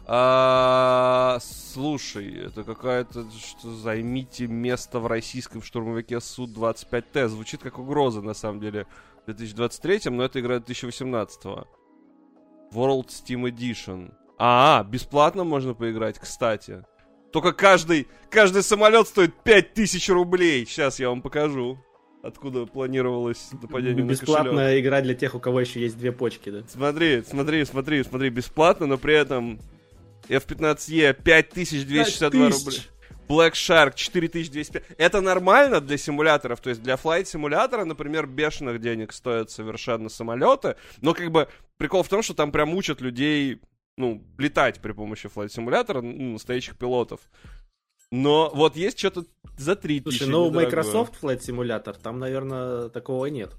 А, 0.06 1.38
слушай, 1.40 2.44
это 2.44 2.64
какая-то, 2.64 3.26
что 3.30 3.74
займите 3.74 4.46
место 4.46 5.00
в 5.00 5.06
российском 5.06 5.62
штурмовике 5.62 6.20
Су-25Т. 6.20 7.28
Звучит 7.28 7.62
как 7.62 7.78
угроза, 7.78 8.20
на 8.20 8.34
самом 8.34 8.60
деле, 8.60 8.86
в 9.22 9.24
2023, 9.24 10.10
но 10.10 10.22
это 10.22 10.38
игра 10.38 10.58
2018. 10.58 11.44
World 12.74 13.08
Steam 13.08 13.50
Edition. 13.50 14.12
А, 14.36 14.84
бесплатно 14.84 15.44
можно 15.44 15.72
поиграть, 15.72 16.18
кстати. 16.18 16.84
Только 17.32 17.52
каждый, 17.54 18.06
каждый 18.28 18.62
самолет 18.62 19.08
стоит 19.08 19.34
5000 19.44 20.10
рублей. 20.10 20.66
Сейчас 20.66 21.00
я 21.00 21.08
вам 21.08 21.22
покажу. 21.22 21.78
Откуда 22.24 22.64
планировалось 22.64 23.50
нападение 23.60 24.02
Бесплатная 24.02 24.52
на 24.52 24.60
кошелек. 24.62 24.82
игра 24.82 25.00
для 25.02 25.14
тех, 25.14 25.34
у 25.34 25.40
кого 25.40 25.60
еще 25.60 25.80
есть 25.80 25.98
две 25.98 26.10
почки, 26.10 26.48
да? 26.48 26.62
Смотри, 26.66 27.22
смотри, 27.22 27.64
смотри, 27.66 28.02
смотри, 28.02 28.30
бесплатно, 28.30 28.86
но 28.86 28.96
при 28.96 29.14
этом 29.14 29.60
F-15E 30.30 31.22
5262 31.22 32.48
рубля. 32.48 32.78
Black 33.28 33.52
Shark 33.52 33.94
4205. 33.96 34.82
Это 34.96 35.20
нормально 35.20 35.82
для 35.82 35.98
симуляторов, 35.98 36.60
то 36.60 36.70
есть 36.70 36.82
для 36.82 36.96
флайт 36.96 37.28
симулятора, 37.28 37.84
например, 37.84 38.26
бешеных 38.26 38.80
денег 38.80 39.12
стоят 39.12 39.50
совершенно 39.50 40.08
самолеты, 40.08 40.76
но 41.02 41.12
как 41.12 41.30
бы 41.30 41.48
прикол 41.76 42.02
в 42.02 42.08
том, 42.08 42.22
что 42.22 42.32
там 42.32 42.52
прям 42.52 42.74
учат 42.74 43.02
людей 43.02 43.60
ну, 43.98 44.24
летать 44.38 44.80
при 44.80 44.92
помощи 44.92 45.28
флайт-симулятора, 45.28 46.00
ну, 46.00 46.32
настоящих 46.32 46.76
пилотов. 46.78 47.20
Но 48.10 48.50
вот 48.54 48.76
есть 48.76 48.98
что-то 48.98 49.24
за 49.56 49.76
3000. 49.76 50.18
Слушай, 50.18 50.30
ну, 50.30 50.50
Microsoft 50.50 51.14
Flight 51.22 51.40
Simulator, 51.40 51.96
там, 52.00 52.18
наверное, 52.18 52.88
такого 52.88 53.26
нет. 53.26 53.52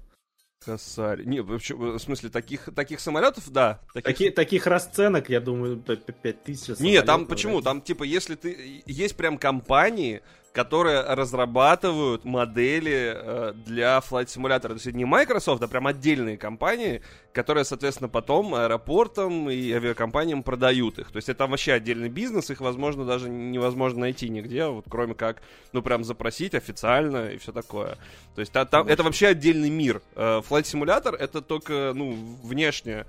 Косарь. 0.64 1.24
Не, 1.24 1.40
вообще, 1.40 1.74
в 1.74 1.98
смысле, 1.98 2.30
таких, 2.30 2.68
таких 2.74 3.00
самолетов, 3.00 3.50
да. 3.50 3.80
Таких... 3.94 4.04
Таки, 4.04 4.30
таких 4.30 4.66
расценок, 4.66 5.28
я 5.28 5.40
думаю, 5.40 5.76
5000 5.76 6.80
Не, 6.80 7.02
там 7.02 7.26
почему? 7.26 7.62
Там, 7.62 7.80
типа, 7.80 8.02
если 8.04 8.34
ты... 8.34 8.82
Есть 8.86 9.16
прям 9.16 9.38
компании, 9.38 10.22
которые 10.56 11.02
разрабатывают 11.02 12.24
модели 12.24 13.12
э, 13.14 13.52
для 13.66 13.98
Flight 13.98 14.28
Simulator. 14.28 14.68
То 14.68 14.72
есть 14.72 14.86
это 14.86 14.96
не 14.96 15.04
Microsoft, 15.04 15.62
а 15.62 15.68
прям 15.68 15.86
отдельные 15.86 16.38
компании, 16.38 17.02
которые, 17.34 17.66
соответственно, 17.66 18.08
потом 18.08 18.54
аэропортам 18.54 19.50
и 19.50 19.70
авиакомпаниям 19.70 20.42
продают 20.42 20.98
их. 20.98 21.10
То 21.12 21.16
есть 21.16 21.28
это 21.28 21.40
там 21.40 21.50
вообще 21.50 21.74
отдельный 21.74 22.08
бизнес, 22.08 22.48
их, 22.48 22.62
возможно, 22.62 23.04
даже 23.04 23.28
невозможно 23.28 24.00
найти 24.00 24.30
нигде, 24.30 24.64
вот 24.64 24.86
кроме 24.88 25.12
как, 25.12 25.42
ну, 25.74 25.82
прям 25.82 26.04
запросить 26.04 26.54
официально 26.54 27.28
и 27.28 27.36
все 27.36 27.52
такое. 27.52 27.98
То 28.34 28.40
есть 28.40 28.50
там, 28.50 28.66
там, 28.66 28.88
это 28.88 29.02
вообще 29.02 29.26
отдельный 29.26 29.68
мир. 29.68 30.00
Э, 30.14 30.40
Flight 30.40 30.62
Simulator 30.62 31.14
это 31.14 31.42
только, 31.42 31.92
ну, 31.94 32.16
внешне 32.42 33.04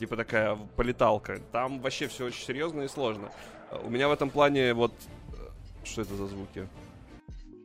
типа 0.00 0.16
такая 0.16 0.58
полеталка. 0.74 1.38
Там 1.52 1.78
вообще 1.78 2.08
все 2.08 2.24
очень 2.24 2.44
серьезно 2.44 2.82
и 2.82 2.88
сложно. 2.88 3.30
У 3.84 3.88
меня 3.88 4.08
в 4.08 4.12
этом 4.12 4.30
плане 4.30 4.74
вот... 4.74 4.92
Э, 5.34 5.50
что 5.84 6.02
это 6.02 6.16
за 6.16 6.26
звуки? 6.26 6.66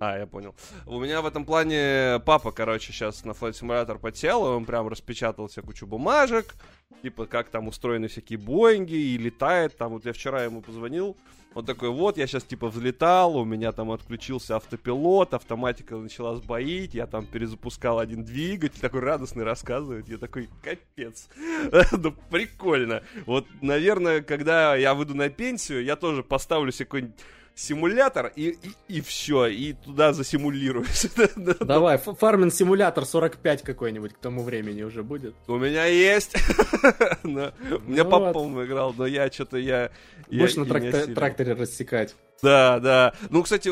А, 0.06 0.18
я 0.18 0.28
понял. 0.28 0.54
У 0.86 0.99
меня 0.99 1.22
в 1.22 1.26
этом 1.26 1.45
плане 1.45 2.22
папа, 2.26 2.51
короче, 2.51 2.91
сейчас 2.91 3.24
на 3.24 3.32
Flight 3.32 3.54
Simulator 3.54 3.97
подсел, 3.99 4.43
он 4.43 4.66
прям 4.66 4.89
распечатал 4.89 5.47
себе 5.47 5.66
кучу 5.66 5.88
бумажек, 5.88 6.56
типа, 7.01 7.26
как 7.26 7.47
там 7.47 7.70
устроены 7.70 8.10
всякие 8.10 8.38
Боинги, 8.38 8.95
и 8.95 9.18
летает, 9.18 9.78
там, 9.78 9.93
вот 9.93 10.06
я 10.06 10.12
вчера 10.12 10.43
ему 10.43 10.62
позвонил, 10.62 11.16
он 11.54 11.66
такой, 11.66 11.89
вот, 11.89 12.18
я 12.18 12.28
сейчас, 12.28 12.43
типа, 12.43 12.68
взлетал, 12.68 13.38
у 13.38 13.45
меня 13.45 13.72
там 13.72 13.91
отключился 13.91 14.58
автопилот, 14.58 15.34
автоматика 15.34 15.95
начала 15.95 16.36
сбоить, 16.36 16.93
я 16.95 17.08
там 17.08 17.26
перезапускал 17.26 17.99
один 17.99 18.26
двигатель, 18.26 18.82
такой 18.82 18.99
радостный 18.99 19.45
рассказывает, 19.45 20.10
я 20.10 20.18
такой, 20.18 20.49
капец, 20.62 21.30
ну, 21.93 22.12
прикольно. 22.30 23.04
Вот, 23.26 23.45
наверное, 23.62 24.22
когда 24.22 24.76
я 24.76 24.93
выйду 24.95 25.16
на 25.16 25.30
пенсию, 25.30 25.82
я 25.86 25.95
тоже 25.95 26.24
поставлю 26.24 26.74
себе 26.74 26.86
какой-нибудь 26.88 27.16
симулятор, 27.56 28.32
и, 28.36 28.58
и, 28.89 28.97
и 28.97 29.01
все, 29.01 29.45
и 29.45 29.74
туда 29.74 30.14
засимулируешь. 30.14 31.06
Давай, 31.60 31.97
фармин 31.97 32.51
симулятор 32.51 33.06
45 33.06 33.62
какой-нибудь 33.62 34.14
к 34.14 34.18
тому 34.18 34.43
времени 34.43 34.82
уже 34.84 35.04
будет. 35.04 35.36
У 35.47 35.58
меня 35.58 35.86
есть. 35.86 36.36
У 37.24 37.28
меня 37.28 38.06
по 38.06 38.32
играл, 38.66 38.93
но 38.97 39.06
я 39.06 39.32
что-то 39.32 39.58
я... 39.58 39.91
Будешь 40.28 40.56
на 40.56 40.66
тракторе 40.66 41.54
рассекать. 41.54 42.16
Да, 42.41 42.80
да. 42.80 43.14
Ну, 43.30 43.43
кстати, 43.43 43.72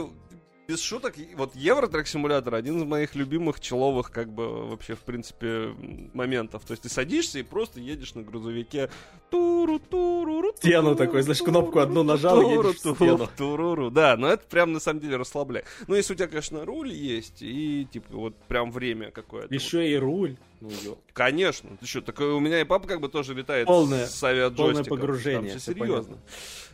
без 0.71 0.81
шуток, 0.81 1.15
вот 1.35 1.53
Евротрек 1.53 2.07
симулятор 2.07 2.55
один 2.55 2.77
из 2.77 2.83
моих 2.85 3.13
любимых 3.15 3.59
человых, 3.59 4.09
как 4.09 4.31
бы, 4.31 4.67
вообще, 4.67 4.95
в 4.95 4.99
принципе, 4.99 5.75
моментов. 6.13 6.63
То 6.65 6.71
есть 6.71 6.83
ты 6.83 6.89
садишься 6.89 7.39
и 7.39 7.43
просто 7.43 7.81
едешь 7.81 8.15
на 8.15 8.21
грузовике. 8.21 8.89
Туру, 9.29 9.79
туру, 9.79 10.53
стену 10.57 10.95
такой, 10.95 11.23
знаешь, 11.23 11.41
кнопку 11.41 11.79
одну 11.79 12.03
нажал, 12.03 12.41
туру, 12.41 12.69
едешь 12.69 12.81
в 12.81 12.95
стену. 12.95 13.29
Туруру, 13.37 13.91
да, 13.91 14.15
но 14.15 14.29
это 14.29 14.43
прям 14.47 14.71
на 14.71 14.79
самом 14.79 15.01
деле 15.01 15.17
расслабляет. 15.17 15.65
Ну, 15.87 15.95
если 15.95 16.13
у 16.13 16.15
тебя, 16.15 16.27
конечно, 16.27 16.63
руль 16.63 16.93
есть, 16.93 17.41
и, 17.41 17.85
типа, 17.91 18.07
вот 18.11 18.35
прям 18.47 18.71
время 18.71 19.11
какое-то. 19.11 19.53
Еще 19.53 19.77
вот. 19.77 19.83
и 19.83 19.95
руль. 19.97 20.37
Ну, 20.61 20.69
Конечно. 21.11 21.71
Ты 21.79 21.87
что, 21.87 22.01
так 22.01 22.19
у 22.19 22.39
меня 22.39 22.61
и 22.61 22.63
папа 22.63 22.87
как 22.87 23.01
бы 23.01 23.09
тоже 23.09 23.33
летает 23.33 23.67
полное, 23.67 24.05
с 24.05 24.23
авиаджойстиком. 24.23 24.65
Полное 24.65 24.83
погружение. 24.83 25.51
Там 25.51 25.59
все 25.59 25.73
серьезно. 25.73 26.17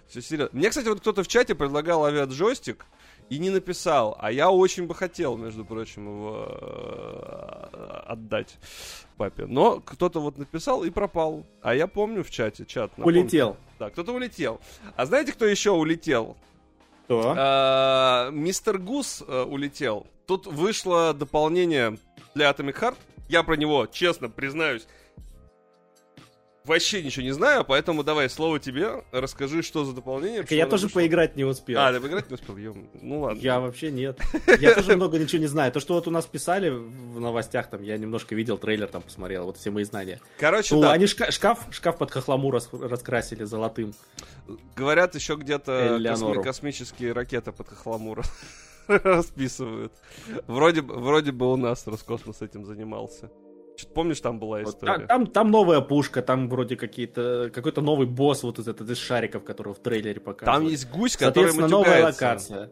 Все 0.08 0.22
серьезно. 0.22 0.58
Мне, 0.58 0.70
кстати, 0.70 0.88
вот 0.88 1.00
кто-то 1.00 1.24
в 1.24 1.28
чате 1.28 1.56
предлагал 1.56 2.04
авиаджойстик 2.06 2.86
и 3.30 3.40
не 3.40 3.50
написал. 3.50 4.16
А 4.20 4.32
я 4.32 4.50
очень 4.50 4.88
бы 4.88 4.96
хотел, 4.96 5.38
между 5.38 5.66
прочим, 5.66 6.08
его 6.08 6.48
э, 6.50 8.02
отдать 8.06 8.58
папе. 9.18 9.46
Но 9.46 9.80
кто-то 9.80 10.20
вот 10.20 10.38
написал 10.38 10.84
и 10.84 10.90
пропал. 10.90 11.46
А 11.62 11.76
я 11.76 11.88
помню 11.88 12.24
в 12.24 12.30
чате, 12.30 12.66
чат. 12.66 12.98
Напомню. 12.98 13.22
Улетел. 13.22 13.58
Да, 13.80 13.90
кто-то 13.90 14.14
улетел. 14.14 14.60
А 14.96 15.06
знаете, 15.06 15.34
кто 15.34 15.46
еще 15.46 15.72
улетел? 15.72 16.38
Кто? 17.06 17.34
А, 17.38 18.30
мистер 18.32 18.78
Гус 18.78 19.24
а, 19.28 19.46
улетел. 19.46 20.08
Тут 20.26 20.46
вышло 20.46 21.14
дополнение 21.14 21.98
для 22.36 22.50
Atomic 22.50 22.80
Heart. 22.80 22.98
Я 23.30 23.44
про 23.44 23.56
него, 23.56 23.88
честно 23.88 24.30
признаюсь, 24.30 24.88
вообще 26.68 27.01
ничего 27.01 27.24
не 27.24 27.32
знаю, 27.32 27.65
поэтому 27.65 28.03
давай 28.03 28.30
слово 28.30 28.59
тебе, 28.59 29.03
расскажи, 29.11 29.63
что 29.63 29.86
за 29.86 29.93
дополнение. 29.93 30.41
Так 30.41 30.51
я 30.51 30.68
тоже 30.68 30.84
вышло. 30.84 30.99
поиграть 30.99 31.36
не 31.36 31.43
успел. 31.43 31.80
А, 31.80 31.91
ты 31.91 31.99
поиграть 31.99 32.30
не 32.30 32.36
успел? 32.36 32.57
Ё, 32.57 32.76
ну 33.01 33.22
ладно. 33.22 33.39
Я 33.39 33.59
вообще 33.59 33.91
нет. 33.91 34.20
Я 34.59 34.76
тоже 34.76 34.95
много 34.95 35.18
ничего 35.18 35.39
не 35.41 35.47
знаю. 35.47 35.72
То, 35.72 35.80
что 35.80 35.93
вот 35.95 36.07
у 36.07 36.11
нас 36.11 36.26
писали 36.26 36.70
в 36.70 37.20
новостях, 37.20 37.70
там, 37.70 37.82
я 37.84 37.97
немножко 37.97 38.36
видел 38.36 38.57
трейлер, 38.57 38.88
там 38.88 39.01
посмотрел, 39.01 39.45
вот 39.45 39.57
все 39.57 39.72
мои 39.72 39.84
знания. 39.84 40.20
Короче, 40.39 40.76
ну, 40.76 40.82
да. 40.82 40.91
Они 40.91 41.07
шкаф, 41.07 41.59
шкаф 41.72 41.97
под 41.97 42.11
хохлому 42.11 42.51
раскрасили 42.51 43.43
золотым. 43.43 43.93
Говорят, 44.76 45.15
еще 45.15 45.36
где-то 45.36 45.97
косми- 46.01 46.43
космические 46.43 47.13
ракеты 47.13 47.51
под 47.51 47.68
хохлому 47.70 48.18
расписывают. 48.88 49.93
Вроде, 50.47 50.82
вроде 50.82 51.32
бы 51.32 51.51
у 51.51 51.55
нас 51.57 51.86
Роскосмос 51.88 52.41
этим 52.41 52.65
занимался. 52.65 53.30
Что-то 53.78 53.94
помнишь, 53.94 54.20
там 54.20 54.40
была 54.40 54.64
история? 54.64 54.98
Вот, 54.98 55.08
там, 55.08 55.28
там 55.28 55.52
новая 55.52 55.82
пушка, 55.82 56.22
там 56.22 56.50
вроде 56.50 56.76
какие-то 56.76 57.52
какой-то 57.54 57.82
новый 57.82 58.08
босс 58.08 58.42
вот 58.44 58.58
из 58.58 58.68
этот 58.68 58.90
из 58.90 58.98
шариков, 58.98 59.44
которого 59.44 59.76
в 59.76 59.80
трейлере 59.80 60.20
показывают. 60.20 60.64
Там 60.64 60.72
есть 60.72 60.90
гусь, 60.90 61.16
который 61.16 61.54
новая 61.54 62.06
локация. 62.06 62.72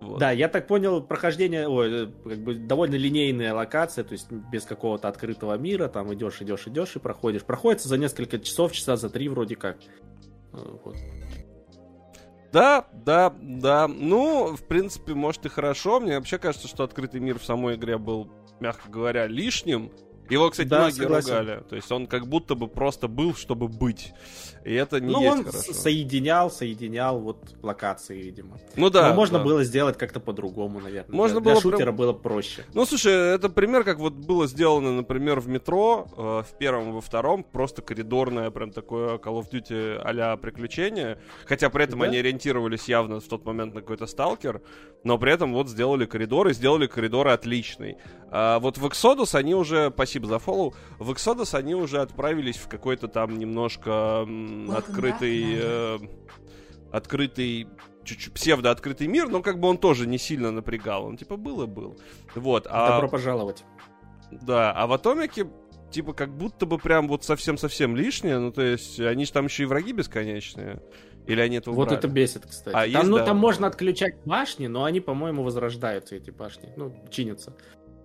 Вот. 0.00 0.18
Да, 0.18 0.30
я 0.30 0.48
так 0.48 0.66
понял, 0.66 1.02
прохождение, 1.02 1.66
ой, 1.66 2.12
как 2.22 2.38
бы 2.38 2.54
довольно 2.54 2.96
линейная 2.96 3.54
локация, 3.54 4.04
то 4.04 4.12
есть 4.12 4.30
без 4.30 4.64
какого-то 4.64 5.08
открытого 5.08 5.56
мира, 5.56 5.88
там 5.88 6.12
идешь, 6.12 6.42
идешь, 6.42 6.66
идешь 6.66 6.96
и 6.96 6.98
проходишь. 6.98 7.44
Проходится 7.44 7.88
за 7.88 7.96
несколько 7.96 8.38
часов, 8.38 8.72
часа 8.72 8.96
за 8.96 9.08
три 9.08 9.28
вроде 9.28 9.56
как. 9.56 9.78
Э, 10.52 10.58
вот. 10.84 10.96
Да, 12.52 12.86
да, 12.92 13.34
да. 13.40 13.88
Ну, 13.88 14.54
в 14.56 14.66
принципе, 14.66 15.14
может 15.14 15.46
и 15.46 15.48
хорошо. 15.48 16.00
Мне 16.00 16.16
вообще 16.16 16.38
кажется, 16.38 16.68
что 16.68 16.84
открытый 16.84 17.20
мир 17.20 17.38
в 17.38 17.44
самой 17.44 17.76
игре 17.76 17.98
был, 17.98 18.30
мягко 18.60 18.90
говоря, 18.90 19.26
лишним 19.26 19.92
Его, 20.28 20.50
кстати, 20.50 20.68
да, 20.68 20.80
многие 20.80 21.02
согласен. 21.02 21.30
ругали. 21.30 21.62
То 21.68 21.76
есть 21.76 21.90
он 21.92 22.06
как 22.06 22.26
будто 22.26 22.54
бы 22.54 22.68
просто 22.68 23.08
был, 23.08 23.34
чтобы 23.34 23.68
быть. 23.68 24.12
И 24.66 24.74
это 24.74 25.00
не 25.00 25.12
ну, 25.12 25.22
есть 25.22 25.32
он 25.32 25.44
хорошо. 25.44 25.72
соединял, 25.72 26.50
соединял 26.50 27.20
вот 27.20 27.38
локации, 27.62 28.20
видимо. 28.20 28.58
Ну 28.74 28.90
да. 28.90 29.10
Но 29.10 29.14
можно 29.14 29.38
да. 29.38 29.44
было 29.44 29.62
сделать 29.62 29.96
как-то 29.96 30.18
по-другому, 30.18 30.80
наверное. 30.80 31.14
Можно 31.14 31.40
для, 31.40 31.52
было 31.52 31.54
для 31.54 31.60
шутера 31.62 31.84
прям... 31.84 31.96
было 31.96 32.12
проще. 32.12 32.64
Ну, 32.74 32.84
слушай, 32.84 33.12
это 33.12 33.48
пример, 33.48 33.84
как 33.84 34.00
вот 34.00 34.14
было 34.14 34.48
сделано, 34.48 34.90
например, 34.90 35.38
в 35.38 35.48
метро, 35.48 36.08
э, 36.16 36.42
в 36.50 36.58
первом 36.58 36.88
и 36.88 36.92
во 36.94 37.00
втором, 37.00 37.44
просто 37.44 37.80
коридорное, 37.80 38.50
прям 38.50 38.72
такое 38.72 39.18
Call 39.18 39.40
of 39.40 39.52
Duty 39.52 40.00
а 40.02 40.36
приключение. 40.36 41.20
Хотя 41.44 41.70
при 41.70 41.84
этом 41.84 42.00
да? 42.00 42.06
они 42.06 42.16
ориентировались 42.16 42.88
явно 42.88 43.20
в 43.20 43.28
тот 43.28 43.44
момент 43.44 43.72
на 43.72 43.82
какой-то 43.82 44.06
сталкер, 44.06 44.62
но 45.04 45.16
при 45.16 45.32
этом 45.32 45.52
вот 45.52 45.68
сделали 45.68 46.06
коридор 46.06 46.48
и 46.48 46.52
сделали 46.52 46.88
коридор 46.88 47.28
отличный. 47.28 47.98
А 48.30 48.58
вот 48.58 48.78
в 48.78 48.84
Exodus 48.84 49.36
они 49.38 49.54
уже, 49.54 49.92
спасибо 50.16 50.28
за 50.28 50.38
фоллоу, 50.38 50.74
в 50.98 51.10
Exodus 51.10 51.56
они 51.56 51.74
уже 51.74 52.00
отправились 52.00 52.56
в 52.56 52.68
какой-то 52.68 53.08
там 53.08 53.38
немножко 53.38 54.22
открытый... 54.74 55.58
Э, 55.58 55.98
открытый 56.92 57.68
чуть-чуть 58.04 58.32
псевдо-открытый 58.32 59.08
мир, 59.08 59.28
но 59.28 59.42
как 59.42 59.58
бы 59.58 59.68
он 59.68 59.76
тоже 59.76 60.06
не 60.06 60.16
сильно 60.16 60.50
напрягал. 60.50 61.04
Он 61.04 61.16
типа 61.16 61.36
был 61.36 61.62
и 61.62 61.66
был. 61.66 61.98
Вот. 62.34 62.66
А... 62.70 62.92
Добро 62.92 63.08
пожаловать. 63.08 63.64
Да, 64.30 64.72
а 64.72 64.86
в 64.86 64.92
Атомике 64.92 65.48
типа 65.90 66.14
как 66.14 66.34
будто 66.34 66.64
бы 66.64 66.78
прям 66.78 67.08
вот 67.08 67.24
совсем-совсем 67.24 67.96
лишнее. 67.96 68.38
Ну, 68.38 68.52
то 68.52 68.62
есть 68.62 68.98
они 69.00 69.26
же 69.26 69.32
там 69.32 69.46
еще 69.46 69.64
и 69.64 69.66
враги 69.66 69.92
бесконечные. 69.92 70.80
Или 71.26 71.40
они 71.40 71.56
это 71.56 71.72
убрали? 71.72 71.88
Вот 71.90 71.98
это 71.98 72.08
бесит, 72.08 72.46
кстати. 72.46 72.74
А, 72.74 72.82
там, 72.82 72.90
есть, 72.90 73.08
ну, 73.08 73.18
да. 73.18 73.24
там 73.24 73.36
можно 73.36 73.66
отключать 73.66 74.14
башни, 74.24 74.68
но 74.68 74.84
они, 74.84 75.00
по-моему, 75.00 75.42
возрождаются, 75.42 76.14
эти 76.14 76.30
башни. 76.30 76.72
Ну, 76.76 76.94
чинятся. 77.10 77.52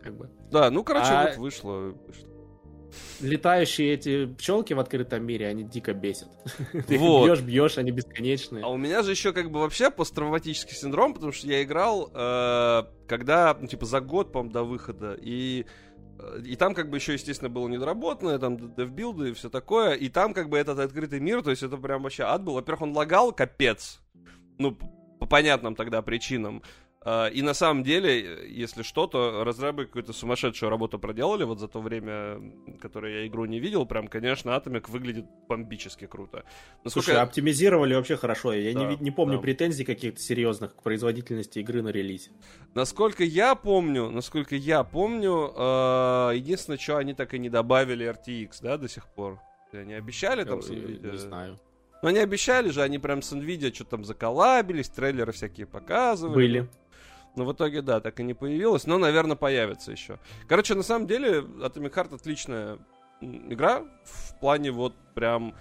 Как 0.03 0.17
бы. 0.17 0.29
Да, 0.51 0.69
ну, 0.71 0.83
короче, 0.83 1.11
а... 1.11 1.27
вот 1.27 1.37
вышло. 1.37 1.93
вышло 2.07 2.31
летающие 3.19 3.93
эти 3.93 4.25
пчелки 4.25 4.73
в 4.73 4.79
открытом 4.79 5.25
мире, 5.25 5.47
они 5.47 5.63
дико 5.63 5.93
бесят. 5.93 6.29
Ты 6.87 6.97
вот. 6.97 7.25
бьешь, 7.25 7.41
бьешь, 7.41 7.77
они 7.77 7.91
бесконечные. 7.91 8.63
А 8.63 8.67
у 8.67 8.77
меня 8.77 9.01
же 9.03 9.11
еще 9.11 9.33
как 9.33 9.51
бы 9.51 9.59
вообще 9.59 9.91
посттравматический 9.91 10.75
синдром, 10.75 11.13
потому 11.13 11.31
что 11.31 11.47
я 11.47 11.63
играл, 11.63 12.11
э, 12.13 12.83
когда, 13.07 13.55
ну, 13.59 13.67
типа, 13.67 13.85
за 13.85 14.01
год, 14.01 14.31
по 14.31 14.43
до 14.43 14.63
выхода, 14.63 15.17
и 15.21 15.65
э, 16.19 16.41
и 16.45 16.55
там 16.55 16.73
как 16.73 16.89
бы 16.89 16.97
еще, 16.97 17.13
естественно, 17.13 17.49
было 17.49 17.67
недоработанное, 17.67 18.39
там 18.39 18.57
девбилды 18.75 19.29
и 19.29 19.33
все 19.33 19.49
такое, 19.49 19.93
и 19.93 20.09
там 20.09 20.33
как 20.33 20.49
бы 20.49 20.57
этот 20.57 20.79
открытый 20.79 21.19
мир, 21.19 21.41
то 21.43 21.51
есть 21.51 21.63
это 21.63 21.77
прям 21.77 22.03
вообще 22.03 22.23
ад 22.23 22.43
был. 22.43 22.53
Во-первых, 22.53 22.81
он 22.81 22.93
лагал, 22.93 23.31
капец, 23.31 24.01
ну, 24.57 24.77
по 25.19 25.27
понятным 25.27 25.75
тогда 25.75 26.01
причинам. 26.01 26.63
А, 27.03 27.27
и 27.27 27.41
на 27.41 27.55
самом 27.55 27.83
деле, 27.83 28.47
если 28.47 28.83
что, 28.83 29.07
то 29.07 29.43
разрабы 29.43 29.85
какую-то 29.85 30.13
сумасшедшую 30.13 30.69
работу 30.69 30.99
проделали 30.99 31.43
вот 31.43 31.59
за 31.59 31.67
то 31.67 31.81
время, 31.81 32.39
которое 32.79 33.21
я 33.21 33.27
игру 33.27 33.45
не 33.45 33.59
видел. 33.59 33.87
Прям, 33.87 34.07
конечно, 34.07 34.55
Атомик 34.55 34.87
выглядит 34.87 35.25
бомбически 35.49 36.05
круто. 36.05 36.43
Насколько... 36.83 37.05
Слушай, 37.07 37.21
оптимизировали 37.21 37.95
вообще 37.95 38.17
хорошо. 38.17 38.53
Я 38.53 38.73
да, 38.73 38.85
не, 38.85 38.97
не 38.97 39.09
помню 39.09 39.37
да. 39.37 39.41
претензий 39.41 39.83
каких-то 39.83 40.19
серьезных 40.19 40.75
к 40.75 40.83
производительности 40.83 41.57
игры 41.59 41.81
на 41.81 41.89
релизе. 41.89 42.31
Насколько 42.75 43.23
я 43.23 43.55
помню, 43.55 44.11
насколько 44.11 44.55
я 44.55 44.83
помню, 44.83 45.53
э, 45.55 46.31
единственное, 46.35 46.77
что 46.77 46.97
они 46.97 47.15
так 47.15 47.33
и 47.33 47.39
не 47.39 47.49
добавили 47.49 48.07
RTX, 48.07 48.57
да, 48.61 48.77
до 48.77 48.87
сих 48.87 49.07
пор. 49.07 49.39
Они 49.73 49.95
обещали 49.95 50.43
там... 50.43 50.59
Я, 50.59 50.75
я 50.75 51.11
не 51.11 51.17
знаю. 51.17 51.59
Но 52.03 52.09
они 52.09 52.19
обещали 52.19 52.69
же, 52.69 52.81
они 52.81 52.99
прям 52.99 53.21
с 53.21 53.31
Nvidia 53.33 53.73
что-то 53.73 53.91
там 53.91 54.05
заколабились, 54.05 54.89
трейлеры 54.89 55.31
всякие 55.31 55.67
показывали. 55.67 56.35
Были. 56.35 56.69
Но 57.35 57.45
в 57.45 57.53
итоге, 57.53 57.81
да, 57.81 57.99
так 57.99 58.19
и 58.19 58.23
не 58.23 58.33
появилось. 58.33 58.85
Но, 58.85 58.97
наверное, 58.97 59.35
появится 59.35 59.91
еще. 59.91 60.19
Короче, 60.47 60.75
на 60.75 60.83
самом 60.83 61.07
деле, 61.07 61.39
Atomic 61.39 61.93
Heart 61.93 62.15
отличная 62.15 62.79
игра 63.21 63.83
в 64.03 64.39
плане 64.39 64.71
вот 64.71 64.93
прям 65.13 65.55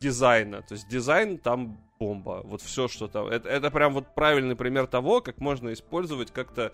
дизайна. 0.00 0.62
То 0.62 0.74
есть 0.74 0.88
дизайн 0.88 1.38
там 1.38 1.78
бомба. 1.98 2.40
Вот 2.44 2.62
все, 2.62 2.88
что 2.88 3.06
там. 3.06 3.26
Это, 3.26 3.48
это 3.48 3.70
прям 3.70 3.92
вот 3.92 4.14
правильный 4.14 4.56
пример 4.56 4.86
того, 4.86 5.20
как 5.20 5.38
можно 5.38 5.72
использовать 5.72 6.32
как-то 6.32 6.72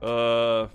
э, 0.00 0.68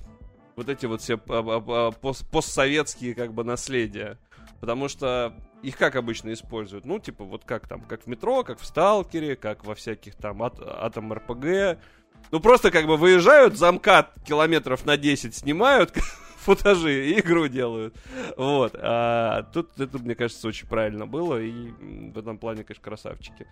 вот 0.55 0.69
эти 0.69 0.85
вот 0.85 1.01
все 1.01 1.17
пост 1.17 2.29
постсоветские 2.29 3.15
как 3.15 3.33
бы 3.33 3.43
наследия. 3.43 4.17
Потому 4.59 4.87
что 4.87 5.33
их 5.61 5.77
как 5.77 5.95
обычно 5.95 6.33
используют? 6.33 6.85
Ну, 6.85 6.99
типа, 6.99 7.23
вот 7.23 7.43
как 7.45 7.67
там, 7.67 7.81
как 7.81 8.03
в 8.03 8.07
метро, 8.07 8.43
как 8.43 8.59
в 8.59 8.65
Сталкере, 8.65 9.35
как 9.35 9.65
во 9.65 9.75
всяких 9.75 10.15
там 10.15 10.41
ат 10.41 10.59
Атом 10.59 11.13
РПГ. 11.13 11.79
Ну, 12.31 12.39
просто 12.39 12.71
как 12.71 12.87
бы 12.87 12.97
выезжают, 12.97 13.57
замкат 13.57 14.13
километров 14.25 14.85
на 14.85 14.97
10 14.97 15.35
снимают, 15.35 15.93
футажи 16.37 17.09
и 17.09 17.19
игру 17.19 17.47
делают. 17.47 17.95
Вот. 18.37 18.75
А 18.75 19.43
тут 19.53 19.79
это, 19.79 19.99
мне 19.99 20.15
кажется, 20.15 20.47
очень 20.47 20.67
правильно 20.67 21.05
было, 21.05 21.41
и 21.41 21.69
в 22.11 22.17
этом 22.17 22.37
плане, 22.37 22.63
конечно, 22.63 22.83
красавчики. 22.83 23.47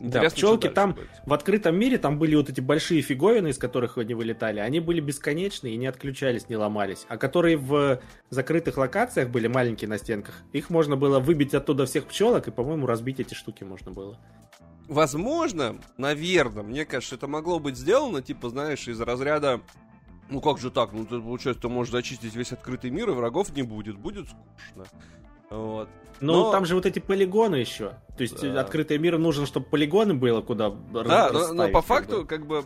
Да, 0.00 0.28
пчелки 0.28 0.68
там 0.68 0.92
будет. 0.92 1.08
в 1.24 1.32
открытом 1.32 1.76
мире 1.78 1.98
там 1.98 2.18
были 2.18 2.34
вот 2.34 2.50
эти 2.50 2.60
большие 2.60 3.00
фиговины, 3.00 3.48
из 3.48 3.58
которых 3.58 3.96
они 3.96 4.14
вылетали. 4.14 4.58
Они 4.58 4.80
были 4.80 5.00
бесконечные 5.00 5.74
и 5.74 5.76
не 5.76 5.86
отключались, 5.86 6.48
не 6.48 6.56
ломались. 6.56 7.06
А 7.08 7.16
которые 7.16 7.56
в 7.56 8.00
закрытых 8.28 8.76
локациях 8.76 9.30
были 9.30 9.46
маленькие 9.46 9.88
на 9.88 9.98
стенках, 9.98 10.34
их 10.52 10.68
можно 10.68 10.96
было 10.96 11.20
выбить 11.20 11.54
оттуда 11.54 11.86
всех 11.86 12.06
пчелок, 12.06 12.48
и, 12.48 12.50
по-моему, 12.50 12.86
разбить 12.86 13.20
эти 13.20 13.34
штуки 13.34 13.62
можно 13.62 13.92
было. 13.92 14.18
Возможно, 14.88 15.78
наверное, 15.96 16.62
мне 16.62 16.84
кажется, 16.84 17.14
это 17.14 17.26
могло 17.26 17.58
быть 17.58 17.76
сделано, 17.76 18.22
типа, 18.22 18.50
знаешь, 18.50 18.86
из 18.86 19.00
разряда 19.00 19.60
ну 20.30 20.40
как 20.40 20.58
же 20.58 20.70
так? 20.70 20.92
Ну, 20.92 21.04
ты, 21.04 21.20
получается, 21.20 21.62
ты 21.62 21.68
можешь 21.68 21.92
зачистить 21.92 22.34
весь 22.34 22.52
открытый 22.52 22.90
мир, 22.90 23.10
и 23.10 23.12
врагов 23.12 23.54
не 23.54 23.62
будет. 23.62 23.96
Будет 23.96 24.26
скучно. 24.26 24.86
Вот. 25.50 25.88
Ну, 26.20 26.32
но... 26.32 26.52
там 26.52 26.64
же 26.64 26.74
вот 26.74 26.86
эти 26.86 26.98
полигоны 26.98 27.56
еще. 27.56 27.90
То 28.16 28.22
есть 28.22 28.40
да. 28.40 28.60
открытый 28.60 28.98
мир 28.98 29.18
нужен, 29.18 29.46
чтобы 29.46 29.66
полигоны 29.66 30.14
было 30.14 30.40
куда 30.40 30.70
Да, 30.70 31.30
но, 31.32 31.52
но 31.52 31.68
по 31.68 31.82
факту, 31.82 32.22
бы. 32.22 32.26
как 32.26 32.46
бы, 32.46 32.64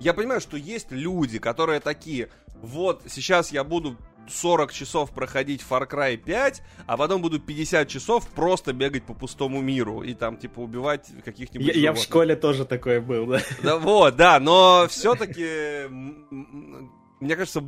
я 0.00 0.14
понимаю, 0.14 0.40
что 0.40 0.56
есть 0.56 0.90
люди, 0.90 1.38
которые 1.38 1.80
такие, 1.80 2.30
вот, 2.62 3.02
сейчас 3.06 3.52
я 3.52 3.64
буду 3.64 3.96
40 4.28 4.72
часов 4.72 5.10
проходить 5.10 5.64
Far 5.68 5.88
Cry 5.88 6.16
5, 6.16 6.62
а 6.86 6.96
потом 6.96 7.22
буду 7.22 7.40
50 7.40 7.88
часов 7.88 8.28
просто 8.28 8.72
бегать 8.72 9.04
по 9.04 9.14
пустому 9.14 9.60
миру 9.60 10.02
и 10.02 10.14
там, 10.14 10.36
типа, 10.36 10.60
убивать 10.60 11.08
каких-нибудь 11.24 11.74
Я, 11.74 11.80
я 11.80 11.92
в 11.92 11.98
школе 11.98 12.36
тоже 12.36 12.64
такой 12.64 13.00
был, 13.00 13.26
да? 13.26 13.40
Да 13.62 13.76
вот, 13.76 14.16
да, 14.16 14.40
но 14.40 14.86
все-таки, 14.88 15.88
мне 15.88 17.36
кажется, 17.36 17.62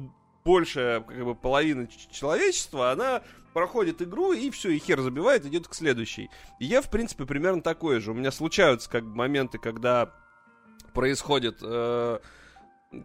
большая 0.44 1.00
как 1.00 1.24
бы, 1.24 1.34
половина 1.34 1.88
человечества, 2.10 2.92
она 2.92 3.22
проходит 3.52 4.00
игру 4.02 4.32
и 4.32 4.50
все, 4.50 4.70
и 4.70 4.78
хер 4.78 5.00
забивает, 5.00 5.44
идет 5.44 5.68
к 5.68 5.74
следующей. 5.74 6.30
И 6.58 6.66
я, 6.66 6.82
в 6.82 6.90
принципе, 6.90 7.26
примерно 7.26 7.62
такой 7.62 8.00
же. 8.00 8.12
У 8.12 8.14
меня 8.14 8.30
случаются 8.30 8.88
как 8.88 9.04
моменты, 9.04 9.58
когда 9.58 10.14
происходит... 10.92 11.58
Э, 11.62 12.18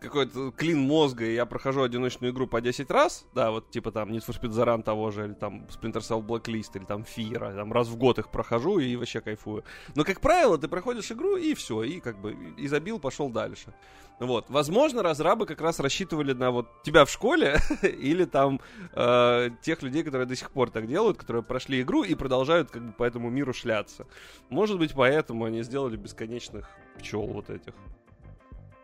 какой-то 0.02 0.52
клин 0.52 0.80
мозга, 0.80 1.26
и 1.26 1.36
я 1.36 1.46
прохожу 1.46 1.84
одиночную 1.84 2.34
игру 2.34 2.48
по 2.48 2.60
10 2.60 2.90
раз, 2.90 3.26
да, 3.36 3.52
вот 3.52 3.70
типа 3.70 3.92
там 3.92 4.10
Need 4.10 4.26
for 4.26 4.40
Speed 4.40 4.50
The 4.50 4.66
Run 4.66 4.84
того 4.84 5.12
же, 5.12 5.26
или 5.26 5.34
там 5.34 5.68
Splinter 5.70 6.02
Cell 6.02 6.26
Blacklist, 6.26 6.72
или 6.76 6.86
там 6.86 7.04
Fear, 7.04 7.56
там 7.56 7.72
раз 7.72 7.88
в 7.88 7.96
год 7.96 8.18
их 8.18 8.30
прохожу 8.30 8.80
и 8.80 8.96
вообще 8.96 9.22
кайфую. 9.22 9.64
Но, 9.94 10.04
как 10.04 10.22
правило, 10.22 10.58
ты 10.58 10.68
проходишь 10.68 11.12
игру, 11.12 11.38
и 11.38 11.54
все, 11.54 11.84
и 11.84 12.00
как 12.00 12.20
бы 12.20 12.36
и 12.58 12.68
забил, 12.68 13.00
пошел 13.00 13.30
дальше. 13.30 13.74
Вот. 14.20 14.46
Возможно, 14.50 15.04
разрабы 15.04 15.46
как 15.46 15.62
раз 15.62 15.80
рассчитывали 15.80 16.34
на 16.34 16.50
вот 16.50 16.68
тебя 16.84 17.06
в 17.06 17.12
школе, 17.12 17.60
или 17.84 18.26
там 18.26 18.62
э, 18.94 19.50
тех 19.62 19.84
людей, 19.84 20.04
которые 20.04 20.26
до 20.26 20.36
сих 20.36 20.50
пор 20.50 20.72
так 20.72 20.88
делают, 20.88 21.18
которые 21.18 21.44
прошли 21.44 21.82
игру 21.82 22.04
и 22.04 22.16
продолжают 22.16 22.72
как 22.72 22.84
бы 22.84 22.92
по 22.92 23.04
этому 23.04 23.30
миру 23.30 23.54
шляться. 23.54 24.08
Может 24.50 24.80
быть, 24.80 24.94
поэтому 24.96 25.46
они 25.46 25.62
сделали 25.62 25.96
бесконечных 25.96 26.68
пчел 26.98 27.28
вот 27.28 27.50
этих. 27.52 27.74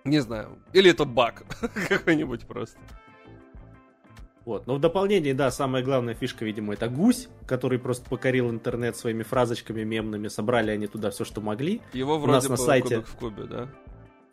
Не 0.03 0.19
знаю. 0.19 0.57
Или 0.73 0.91
это 0.91 1.05
баг 1.05 1.43
какой-нибудь 1.89 2.45
просто. 2.47 2.79
Вот. 4.45 4.65
Но 4.65 4.75
в 4.75 4.79
дополнение, 4.79 5.33
да, 5.33 5.51
самая 5.51 5.83
главная 5.83 6.15
фишка, 6.15 6.45
видимо, 6.45 6.73
это 6.73 6.89
гусь, 6.89 7.27
который 7.45 7.77
просто 7.77 8.09
покорил 8.09 8.49
интернет 8.49 8.95
своими 8.97 9.23
фразочками 9.23 9.83
мемными. 9.83 10.27
Собрали 10.29 10.71
они 10.71 10.87
туда 10.87 11.11
все, 11.11 11.23
что 11.25 11.41
могли. 11.41 11.81
Его 11.93 12.17
вроде 12.17 12.47
У 12.47 12.49
нас 12.49 12.49
на 12.49 12.57
сайте... 12.57 13.01
в 13.01 13.15
кубе, 13.15 13.43
да? 13.43 13.69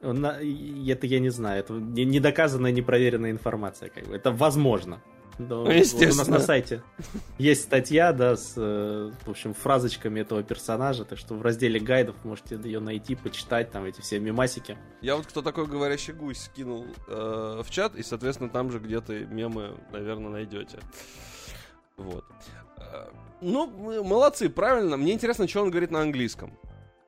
Это 0.00 1.06
я 1.06 1.18
не 1.20 1.28
знаю. 1.28 1.60
Это 1.60 1.74
недоказанная, 1.74 2.72
непроверенная 2.72 3.30
информация. 3.30 3.90
Как 3.90 4.06
бы. 4.06 4.16
Это 4.16 4.30
возможно. 4.30 5.02
Да, 5.39 5.55
ну, 5.55 5.70
естественно. 5.70 6.14
У 6.14 6.16
нас 6.16 6.28
на 6.28 6.41
сайте 6.41 6.82
есть 7.39 7.62
статья, 7.62 8.12
да, 8.12 8.36
с, 8.36 8.55
э, 8.57 9.12
в 9.24 9.30
общем, 9.30 9.55
фразочками 9.55 10.20
этого 10.20 10.43
персонажа, 10.43 11.05
так 11.05 11.18
что 11.18 11.34
в 11.34 11.43
разделе 11.43 11.78
гайдов 11.78 12.16
можете 12.24 12.57
ее 12.57 12.80
найти, 12.80 13.14
почитать, 13.14 13.70
там 13.70 13.84
эти 13.84 14.01
все 14.01 14.18
мемасики. 14.18 14.76
Я 15.01 15.16
вот 15.16 15.26
кто 15.26 15.43
такой 15.43 15.66
говорящий 15.66 16.12
гусь 16.12 16.39
скинул 16.39 16.86
э, 17.07 17.62
в 17.64 17.70
чат, 17.70 17.95
и, 17.95 18.03
соответственно, 18.03 18.51
там 18.51 18.72
же 18.72 18.80
где-то 18.80 19.12
мемы, 19.26 19.76
наверное, 19.93 20.30
найдете. 20.30 20.78
Вот. 21.97 22.24
Э, 22.78 23.07
ну, 23.41 24.03
молодцы, 24.03 24.49
правильно. 24.49 24.97
Мне 24.97 25.12
интересно, 25.12 25.47
что 25.47 25.62
он 25.62 25.70
говорит 25.70 25.93
на 25.93 26.01
английском. 26.01 26.51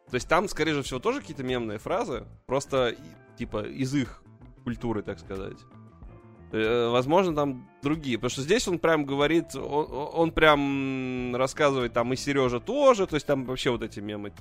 То 0.09 0.15
есть 0.15 0.29
там, 0.29 0.49
скорее 0.49 0.81
всего, 0.83 1.01
тоже 1.01 1.21
какие-то 1.21 1.43
мемные 1.43 1.79
фразы, 1.79 2.25
просто, 2.47 2.97
типа, 3.37 3.65
из 3.65 3.95
их 3.95 4.23
культуры, 4.65 5.03
так 5.03 5.19
сказать. 5.19 5.57
Э, 6.53 6.89
возможно, 6.91 7.35
там 7.35 7.69
другие. 7.83 8.19
Потому 8.19 8.31
что 8.31 8.43
здесь 8.43 8.67
он 8.67 8.79
прям 8.79 9.05
говорит, 9.05 9.55
он, 9.55 9.87
он 9.91 10.33
прям 10.33 11.35
рассказывает 11.37 11.93
там 11.93 12.13
и 12.13 12.17
Сережа 12.17 12.61
тоже, 12.61 13.07
то 13.07 13.15
есть 13.15 13.27
там 13.27 13.45
вообще 13.45 13.71
вот 13.71 13.83
эти 13.83 14.01
мемы 14.01 14.33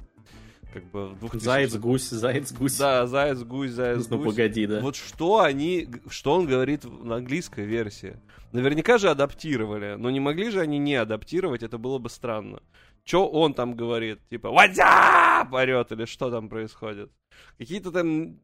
как 0.74 0.84
бы 0.92 1.16
двух 1.20 1.36
Заяц, 1.36 1.76
гусь, 1.76 2.10
заяц, 2.10 2.52
гусь. 2.52 2.78
Да, 2.78 3.08
заяц, 3.08 3.40
гусь, 3.40 3.72
заяц, 3.72 4.08
ну, 4.10 4.18
гусь. 4.18 4.26
Ну, 4.26 4.32
погоди, 4.32 4.68
да. 4.68 4.82
Вот 4.82 4.96
что 4.96 5.40
они, 5.40 5.88
что 6.10 6.36
он 6.36 6.46
говорит 6.46 6.84
на 6.84 7.16
английской 7.16 7.66
версии. 7.66 8.18
Наверняка 8.52 8.98
же 8.98 9.10
адаптировали, 9.10 9.96
но 9.98 10.10
не 10.10 10.20
могли 10.20 10.50
же 10.50 10.60
они 10.60 10.78
не 10.78 10.96
адаптировать, 10.96 11.64
это 11.64 11.78
было 11.78 11.98
бы 11.98 12.10
странно. 12.10 12.62
Что 13.04 13.28
он 13.28 13.54
там 13.54 13.76
говорит? 13.76 14.20
Типа, 14.30 14.48
what's 14.48 14.78
up? 14.78 15.92
или 15.92 16.06
что 16.06 16.30
там 16.30 16.50
происходит? 16.50 17.12
Какие-то 17.58 17.92
там 17.92 18.40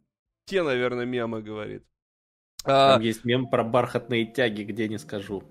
те, 0.45 0.63
наверное, 0.63 1.05
мемы 1.05 1.41
говорит. 1.41 1.83
Там 2.65 2.99
а... 2.99 3.03
есть 3.03 3.25
мем 3.25 3.47
про 3.47 3.63
бархатные 3.63 4.25
тяги, 4.25 4.63
где 4.63 4.87
не 4.87 4.97
скажу. 4.97 5.43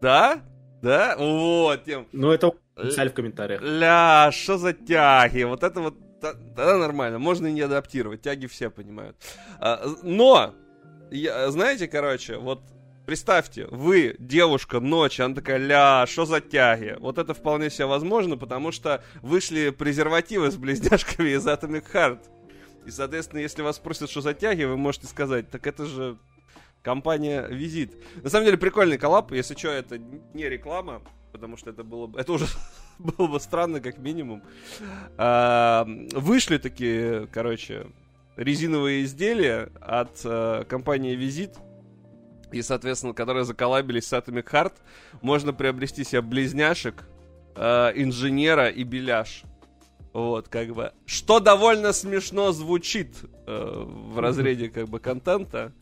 Да? 0.00 0.40
Да? 0.82 1.16
Вот, 1.18 1.84
тем. 1.84 2.06
Ну, 2.12 2.30
это 2.30 2.52
писали 2.76 3.08
в 3.08 3.14
комментариях. 3.14 3.60
Ля, 3.62 4.30
что 4.32 4.58
за 4.58 4.72
тяги? 4.72 5.42
Вот 5.42 5.62
это 5.62 5.80
вот 5.80 5.94
тогда 6.20 6.76
нормально, 6.78 7.18
можно 7.18 7.46
и 7.46 7.52
не 7.52 7.60
адаптировать, 7.60 8.22
тяги 8.22 8.46
все 8.46 8.70
понимают. 8.70 9.16
А, 9.60 9.84
но, 10.02 10.54
я, 11.10 11.50
знаете, 11.50 11.86
короче, 11.86 12.36
вот 12.38 12.62
представьте, 13.06 13.66
вы, 13.70 14.16
девушка, 14.18 14.80
ночь, 14.80 15.20
она 15.20 15.34
такая, 15.34 15.58
ля, 15.58 16.04
что 16.06 16.26
за 16.26 16.40
тяги? 16.40 16.96
Вот 16.98 17.18
это 17.18 17.34
вполне 17.34 17.70
себе 17.70 17.86
возможно, 17.86 18.36
потому 18.36 18.72
что 18.72 19.02
вышли 19.22 19.70
презервативы 19.70 20.50
с 20.50 20.56
близняшками 20.56 21.30
из 21.30 21.46
Atomic 21.46 21.84
Heart. 21.92 22.18
И, 22.86 22.90
соответственно, 22.90 23.40
если 23.40 23.62
вас 23.62 23.76
спросят, 23.76 24.10
что 24.10 24.20
за 24.20 24.34
тяги, 24.34 24.64
вы 24.64 24.76
можете 24.76 25.06
сказать, 25.06 25.50
так 25.50 25.66
это 25.66 25.84
же 25.84 26.18
компания 26.82 27.46
Визит. 27.48 27.96
На 28.22 28.30
самом 28.30 28.46
деле 28.46 28.58
прикольный 28.58 28.98
коллап, 28.98 29.32
если 29.32 29.54
что, 29.54 29.68
это 29.68 29.98
не 29.98 30.48
реклама, 30.48 31.02
потому 31.32 31.56
что 31.56 31.70
это 31.70 31.84
было 31.84 32.06
бы, 32.06 32.18
это 32.20 32.32
уже 32.32 32.46
было 32.98 33.26
бы 33.26 33.40
странно, 33.40 33.80
как 33.80 33.98
минимум. 33.98 34.42
А, 35.16 35.86
вышли 36.12 36.58
такие, 36.58 37.26
короче, 37.28 37.86
резиновые 38.36 39.04
изделия 39.04 39.70
от 39.80 40.20
а, 40.24 40.64
компании 40.64 41.14
Визит, 41.14 41.56
и, 42.52 42.62
соответственно, 42.62 43.12
которые 43.12 43.44
заколабились 43.44 44.06
с 44.06 44.12
Atomic 44.12 44.50
Heart, 44.50 44.72
можно 45.20 45.52
приобрести 45.52 46.04
себе 46.04 46.22
близняшек, 46.22 47.06
а, 47.54 47.90
инженера 47.90 48.68
и 48.68 48.84
беляш. 48.84 49.42
Вот, 50.12 50.48
как 50.48 50.74
бы. 50.74 50.92
Что 51.04 51.38
довольно 51.38 51.92
смешно 51.92 52.50
звучит 52.52 53.16
э, 53.46 53.84
в 53.86 54.18
разрезе, 54.18 54.68
как 54.70 54.88
бы, 54.88 55.00
контента 55.00 55.72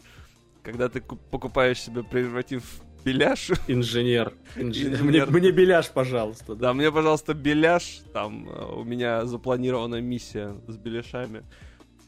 когда 0.67 0.89
ты 0.89 1.01
покупаешь 1.01 1.81
себе 1.81 2.03
презерватив 2.03 2.81
беляш. 3.05 3.53
Инженер. 3.69 4.35
Инженер. 4.57 5.01
Мне, 5.01 5.25
мне 5.25 5.51
беляш, 5.53 5.91
пожалуйста. 5.91 6.57
Да. 6.57 6.69
да, 6.69 6.73
мне, 6.75 6.91
пожалуйста, 6.91 7.35
беляш. 7.35 8.01
Там 8.13 8.49
э, 8.49 8.75
у 8.75 8.83
меня 8.83 9.27
запланирована 9.27 10.01
миссия 10.01 10.57
с 10.67 10.77
беляшами. 10.77 11.45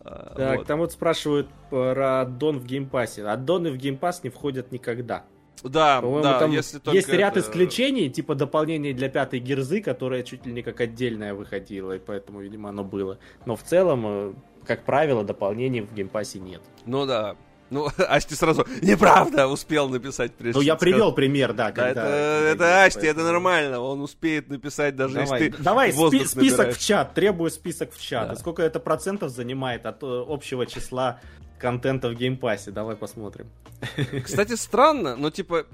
А, 0.00 0.34
так, 0.36 0.58
вот. 0.58 0.66
там 0.66 0.80
вот 0.80 0.90
спрашивают 0.90 1.48
про 1.70 2.22
аддон 2.22 2.58
в 2.58 2.66
геймпассе. 2.66 3.24
Аддоны 3.24 3.70
в 3.70 3.76
геймпасс 3.76 4.24
не 4.24 4.30
входят 4.30 4.72
никогда. 4.72 5.24
Да, 5.62 6.00
да, 6.00 6.38
там 6.40 6.50
если 6.50 6.78
только 6.78 6.96
есть 6.96 7.08
ряд 7.08 7.36
это... 7.36 7.46
исключений, 7.46 8.08
типа 8.10 8.34
дополнения 8.34 8.92
для 8.92 9.08
пятой 9.08 9.38
Forza, 9.38 9.80
которая 9.80 10.22
чуть 10.24 10.46
ли 10.46 10.52
не 10.52 10.62
как 10.62 10.80
отдельная 10.80 11.34
выходила, 11.34 11.96
и 11.96 11.98
поэтому, 11.98 12.40
видимо, 12.40 12.70
оно 12.70 12.84
было. 12.84 13.18
Но 13.44 13.54
в 13.54 13.62
целом, 13.62 14.04
э, 14.06 14.32
как 14.64 14.84
правило, 14.84 15.22
дополнений 15.24 15.80
в 15.80 15.94
геймпассе 15.94 16.38
нет. 16.38 16.62
Ну 16.86 17.06
да, 17.06 17.36
ну, 17.70 17.88
Асти 18.08 18.34
сразу, 18.34 18.66
неправда, 18.82 19.46
успел 19.46 19.88
написать 19.88 20.32
прежде. 20.34 20.58
Ну, 20.58 20.64
я 20.64 20.76
привел 20.76 21.12
пример, 21.12 21.52
да. 21.52 21.72
Когда... 21.72 21.94
Да, 21.94 22.08
это, 22.08 22.64
это 22.64 22.84
Асти, 22.84 23.00
поэтому... 23.00 23.20
это 23.20 23.32
нормально, 23.32 23.80
он 23.80 24.00
успеет 24.00 24.48
написать, 24.48 24.96
даже 24.96 25.14
давай, 25.14 25.42
если 25.42 25.56
ты 25.56 25.62
Давай, 25.62 25.92
спи- 25.92 26.24
список 26.24 26.36
набираешь. 26.36 26.76
в 26.76 26.80
чат, 26.80 27.14
требую 27.14 27.50
список 27.50 27.92
в 27.92 28.00
чат. 28.00 28.28
Да. 28.28 28.34
И 28.34 28.36
сколько 28.36 28.62
это 28.62 28.80
процентов 28.80 29.30
занимает 29.30 29.86
от 29.86 30.02
э, 30.02 30.24
общего 30.28 30.66
числа 30.66 31.20
контента 31.58 32.08
в 32.08 32.14
геймпассе? 32.14 32.70
Давай 32.70 32.96
посмотрим. 32.96 33.50
Кстати, 34.24 34.54
странно, 34.54 35.16
но, 35.16 35.30
типа, 35.30 35.66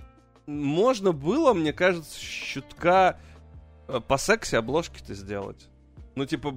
можно 0.46 1.12
было, 1.12 1.52
мне 1.54 1.72
кажется, 1.72 2.18
чутка 2.20 3.18
э, 3.88 4.00
по 4.06 4.16
сексе 4.18 4.58
обложки-то 4.58 5.14
сделать. 5.14 5.68
Ну, 6.16 6.26
типа, 6.26 6.54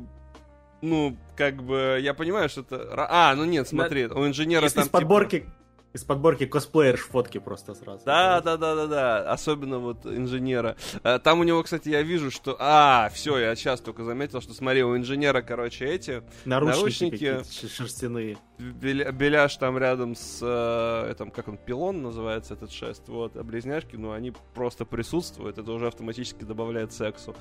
ну, 0.82 1.18
как 1.36 1.64
бы, 1.64 2.00
я 2.02 2.14
понимаю, 2.14 2.50
что 2.50 2.62
это... 2.62 2.94
А, 3.10 3.36
ну 3.36 3.46
нет, 3.46 3.68
смотри, 3.68 4.06
у 4.06 4.28
инженера 4.28 4.68
Из, 4.68 4.74
там... 4.74 4.86
Из 4.86 4.90
подборки, 4.90 5.40
типа... 5.40 5.52
из 5.94 6.04
подборки 6.04 6.46
косплеерш 6.46 7.02
фотки 7.02 7.40
просто 7.40 7.74
сразу. 7.74 8.06
Да, 8.06 8.42
да, 8.42 8.58
да, 8.58 8.76
да, 8.76 8.88
да, 8.88 9.32
особенно 9.32 9.80
вот 9.80 10.06
инженера. 10.06 10.76
Э, 11.04 11.20
там 11.20 11.40
у 11.40 11.44
него, 11.44 11.64
кстати, 11.64 11.90
я 11.90 12.04
вижу, 12.04 12.30
что... 12.30 12.56
А, 12.60 13.10
все, 13.14 13.38
я 13.40 13.56
сейчас 13.56 13.82
только 13.82 14.04
заметил, 14.04 14.42
что, 14.42 14.54
смотри, 14.54 14.84
у 14.84 14.96
инженера, 14.96 15.42
короче, 15.42 15.86
эти... 15.86 16.24
Наручники, 16.46 17.26
наручники 17.26 17.68
шерстяные. 17.68 18.38
Беляш 18.60 19.56
там 19.58 19.78
рядом 19.78 20.16
с... 20.16 20.40
Э, 20.42 21.10
этом, 21.10 21.32
как 21.32 21.48
он, 21.48 21.58
пилон 21.58 22.02
называется 22.02 22.54
этот 22.54 22.72
шест, 22.72 23.08
вот, 23.08 23.36
а 23.36 23.44
близняшки, 23.44 23.96
ну, 23.96 24.12
они 24.12 24.34
просто 24.54 24.86
присутствуют, 24.86 25.58
это 25.58 25.72
уже 25.72 25.88
автоматически 25.88 26.44
добавляет 26.44 26.94
сексу. 26.94 27.36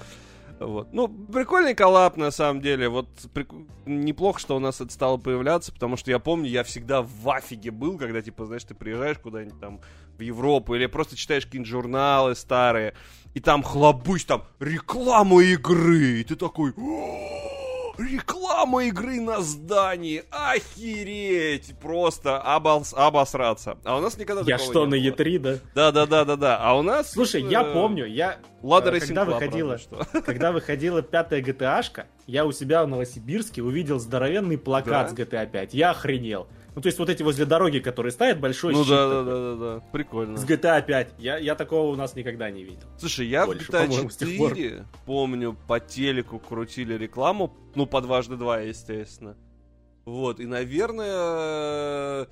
Вот. 0.58 0.92
Ну, 0.92 1.08
прикольный 1.08 1.74
коллап, 1.74 2.16
на 2.16 2.30
самом 2.30 2.62
деле. 2.62 2.88
Вот 2.88 3.08
прик... 3.34 3.50
неплохо, 3.84 4.40
что 4.40 4.56
у 4.56 4.58
нас 4.58 4.80
это 4.80 4.92
стало 4.92 5.18
появляться, 5.18 5.72
потому 5.72 5.96
что 5.96 6.10
я 6.10 6.18
помню, 6.18 6.48
я 6.48 6.64
всегда 6.64 7.02
в 7.02 7.30
афиге 7.30 7.70
был, 7.70 7.98
когда, 7.98 8.22
типа, 8.22 8.46
знаешь, 8.46 8.64
ты 8.64 8.74
приезжаешь 8.74 9.18
куда-нибудь 9.18 9.60
там 9.60 9.80
в 10.16 10.20
Европу 10.22 10.74
или 10.74 10.86
просто 10.86 11.16
читаешь 11.16 11.44
какие-нибудь 11.44 11.70
журналы 11.70 12.34
старые, 12.34 12.94
и 13.34 13.40
там 13.40 13.62
хлобысь, 13.62 14.24
там 14.24 14.44
реклама 14.60 15.42
игры, 15.42 16.20
и 16.20 16.24
ты 16.24 16.36
такой... 16.36 16.72
Реклама 17.98 18.84
игры 18.84 19.20
на 19.20 19.40
здании! 19.40 20.24
Охереть! 20.30 21.74
Просто 21.80 22.38
обос, 22.38 22.94
обосраться. 22.94 23.78
А 23.84 23.96
у 23.96 24.00
нас 24.00 24.18
никогда 24.18 24.42
Я 24.44 24.58
что, 24.58 24.86
на 24.86 24.94
E3, 24.94 25.38
да? 25.38 25.58
Да-да-да-да-да. 25.74 26.58
А 26.60 26.76
у 26.76 26.82
нас... 26.82 27.12
Слушай, 27.12 27.42
я 27.42 27.62
э, 27.62 27.72
помню, 27.72 28.06
я... 28.06 28.38
Лада 28.62 28.90
э, 28.94 29.00
когда 29.00 29.24
выходила, 29.24 29.78
когда 30.26 30.52
выходила 30.52 31.02
пятая 31.02 31.40
GTA-шка, 31.40 32.06
я 32.26 32.44
у 32.44 32.52
себя 32.52 32.84
в 32.84 32.88
Новосибирске 32.88 33.62
увидел 33.62 33.98
здоровенный 33.98 34.58
плакат 34.58 35.14
да? 35.14 35.24
с 35.24 35.28
GTA 35.28 35.50
5. 35.50 35.74
Я 35.74 35.90
охренел. 35.90 36.48
Ну, 36.76 36.82
то 36.82 36.88
есть 36.88 36.98
вот 36.98 37.08
эти 37.08 37.22
возле 37.22 37.46
дороги, 37.46 37.78
которые 37.78 38.12
ставят, 38.12 38.38
большой 38.38 38.74
ну, 38.74 38.84
щит. 38.84 38.90
Ну, 38.90 38.96
да, 38.96 39.08
да, 39.08 39.22
да, 39.22 39.40
да, 39.40 39.56
да, 39.56 39.80
прикольно. 39.92 40.36
С 40.36 40.44
GTA 40.44 40.84
5. 40.84 41.14
Я, 41.18 41.38
я 41.38 41.54
такого 41.54 41.90
у 41.90 41.96
нас 41.96 42.14
никогда 42.14 42.50
не 42.50 42.64
видел. 42.64 42.86
Слушай, 42.98 43.28
я 43.28 43.46
Больше, 43.46 43.64
в 43.64 43.70
GTA 43.70 44.10
4, 44.10 44.84
помню, 45.06 45.56
по 45.66 45.80
телеку 45.80 46.38
крутили 46.38 46.92
рекламу, 46.92 47.56
ну, 47.74 47.86
по 47.86 48.02
дважды 48.02 48.36
два, 48.36 48.60
естественно. 48.60 49.38
Вот, 50.04 50.38
и, 50.38 50.44
наверное, 50.44 52.28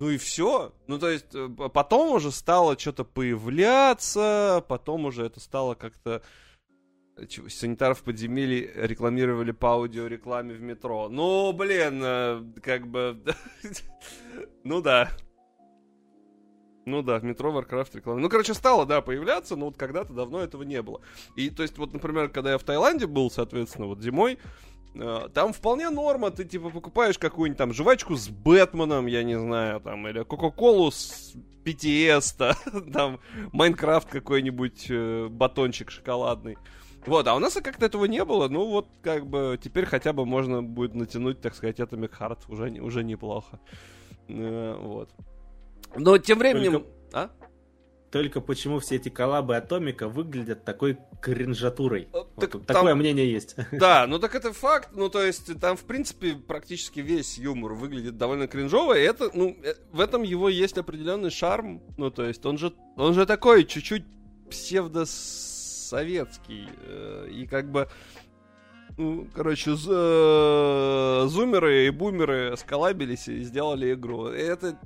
ну 0.00 0.08
и 0.08 0.16
все. 0.16 0.72
Ну, 0.86 0.98
то 0.98 1.10
есть, 1.10 1.34
э, 1.34 1.50
потом 1.72 2.12
уже 2.12 2.32
стало 2.32 2.78
что-то 2.78 3.04
появляться, 3.04 4.64
потом 4.66 5.04
уже 5.04 5.26
это 5.26 5.40
стало 5.40 5.74
как-то 5.74 6.22
санитаров 7.48 8.02
подземелья 8.02 8.70
рекламировали 8.74 9.52
по 9.52 9.72
аудиорекламе 9.72 10.54
в 10.54 10.60
метро. 10.60 11.08
Ну, 11.08 11.52
блин, 11.52 12.00
э, 12.02 12.44
как 12.62 12.86
бы... 12.86 13.22
ну 14.64 14.80
да. 14.80 15.10
Ну 16.88 17.02
да, 17.02 17.18
в 17.18 17.24
метро 17.24 17.52
Warcraft 17.52 17.96
реклама. 17.96 18.20
Ну, 18.20 18.28
короче, 18.30 18.54
стало, 18.54 18.86
да, 18.86 19.02
появляться, 19.02 19.56
но 19.56 19.66
вот 19.66 19.76
когда-то 19.76 20.14
давно 20.14 20.40
этого 20.40 20.62
не 20.62 20.80
было. 20.80 21.02
И, 21.36 21.50
то 21.50 21.62
есть, 21.62 21.76
вот, 21.76 21.92
например, 21.92 22.30
когда 22.30 22.52
я 22.52 22.58
в 22.58 22.64
Таиланде 22.64 23.06
был, 23.06 23.30
соответственно, 23.30 23.86
вот 23.86 24.00
зимой, 24.00 24.38
э, 24.94 25.28
там 25.34 25.52
вполне 25.52 25.90
норма, 25.90 26.30
ты, 26.30 26.44
типа, 26.44 26.70
покупаешь 26.70 27.18
какую-нибудь 27.18 27.58
там 27.58 27.74
жвачку 27.74 28.16
с 28.16 28.28
Бэтменом, 28.28 29.06
я 29.06 29.22
не 29.22 29.38
знаю, 29.38 29.80
там, 29.80 30.08
или 30.08 30.22
Кока-Колу 30.22 30.90
с 30.90 31.34
BTS, 31.62 32.90
там, 32.92 33.20
Майнкрафт 33.52 34.08
какой-нибудь, 34.08 34.86
э, 34.88 35.28
батончик 35.28 35.90
шоколадный. 35.90 36.56
Вот, 37.06 37.26
а 37.26 37.34
у 37.34 37.38
нас 37.38 37.54
как-то 37.54 37.86
этого 37.86 38.04
не 38.06 38.24
было, 38.24 38.48
ну 38.48 38.66
вот 38.66 38.88
как 39.02 39.26
бы 39.26 39.58
теперь 39.62 39.86
хотя 39.86 40.12
бы 40.12 40.26
можно 40.26 40.62
будет 40.62 40.94
натянуть, 40.94 41.40
так 41.40 41.54
сказать, 41.54 41.80
Atomic 41.80 42.10
Heart, 42.18 42.38
уже, 42.48 42.70
уже 42.80 43.04
неплохо. 43.04 43.60
Э, 44.28 44.76
вот. 44.78 45.10
Но 45.96 46.18
тем 46.18 46.38
временем... 46.38 46.72
Только... 46.72 46.88
А? 47.12 47.30
Только 48.10 48.40
почему 48.40 48.78
все 48.78 48.96
эти 48.96 49.10
коллабы 49.10 49.56
Атомика 49.56 50.08
выглядят 50.08 50.64
такой 50.64 50.98
кринжатурой? 51.20 52.08
Э, 52.14 52.24
так, 52.40 52.54
вот, 52.54 52.66
там... 52.66 52.76
Такое 52.76 52.94
мнение 52.94 53.30
есть. 53.30 53.54
Да, 53.72 54.06
ну 54.06 54.18
так 54.18 54.34
это 54.34 54.52
факт. 54.52 54.90
Ну 54.92 55.10
то 55.10 55.22
есть 55.22 55.60
там 55.60 55.76
в 55.76 55.84
принципе 55.84 56.34
практически 56.34 57.00
весь 57.00 57.36
юмор 57.36 57.74
выглядит 57.74 58.16
довольно 58.16 58.48
кринжово. 58.48 58.98
И 58.98 59.02
это, 59.02 59.30
ну, 59.34 59.56
э, 59.62 59.74
в 59.92 60.00
этом 60.00 60.22
его 60.22 60.48
есть 60.48 60.78
определенный 60.78 61.30
шарм. 61.30 61.82
Ну 61.98 62.10
то 62.10 62.24
есть 62.24 62.44
он 62.46 62.56
же, 62.56 62.72
он 62.96 63.12
же 63.12 63.26
такой 63.26 63.64
чуть-чуть 63.64 64.04
псевдос 64.48 65.57
советский. 65.88 66.68
Э, 66.86 67.28
и 67.30 67.46
как 67.46 67.70
бы 67.70 67.88
ну, 68.96 69.28
короче, 69.34 69.72
э, 69.72 71.24
зумеры 71.28 71.86
и 71.86 71.90
бумеры 71.90 72.56
сколабились 72.56 73.28
и 73.28 73.42
сделали 73.42 73.94
игру. 73.94 74.26
Это 74.26 74.76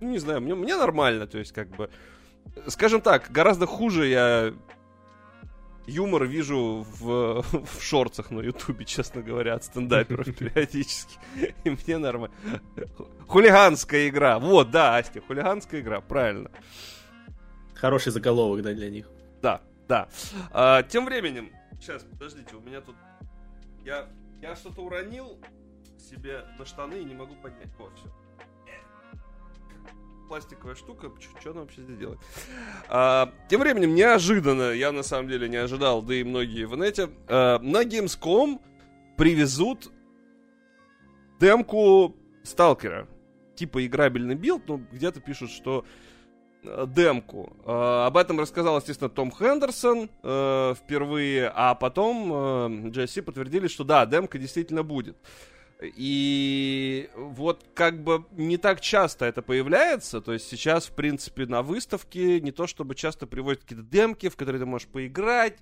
ну, 0.00 0.10
не 0.10 0.18
знаю, 0.18 0.40
мне, 0.40 0.54
мне 0.54 0.76
нормально, 0.76 1.26
то 1.26 1.38
есть, 1.38 1.52
как 1.52 1.68
бы, 1.70 1.90
скажем 2.66 3.00
так, 3.00 3.30
гораздо 3.30 3.66
хуже 3.66 4.06
я 4.08 4.52
юмор 5.86 6.24
вижу 6.24 6.86
в, 7.00 7.42
в 7.64 7.82
шорцах 7.82 8.30
на 8.30 8.40
Ютубе, 8.40 8.84
честно 8.84 9.22
говоря, 9.22 9.54
от 9.54 9.64
стендаперов 9.64 10.26
периодически. 10.38 11.18
И 11.64 11.70
мне 11.70 11.98
нормально. 11.98 12.34
Хулиганская 13.26 14.08
игра. 14.08 14.38
Вот, 14.38 14.70
да, 14.70 14.96
Асти, 14.96 15.20
хулиганская 15.20 15.80
игра, 15.80 16.00
правильно. 16.00 16.50
Хороший 17.74 18.12
заголовок, 18.12 18.62
да, 18.62 18.72
для 18.72 18.90
них. 18.90 19.08
Да, 19.42 19.62
да. 19.88 20.08
А, 20.52 20.82
тем 20.82 21.04
временем, 21.04 21.50
сейчас, 21.80 22.02
подождите, 22.02 22.56
у 22.56 22.60
меня 22.60 22.80
тут... 22.80 22.96
Я, 23.84 24.08
я 24.40 24.56
что-то 24.56 24.82
уронил 24.82 25.38
себе 25.98 26.44
на 26.58 26.64
штаны 26.64 26.94
и 26.94 27.04
не 27.04 27.14
могу 27.14 27.34
поднять. 27.36 27.70
Вот, 27.78 27.92
все 27.96 28.08
пластиковая 30.28 30.74
штука, 30.74 31.10
что 31.40 31.50
она 31.50 31.60
вообще 31.60 31.82
здесь 31.82 31.98
делает? 31.98 32.18
А, 32.88 33.32
тем 33.48 33.60
временем, 33.60 33.94
неожиданно, 33.94 34.72
я 34.72 34.92
на 34.92 35.02
самом 35.02 35.28
деле 35.28 35.48
не 35.48 35.56
ожидал, 35.56 36.02
да 36.02 36.14
и 36.14 36.24
многие 36.24 36.66
в 36.66 36.76
нете, 36.76 37.10
а, 37.28 37.58
на 37.60 37.84
Gamescom 37.84 38.60
привезут 39.16 39.90
демку 41.40 42.16
Сталкера. 42.42 43.08
Типа 43.54 43.84
играбельный 43.86 44.34
билд, 44.34 44.68
но 44.68 44.80
где-то 44.92 45.20
пишут, 45.20 45.50
что 45.50 45.84
демку. 46.86 47.56
Uh, 47.64 48.06
об 48.06 48.16
этом 48.16 48.40
рассказал, 48.40 48.78
естественно, 48.78 49.10
Том 49.10 49.32
Хендерсон 49.32 50.08
uh, 50.22 50.74
впервые, 50.74 51.52
а 51.54 51.74
потом 51.74 52.32
uh, 52.32 52.90
GSC 52.90 53.22
подтвердили, 53.22 53.68
что 53.68 53.84
да, 53.84 54.06
демка 54.06 54.38
действительно 54.38 54.82
будет. 54.82 55.16
И 55.82 57.10
вот 57.14 57.66
как 57.74 58.02
бы 58.02 58.24
не 58.32 58.56
так 58.56 58.80
часто 58.80 59.26
это 59.26 59.42
появляется, 59.42 60.22
то 60.22 60.32
есть 60.32 60.48
сейчас, 60.48 60.86
в 60.86 60.92
принципе, 60.92 61.44
на 61.46 61.62
выставке 61.62 62.40
не 62.40 62.50
то 62.50 62.66
чтобы 62.66 62.94
часто 62.94 63.26
приводят 63.26 63.62
какие-то 63.62 63.84
демки, 63.84 64.28
в 64.30 64.36
которые 64.36 64.60
ты 64.60 64.66
можешь 64.66 64.88
поиграть, 64.88 65.58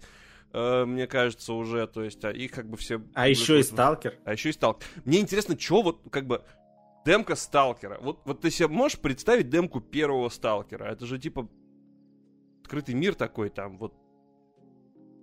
э, 0.52 0.84
мне 0.84 1.09
кажется, 1.09 1.52
уже, 1.52 1.88
то 1.88 2.05
есть, 2.05 2.24
а 2.24 2.30
их 2.30 2.52
как 2.52 2.68
бы 2.68 2.76
все... 2.76 3.02
А 3.14 3.26
еще 3.26 3.59
и 3.59 3.64
Сталкер. 3.64 4.14
А 4.24 4.32
еще 4.32 4.50
и 4.50 4.52
Сталкер. 4.52 4.86
Мне 5.05 5.18
интересно, 5.18 5.59
что 5.59 5.82
вот, 5.82 6.00
как 6.11 6.26
бы, 6.26 6.44
демка 7.05 7.36
Сталкера. 7.36 7.98
Вот, 8.00 8.20
вот 8.24 8.40
ты 8.40 8.50
себе 8.50 8.68
можешь 8.68 8.98
представить 8.98 9.48
демку 9.50 9.80
первого 9.80 10.28
Сталкера? 10.28 10.84
Это 10.84 11.07
же, 11.07 11.18
типа, 11.18 11.48
открытый 12.62 12.94
мир 12.94 13.14
такой 13.14 13.50
там, 13.50 13.78
вот. 13.78 13.94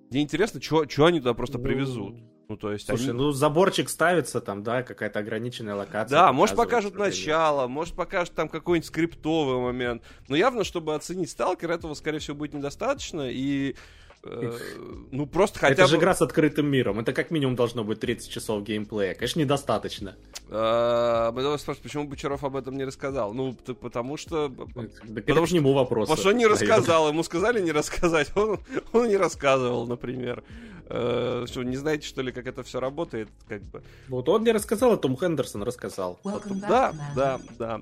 Мне 0.09 0.21
интересно, 0.21 0.61
что 0.61 1.05
они 1.05 1.19
туда 1.19 1.34
просто 1.34 1.57
ну... 1.57 1.63
привезут. 1.63 2.17
Ну, 2.51 2.57
то 2.57 2.73
есть 2.73 2.86
Слушай, 2.86 3.11
они... 3.11 3.17
ну 3.17 3.32
заборчик 3.32 3.89
ставится 3.89 4.41
там, 4.41 4.61
да, 4.61 4.84
какая-то 4.84 5.19
ограниченная 5.19 5.73
локация. 5.73 6.19
Да, 6.19 6.34
может 6.34 6.57
покажут 6.57 6.95
начало, 6.95 7.67
может 7.67 7.95
покажут 7.95 8.36
там 8.36 8.49
какой-нибудь 8.49 8.86
скриптовый 8.86 9.61
момент. 9.61 10.03
Но 10.27 10.36
явно, 10.36 10.65
чтобы 10.65 10.93
оценить 10.93 11.29
сталкер, 11.29 11.71
этого, 11.71 11.93
скорее 11.93 12.19
всего, 12.19 12.36
будет 12.36 12.53
недостаточно. 12.53 13.29
И 13.32 13.77
ну, 14.24 15.26
просто 15.26 15.59
хотя 15.59 15.74
Это 15.74 15.84
бы... 15.84 15.88
же 15.89 15.97
игра 15.97 16.13
с 16.13 16.22
открытым 16.22 16.67
миром. 16.67 16.99
Это 16.99 17.11
как 17.13 17.32
минимум 17.32 17.55
должно 17.55 17.84
быть 17.84 17.99
30 17.99 18.30
часов 18.30 18.63
геймплея. 18.63 19.15
Конечно, 19.15 19.39
недостаточно. 19.39 20.15
А, 20.49 21.32
давай 21.32 21.57
спрашивать, 21.57 21.84
почему 21.84 22.07
Бочаров 22.07 22.43
об 22.43 22.55
этом 22.55 22.78
не 22.78 22.86
рассказал? 22.86 23.34
Ну, 23.34 23.53
потому 23.53 24.17
что... 24.17 24.49
Да 24.49 25.22
потому 25.22 25.47
что... 25.47 25.55
к 25.55 25.57
нему 25.57 25.74
вопрос. 25.74 26.07
Потому 26.07 26.22
что 26.22 26.32
не 26.34 26.45
рассказал. 26.45 27.09
Ему 27.09 27.24
сказали 27.24 27.61
не 27.61 27.72
рассказать. 27.72 28.32
Он, 28.36 28.59
он 28.93 29.07
не 29.07 29.17
рассказывал, 29.17 29.88
например. 29.88 30.43
Э, 30.88 31.45
что, 31.47 31.63
не 31.63 31.78
знаете, 31.78 32.05
что 32.07 32.22
ли, 32.22 32.32
как 32.32 32.47
это 32.47 32.63
все 32.63 32.80
работает? 32.80 33.30
Как 33.47 33.61
бы. 33.63 33.82
Вот 34.09 34.28
он 34.28 34.43
не 34.43 34.51
рассказал, 34.51 34.93
а 34.93 34.97
Том 34.97 35.17
Хендерсон 35.17 35.63
рассказал. 35.63 36.19
Да, 36.24 36.93
да, 37.15 37.39
да. 37.57 37.82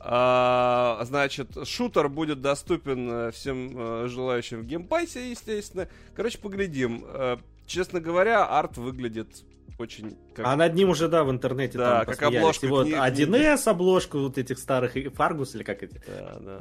А, 0.00 1.00
значит, 1.04 1.48
шутер 1.64 2.08
будет 2.08 2.40
доступен 2.40 3.10
э, 3.10 3.30
всем 3.32 3.72
э, 3.74 4.08
желающим 4.08 4.62
в 4.62 4.66
геймпассе, 4.66 5.30
естественно. 5.30 5.88
Короче, 6.14 6.38
поглядим. 6.38 7.04
Э, 7.06 7.38
честно 7.66 8.00
говоря, 8.00 8.44
арт 8.44 8.76
выглядит 8.76 9.28
очень... 9.78 10.16
Как... 10.34 10.46
А 10.46 10.56
над 10.56 10.74
ним 10.74 10.90
уже, 10.90 11.08
да, 11.08 11.24
в 11.24 11.30
интернете 11.30 11.78
да, 11.78 12.04
там 12.04 12.14
как 12.14 12.22
обложка. 12.22 12.66
Вот 12.66 12.86
1С 12.86 13.68
обложку 13.68 14.18
вот 14.18 14.38
этих 14.38 14.58
старых, 14.58 14.94
Фаргус 15.14 15.54
или 15.54 15.62
как 15.62 15.82
эти? 15.82 16.00
Да, 16.06 16.38
да. 16.40 16.60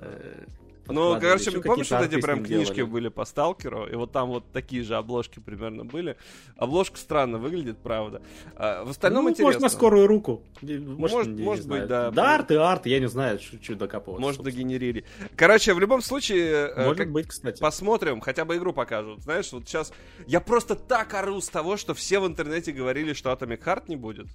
Ну, 0.87 1.19
короче, 1.19 1.51
помнишь, 1.61 1.89
вот 1.89 2.01
эти 2.01 2.21
прям 2.21 2.43
книжки 2.43 2.75
делали. 2.75 2.91
были 2.91 3.07
по 3.09 3.25
Сталкеру, 3.25 3.87
и 3.87 3.95
вот 3.95 4.11
там 4.11 4.29
вот 4.29 4.45
такие 4.51 4.83
же 4.83 4.95
обложки 4.95 5.39
примерно 5.39 5.85
были. 5.85 6.17
Обложка 6.57 6.97
странно 6.97 7.37
выглядит, 7.37 7.77
правда. 7.77 8.21
А, 8.55 8.83
в 8.85 8.89
остальном 8.89 9.25
ну, 9.25 9.29
интересно. 9.31 9.47
Может, 9.47 9.61
на 9.61 9.69
скорую 9.69 10.07
руку. 10.07 10.43
Может, 10.61 10.97
может, 10.97 11.27
не, 11.33 11.43
может 11.43 11.67
быть, 11.67 11.87
да. 11.87 12.11
Да, 12.11 12.35
арт 12.35 12.51
и 12.51 12.55
арт, 12.55 12.85
я 12.85 12.99
не 12.99 13.07
знаю, 13.07 13.39
что 13.39 13.75
докапываться. 13.75 14.21
Может, 14.21 14.41
догенерили. 14.41 15.05
Короче, 15.35 15.73
в 15.73 15.79
любом 15.79 16.01
случае... 16.01 16.71
Э, 16.75 16.85
может 16.85 16.97
как, 16.97 17.11
быть, 17.11 17.27
кстати. 17.27 17.59
Посмотрим, 17.59 18.21
хотя 18.21 18.45
бы 18.45 18.55
игру 18.57 18.73
покажут. 18.73 19.21
Знаешь, 19.23 19.51
вот 19.51 19.67
сейчас... 19.67 19.91
Я 20.27 20.39
просто 20.39 20.75
так 20.75 21.13
ору 21.13 21.41
с 21.41 21.49
того, 21.49 21.77
что 21.77 21.93
все 21.93 22.19
в 22.19 22.27
интернете 22.27 22.71
говорили, 22.71 23.13
что 23.13 23.31
Atomic 23.31 23.63
Heart 23.63 23.83
не 23.87 23.95
будет. 23.95 24.27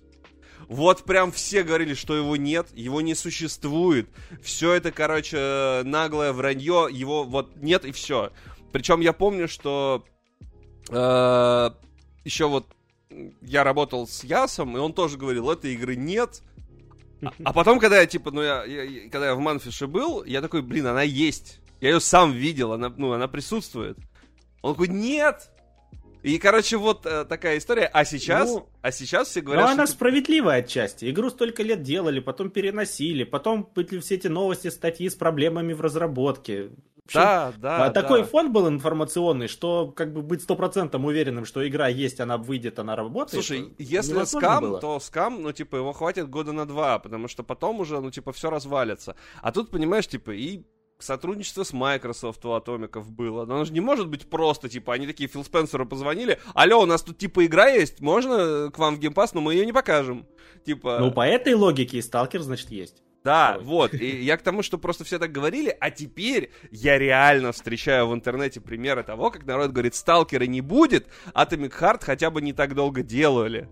Вот 0.70 1.02
прям 1.02 1.32
все 1.32 1.64
говорили, 1.64 1.94
что 1.94 2.14
его 2.14 2.36
нет, 2.36 2.68
его 2.74 3.00
не 3.00 3.16
существует. 3.16 4.08
Все 4.40 4.72
это, 4.72 4.92
короче, 4.92 5.82
наглое 5.84 6.32
вранье, 6.32 6.86
его 6.88 7.24
вот 7.24 7.56
нет 7.56 7.84
и 7.84 7.90
все. 7.90 8.30
Причем 8.70 9.00
я 9.00 9.12
помню, 9.12 9.48
что 9.48 10.04
э, 10.90 11.70
еще 12.24 12.46
вот 12.46 12.66
я 13.42 13.64
работал 13.64 14.06
с 14.06 14.22
Ясом, 14.22 14.76
и 14.76 14.80
он 14.80 14.92
тоже 14.92 15.18
говорил, 15.18 15.50
этой 15.50 15.74
игры 15.74 15.96
нет. 15.96 16.40
А, 17.20 17.32
а 17.42 17.52
потом, 17.52 17.80
когда 17.80 18.00
я, 18.00 18.06
типа, 18.06 18.30
ну, 18.30 18.40
я, 18.40 18.62
я, 18.62 19.10
когда 19.10 19.26
я 19.26 19.34
в 19.34 19.40
Манфише 19.40 19.88
был, 19.88 20.22
я 20.22 20.40
такой, 20.40 20.62
блин, 20.62 20.86
она 20.86 21.02
есть. 21.02 21.58
Я 21.80 21.90
ее 21.90 22.00
сам 22.00 22.30
видел, 22.30 22.74
она, 22.74 22.94
ну, 22.96 23.12
она 23.12 23.26
присутствует. 23.26 23.98
Он 24.62 24.74
такой, 24.74 24.86
нет, 24.86 25.50
и, 26.22 26.38
короче, 26.38 26.76
вот 26.76 27.06
э, 27.06 27.24
такая 27.24 27.58
история. 27.58 27.86
А 27.86 28.04
сейчас, 28.04 28.48
ну, 28.48 28.68
а 28.82 28.92
сейчас 28.92 29.28
все 29.28 29.40
говорят, 29.40 29.64
Но 29.64 29.72
она 29.72 29.86
что... 29.86 29.96
справедливая 29.96 30.58
отчасти. 30.60 31.10
Игру 31.10 31.30
столько 31.30 31.62
лет 31.62 31.82
делали, 31.82 32.20
потом 32.20 32.50
переносили, 32.50 33.24
потом 33.24 33.70
были 33.74 33.98
все 34.00 34.16
эти 34.16 34.26
новости, 34.26 34.68
статьи 34.68 35.08
с 35.08 35.14
проблемами 35.14 35.72
в 35.72 35.80
разработке. 35.80 36.70
Общем, 37.06 37.20
да, 37.20 37.52
да. 37.58 37.86
А, 37.86 37.90
такой 37.90 38.20
да. 38.20 38.26
фон 38.26 38.52
был 38.52 38.68
информационный, 38.68 39.48
что 39.48 39.88
как 39.90 40.12
бы 40.12 40.22
быть 40.22 40.42
стопроцентным 40.42 41.06
уверенным, 41.06 41.44
что 41.44 41.66
игра 41.66 41.88
есть, 41.88 42.20
она 42.20 42.36
выйдет, 42.36 42.78
она 42.78 42.94
работает. 42.94 43.44
Слушай, 43.44 43.74
если 43.78 44.22
скам, 44.24 44.62
было. 44.62 44.80
то 44.80 45.00
скам, 45.00 45.42
ну, 45.42 45.50
типа, 45.50 45.76
его 45.76 45.92
хватит 45.92 46.30
года 46.30 46.52
на 46.52 46.66
два, 46.66 47.00
потому 47.00 47.26
что 47.26 47.42
потом 47.42 47.80
уже, 47.80 48.00
ну, 48.00 48.12
типа, 48.12 48.32
все 48.32 48.48
развалится. 48.48 49.16
А 49.42 49.50
тут, 49.50 49.70
понимаешь, 49.70 50.06
типа, 50.06 50.30
и 50.30 50.62
сотрудничество 51.02 51.64
с 51.64 51.72
Microsoft 51.72 52.44
у 52.44 52.52
Атомиков 52.52 53.10
было. 53.10 53.44
Но 53.44 53.56
оно 53.56 53.64
же 53.64 53.72
не 53.72 53.80
может 53.80 54.08
быть 54.08 54.28
просто, 54.28 54.68
типа, 54.68 54.94
они 54.94 55.06
такие 55.06 55.28
Фил 55.28 55.44
Спенсеру 55.44 55.86
позвонили, 55.86 56.38
алло, 56.54 56.82
у 56.82 56.86
нас 56.86 57.02
тут, 57.02 57.18
типа, 57.18 57.46
игра 57.46 57.68
есть, 57.68 58.00
можно 58.00 58.70
к 58.72 58.78
вам 58.78 58.96
в 58.96 58.98
геймпас, 58.98 59.34
но 59.34 59.40
мы 59.40 59.54
ее 59.54 59.66
не 59.66 59.72
покажем. 59.72 60.26
Типа... 60.64 60.98
Ну, 61.00 61.12
по 61.12 61.26
этой 61.26 61.54
логике 61.54 61.98
и 61.98 62.02
Сталкер, 62.02 62.42
значит, 62.42 62.70
есть. 62.70 63.02
Да, 63.22 63.56
Ой. 63.58 63.64
вот. 63.64 63.94
И 63.94 64.22
я 64.22 64.36
к 64.36 64.42
тому, 64.42 64.62
что 64.62 64.78
просто 64.78 65.04
все 65.04 65.18
так 65.18 65.30
говорили, 65.30 65.76
а 65.78 65.90
теперь 65.90 66.50
я 66.70 66.98
реально 66.98 67.52
встречаю 67.52 68.08
в 68.08 68.14
интернете 68.14 68.60
примеры 68.60 69.02
того, 69.02 69.30
как 69.30 69.44
народ 69.44 69.72
говорит, 69.72 69.94
сталкера 69.94 70.44
не 70.44 70.60
будет, 70.60 71.06
Atomic 71.34 71.78
Heart 71.78 72.04
хотя 72.04 72.30
бы 72.30 72.40
не 72.40 72.52
так 72.52 72.74
долго 72.74 73.02
делали. 73.02 73.68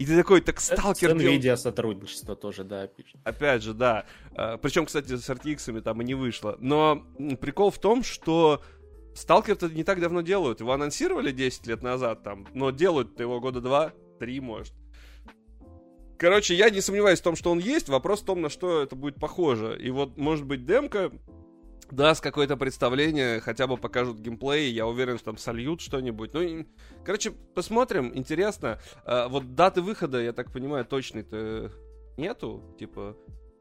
И 0.00 0.06
ты 0.06 0.16
такой, 0.16 0.40
так 0.40 0.60
сталкер... 0.60 1.10
С 1.10 1.12
NVIDIA 1.12 1.56
сотрудничество 1.58 2.34
тоже, 2.34 2.64
да, 2.64 2.86
пишет. 2.86 3.20
Опять 3.22 3.62
же, 3.62 3.74
да. 3.74 4.06
А, 4.34 4.56
Причем, 4.56 4.86
кстати, 4.86 5.14
с 5.14 5.28
RTX 5.28 5.82
там 5.82 6.00
и 6.00 6.04
не 6.06 6.14
вышло. 6.14 6.56
Но 6.58 7.04
прикол 7.38 7.70
в 7.70 7.78
том, 7.78 8.02
что 8.02 8.62
Сталкер-то 9.14 9.68
не 9.68 9.84
так 9.84 10.00
давно 10.00 10.22
делают. 10.22 10.60
Его 10.60 10.72
анонсировали 10.72 11.32
10 11.32 11.66
лет 11.66 11.82
назад 11.82 12.22
там, 12.22 12.46
но 12.54 12.70
делают-то 12.70 13.22
его 13.22 13.40
года 13.40 13.60
два, 13.60 13.92
три, 14.18 14.40
может. 14.40 14.72
Короче, 16.18 16.54
я 16.54 16.70
не 16.70 16.80
сомневаюсь 16.80 17.20
в 17.20 17.24
том, 17.24 17.36
что 17.36 17.50
он 17.50 17.58
есть. 17.58 17.90
Вопрос 17.90 18.22
в 18.22 18.24
том, 18.24 18.40
на 18.40 18.48
что 18.48 18.82
это 18.82 18.96
будет 18.96 19.16
похоже. 19.16 19.78
И 19.78 19.90
вот, 19.90 20.16
может 20.16 20.46
быть, 20.46 20.64
демка 20.64 21.12
даст 21.92 22.22
какое-то 22.22 22.56
представление, 22.56 23.40
хотя 23.40 23.66
бы 23.66 23.76
покажут 23.76 24.18
геймплей, 24.18 24.70
я 24.70 24.86
уверен, 24.86 25.16
что 25.16 25.26
там 25.26 25.38
сольют 25.38 25.80
что-нибудь. 25.80 26.32
Ну, 26.34 26.40
и, 26.40 26.66
короче, 27.04 27.32
посмотрим, 27.54 28.12
интересно. 28.14 28.80
А, 29.04 29.28
вот 29.28 29.54
даты 29.54 29.82
выхода, 29.82 30.20
я 30.20 30.32
так 30.32 30.52
понимаю, 30.52 30.84
точной-то 30.84 31.70
нету, 32.16 32.62
типа, 32.78 33.16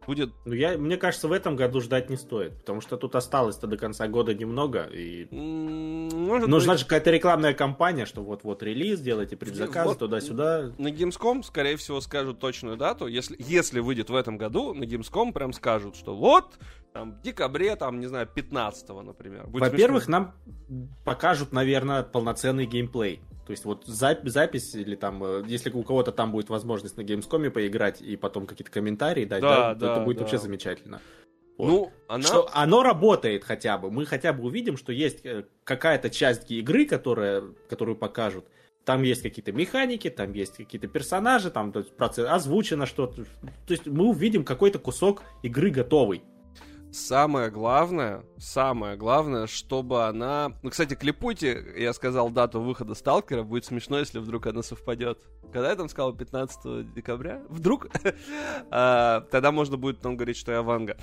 будет... 0.05 0.31
Ну, 0.45 0.53
я, 0.53 0.77
мне 0.77 0.97
кажется, 0.97 1.27
в 1.27 1.31
этом 1.31 1.55
году 1.55 1.81
ждать 1.81 2.09
не 2.09 2.17
стоит, 2.17 2.57
потому 2.59 2.81
что 2.81 2.97
тут 2.97 3.15
осталось-то 3.15 3.67
до 3.67 3.77
конца 3.77 4.07
года 4.07 4.33
немного, 4.33 4.89
и 4.91 5.27
Может 5.31 6.47
нужна 6.47 6.73
быть... 6.73 6.79
же 6.79 6.85
какая-то 6.85 7.11
рекламная 7.11 7.53
кампания, 7.53 8.05
что 8.05 8.23
вот-вот 8.23 8.63
релиз, 8.63 8.99
делайте 9.01 9.37
предзаказы 9.37 9.89
вот 9.89 9.99
туда-сюда. 9.99 10.71
На 10.77 10.87
Gamescom, 10.87 11.43
скорее 11.43 11.77
всего, 11.77 12.01
скажут 12.01 12.39
точную 12.39 12.75
дату, 12.75 13.05
если, 13.05 13.35
если 13.39 13.79
выйдет 13.79 14.09
в 14.09 14.15
этом 14.15 14.37
году, 14.37 14.73
на 14.73 14.83
Gamescом 14.83 15.31
прям 15.31 15.53
скажут, 15.53 15.95
что 15.95 16.15
вот, 16.15 16.57
там, 16.93 17.13
в 17.13 17.21
декабре, 17.21 17.75
там, 17.75 17.99
не 17.99 18.07
знаю, 18.07 18.27
15 18.27 18.89
например. 19.03 19.45
Во-первых, 19.47 20.07
нам 20.07 20.35
покажут, 21.05 21.51
наверное, 21.51 22.03
полноценный 22.03 22.65
геймплей. 22.65 23.21
То 23.45 23.51
есть 23.51 23.65
вот 23.65 23.85
запись 23.87 24.75
или 24.75 24.95
там, 24.95 25.23
э, 25.23 25.43
если 25.47 25.71
у 25.71 25.81
кого-то 25.81 26.11
там 26.11 26.31
будет 26.31 26.49
возможность 26.49 26.97
на 26.97 27.01
Gamescom 27.01 27.49
поиграть 27.49 27.99
и 27.99 28.15
потом 28.15 28.45
какие-то 28.45 28.71
комментарии 28.71 29.25
дать, 29.25 29.41
да, 29.41 29.73
да, 29.73 29.73
да 29.73 29.91
это 29.93 30.01
будет 30.01 30.17
да. 30.17 30.23
вообще 30.23 30.37
замечательно. 30.37 31.01
Вот. 31.57 31.67
Ну, 31.67 31.91
она... 32.07 32.23
Что 32.23 32.49
оно 32.53 32.83
работает 32.83 33.43
хотя 33.43 33.79
бы. 33.79 33.89
Мы 33.89 34.05
хотя 34.05 34.33
бы 34.33 34.43
увидим, 34.45 34.77
что 34.77 34.91
есть 34.93 35.25
э, 35.25 35.45
какая-то 35.63 36.11
часть 36.11 36.51
игры, 36.51 36.85
которая, 36.85 37.43
которую 37.67 37.97
покажут. 37.97 38.45
Там 38.85 39.01
есть 39.01 39.23
какие-то 39.23 39.51
механики, 39.51 40.09
там 40.11 40.31
есть 40.33 40.57
какие-то 40.57 40.87
персонажи, 40.87 41.49
там 41.51 41.71
то 41.71 41.79
есть, 41.79 41.91
процесс, 41.97 42.29
озвучено 42.29 42.85
что-то. 42.85 43.23
То 43.23 43.71
есть 43.71 43.87
мы 43.87 44.05
увидим 44.05 44.43
какой-то 44.43 44.77
кусок 44.77 45.23
игры 45.41 45.71
готовый. 45.71 46.23
Самое 46.91 47.51
главное, 47.51 48.23
самое 48.39 48.97
главное, 48.97 49.45
чтобы 49.45 50.07
она... 50.07 50.53
Ну, 50.63 50.71
кстати, 50.71 50.95
клипуйте, 50.95 51.63
я 51.77 51.93
сказал 51.93 52.31
дату 52.31 52.61
выхода 52.61 52.95
Сталкера, 52.95 53.43
будет 53.43 53.65
смешно, 53.65 53.99
если 53.99 54.17
вдруг 54.17 54.47
она 54.47 54.63
совпадет. 54.63 55.19
Когда 55.53 55.69
я 55.69 55.75
там 55.75 55.87
сказал 55.87 56.13
15 56.13 56.91
декабря? 56.93 57.43
Вдруг? 57.47 57.89
а, 58.71 59.21
тогда 59.29 59.51
можно 59.51 59.77
будет 59.77 59.99
там 59.99 60.15
говорить, 60.15 60.37
что 60.37 60.51
я 60.51 60.63
Ванга. 60.63 60.97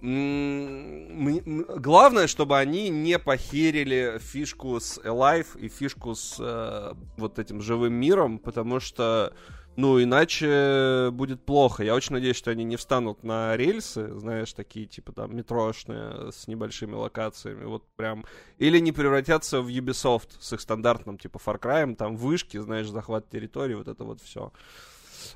Главное, 0.00 2.28
чтобы 2.28 2.58
они 2.58 2.88
не 2.88 3.18
похерили 3.18 4.20
фишку 4.20 4.78
с 4.78 4.98
Alive 4.98 5.58
и 5.58 5.68
фишку 5.68 6.14
с 6.14 6.36
э, 6.38 6.92
вот 7.16 7.40
этим 7.40 7.60
живым 7.60 7.94
миром, 7.94 8.38
потому 8.38 8.78
что 8.78 9.34
ну, 9.76 10.02
иначе 10.02 11.10
будет 11.12 11.44
плохо. 11.44 11.82
Я 11.82 11.94
очень 11.94 12.12
надеюсь, 12.12 12.36
что 12.36 12.50
они 12.50 12.64
не 12.64 12.76
встанут 12.76 13.24
на 13.24 13.56
рельсы, 13.56 14.08
знаешь, 14.18 14.52
такие, 14.52 14.86
типа, 14.86 15.12
там, 15.12 15.34
метрошные, 15.34 16.32
с 16.32 16.46
небольшими 16.46 16.94
локациями, 16.94 17.64
вот 17.64 17.84
прям. 17.96 18.24
Или 18.58 18.78
не 18.78 18.92
превратятся 18.92 19.62
в 19.62 19.68
Ubisoft 19.68 20.28
с 20.40 20.52
их 20.52 20.60
стандартным, 20.60 21.18
типа, 21.18 21.38
Far 21.44 21.60
Cry, 21.60 21.94
там, 21.96 22.16
вышки, 22.16 22.58
знаешь, 22.58 22.88
захват 22.88 23.30
территории, 23.30 23.74
вот 23.74 23.88
это 23.88 24.04
вот 24.04 24.20
все. 24.20 24.52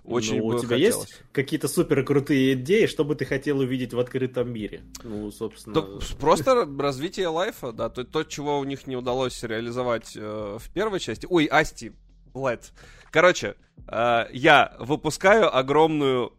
Очень 0.04 0.38
ну, 0.38 0.46
у 0.46 0.58
тебя 0.58 0.76
хотелось. 0.76 1.08
есть 1.08 1.22
какие-то 1.32 1.68
супер 1.68 2.04
крутые 2.04 2.54
идеи, 2.54 2.86
что 2.86 3.04
бы 3.04 3.14
ты 3.14 3.24
хотел 3.24 3.60
увидеть 3.60 3.92
в 3.92 3.98
открытом 3.98 4.52
мире? 4.52 4.82
Ну, 5.02 5.30
собственно... 5.30 5.74
То, 5.74 6.00
просто 6.18 6.68
развитие 6.78 7.28
лайфа, 7.28 7.72
да, 7.72 7.88
то, 7.88 8.04
то, 8.04 8.24
чего 8.24 8.58
у 8.58 8.64
них 8.64 8.86
не 8.86 8.96
удалось 8.96 9.42
реализовать 9.42 10.12
э, 10.16 10.58
в 10.60 10.70
первой 10.72 11.00
части. 11.00 11.26
Ой, 11.28 11.46
Асти, 11.46 11.92
Блэд. 12.32 12.72
Короче, 13.16 13.54
э, 13.88 14.26
я 14.34 14.76
выпускаю 14.78 15.56
огромную 15.56 16.34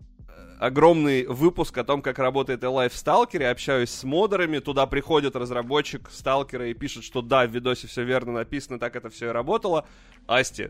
огромный 0.59 1.25
выпуск 1.25 1.75
о 1.75 1.83
том, 1.83 2.03
как 2.03 2.19
работает 2.19 2.61
Life 2.61 2.89
в 2.89 2.97
Сталкере, 2.97 3.49
общаюсь 3.49 3.89
с 3.89 4.03
модерами, 4.03 4.59
туда 4.59 4.85
приходит 4.85 5.35
разработчик 5.35 6.07
Сталкера 6.11 6.67
и 6.69 6.75
пишет, 6.75 7.03
что 7.03 7.23
да, 7.23 7.47
в 7.47 7.49
видосе 7.49 7.87
все 7.87 8.03
верно 8.03 8.31
написано, 8.33 8.77
так 8.77 8.95
это 8.95 9.09
все 9.09 9.29
и 9.29 9.31
работало. 9.31 9.87
Асти, 10.27 10.69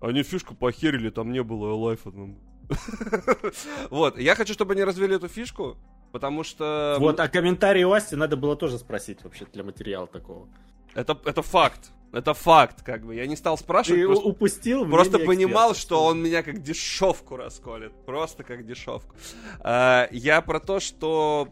они 0.00 0.24
фишку 0.24 0.56
похерили, 0.56 1.10
там 1.10 1.30
не 1.30 1.44
было 1.44 1.72
лайфа. 1.72 2.10
Вот, 3.90 4.18
я 4.18 4.34
хочу, 4.34 4.54
чтобы 4.54 4.72
они 4.72 4.82
развели 4.82 5.14
эту 5.14 5.28
фишку, 5.28 5.76
потому 6.10 6.42
что... 6.42 6.96
Вот, 6.98 7.20
а 7.20 7.28
комментарии 7.28 7.84
у 7.84 7.92
Асти 7.92 8.16
надо 8.16 8.36
было 8.36 8.56
тоже 8.56 8.76
спросить 8.78 9.22
вообще 9.22 9.46
для 9.52 9.62
материала 9.62 10.08
такого. 10.08 10.48
Это, 10.94 11.18
это 11.24 11.42
факт. 11.42 11.90
Это 12.12 12.32
факт, 12.32 12.82
как 12.82 13.04
бы. 13.04 13.16
Я 13.16 13.26
не 13.26 13.34
стал 13.34 13.58
спрашивать. 13.58 14.02
Ты 14.02 14.06
просто, 14.06 14.24
упустил 14.24 14.88
Просто 14.88 15.18
понимал, 15.18 15.72
эксперта. 15.72 15.80
что 15.80 16.04
он 16.04 16.22
меня 16.22 16.44
как 16.44 16.62
дешевку 16.62 17.36
расколет. 17.36 17.92
Просто 18.06 18.44
как 18.44 18.64
дешевку. 18.64 19.16
А, 19.60 20.08
я 20.12 20.40
про 20.40 20.60
то, 20.60 20.78
что 20.78 21.48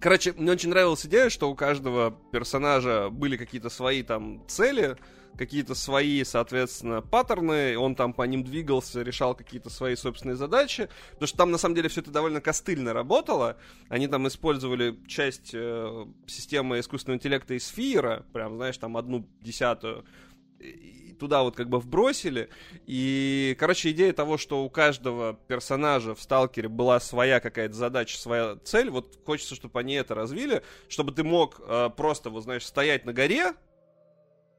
Короче, 0.00 0.32
мне 0.32 0.52
очень 0.52 0.70
нравилась 0.70 1.04
идея, 1.06 1.28
что 1.28 1.50
у 1.50 1.54
каждого 1.54 2.16
персонажа 2.32 3.08
были 3.10 3.36
какие-то 3.36 3.68
свои 3.68 4.02
там 4.02 4.42
цели, 4.48 4.96
какие-то 5.36 5.74
свои, 5.74 6.24
соответственно, 6.24 7.02
паттерны, 7.02 7.76
он 7.78 7.94
там 7.94 8.12
по 8.12 8.22
ним 8.22 8.44
двигался, 8.44 9.02
решал 9.02 9.34
какие-то 9.34 9.70
свои 9.70 9.96
собственные 9.96 10.36
задачи, 10.36 10.88
потому 11.12 11.26
что 11.26 11.38
там, 11.38 11.50
на 11.50 11.58
самом 11.58 11.74
деле, 11.74 11.88
все 11.88 12.00
это 12.00 12.10
довольно 12.10 12.40
костыльно 12.40 12.92
работало, 12.92 13.56
они 13.88 14.06
там 14.08 14.28
использовали 14.28 14.96
часть 15.06 15.50
э, 15.54 16.06
системы 16.26 16.80
искусственного 16.80 17.16
интеллекта 17.16 17.54
из 17.54 17.66
Фира, 17.68 18.24
прям, 18.32 18.56
знаешь, 18.56 18.78
там 18.78 18.96
одну 18.96 19.28
десятую, 19.40 20.04
туда 21.22 21.42
вот 21.42 21.54
как 21.54 21.68
бы 21.68 21.78
вбросили. 21.78 22.48
И, 22.86 23.56
короче, 23.58 23.92
идея 23.92 24.12
того, 24.12 24.38
что 24.38 24.64
у 24.64 24.70
каждого 24.70 25.38
персонажа 25.46 26.16
в 26.16 26.20
Сталкере 26.20 26.68
была 26.68 26.98
своя 26.98 27.38
какая-то 27.38 27.74
задача, 27.74 28.18
своя 28.18 28.56
цель, 28.64 28.90
вот 28.90 29.20
хочется, 29.24 29.54
чтобы 29.54 29.78
они 29.78 29.94
это 29.94 30.16
развили, 30.16 30.62
чтобы 30.88 31.12
ты 31.12 31.22
мог 31.22 31.60
э, 31.60 31.90
просто, 31.96 32.30
вот 32.30 32.42
знаешь, 32.42 32.66
стоять 32.66 33.04
на 33.04 33.12
горе, 33.12 33.52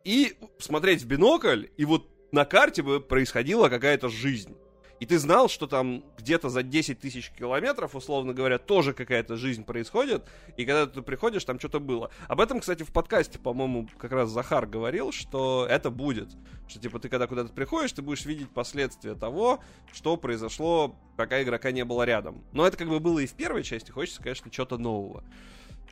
и 0.04 0.38
смотреть 0.60 1.02
в 1.02 1.08
бинокль, 1.08 1.66
и 1.78 1.86
вот 1.86 2.10
на 2.32 2.46
карте 2.46 2.82
бы 2.82 3.00
происходила 3.00 3.70
какая-то 3.70 4.10
жизнь. 4.10 4.56
И 5.00 5.06
ты 5.06 5.18
знал, 5.18 5.50
что 5.50 5.68
там 5.68 6.04
где-то 6.18 6.48
за 6.48 6.64
10 6.64 6.98
тысяч 6.98 7.30
километров, 7.32 7.94
условно 7.94 8.34
говоря, 8.34 8.58
тоже 8.58 8.94
какая-то 8.94 9.36
жизнь 9.36 9.66
происходит, 9.66 10.24
и 10.56 10.66
когда 10.66 10.86
ты 10.86 11.02
приходишь, 11.02 11.44
там 11.44 11.60
что-то 11.60 11.82
было. 11.82 12.10
Об 12.30 12.40
этом, 12.40 12.62
кстати, 12.62 12.84
в 12.84 12.94
подкасте, 12.94 13.38
по-моему, 13.38 13.90
как 13.98 14.14
раз 14.14 14.30
Захар 14.30 14.66
говорил, 14.66 15.12
что 15.12 15.68
это 15.70 15.90
будет. 15.90 16.30
Что, 16.70 16.80
типа, 16.80 17.00
ты 17.00 17.10
когда 17.10 17.28
куда-то 17.28 17.52
приходишь, 17.52 17.92
ты 17.92 18.02
будешь 18.02 18.26
видеть 18.26 18.50
последствия 18.50 19.14
того, 19.14 19.60
что 19.92 20.16
произошло, 20.16 20.96
пока 21.18 21.44
игрока 21.44 21.72
не 21.72 21.84
было 21.84 22.04
рядом. 22.04 22.46
Но 22.54 22.66
это 22.66 22.78
как 22.78 22.88
бы 22.88 23.02
было 23.02 23.20
и 23.20 23.28
в 23.28 23.34
первой 23.34 23.64
части, 23.64 23.92
хочется, 23.92 24.24
конечно, 24.24 24.50
чего-то 24.50 24.78
нового. 24.78 25.26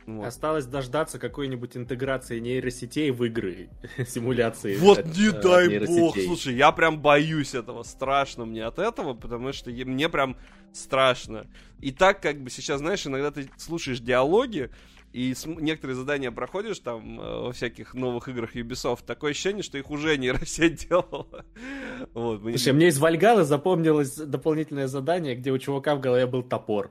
Вот. 0.06 0.26
Осталось 0.26 0.66
дождаться 0.66 1.18
какой-нибудь 1.18 1.76
интеграции 1.76 2.38
нейросетей 2.38 3.10
в 3.10 3.24
игры, 3.24 3.68
симуляции. 4.06 4.76
Вот 4.76 4.98
от, 4.98 5.16
не 5.16 5.28
от, 5.28 5.40
дай 5.40 5.78
от 5.78 5.86
бог, 5.86 6.16
слушай, 6.18 6.54
я 6.54 6.72
прям 6.72 7.00
боюсь 7.00 7.54
этого, 7.54 7.82
страшно 7.82 8.44
мне 8.44 8.64
от 8.64 8.78
этого, 8.78 9.14
потому 9.14 9.52
что 9.52 9.70
мне 9.70 10.08
прям 10.08 10.36
страшно. 10.72 11.46
И 11.80 11.92
так 11.92 12.20
как 12.20 12.40
бы 12.40 12.50
сейчас, 12.50 12.78
знаешь, 12.78 13.06
иногда 13.06 13.30
ты 13.30 13.48
слушаешь 13.56 14.00
диалоги, 14.00 14.70
и 15.12 15.34
некоторые 15.44 15.94
задания 15.94 16.30
проходишь 16.30 16.78
там 16.78 17.20
э, 17.20 17.40
во 17.42 17.52
всяких 17.52 17.92
новых 17.92 18.28
играх 18.28 18.56
Ubisoft, 18.56 19.04
такое 19.06 19.32
ощущение, 19.32 19.62
что 19.62 19.76
их 19.76 19.90
уже 19.90 20.16
нейросеть 20.18 20.88
делала. 20.88 21.44
вот, 22.14 22.42
мне... 22.42 22.56
Слушай, 22.56 22.72
мне 22.72 22.88
из 22.88 22.98
Вальгала 22.98 23.44
запомнилось 23.44 24.16
дополнительное 24.16 24.86
задание, 24.86 25.34
где 25.34 25.50
у 25.50 25.58
чувака 25.58 25.96
в 25.96 26.00
голове 26.00 26.26
был 26.26 26.42
топор. 26.42 26.90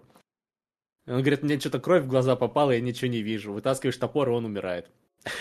Он 1.08 1.20
говорит, 1.20 1.43
мне 1.43 1.60
что-то 1.60 1.80
кровь 1.80 2.04
в 2.04 2.08
глаза 2.08 2.36
попала, 2.36 2.72
я 2.72 2.82
ничего 2.82 3.10
не 3.10 3.22
вижу. 3.22 3.54
Вытаскиваешь 3.54 3.97
топор, 3.97 4.30
и 4.30 4.32
он 4.32 4.45
умирает. 4.45 4.89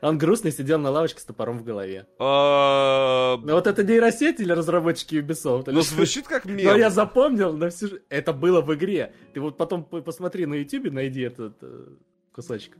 Он 0.00 0.18
грустный 0.18 0.50
сидел 0.50 0.78
на 0.78 0.90
лавочке 0.90 1.20
с 1.20 1.24
топором 1.24 1.58
в 1.58 1.64
голове. 1.64 2.06
А, 2.18 3.36
ну 3.36 3.54
вот 3.54 3.66
это 3.66 3.84
нейросеть 3.84 4.40
или 4.40 4.52
разработчики 4.52 5.16
Ubisoft? 5.16 5.70
Ну 5.70 5.82
звучит 5.82 6.26
как 6.26 6.46
мем. 6.46 6.64
Но 6.64 6.76
я 6.76 6.90
запомнил 6.90 7.52
на 7.52 7.70
всю 7.70 8.00
Это 8.08 8.32
было 8.32 8.60
в 8.60 8.74
игре. 8.74 9.12
Ты 9.34 9.40
вот 9.40 9.56
потом 9.56 9.84
посмотри 9.84 10.46
на 10.46 10.54
YouTube, 10.54 10.92
найди 10.92 11.20
этот 11.20 11.56
э, 11.62 11.86
кусочек. 12.32 12.76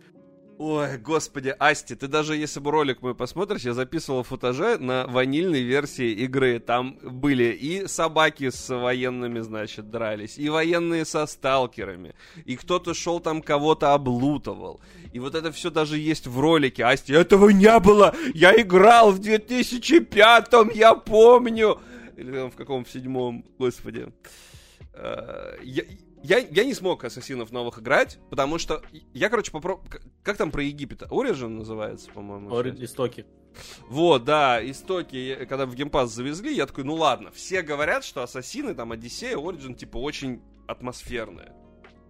Ой, 0.56 0.98
господи, 0.98 1.52
Асти, 1.58 1.96
ты 1.96 2.06
даже 2.06 2.36
если 2.36 2.60
бы 2.60 2.70
ролик 2.70 3.02
мой 3.02 3.16
посмотришь, 3.16 3.62
я 3.62 3.74
записывал 3.74 4.22
футаже 4.22 4.78
на 4.78 5.04
ванильной 5.08 5.62
версии 5.62 6.12
игры. 6.12 6.60
Там 6.60 6.96
были 7.02 7.52
и 7.52 7.88
собаки 7.88 8.50
с 8.50 8.68
военными, 8.72 9.40
значит, 9.40 9.90
дрались, 9.90 10.38
и 10.38 10.48
военные 10.48 11.04
со 11.04 11.26
сталкерами, 11.26 12.14
и 12.44 12.54
кто-то 12.54 12.94
шел 12.94 13.18
там 13.18 13.42
кого-то 13.42 13.94
облутывал. 13.94 14.80
И 15.12 15.18
вот 15.18 15.34
это 15.34 15.50
все 15.50 15.70
даже 15.70 15.98
есть 15.98 16.28
в 16.28 16.38
ролике. 16.38 16.84
Асти, 16.84 17.12
этого 17.12 17.50
не 17.50 17.76
было! 17.80 18.14
Я 18.32 18.54
играл 18.60 19.10
в 19.10 19.18
2005-м, 19.18 20.70
я 20.72 20.94
помню! 20.94 21.80
Или 22.16 22.30
там 22.30 22.50
в 22.52 22.54
каком 22.54 22.84
в 22.84 22.90
седьмом, 22.90 23.44
господи. 23.58 24.06
Uh, 24.92 25.58
я, 25.64 25.82
я, 26.24 26.38
я 26.38 26.64
не 26.64 26.72
смог 26.72 27.04
ассасинов 27.04 27.52
новых 27.52 27.78
играть, 27.78 28.18
потому 28.30 28.58
что 28.58 28.82
я, 29.12 29.28
короче, 29.28 29.52
попробовал... 29.52 29.86
Как 30.22 30.38
там 30.38 30.50
про 30.50 30.62
Египет? 30.62 31.02
Origin 31.02 31.48
называется, 31.48 32.10
по-моему. 32.10 32.48
Origin, 32.48 32.82
истоки. 32.84 33.26
Вот, 33.88 34.24
да, 34.24 34.58
истоки, 34.68 35.46
когда 35.48 35.66
в 35.66 35.74
геймпас 35.74 36.12
завезли, 36.12 36.54
я 36.54 36.66
такой, 36.66 36.84
ну 36.84 36.94
ладно, 36.94 37.30
все 37.30 37.60
говорят, 37.62 38.04
что 38.04 38.22
Ассасины, 38.22 38.74
там, 38.74 38.92
Одиссея, 38.92 39.36
Origin, 39.36 39.74
типа, 39.74 39.98
очень 39.98 40.40
атмосферные. 40.66 41.52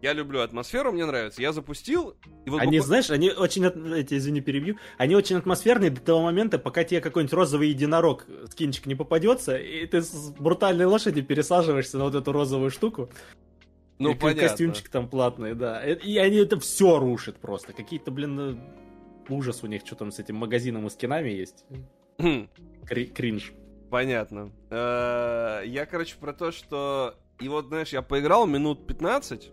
Я 0.01 0.12
люблю 0.12 0.41
атмосферу, 0.41 0.93
мне 0.93 1.07
нравится. 1.07 1.43
Я 1.43 1.53
запустил. 1.53 2.15
И 2.45 2.51
вот 2.51 2.61
они, 2.61 2.79
буквально... 2.79 2.83
знаешь, 2.83 3.11
они 3.11 3.31
очень, 3.31 3.65
эти, 3.95 4.15
извини, 4.15 4.43
перебью, 4.43 4.77
они 4.97 5.17
очень 5.17 5.37
атмосферные 5.37 5.91
до 5.91 6.01
того 6.01 6.23
момента, 6.23 6.59
пока 6.59 6.85
тебе 6.85 7.01
какой-нибудь 7.01 7.33
розовый 7.33 7.71
единорог 7.71 8.27
скинчик 8.51 8.87
не 8.87 8.95
попадется, 8.95 9.57
и 9.57 9.87
ты 9.87 10.03
с 10.03 10.31
брутальной 10.39 10.85
лошади 10.85 11.23
пересаживаешься 11.23 11.99
на 11.99 12.05
вот 12.05 12.15
эту 12.15 12.33
розовую 12.33 12.71
штуку. 12.71 13.09
Ну, 13.99 14.13
и 14.13 14.15
понятно. 14.15 14.49
Костюмчик 14.49 14.89
там 14.89 15.09
платный, 15.09 15.55
да. 15.55 15.85
Э, 15.85 15.95
и 15.95 16.19
они 16.19 16.39
это 16.39 16.59
все 16.59 16.99
рушат 16.99 17.37
просто. 17.37 17.73
Какие-то, 17.73 18.11
блин, 18.11 18.41
э, 18.41 19.33
ужас 19.33 19.63
у 19.63 19.67
них, 19.67 19.83
что 19.85 19.95
там 19.95 20.11
с 20.11 20.19
этим 20.19 20.37
магазином 20.37 20.87
и 20.87 20.91
скинами 20.91 21.31
есть. 21.31 21.65
Хм. 22.19 22.49
Кри- 22.87 23.07
кринж. 23.07 23.53
Понятно. 23.91 24.51
Э, 24.71 25.63
я, 25.65 25.87
короче, 25.87 26.17
про 26.19 26.33
то, 26.33 26.51
что... 26.51 27.15
И 27.41 27.49
вот, 27.49 27.67
знаешь, 27.67 27.93
я 27.93 28.03
поиграл 28.03 28.47
минут 28.47 28.87
15, 28.87 29.53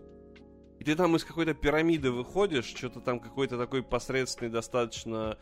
и 0.78 0.84
ты 0.84 0.96
там 0.96 1.14
из 1.16 1.24
какой-то 1.24 1.54
пирамиды 1.54 2.10
выходишь, 2.10 2.64
что-то 2.64 3.00
там 3.00 3.20
какой-то 3.20 3.58
такой 3.58 3.82
посредственный 3.82 4.50
достаточно 4.50 5.38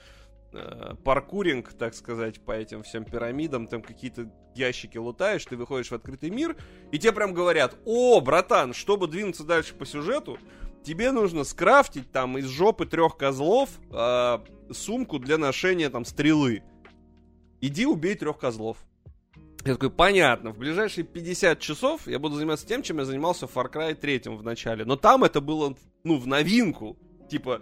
э, 0.52 0.94
паркуринг, 1.04 1.72
так 1.74 1.94
сказать, 1.94 2.40
по 2.40 2.52
этим 2.52 2.82
всем 2.82 3.04
пирамидам, 3.04 3.66
там 3.66 3.82
какие-то 3.82 4.30
ящики 4.54 4.98
лутаешь, 4.98 5.44
ты 5.44 5.56
выходишь 5.56 5.90
в 5.90 5.94
открытый 5.94 6.30
мир, 6.30 6.56
и 6.92 6.98
тебе 6.98 7.12
прям 7.12 7.34
говорят, 7.34 7.76
о, 7.84 8.20
братан, 8.20 8.74
чтобы 8.74 9.06
двинуться 9.06 9.44
дальше 9.44 9.74
по 9.74 9.86
сюжету, 9.86 10.38
тебе 10.82 11.12
нужно 11.12 11.44
скрафтить 11.44 12.10
там 12.10 12.38
из 12.38 12.46
жопы 12.46 12.86
трех 12.86 13.16
козлов 13.16 13.70
э, 13.92 14.38
сумку 14.72 15.18
для 15.18 15.38
ношения 15.38 15.90
там 15.90 16.04
стрелы. 16.04 16.62
Иди 17.60 17.86
убей 17.86 18.14
трех 18.14 18.38
козлов. 18.38 18.78
Я 19.64 19.74
такой, 19.74 19.90
понятно, 19.90 20.52
в 20.52 20.58
ближайшие 20.58 21.04
50 21.04 21.60
часов 21.60 22.06
я 22.06 22.18
буду 22.18 22.36
заниматься 22.36 22.66
тем, 22.66 22.82
чем 22.82 22.98
я 22.98 23.04
занимался 23.04 23.46
в 23.46 23.54
Far 23.54 23.70
Cry 23.70 23.94
3 23.94 24.22
в 24.36 24.42
начале. 24.42 24.86
Но 24.86 24.96
там 24.96 25.22
это 25.22 25.42
было, 25.42 25.76
ну, 26.02 26.16
в 26.16 26.26
новинку. 26.26 26.96
Типа, 27.30 27.60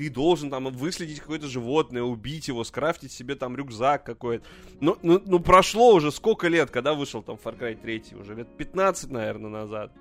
ты 0.00 0.08
должен 0.08 0.48
там 0.48 0.64
выследить 0.64 1.20
какое-то 1.20 1.46
животное, 1.46 2.02
убить 2.02 2.48
его, 2.48 2.64
скрафтить 2.64 3.12
себе 3.12 3.34
там 3.34 3.54
рюкзак 3.54 4.02
какой-то. 4.02 4.46
Ну, 4.80 4.96
ну, 5.02 5.20
ну 5.26 5.40
прошло 5.40 5.94
уже 5.94 6.10
сколько 6.10 6.48
лет, 6.48 6.70
когда 6.70 6.94
вышел 6.94 7.22
там 7.22 7.36
Far 7.36 7.58
Cry 7.58 7.78
3? 7.78 8.18
Уже 8.18 8.34
лет 8.34 8.48
15, 8.56 9.10
наверное, 9.10 9.50
назад. 9.50 9.92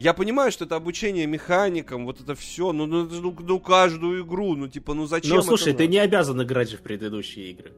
Я 0.00 0.12
понимаю, 0.12 0.50
что 0.50 0.64
это 0.64 0.74
обучение 0.74 1.28
механикам, 1.28 2.04
вот 2.04 2.20
это 2.20 2.34
все, 2.34 2.72
ну, 2.72 2.86
ну, 2.86 3.04
ну, 3.04 3.36
ну 3.38 3.60
каждую 3.60 4.24
игру, 4.24 4.56
ну 4.56 4.66
типа, 4.66 4.92
ну 4.94 5.06
зачем? 5.06 5.36
Ну 5.36 5.42
слушай, 5.42 5.72
ты 5.72 5.86
не 5.86 5.98
обязан 5.98 6.42
играть 6.42 6.72
в 6.72 6.82
предыдущие 6.82 7.52
игры. 7.52 7.72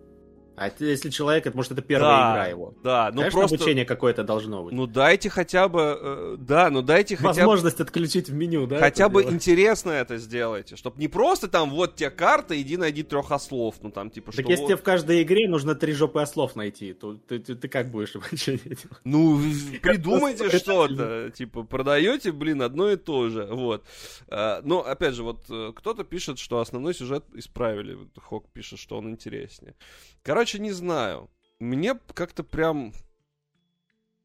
А 0.56 0.70
если 0.78 1.10
человек, 1.10 1.46
это 1.46 1.56
может 1.56 1.72
это 1.72 1.82
первая 1.82 2.16
да, 2.16 2.32
игра 2.32 2.46
его. 2.46 2.74
Да, 2.84 3.10
ну 3.12 3.18
Конечно, 3.18 3.40
просто 3.40 3.56
обучение 3.56 3.84
какое-то 3.84 4.22
должно 4.22 4.62
быть. 4.62 4.72
Ну 4.72 4.86
дайте 4.86 5.28
хотя 5.28 5.68
бы, 5.68 5.98
э, 6.00 6.36
да, 6.38 6.70
ну 6.70 6.80
дайте 6.80 7.16
хотя 7.16 7.28
Возможность 7.28 7.80
отключить 7.80 8.28
в 8.28 8.34
меню, 8.34 8.66
да? 8.66 8.78
Хотя 8.78 9.08
бы 9.08 9.22
делать? 9.22 9.34
интересно 9.34 9.90
это 9.90 10.18
сделайте, 10.18 10.76
чтобы 10.76 11.00
не 11.00 11.08
просто 11.08 11.48
там 11.48 11.70
вот 11.70 11.96
тебе 11.96 12.10
карта, 12.10 12.60
иди 12.60 12.76
найди 12.76 13.02
трех 13.02 13.32
ослов, 13.32 13.76
ну 13.82 13.90
там 13.90 14.10
типа. 14.10 14.26
Так 14.26 14.42
что 14.42 14.50
если 14.50 14.62
вот... 14.62 14.68
тебе 14.68 14.76
в 14.76 14.82
каждой 14.82 15.22
игре 15.22 15.48
нужно 15.48 15.74
три 15.74 15.92
жопы 15.92 16.20
ослов 16.20 16.54
найти, 16.54 16.92
то 16.92 17.14
ты, 17.14 17.40
ты, 17.40 17.56
ты 17.56 17.68
как 17.68 17.90
будешь 17.90 18.14
обучение 18.14 18.60
делать? 18.64 19.00
Ну 19.02 19.40
придумайте 19.82 20.56
что-то, 20.56 21.30
типа 21.30 21.64
продаете, 21.64 22.30
блин, 22.30 22.62
одно 22.62 22.90
и 22.90 22.96
то 22.96 23.28
же, 23.28 23.48
вот. 23.50 23.84
А, 24.28 24.60
но 24.64 24.86
опять 24.86 25.14
же 25.14 25.24
вот 25.24 25.44
э, 25.50 25.72
кто-то 25.74 26.04
пишет, 26.04 26.38
что 26.38 26.60
основной 26.60 26.94
сюжет 26.94 27.24
исправили, 27.34 27.98
Хок 28.22 28.46
пишет, 28.52 28.78
что 28.78 28.98
он 28.98 29.10
интереснее. 29.10 29.74
Короче, 30.22 30.43
не 30.58 30.72
знаю. 30.72 31.30
Мне 31.58 31.98
как-то 32.14 32.44
прям... 32.44 32.92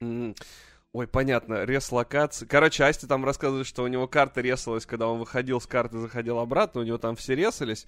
Ой, 0.01 1.07
понятно, 1.07 1.65
рес 1.65 1.91
локации. 1.91 2.45
Короче, 2.45 2.83
Асти 2.83 3.05
там 3.05 3.23
рассказывает, 3.23 3.67
что 3.67 3.83
у 3.83 3.87
него 3.87 4.07
карта 4.07 4.41
ресалась, 4.41 4.85
когда 4.85 5.07
он 5.07 5.19
выходил 5.19 5.61
с 5.61 5.67
карты, 5.67 5.99
заходил 5.99 6.39
обратно, 6.39 6.81
у 6.81 6.83
него 6.83 6.97
там 6.97 7.15
все 7.15 7.35
ресались. 7.35 7.85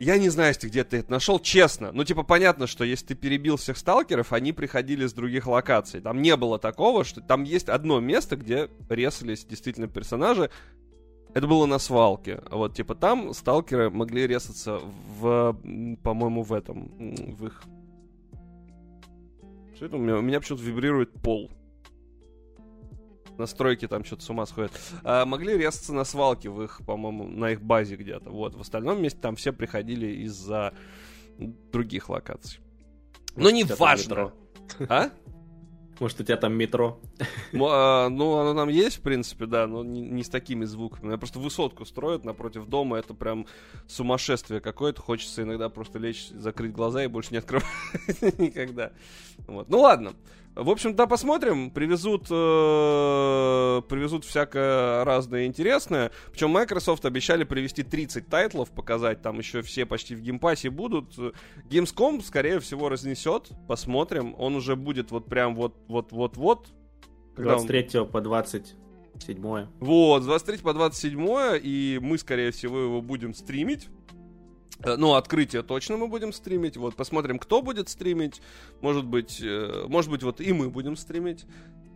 Я 0.00 0.18
не 0.18 0.28
знаю, 0.28 0.48
если 0.50 0.68
где 0.68 0.82
ты 0.84 0.98
это 0.98 1.10
нашел, 1.10 1.38
честно. 1.38 1.92
Ну, 1.92 2.04
типа, 2.04 2.24
понятно, 2.24 2.66
что 2.66 2.84
если 2.84 3.06
ты 3.06 3.14
перебил 3.14 3.56
всех 3.56 3.78
сталкеров, 3.78 4.32
они 4.32 4.52
приходили 4.52 5.06
с 5.06 5.12
других 5.12 5.46
локаций. 5.46 6.00
Там 6.00 6.20
не 6.20 6.36
было 6.36 6.58
такого, 6.58 7.04
что 7.04 7.20
там 7.20 7.44
есть 7.44 7.68
одно 7.68 8.00
место, 8.00 8.36
где 8.36 8.68
ресались 8.88 9.44
действительно 9.44 9.86
персонажи. 9.86 10.50
Это 11.34 11.48
было 11.48 11.66
на 11.66 11.78
свалке. 11.78 12.42
Вот, 12.50 12.74
типа, 12.74 12.94
там 12.94 13.34
сталкеры 13.34 13.90
могли 13.90 14.26
резаться 14.26 14.80
в, 15.18 15.58
по-моему, 16.02 16.42
в 16.42 16.52
этом, 16.52 16.92
в 17.34 17.46
их... 17.46 17.64
Что 19.74 19.86
это 19.86 19.96
у 19.96 19.98
меня? 19.98 20.16
У 20.16 20.22
меня 20.22 20.38
почему-то 20.38 20.62
вибрирует 20.62 21.12
пол. 21.12 21.50
Настройки 23.36 23.88
там 23.88 24.04
что-то 24.04 24.22
с 24.22 24.30
ума 24.30 24.46
сходят. 24.46 24.70
А, 25.02 25.26
могли 25.26 25.58
резаться 25.58 25.92
на 25.92 26.04
свалке 26.04 26.50
в 26.50 26.62
их, 26.62 26.80
по-моему, 26.86 27.24
на 27.24 27.50
их 27.50 27.60
базе 27.60 27.96
где-то. 27.96 28.30
Вот, 28.30 28.54
в 28.54 28.60
остальном 28.60 29.02
месте 29.02 29.18
там 29.20 29.34
все 29.34 29.52
приходили 29.52 30.06
из-за 30.22 30.72
других 31.72 32.08
локаций. 32.10 32.60
Но 33.34 33.50
не 33.50 33.64
важно. 33.64 34.32
А? 34.88 35.10
Может, 36.00 36.20
у 36.20 36.24
тебя 36.24 36.36
там 36.36 36.54
метро? 36.54 37.00
А, 37.66 38.08
ну, 38.08 38.36
оно 38.36 38.54
там 38.54 38.68
есть, 38.68 38.98
в 38.98 39.00
принципе, 39.00 39.46
да, 39.46 39.66
но 39.66 39.82
не, 39.82 40.00
не 40.02 40.22
с 40.22 40.28
такими 40.28 40.64
звуками. 40.64 41.12
Я 41.12 41.18
просто 41.18 41.38
высотку 41.38 41.84
строят 41.84 42.24
напротив 42.24 42.66
дома, 42.66 42.98
это 42.98 43.14
прям 43.14 43.46
сумасшествие 43.86 44.60
какое-то. 44.60 45.00
Хочется 45.00 45.42
иногда 45.42 45.68
просто 45.68 45.98
лечь, 45.98 46.28
закрыть 46.28 46.72
глаза 46.72 47.04
и 47.04 47.06
больше 47.06 47.30
не 47.30 47.38
открывать 47.38 47.66
никогда. 48.38 48.92
Вот. 49.46 49.68
Ну 49.68 49.80
ладно. 49.80 50.14
В 50.54 50.70
общем, 50.70 50.94
да, 50.94 51.06
посмотрим. 51.06 51.70
Привезут, 51.70 52.26
э, 52.30 53.82
привезут 53.88 54.24
всякое 54.24 55.04
разное 55.04 55.46
интересное. 55.46 56.12
Причем 56.30 56.50
Microsoft 56.50 57.04
обещали 57.04 57.42
привезти 57.42 57.82
30 57.82 58.28
тайтлов, 58.28 58.70
показать. 58.70 59.20
Там 59.20 59.38
еще 59.38 59.62
все 59.62 59.84
почти 59.84 60.14
в 60.14 60.20
геймпассе 60.20 60.70
будут. 60.70 61.18
Gamescom, 61.68 62.22
скорее 62.22 62.60
всего, 62.60 62.88
разнесет. 62.88 63.50
Посмотрим. 63.66 64.34
Он 64.38 64.54
уже 64.54 64.76
будет 64.76 65.10
вот 65.10 65.26
прям 65.26 65.56
вот-вот-вот-вот. 65.56 66.68
23 67.36 68.00
он... 68.00 68.08
по 68.08 68.20
27 68.20 69.66
Вот, 69.80 70.22
с 70.22 70.26
23 70.26 70.58
по 70.58 70.72
27 70.72 71.58
и 71.60 71.98
мы, 72.00 72.16
скорее 72.16 72.52
всего, 72.52 72.78
его 72.78 73.02
будем 73.02 73.34
стримить. 73.34 73.88
Э, 74.82 74.96
ну, 74.96 75.14
открытие 75.14 75.62
точно 75.62 75.96
мы 75.96 76.08
будем 76.08 76.32
стримить. 76.32 76.76
Вот, 76.76 76.96
посмотрим, 76.96 77.38
кто 77.38 77.62
будет 77.62 77.88
стримить. 77.88 78.40
Может 78.80 79.04
быть, 79.04 79.40
э, 79.42 79.84
может 79.88 80.10
быть, 80.10 80.22
вот 80.22 80.40
и 80.40 80.52
мы 80.52 80.70
будем 80.70 80.96
стримить. 80.96 81.46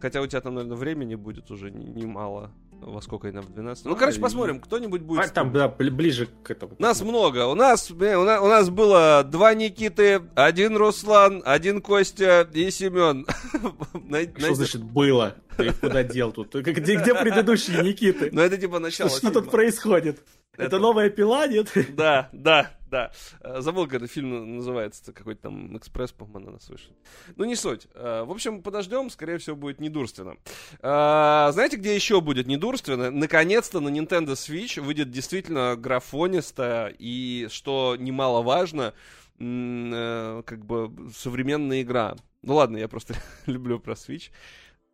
Хотя 0.00 0.20
у 0.20 0.26
тебя 0.26 0.40
там, 0.40 0.54
наверное, 0.54 0.76
времени 0.76 1.16
будет 1.16 1.50
уже 1.50 1.70
немало. 1.70 2.52
Во 2.80 3.00
сколько 3.02 3.26
именно 3.26 3.42
в 3.42 3.52
12? 3.52 3.86
Ну, 3.86 3.96
короче, 3.96 4.20
посмотрим, 4.20 4.60
кто-нибудь 4.60 5.00
будет. 5.02 5.24
А, 5.24 5.28
там, 5.28 5.52
да, 5.52 5.66
ближе 5.68 6.28
к 6.44 6.50
этому. 6.50 6.76
Нас 6.78 7.02
много. 7.02 7.46
У 7.46 7.56
нас, 7.56 7.90
у 7.90 7.94
нас, 7.96 8.40
у 8.40 8.46
нас 8.46 8.70
было 8.70 9.24
два 9.24 9.54
Никиты, 9.54 10.22
один 10.36 10.76
Руслан, 10.76 11.42
один 11.44 11.82
Костя 11.82 12.48
и 12.52 12.70
Семен. 12.70 13.26
Что 14.38 14.54
значит 14.54 14.84
было? 14.84 15.34
Ты 15.56 15.66
их 15.66 15.80
куда 15.80 16.04
дел 16.04 16.30
тут? 16.30 16.54
Где, 16.54 16.94
где 16.94 17.14
предыдущие 17.14 17.82
Никиты? 17.82 18.30
Ну, 18.32 18.42
это 18.42 18.56
типа 18.56 18.78
начало. 18.78 19.10
Что 19.10 19.32
тут 19.32 19.50
происходит? 19.50 20.22
Это 20.58 20.78
новая 20.78 21.08
пила, 21.08 21.46
нет? 21.46 21.72
Да, 21.90 22.28
да, 22.32 22.70
да. 22.90 23.12
Э, 23.40 23.60
забыл, 23.60 23.86
как 23.86 23.94
этот 23.94 24.10
фильм 24.10 24.56
называется, 24.56 25.12
какой-то 25.12 25.42
там 25.42 25.76
экспресс, 25.76 26.12
по-моему, 26.12 26.46
на 26.46 26.52
нас 26.52 26.68
вышел. 26.68 26.92
Ну, 27.36 27.44
не 27.44 27.54
суть. 27.54 27.86
Э, 27.94 28.24
в 28.24 28.30
общем, 28.30 28.62
подождем, 28.62 29.08
скорее 29.10 29.38
всего, 29.38 29.56
будет 29.56 29.80
недурственно. 29.80 30.36
Э, 30.80 31.50
знаете, 31.52 31.76
где 31.76 31.94
еще 31.94 32.20
будет 32.20 32.46
недурственно? 32.46 33.10
Наконец-то 33.10 33.80
на 33.80 33.88
Nintendo 33.88 34.32
Switch 34.32 34.80
выйдет 34.80 35.10
действительно 35.10 35.76
графониста, 35.76 36.92
и, 36.98 37.46
что 37.50 37.96
немаловажно, 37.98 38.94
как 39.38 40.66
бы 40.66 40.90
современная 41.14 41.82
игра. 41.82 42.16
Ну 42.42 42.56
ладно, 42.56 42.76
я 42.76 42.88
просто 42.88 43.14
люблю 43.46 43.78
про 43.78 43.92
Switch 43.92 44.30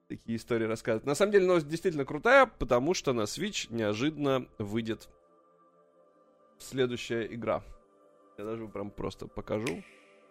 такие 0.09 0.37
истории 0.37 0.67
рассказывать. 0.67 1.07
На 1.07 1.15
самом 1.15 1.33
деле 1.33 1.47
новость 1.47 1.69
действительно 1.69 2.05
крутая, 2.05 2.45
потому 2.47 2.93
что 2.93 3.15
на 3.15 3.23
Switch 3.23 3.67
неожиданно 3.71 4.47
выйдет 4.59 5.09
следующая 6.59 7.27
игра. 7.27 7.63
Я 8.39 8.45
даже 8.45 8.67
прям 8.67 8.91
просто 8.91 9.27
покажу. 9.27 9.83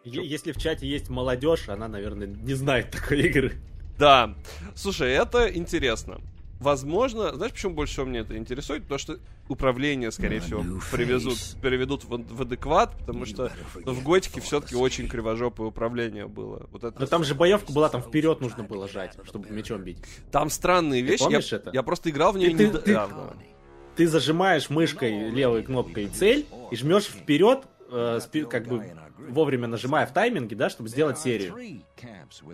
Если 0.03 0.51
в 0.51 0.57
чате 0.57 0.87
есть 0.87 1.09
молодежь, 1.09 1.69
она, 1.69 1.87
наверное, 1.87 2.27
не 2.27 2.53
знает 2.53 2.91
такой 2.91 3.21
игры. 3.21 3.53
Да. 3.97 4.35
Слушай, 4.75 5.11
это 5.11 5.47
интересно. 5.53 6.19
Возможно, 6.59 7.33
знаешь, 7.35 7.51
почему 7.51 7.73
больше 7.73 7.93
всего 7.93 8.05
мне 8.05 8.19
это 8.19 8.37
интересует? 8.37 8.83
Потому 8.83 8.99
что 8.99 9.19
управление, 9.49 10.11
скорее 10.11 10.39
всего, 10.39 10.63
привезут, 10.91 11.37
переведут 11.61 12.05
в, 12.05 12.09
в 12.09 12.41
адекват, 12.41 12.97
потому 12.99 13.25
что 13.25 13.51
ну, 13.83 13.91
в 13.91 14.03
Готике 14.03 14.39
все-таки 14.39 14.75
очень 14.75 15.09
кривожопое 15.09 15.67
управление 15.67 16.27
было. 16.27 16.67
Вот 16.71 16.85
это... 16.85 16.97
Но 16.99 17.05
там 17.05 17.25
же 17.25 17.35
боевка 17.35 17.73
была, 17.73 17.89
там 17.89 18.01
вперед 18.01 18.39
нужно 18.39 18.63
было 18.63 18.87
жать, 18.87 19.17
чтобы 19.25 19.49
мечом 19.49 19.83
бить. 19.83 19.97
Там 20.31 20.49
странные 20.49 21.01
вещи. 21.01 21.19
Ты 21.19 21.23
помнишь 21.25 21.51
я, 21.51 21.57
это? 21.57 21.71
я 21.73 21.83
просто 21.83 22.09
играл 22.09 22.31
в 22.31 22.37
нее 22.37 22.53
недавно. 22.53 22.79
Ты, 22.79 23.39
ты 23.39 23.52
зажимаешь 23.97 24.69
мышкой 24.69 25.29
левой 25.29 25.63
кнопкой 25.63 26.07
цель 26.07 26.45
и 26.71 26.75
жмешь 26.75 27.05
вперед, 27.05 27.63
э, 27.91 28.19
как 28.49 28.67
бы 28.67 28.85
вовремя 29.29 29.67
нажимая 29.67 30.05
в 30.05 30.13
тайминге, 30.13 30.55
да, 30.55 30.69
чтобы 30.69 30.89
сделать 30.89 31.19
серию. 31.19 31.55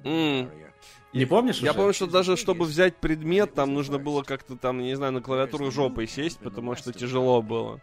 Mm. 0.04 0.50
Не 1.12 1.26
помнишь? 1.26 1.58
Я 1.58 1.72
уже? 1.72 1.78
помню, 1.78 1.94
что 1.94 2.06
даже 2.06 2.38
чтобы 2.38 2.66
взять 2.66 2.96
предмет, 2.98 3.56
там 3.56 3.74
нужно 3.74 3.98
было 3.98 4.22
как-то 4.22 4.56
там, 4.56 4.80
не 4.80 4.94
знаю, 4.96 5.12
на 5.12 5.22
клавиатуру 5.22 5.72
жопой 5.72 6.08
сесть, 6.08 6.38
потому 6.40 6.76
что 6.76 6.94
тяжело 6.94 7.42
было. 7.42 7.82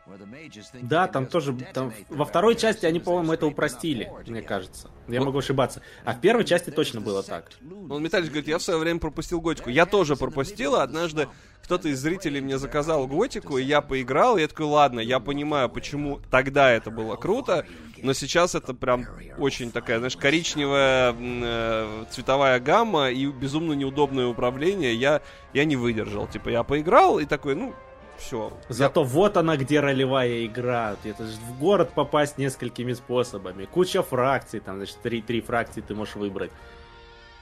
Да, 0.74 1.09
там 1.09 1.26
тоже. 1.26 1.57
Там, 1.74 1.92
во 2.09 2.24
второй 2.24 2.54
части 2.54 2.86
они, 2.86 3.00
по-моему, 3.00 3.32
это 3.32 3.46
упростили, 3.46 4.12
мне 4.26 4.42
кажется. 4.42 4.91
Я 5.08 5.20
вот. 5.20 5.26
могу 5.26 5.38
ошибаться. 5.38 5.83
А 6.04 6.12
в 6.12 6.20
первой 6.20 6.45
части 6.45 6.70
точно 6.70 7.00
было 7.00 7.22
так. 7.22 7.50
Он 7.91 8.00
Металлич 8.00 8.28
говорит, 8.28 8.46
я 8.46 8.58
в 8.58 8.62
свое 8.62 8.78
время 8.78 9.00
пропустил 9.00 9.41
готику. 9.41 9.70
Я 9.70 9.87
тоже 9.87 10.14
пропустил, 10.14 10.76
а 10.76 10.84
однажды 10.84 11.28
кто-то 11.67 11.88
из 11.88 12.01
зрителей 12.01 12.41
мне 12.41 12.59
заказал 12.59 13.09
готику, 13.09 13.59
и 13.59 13.64
я 13.64 13.80
поиграл, 13.80 14.37
и 14.37 14.41
я 14.41 14.47
такой, 14.47 14.67
ладно, 14.67 15.01
я 15.01 15.18
понимаю, 15.18 15.68
почему 15.68 16.21
тогда 16.30 16.71
это 16.71 16.93
было 16.93 17.17
круто, 17.17 17.67
но 18.01 18.13
сейчас 18.13 18.55
это 18.55 18.72
прям 18.72 19.05
очень 19.37 19.72
такая, 19.72 19.99
знаешь, 19.99 20.17
коричневая 20.17 21.13
э, 21.18 22.05
цветовая 22.11 22.61
гамма 22.61 23.11
и 23.11 23.26
безумно 23.26 23.72
неудобное 23.72 24.29
управление. 24.29 24.95
Я, 24.95 25.22
я 25.53 25.64
не 25.64 25.75
выдержал. 25.75 26.29
Типа, 26.29 26.51
я 26.51 26.63
поиграл 26.63 27.18
и 27.18 27.25
такой, 27.25 27.57
ну, 27.57 27.75
все. 28.17 28.53
Зато 28.68 29.01
я... 29.01 29.07
вот 29.07 29.37
она 29.37 29.57
где 29.57 29.80
ролевая 29.80 30.47
игра. 30.47 30.95
Это 31.03 31.26
же 31.26 31.37
в 31.37 31.59
город 31.59 31.91
попасть 31.95 32.38
несколькими 32.38 32.93
способами. 32.93 33.64
Куча 33.64 34.05
фракций, 34.05 34.61
там, 34.61 34.76
значит, 34.76 34.99
три, 35.03 35.21
три 35.21 35.41
фракции 35.41 35.80
ты 35.80 35.97
можешь 35.97 36.14
выбрать. 36.14 36.53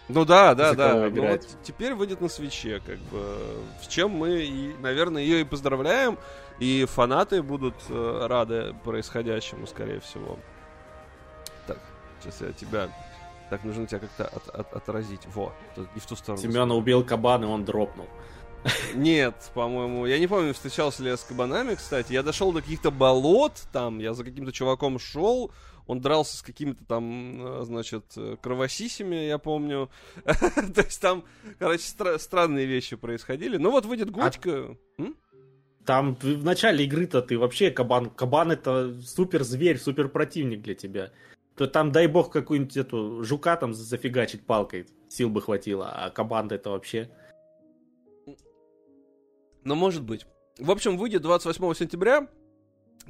Ну 0.09 0.25
да, 0.25 0.55
да, 0.55 0.75
да. 0.75 1.09
Ну, 1.09 1.29
вот 1.29 1.47
теперь 1.63 1.95
выйдет 1.95 2.21
на 2.21 2.29
свече, 2.29 2.81
как 2.85 2.99
бы. 2.99 3.39
С 3.83 3.87
чем 3.87 4.11
мы, 4.11 4.43
и, 4.43 4.75
наверное, 4.81 5.23
ее 5.23 5.41
и 5.41 5.45
поздравляем. 5.45 6.19
И 6.59 6.85
фанаты 6.85 7.43
будут 7.43 7.75
э, 7.89 8.27
рады 8.29 8.77
происходящему, 8.85 9.67
скорее 9.67 10.01
всего. 10.01 10.39
Так, 11.67 11.79
сейчас 12.21 12.41
я 12.43 12.53
тебя... 12.53 12.89
Так, 13.51 13.65
нужно 13.65 13.87
тебя 13.87 14.01
как-то 14.01 14.27
от, 14.27 14.49
от, 14.49 14.73
отразить. 14.73 15.27
Во, 15.27 15.53
не 15.77 16.01
в 16.01 16.07
ту 16.07 16.17
сторону. 16.17 16.43
Семена 16.43 16.75
убил 16.75 17.05
кабан, 17.05 17.43
и 17.45 17.47
он 17.47 17.65
дропнул. 17.65 18.07
Нет, 18.95 19.35
по-моему, 19.55 20.07
я 20.07 20.19
не 20.19 20.27
помню, 20.27 20.55
встречался 20.55 21.03
ли 21.03 21.11
я 21.11 21.17
с 21.17 21.25
кабанами, 21.25 21.75
кстати. 21.75 22.13
Я 22.13 22.23
дошел 22.23 22.53
до 22.53 22.63
каких-то 22.63 22.91
болот, 22.91 23.53
там, 23.73 23.99
я 23.99 24.15
за 24.15 24.25
каким-то 24.25 24.53
чуваком 24.53 24.99
шел, 24.99 25.53
он 25.87 26.01
дрался 26.01 26.39
с 26.39 26.43
какими-то 26.43 26.85
там, 26.85 27.61
э, 27.61 27.65
значит, 27.65 28.05
э, 28.17 28.37
кровосисями, 28.41 29.27
я 29.27 29.39
помню. 29.39 29.91
То 30.25 30.81
есть 30.81 31.01
там, 31.01 31.25
короче, 31.59 31.85
странные 32.19 32.67
вещи 32.67 32.97
происходили. 32.97 33.59
Ну 33.59 33.71
вот 33.71 33.85
выйдет 33.85 34.09
а 34.09 34.13
Готика. 34.13 34.77
Там 35.85 36.15
в 36.15 36.45
начале 36.45 36.85
игры-то 36.87 37.21
ты 37.21 37.39
вообще 37.39 37.71
кабан. 37.71 38.09
Кабан 38.09 38.53
это 38.53 38.99
супер 39.03 39.45
зверь, 39.45 39.79
супер 39.79 40.09
противник 40.09 40.63
для 40.63 40.75
тебя. 40.75 41.13
То 41.57 41.67
там, 41.67 41.93
дай 41.93 42.07
бог, 42.07 42.33
какую-нибудь 42.33 42.77
эту 42.77 43.23
жука 43.23 43.57
там 43.57 43.75
зафигачить 43.75 44.47
палкой. 44.47 44.87
Сил 45.09 45.29
бы 45.29 45.43
хватило. 45.43 45.91
А 45.91 46.11
кабан 46.11 46.51
это 46.51 46.71
вообще... 46.71 47.11
Ну, 49.65 49.75
может 49.75 50.03
быть. 50.03 50.27
В 50.59 50.71
общем, 50.71 50.97
выйдет 50.97 51.23
28 51.23 51.75
сентября. 51.75 52.29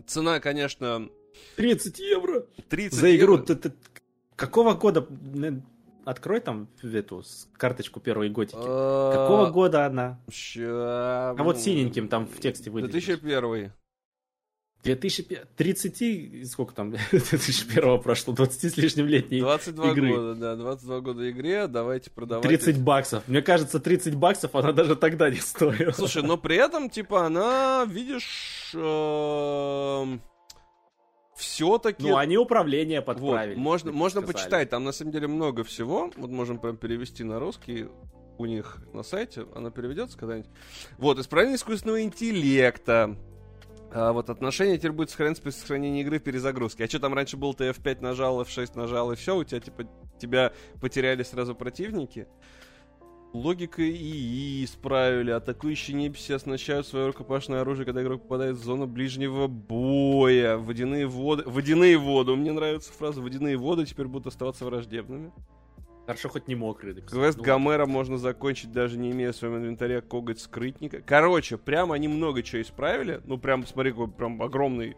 Цена, 0.06 0.40
конечно... 0.40 1.09
30 1.56 1.98
евро. 1.98 2.47
30 2.68 2.98
За 2.98 3.16
игру. 3.16 3.35
Евро. 3.35 3.44
Ты, 3.44 3.56
ты, 3.56 3.72
какого 4.36 4.74
года? 4.74 5.06
Открой 6.05 6.40
там 6.40 6.68
эту 6.82 7.24
карточку 7.56 7.98
первой 7.98 8.28
готики. 8.28 8.56
А, 8.60 9.12
какого 9.12 9.51
года 9.51 9.86
она? 9.86 10.20
А 10.56 11.35
вот 11.39 11.59
синеньким 11.59 12.09
там 12.09 12.26
в 12.26 12.39
тексте 12.40 12.70
выйдет. 12.70 12.90
2001. 12.90 13.72
2005, 14.85 15.56
30, 15.56 16.51
сколько 16.51 16.74
там, 16.74 16.90
2001 17.11 18.01
прошло, 18.01 18.35
20 18.35 18.73
с 18.73 18.77
лишним 18.77 19.06
летней 19.06 19.40
22 19.40 19.90
игры. 19.93 20.15
года, 20.15 20.35
да, 20.35 20.56
22 20.56 21.01
года 21.01 21.31
игре, 21.31 21.66
давайте 21.66 22.11
продавать. 22.11 22.47
30 22.47 22.81
баксов. 22.81 23.27
Мне 23.27 23.43
кажется, 23.43 23.81
30 23.81 24.15
баксов 24.15 24.55
она 24.55 24.73
даже 24.73 24.97
тогда 24.97 25.31
не 25.31 25.40
стоила. 25.40 25.93
Слушай, 25.93 26.23
но 26.23 26.36
при 26.36 26.56
этом, 26.56 26.90
типа, 26.90 27.27
она, 27.27 27.86
видишь, 27.89 28.73
эм, 28.74 30.20
все-таки... 31.35 32.02
Ну, 32.02 32.16
они 32.16 32.36
управление 32.36 33.02
подправили. 33.02 33.55
Вот, 33.55 33.61
можно, 33.61 33.93
можно 33.93 34.23
почитать, 34.23 34.70
там 34.70 34.85
на 34.85 34.93
самом 34.93 35.12
деле 35.12 35.27
много 35.27 35.65
всего. 35.65 36.11
Вот 36.16 36.31
можем 36.31 36.59
прям 36.59 36.77
перевести 36.77 37.24
на 37.24 37.40
русский 37.40 37.89
у 38.39 38.47
них 38.47 38.78
на 38.93 39.02
сайте, 39.02 39.47
она 39.55 39.70
переведется 39.70 40.19
когда-нибудь. 40.19 40.51
Вот, 40.98 41.19
исправление 41.19 41.56
искусственного 41.56 42.02
интеллекта, 42.02 43.16
а 43.95 44.12
вот 44.12 44.29
отношения 44.29 44.77
теперь 44.77 44.91
будет 44.91 45.11
сохраняться 45.11 45.41
при 45.41 45.51
сохранении 45.51 46.03
игры 46.03 46.19
в 46.19 46.23
перезагрузке. 46.25 46.85
А 46.85 46.89
что 46.89 46.99
там 46.99 47.15
раньше 47.15 47.37
был, 47.37 47.55
ты 47.55 47.69
F5 47.69 48.01
нажал, 48.01 48.43
F6 48.43 48.73
нажал, 48.75 49.12
и 49.12 49.15
все, 49.15 49.37
у 49.37 49.45
тебя 49.45 49.61
типа 49.61 49.85
тебя 50.19 50.53
потеряли 50.81 51.23
сразу 51.23 51.55
противники. 51.55 52.27
Логика 53.33 53.83
ИИ 53.83 54.65
исправили. 54.65 55.31
Атакующие 55.31 55.97
неписи 55.97 56.33
оснащают 56.33 56.89
свое 56.89 57.07
рукопашное 57.07 57.61
оружие, 57.61 57.87
когда 57.87 58.03
игрок 58.03 58.23
попадает 58.23 58.57
в 58.57 58.65
зону 58.65 58.89
ближнего 58.89 59.47
боя. 59.47 60.57
Водяные 60.57 61.07
воды... 61.07 61.45
Водяные 61.47 61.97
воды. 61.97 62.35
Мне 62.35 62.53
нравится 62.53 62.93
фраза 62.93 63.21
«водяные 63.21 63.57
воды» 63.57 63.87
теперь 63.87 64.07
будут 64.07 64.27
оставаться 64.27 64.65
враждебными. 64.65 65.33
Хорошо, 66.06 66.28
хоть 66.28 66.48
не 66.48 66.55
мокрый. 66.55 66.94
Квест 67.01 67.39
ну, 67.39 67.44
Гомера 67.44 67.86
можно 67.86 68.18
закончить, 68.18 68.72
даже 68.72 68.98
не 68.98 69.10
имея 69.12 69.32
в 69.32 69.36
своем 69.36 69.56
инвентаре 69.56 70.02
коготь 70.02 70.39
скрытника. 70.39 71.01
Короче, 71.01 71.56
прям 71.56 71.93
они 71.93 72.09
много 72.09 72.43
чего 72.43 72.60
исправили. 72.60 73.22
Ну, 73.24 73.39
прям, 73.39 73.66
смотри, 73.66 73.93
какой 73.93 74.09
прям 74.09 74.43
огромный 74.43 74.97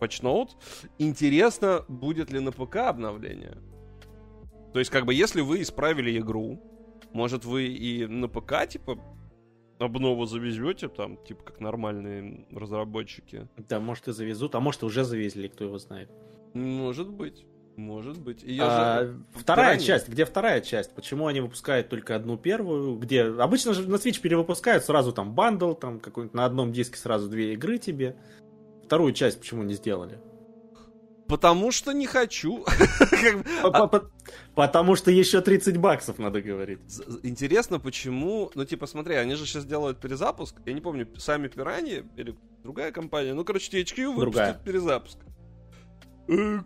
патчноут. 0.00 0.56
Интересно, 0.98 1.84
будет 1.88 2.30
ли 2.30 2.40
на 2.40 2.52
ПК 2.52 2.76
обновление? 2.76 3.56
То 4.74 4.80
есть, 4.80 4.90
как 4.90 5.06
бы, 5.06 5.14
если 5.14 5.40
вы 5.40 5.62
исправили 5.62 6.18
игру, 6.18 6.60
может, 7.12 7.44
вы 7.44 7.68
и 7.68 8.06
на 8.06 8.28
ПК, 8.28 8.68
типа, 8.68 8.98
обнову 9.78 10.26
завезете, 10.26 10.88
там, 10.88 11.16
типа, 11.24 11.42
как 11.44 11.60
нормальные 11.60 12.46
разработчики. 12.50 13.48
Да, 13.56 13.80
может, 13.80 14.08
и 14.08 14.12
завезут, 14.12 14.54
а 14.56 14.60
может, 14.60 14.82
и 14.82 14.86
уже 14.86 15.04
завезли, 15.04 15.48
кто 15.48 15.64
его 15.64 15.78
знает. 15.78 16.10
Может 16.52 17.08
быть. 17.08 17.46
Может 17.76 18.18
быть. 18.20 18.42
Ее 18.42 18.62
а, 18.64 19.04
же... 19.04 19.18
Вторая 19.34 19.72
Пиранье. 19.72 19.86
часть. 19.86 20.08
Где 20.08 20.24
вторая 20.24 20.60
часть? 20.60 20.94
Почему 20.94 21.26
они 21.26 21.40
выпускают 21.40 21.88
только 21.88 22.14
одну 22.14 22.36
первую? 22.36 22.96
Где 22.96 23.24
обычно 23.24 23.74
же 23.74 23.88
на 23.88 23.96
Switch 23.96 24.20
перевыпускают 24.20 24.84
сразу 24.84 25.12
там 25.12 25.34
бандл, 25.34 25.74
там 25.74 25.98
какой-нибудь 25.98 26.34
на 26.34 26.44
одном 26.44 26.72
диске 26.72 26.96
сразу 26.96 27.28
две 27.28 27.54
игры 27.54 27.78
тебе. 27.78 28.16
Вторую 28.84 29.12
часть 29.12 29.40
почему 29.40 29.62
не 29.62 29.74
сделали? 29.74 30.18
Потому 31.26 31.72
что 31.72 31.92
не 31.92 32.06
хочу. 32.06 32.64
Потому 34.54 34.94
что 34.94 35.10
еще 35.10 35.40
30 35.40 35.78
баксов 35.78 36.18
надо 36.18 36.42
говорить. 36.42 36.80
Интересно, 37.22 37.80
почему... 37.80 38.50
Ну, 38.54 38.64
типа, 38.64 38.86
смотри, 38.86 39.14
они 39.14 39.34
же 39.34 39.46
сейчас 39.46 39.64
делают 39.64 39.98
перезапуск. 40.00 40.56
Я 40.66 40.74
не 40.74 40.80
помню, 40.80 41.08
сами 41.16 41.48
Пираньи 41.48 42.04
или 42.16 42.36
другая 42.62 42.92
компания. 42.92 43.32
Ну, 43.32 43.44
короче, 43.44 43.80
THQ 43.80 44.14
выпустит 44.14 44.62
перезапуск 44.64 45.18
э, 46.28 46.60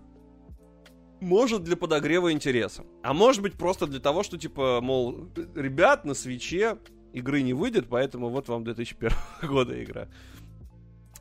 может 1.20 1.65
для 1.65 1.77
подогрева 1.77 2.32
интереса. 2.32 2.85
А 3.03 3.12
может 3.12 3.43
быть 3.43 3.55
просто 3.55 3.86
для 3.86 4.01
того, 4.01 4.23
что 4.23 4.39
типа, 4.39 4.81
мол, 4.82 5.28
ребят, 5.55 6.05
на 6.05 6.15
свече 6.15 6.78
игры 7.12 7.43
не 7.43 7.55
выйдет, 7.55 7.86
поэтому 7.89 8.28
вот 8.28 8.49
вам 8.49 8.65
2001 8.65 9.11
года 9.49 9.82
игра. 9.82 10.09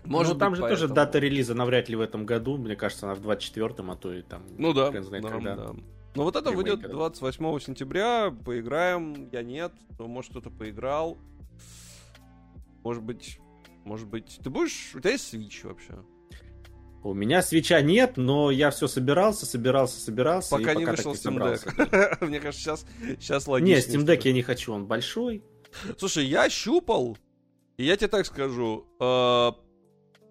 Может 0.04 0.34
ну, 0.36 0.40
там 0.40 0.56
же 0.56 0.62
поэтому. 0.62 0.82
тоже 0.82 0.94
дата 0.94 1.20
релиза 1.20 1.54
навряд 1.54 1.90
ли 1.90 1.96
в 1.96 2.02
этом 2.02 2.26
году, 2.26 2.58
мне 2.58 2.76
кажется, 2.76 3.06
она 3.06 3.16
в 3.16 3.22
24-м, 3.22 3.92
а 3.92 3.96
то 3.96 4.14
и 4.14 4.22
там... 4.22 4.44
Ну 4.58 4.74
да, 4.74 4.90
знает, 5.02 5.24
да, 5.24 5.30
когда. 5.30 5.56
да. 5.56 5.76
Ну 6.16 6.24
вот 6.24 6.36
это 6.36 6.52
выйдет 6.52 6.82
28 6.82 7.60
сентября, 7.60 8.32
поиграем, 8.46 9.30
я 9.32 9.44
нет, 9.44 9.74
но 10.00 10.08
может 10.08 10.32
кто-то 10.32 10.50
поиграл. 10.50 11.18
Может 12.84 13.04
быть, 13.04 13.40
может 13.84 14.08
быть... 14.08 14.40
Ты 14.42 14.50
будешь... 14.50 14.96
У 14.96 15.00
тебя 15.00 15.12
есть 15.12 15.34
Switch 15.34 15.68
вообще? 15.68 15.96
У 17.08 17.14
меня 17.14 17.42
свеча 17.42 17.82
нет, 17.82 18.18
но 18.18 18.52
я 18.52 18.70
все 18.70 18.88
собирался, 18.88 19.46
собирался, 19.46 20.00
собирался. 20.00 20.52
Пока 20.52 20.74
не 20.74 20.86
пока 20.86 20.98
вышел 20.98 21.14
Steam 21.14 21.38
Deck. 21.38 22.26
Мне 22.26 22.40
кажется, 22.40 22.64
сейчас, 22.64 22.86
сейчас 23.20 23.48
логично. 23.48 23.76
Нет, 23.76 23.88
Steam 23.88 24.06
Deck 24.06 24.22
я 24.26 24.34
не 24.34 24.42
хочу, 24.42 24.74
он 24.74 24.86
большой. 24.86 25.44
Слушай, 25.98 26.26
я 26.26 26.50
щупал, 26.50 27.18
и 27.78 27.86
я 27.86 27.96
тебе 27.98 28.08
так 28.08 28.26
скажу, 28.26 28.86
э, 29.00 29.52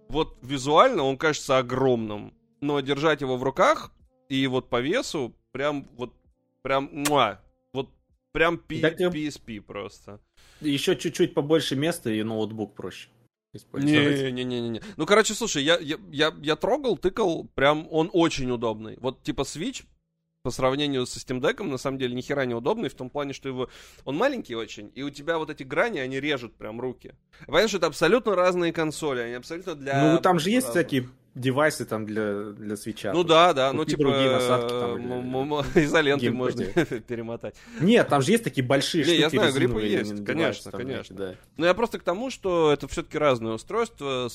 вот 0.09 0.39
визуально 0.43 1.03
он 1.03 1.17
кажется 1.17 1.59
огромным, 1.59 2.35
но 2.61 2.81
держать 2.81 3.21
его 3.21 3.37
в 3.37 3.43
руках 3.43 3.93
и 4.29 4.47
вот 4.47 4.69
по 4.69 4.81
весу 4.81 5.35
прям 5.53 5.89
вот 5.97 6.13
прям 6.63 6.91
муа, 6.93 7.41
вот 7.73 7.91
прям 8.33 8.59
P- 8.59 8.81
так, 8.81 9.01
PSP 9.01 9.61
просто. 9.61 10.21
Еще 10.61 10.97
чуть-чуть 10.97 11.35
побольше 11.35 11.77
места 11.77 12.11
и 12.11 12.23
ноутбук 12.23 12.75
проще 12.75 13.09
использовать. 13.53 14.33
Не-не-не. 14.33 14.83
Ну, 14.97 15.07
короче, 15.07 15.35
слушай, 15.35 15.63
я, 15.63 15.79
я, 15.79 15.99
я, 16.11 16.35
я 16.41 16.57
трогал, 16.57 16.97
тыкал, 16.97 17.49
прям 17.55 17.87
он 17.91 18.11
очень 18.13 18.51
удобный. 18.51 18.97
Вот 19.01 19.23
типа 19.23 19.43
Switch 19.43 19.85
по 20.43 20.51
сравнению 20.51 21.07
с 21.07 21.17
Steam 21.17 21.41
Deck, 21.41 21.61
на 21.65 21.77
самом 21.77 21.99
деле, 21.99 22.15
ни 22.15 22.21
хера 22.21 22.45
не 22.45 22.55
удобный, 22.55 22.89
в 22.89 22.95
том 22.95 23.11
плане, 23.11 23.33
что 23.33 23.49
его... 23.49 23.69
он 24.05 24.17
маленький 24.17 24.55
очень, 24.55 24.93
и 24.95 25.03
у 25.03 25.11
тебя 25.11 25.39
вот 25.39 25.51
эти 25.51 25.65
грани, 25.65 25.99
они 25.99 26.21
режут 26.21 26.55
прям 26.55 26.81
руки. 26.81 27.15
Что 27.67 27.79
это 27.79 27.89
абсолютно 27.89 28.37
разные 28.37 28.73
консоли, 28.73 29.23
они 29.23 29.35
абсолютно 29.35 29.75
для... 29.75 30.13
Ну, 30.13 30.21
там 30.21 30.39
же 30.39 30.51
есть 30.51 30.69
всякие 30.69 31.09
девайсы 31.37 31.85
там 31.85 32.07
для, 32.07 32.51
для 32.51 32.77
свеча. 32.77 33.13
Ну 33.13 33.23
да, 33.23 33.53
да, 33.53 33.73
ну 33.73 33.85
типа 33.85 34.03
другие 34.03 34.31
насадки 34.31 34.71
там. 34.71 35.61
Изолентой 35.75 36.31
можно 36.31 36.65
перемотать. 37.07 37.55
Нет, 37.81 38.09
там 38.09 38.23
же 38.23 38.33
есть 38.33 38.43
такие 38.45 38.67
большие 38.67 39.05
штуки. 39.05 39.19
Я 39.19 39.31
знаю, 39.31 39.53
гриппы 39.53 39.83
есть, 39.83 40.25
конечно, 40.25 40.73
конечно. 40.73 41.37
Но 41.57 41.67
я 41.67 41.75
просто 41.75 41.99
к 41.99 42.03
тому, 42.03 42.31
что 42.31 42.73
это 42.73 42.89
все-таки 42.89 43.19
разные 43.19 43.55
устройства. 43.55 44.29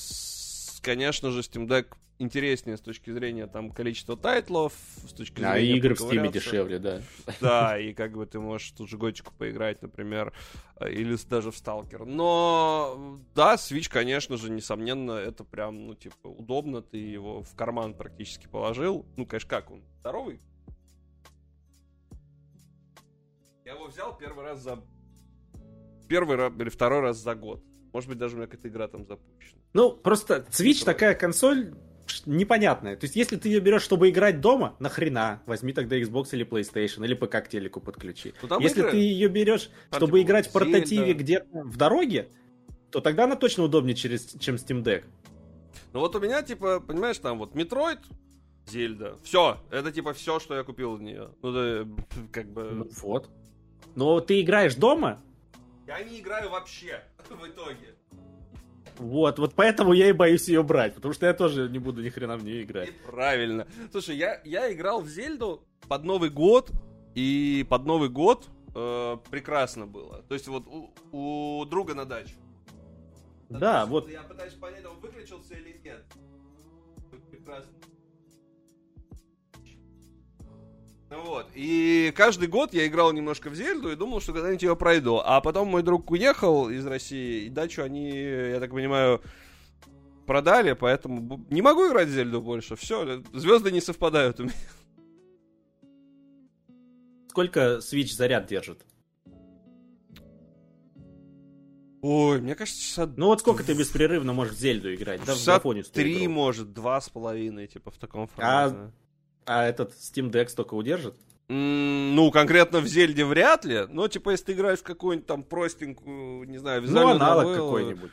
Конечно 0.82 1.30
же, 1.30 1.40
Steam 1.40 1.68
Deck 1.68 1.94
интереснее 2.18 2.76
с 2.76 2.80
точки 2.80 3.10
зрения 3.10 3.46
там 3.46 3.70
количества 3.70 4.16
тайтлов, 4.16 4.72
с 5.06 5.12
точки 5.12 5.40
зрения... 5.40 5.52
А 5.52 5.58
игры 5.58 5.94
в 5.94 6.00
Steam 6.00 6.30
дешевле, 6.30 6.78
да. 6.78 7.02
Да, 7.40 7.78
и 7.80 7.92
как 7.92 8.12
бы 8.12 8.26
ты 8.26 8.38
можешь 8.40 8.70
тут 8.72 8.88
же 8.88 8.96
готику 8.96 9.32
поиграть, 9.36 9.82
например, 9.82 10.32
э, 10.76 10.90
или 10.90 11.16
даже 11.28 11.50
в 11.50 11.56
Сталкер. 11.56 12.04
Но, 12.04 13.20
да, 13.34 13.54
Switch, 13.54 13.88
конечно 13.90 14.36
же, 14.36 14.50
несомненно, 14.50 15.12
это 15.12 15.44
прям, 15.44 15.86
ну, 15.86 15.94
типа, 15.94 16.28
удобно, 16.28 16.82
ты 16.82 16.98
его 16.98 17.42
в 17.42 17.54
карман 17.54 17.94
практически 17.94 18.46
положил. 18.46 19.06
Ну, 19.16 19.26
конечно, 19.26 19.48
как 19.48 19.70
он? 19.70 19.82
Здоровый? 20.00 20.40
Я 23.64 23.72
его 23.74 23.86
взял 23.86 24.16
первый 24.16 24.44
раз 24.44 24.60
за... 24.60 24.82
Первый 26.08 26.36
раз 26.36 26.52
или 26.58 26.68
второй 26.68 27.00
раз 27.00 27.18
за 27.18 27.34
год. 27.34 27.62
Может 27.92 28.08
быть, 28.08 28.18
даже 28.18 28.34
у 28.34 28.38
меня 28.38 28.46
какая-то 28.46 28.68
игра 28.68 28.88
там 28.88 29.06
запущена. 29.06 29.60
Ну, 29.74 29.92
просто 29.92 30.46
Switch 30.50 30.84
такая 30.84 31.14
консоль 31.14 31.74
непонятная. 32.26 32.96
То 32.96 33.04
есть, 33.04 33.16
если 33.16 33.36
ты 33.36 33.48
ее 33.48 33.60
берешь, 33.60 33.82
чтобы 33.82 34.10
играть 34.10 34.40
дома, 34.40 34.76
нахрена? 34.78 35.42
Возьми 35.46 35.72
тогда 35.72 35.98
Xbox 35.98 36.28
или 36.32 36.46
PlayStation, 36.46 37.04
или 37.04 37.14
ПК 37.14 37.44
к 37.44 37.48
телеку 37.48 37.80
подключи. 37.80 38.34
Ну, 38.42 38.60
если 38.60 38.80
игры... 38.80 38.90
ты 38.90 38.96
ее 38.96 39.28
берешь, 39.28 39.70
чтобы 39.90 40.18
типа, 40.18 40.22
играть 40.22 40.48
в 40.48 40.52
портативе 40.52 41.12
где-то 41.14 41.62
в 41.64 41.76
дороге, 41.76 42.28
то 42.90 43.00
тогда 43.00 43.24
она 43.24 43.36
точно 43.36 43.64
удобнее, 43.64 43.94
через, 43.94 44.34
чем 44.38 44.56
Steam 44.56 44.82
Deck. 44.82 45.04
Ну 45.92 46.00
вот 46.00 46.14
у 46.16 46.20
меня, 46.20 46.42
типа, 46.42 46.80
понимаешь, 46.80 47.18
там 47.18 47.38
вот 47.38 47.54
Metroid, 47.54 47.98
Зельда. 48.66 49.18
Все, 49.22 49.58
это 49.70 49.92
типа 49.92 50.12
все, 50.12 50.38
что 50.38 50.54
я 50.54 50.62
купил 50.62 50.96
в 50.96 51.02
нее. 51.02 51.30
Ну 51.42 51.52
да, 51.52 51.88
как 52.32 52.50
бы. 52.52 52.62
Ну, 52.72 52.88
вот. 53.02 53.30
Но 53.94 54.20
ты 54.20 54.40
играешь 54.40 54.74
дома? 54.74 55.22
Я 55.98 56.04
не 56.04 56.20
играю 56.20 56.48
вообще 56.48 57.02
в 57.28 57.46
итоге. 57.46 57.94
Вот, 58.96 59.38
вот 59.38 59.54
поэтому 59.54 59.92
я 59.92 60.08
и 60.08 60.12
боюсь 60.12 60.48
ее 60.48 60.62
брать, 60.62 60.94
потому 60.94 61.12
что 61.12 61.26
я 61.26 61.34
тоже 61.34 61.68
не 61.68 61.78
буду 61.78 62.02
ни 62.02 62.08
хрена 62.08 62.36
в 62.36 62.44
нее 62.44 62.62
играть. 62.62 62.88
И 62.88 62.92
правильно. 62.92 63.66
Слушай, 63.90 64.16
я, 64.16 64.40
я 64.44 64.72
играл 64.72 65.00
в 65.00 65.08
Зельду 65.08 65.66
под 65.88 66.04
Новый 66.04 66.30
год, 66.30 66.70
и 67.14 67.66
под 67.68 67.84
Новый 67.84 68.08
год 68.08 68.48
э, 68.74 69.16
прекрасно 69.30 69.86
было. 69.86 70.22
То 70.28 70.34
есть 70.34 70.46
вот 70.48 70.66
у, 70.66 70.92
у 71.12 71.64
друга 71.66 71.94
на 71.94 72.04
даче. 72.06 72.34
Да, 73.48 73.84
вот. 73.86 74.10
Я 74.10 74.22
пытаюсь 74.22 74.54
понять, 74.54 74.84
он 74.86 74.98
выключился 74.98 75.54
или 75.54 75.78
нет. 75.84 76.04
Прекрасно. 77.30 77.70
Вот. 81.12 81.46
И 81.54 82.12
каждый 82.16 82.48
год 82.48 82.72
я 82.72 82.86
играл 82.86 83.12
немножко 83.12 83.50
в 83.50 83.54
Зельду 83.54 83.90
и 83.92 83.96
думал, 83.96 84.20
что 84.20 84.32
когда-нибудь 84.32 84.62
ее 84.62 84.76
пройду. 84.76 85.20
А 85.22 85.40
потом 85.40 85.68
мой 85.68 85.82
друг 85.82 86.10
уехал 86.10 86.70
из 86.70 86.86
России, 86.86 87.44
и 87.44 87.50
дачу 87.50 87.82
они, 87.82 88.10
я 88.10 88.60
так 88.60 88.70
понимаю, 88.70 89.20
продали, 90.26 90.72
поэтому 90.72 91.44
не 91.50 91.60
могу 91.60 91.88
играть 91.88 92.08
в 92.08 92.12
Зельду 92.12 92.40
больше. 92.40 92.76
Все, 92.76 93.22
звезды 93.32 93.70
не 93.70 93.80
совпадают 93.80 94.40
у 94.40 94.44
меня. 94.44 94.54
Сколько 97.28 97.78
Switch 97.78 98.14
заряд 98.14 98.46
держит? 98.46 98.84
Ой, 102.02 102.40
мне 102.40 102.54
кажется, 102.54 102.82
часа... 102.82 103.06
Ну 103.16 103.26
вот 103.26 103.40
сколько 103.40 103.62
ты 103.62 103.74
беспрерывно 103.74 104.32
можешь 104.32 104.54
в 104.54 104.58
Зельду 104.58 104.92
играть? 104.92 105.24
Да, 105.24 105.34
часа 105.34 105.60
в 105.60 105.88
три, 105.90 106.26
может, 106.26 106.72
два 106.72 107.00
с 107.00 107.08
половиной, 107.08 107.68
типа, 107.68 107.90
в 107.90 107.98
таком 107.98 108.26
формате. 108.26 108.76
А 108.76 109.01
а 109.46 109.64
этот 109.64 109.92
Steam 109.92 110.30
Deck 110.30 110.48
столько 110.48 110.74
удержит? 110.74 111.14
ну, 111.48 112.30
конкретно 112.30 112.80
в 112.80 112.86
Зельде 112.86 113.26
вряд 113.26 113.64
ли, 113.66 113.86
но, 113.88 114.08
типа, 114.08 114.30
если 114.30 114.46
ты 114.46 114.52
играешь 114.52 114.78
в 114.78 114.84
какую-нибудь 114.84 115.26
там 115.26 115.42
простенькую, 115.42 116.48
не 116.48 116.56
знаю, 116.56 116.80
визуальную 116.80 117.18
Ну, 117.18 117.24
аналог 117.24 117.44
новеллу... 117.44 117.66
какой-нибудь. 117.66 118.10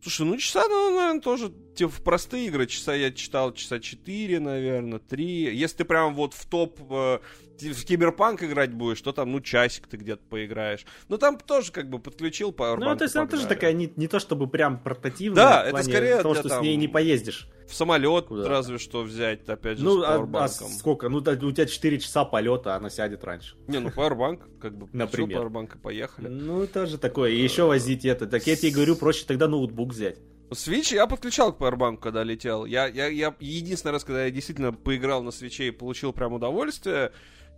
Слушай, 0.00 0.26
ну 0.26 0.36
часа, 0.38 0.66
ну, 0.68 0.96
наверное, 0.96 1.20
тоже, 1.20 1.52
в 1.84 2.02
простые 2.02 2.46
игры 2.46 2.66
часа 2.66 2.94
я 2.94 3.12
читал 3.12 3.52
часа 3.52 3.78
4, 3.78 4.40
наверное, 4.40 4.98
3. 4.98 5.56
Если 5.56 5.78
ты 5.78 5.84
прям 5.84 6.14
вот 6.14 6.34
в 6.34 6.46
топ 6.46 6.80
э, 6.90 7.18
в 7.60 7.84
Киберпанк 7.84 8.42
играть 8.42 8.72
будешь, 8.72 9.00
то 9.00 9.12
там, 9.12 9.32
ну, 9.32 9.40
часик 9.40 9.86
ты 9.86 9.96
где-то 9.96 10.22
поиграешь. 10.28 10.84
Но 11.08 11.16
там 11.16 11.38
тоже 11.38 11.72
как 11.72 11.88
бы 11.88 11.98
подключил 11.98 12.50
Powerbank. 12.50 12.84
Ну, 12.84 12.96
то 12.96 13.04
есть 13.04 13.16
она 13.16 13.26
тоже 13.26 13.46
такая 13.46 13.72
не, 13.72 13.92
не 13.96 14.08
то 14.08 14.18
чтобы 14.18 14.46
прям 14.46 14.78
портативная. 14.78 15.42
Да, 15.42 15.64
это 15.64 15.82
скорее 15.82 16.22
того, 16.22 16.34
что 16.34 16.48
там, 16.48 16.60
с 16.60 16.62
ней 16.62 16.76
не 16.76 16.88
поездишь. 16.88 17.48
В 17.68 17.74
самолет 17.74 18.26
Куда? 18.26 18.48
разве 18.48 18.78
что 18.78 19.02
взять, 19.02 19.48
опять 19.48 19.78
же, 19.78 19.84
ну, 19.84 20.02
с 20.02 20.06
Powerbank. 20.06 20.38
А, 20.38 20.44
а 20.44 20.48
сколько? 20.48 21.08
Ну, 21.08 21.18
у 21.18 21.20
тебя 21.22 21.66
4 21.66 21.98
часа 21.98 22.24
полета, 22.24 22.76
она 22.76 22.90
сядет 22.90 23.24
раньше. 23.24 23.56
Не, 23.66 23.80
ну, 23.80 23.88
Powerbank, 23.88 24.58
как 24.60 24.76
бы, 24.76 24.88
Например. 24.92 25.42
Powerbank 25.42 25.76
и 25.76 25.78
поехали. 25.78 26.28
Ну, 26.28 26.66
тоже 26.66 26.98
такое. 26.98 27.30
И 27.30 27.42
еще 27.42 27.64
возить 27.64 28.04
это. 28.04 28.26
Так 28.26 28.46
я 28.46 28.56
тебе 28.56 28.72
говорю, 28.72 28.96
проще 28.96 29.24
тогда 29.26 29.48
ноутбук 29.48 29.92
взять. 29.92 30.18
Switch 30.50 30.94
я 30.94 31.06
подключал 31.06 31.52
к 31.52 31.60
Powerbank, 31.60 31.98
когда 31.98 32.22
летел. 32.22 32.64
Я, 32.64 32.86
я, 32.86 33.08
я 33.08 33.34
единственный 33.40 33.92
раз, 33.92 34.04
когда 34.04 34.24
я 34.24 34.30
действительно 34.30 34.72
поиграл 34.72 35.22
на 35.22 35.30
свече 35.30 35.68
и 35.68 35.70
получил 35.70 36.12
прям 36.12 36.32
удовольствие, 36.32 37.12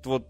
вот 0.04 0.26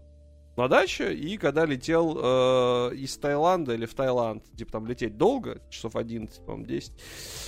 на 0.57 0.67
даче, 0.67 1.13
и 1.13 1.37
когда 1.37 1.65
летел 1.65 2.19
э, 2.21 2.95
из 2.95 3.17
Таиланда 3.17 3.75
или 3.75 3.85
в 3.85 3.93
Таиланд, 3.93 4.43
типа 4.57 4.73
там 4.73 4.87
лететь 4.87 5.17
долго, 5.17 5.61
часов 5.69 5.95
11, 5.95 6.45
по-моему, 6.45 6.65
10. 6.65 6.93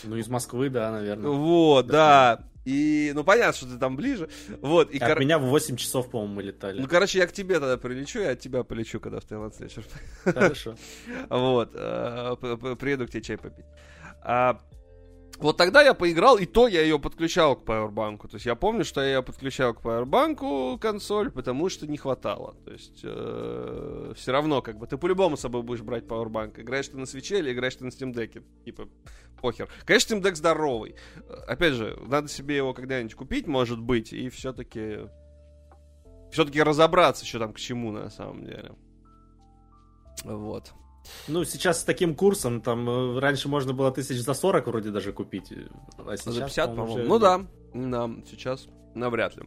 Ну, 0.06 0.16
из 0.16 0.28
Москвы, 0.30 0.70
да, 0.70 0.92
наверное. 0.92 1.30
Вот, 1.30 1.88
да. 1.88 2.38
да. 2.38 2.48
И, 2.64 3.12
ну, 3.14 3.24
понятно, 3.24 3.54
что 3.54 3.66
ты 3.66 3.78
там 3.78 3.96
ближе. 3.96 4.30
Вот, 4.62 4.92
и 4.92 4.98
от 5.00 5.10
кор... 5.10 5.20
меня 5.20 5.40
в 5.40 5.44
8 5.44 5.76
часов, 5.76 6.10
по-моему, 6.10 6.36
мы 6.36 6.44
летали. 6.44 6.80
Ну, 6.80 6.88
короче, 6.88 7.20
я 7.20 7.28
к 7.28 7.34
тебе 7.34 7.60
тогда 7.60 7.78
прилечу, 7.78 8.20
я 8.20 8.32
от 8.32 8.40
тебя 8.40 8.64
полечу, 8.64 9.00
когда 9.00 9.20
в 9.20 9.26
Таиланд 9.26 9.56
следующий 9.56 9.82
Хорошо. 10.24 10.76
Вот, 11.30 11.72
э, 11.74 12.36
приеду 12.80 13.08
к 13.08 13.10
тебе 13.10 13.24
чай 13.24 13.38
попить. 13.38 13.66
Вот 15.42 15.58
тогда 15.58 15.82
я 15.82 15.96
поиграл, 15.96 16.38
и 16.38 16.46
то 16.46 16.68
я 16.68 16.82
ее 16.82 17.00
подключал 17.00 17.56
к 17.56 17.64
Powerbank. 17.68 18.28
То 18.28 18.36
есть 18.36 18.46
я 18.46 18.54
помню, 18.54 18.86
что 18.86 19.02
я 19.02 19.16
ее 19.16 19.24
подключал 19.24 19.74
к 19.74 19.82
Powerbank 19.82 20.78
консоль, 20.78 21.32
потому 21.32 21.68
что 21.70 21.88
не 21.88 21.98
хватало. 21.98 22.56
То 22.64 22.72
есть 22.72 23.02
э, 23.04 24.14
все 24.16 24.32
равно, 24.32 24.62
как 24.62 24.78
бы, 24.78 24.86
ты 24.86 24.98
по-любому 24.98 25.38
с 25.38 25.42
собой 25.42 25.64
будешь 25.64 25.82
брать 25.82 26.04
Powerbank. 26.04 26.62
Играешь 26.62 26.90
ты 26.90 26.98
на 26.98 27.08
свече 27.08 27.40
или 27.40 27.52
играешь 27.52 27.76
ты 27.76 27.86
на 27.86 27.90
Steam 27.90 28.14
Deck. 28.14 28.44
Типа, 28.66 28.88
похер. 29.42 29.68
Конечно, 29.86 30.14
Steam 30.14 30.22
Deck 30.22 30.36
здоровый. 30.36 30.96
Опять 31.48 31.74
же, 31.74 31.98
надо 32.06 32.28
себе 32.28 32.58
его 32.58 32.76
когда-нибудь 32.76 33.16
купить, 33.16 33.48
может 33.48 33.80
быть, 33.80 34.14
и 34.14 34.30
все-таки 34.30 35.10
все-таки 36.32 36.62
разобраться, 36.62 37.26
что 37.26 37.40
там 37.40 37.54
к 37.54 37.58
чему 37.58 37.92
на 37.92 38.10
самом 38.10 38.46
деле. 38.46 38.74
Вот. 40.24 40.72
Ну, 41.28 41.44
сейчас 41.44 41.82
с 41.82 41.84
таким 41.84 42.16
курсом, 42.16 42.62
там, 42.62 42.90
э, 42.90 43.20
раньше 43.20 43.50
можно 43.50 43.74
было 43.74 43.92
тысяч 43.92 44.18
за 44.18 44.34
40 44.34 44.68
вроде 44.68 44.92
даже 44.92 45.14
купить. 45.14 45.52
А 45.98 46.18
сейчас, 46.18 46.34
за 46.34 46.42
50, 46.42 46.76
по-моему. 46.76 46.94
Уже... 46.94 47.04
Ну 47.04 47.20
да, 47.20 47.46
да, 47.74 48.10
сейчас 48.30 48.68
навряд 48.96 49.36
ли. 49.36 49.44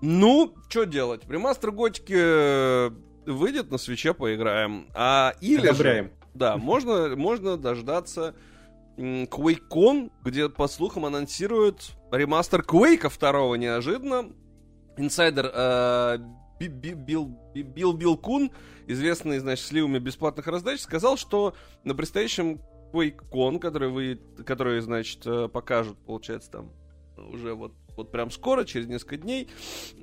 Ну, 0.00 0.54
что 0.68 0.84
делать? 0.84 1.22
Ремастер 1.28 1.72
Готики 1.72 2.14
э, 2.16 2.90
выйдет, 3.26 3.70
на 3.70 3.78
свече 3.78 4.14
поиграем. 4.14 4.88
А 4.94 5.34
или 5.40 5.66
Одобряем. 5.66 6.06
же... 6.06 6.12
Да, 6.34 6.56
можно, 6.56 7.16
можно 7.16 7.56
дождаться 7.56 8.34
QuakeCon, 8.96 10.10
где, 10.24 10.48
по 10.48 10.68
слухам, 10.68 11.04
анонсируют 11.04 11.92
ремастер 12.12 12.60
Quake 12.60 13.08
второго 13.08 13.56
неожиданно. 13.56 14.30
Инсайдер 14.96 15.50
э, 15.52 16.18
Билл 16.60 17.38
Билл 17.54 17.92
Билл 17.92 18.16
Кун, 18.16 18.50
известный, 18.86 19.38
значит, 19.38 19.66
сливами 19.66 19.98
бесплатных 19.98 20.46
раздач, 20.46 20.80
сказал, 20.80 21.16
что 21.16 21.54
на 21.84 21.94
предстоящем 21.94 22.60
QuakeCon, 22.92 23.58
который, 23.58 23.90
вы, 23.90 24.20
который, 24.44 24.80
значит, 24.80 25.26
э, 25.26 25.48
покажут, 25.48 25.98
получается, 26.06 26.50
там 26.50 26.72
уже 27.16 27.54
вот, 27.54 27.72
вот 27.96 28.12
прям 28.12 28.30
скоро, 28.30 28.64
через 28.64 28.86
несколько 28.86 29.16
дней, 29.16 29.48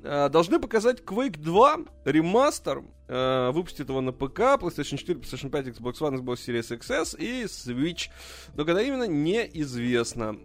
э, 0.02 0.28
должны 0.28 0.60
показать 0.60 1.00
Quake 1.00 1.38
2 1.38 1.78
ремастер, 2.04 2.84
э, 3.08 3.50
выпустит 3.52 3.88
его 3.88 4.00
на 4.00 4.12
ПК, 4.12 4.40
PlayStation 4.60 4.98
4, 4.98 5.18
PlayStation 5.18 5.50
5, 5.50 5.66
Xbox 5.68 5.94
One, 6.00 6.20
Xbox 6.20 6.46
Series 6.46 6.78
XS 6.78 7.18
и 7.18 7.44
Switch. 7.44 8.10
Но 8.54 8.64
когда 8.64 8.82
именно, 8.82 9.06
неизвестно. 9.08 10.36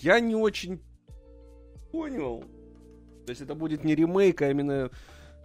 Я 0.00 0.20
не 0.20 0.34
очень 0.34 0.80
понял, 1.90 2.44
то 3.28 3.32
есть 3.32 3.42
это 3.42 3.54
будет 3.54 3.84
не 3.84 3.94
ремейк, 3.94 4.40
а 4.40 4.50
именно 4.50 4.90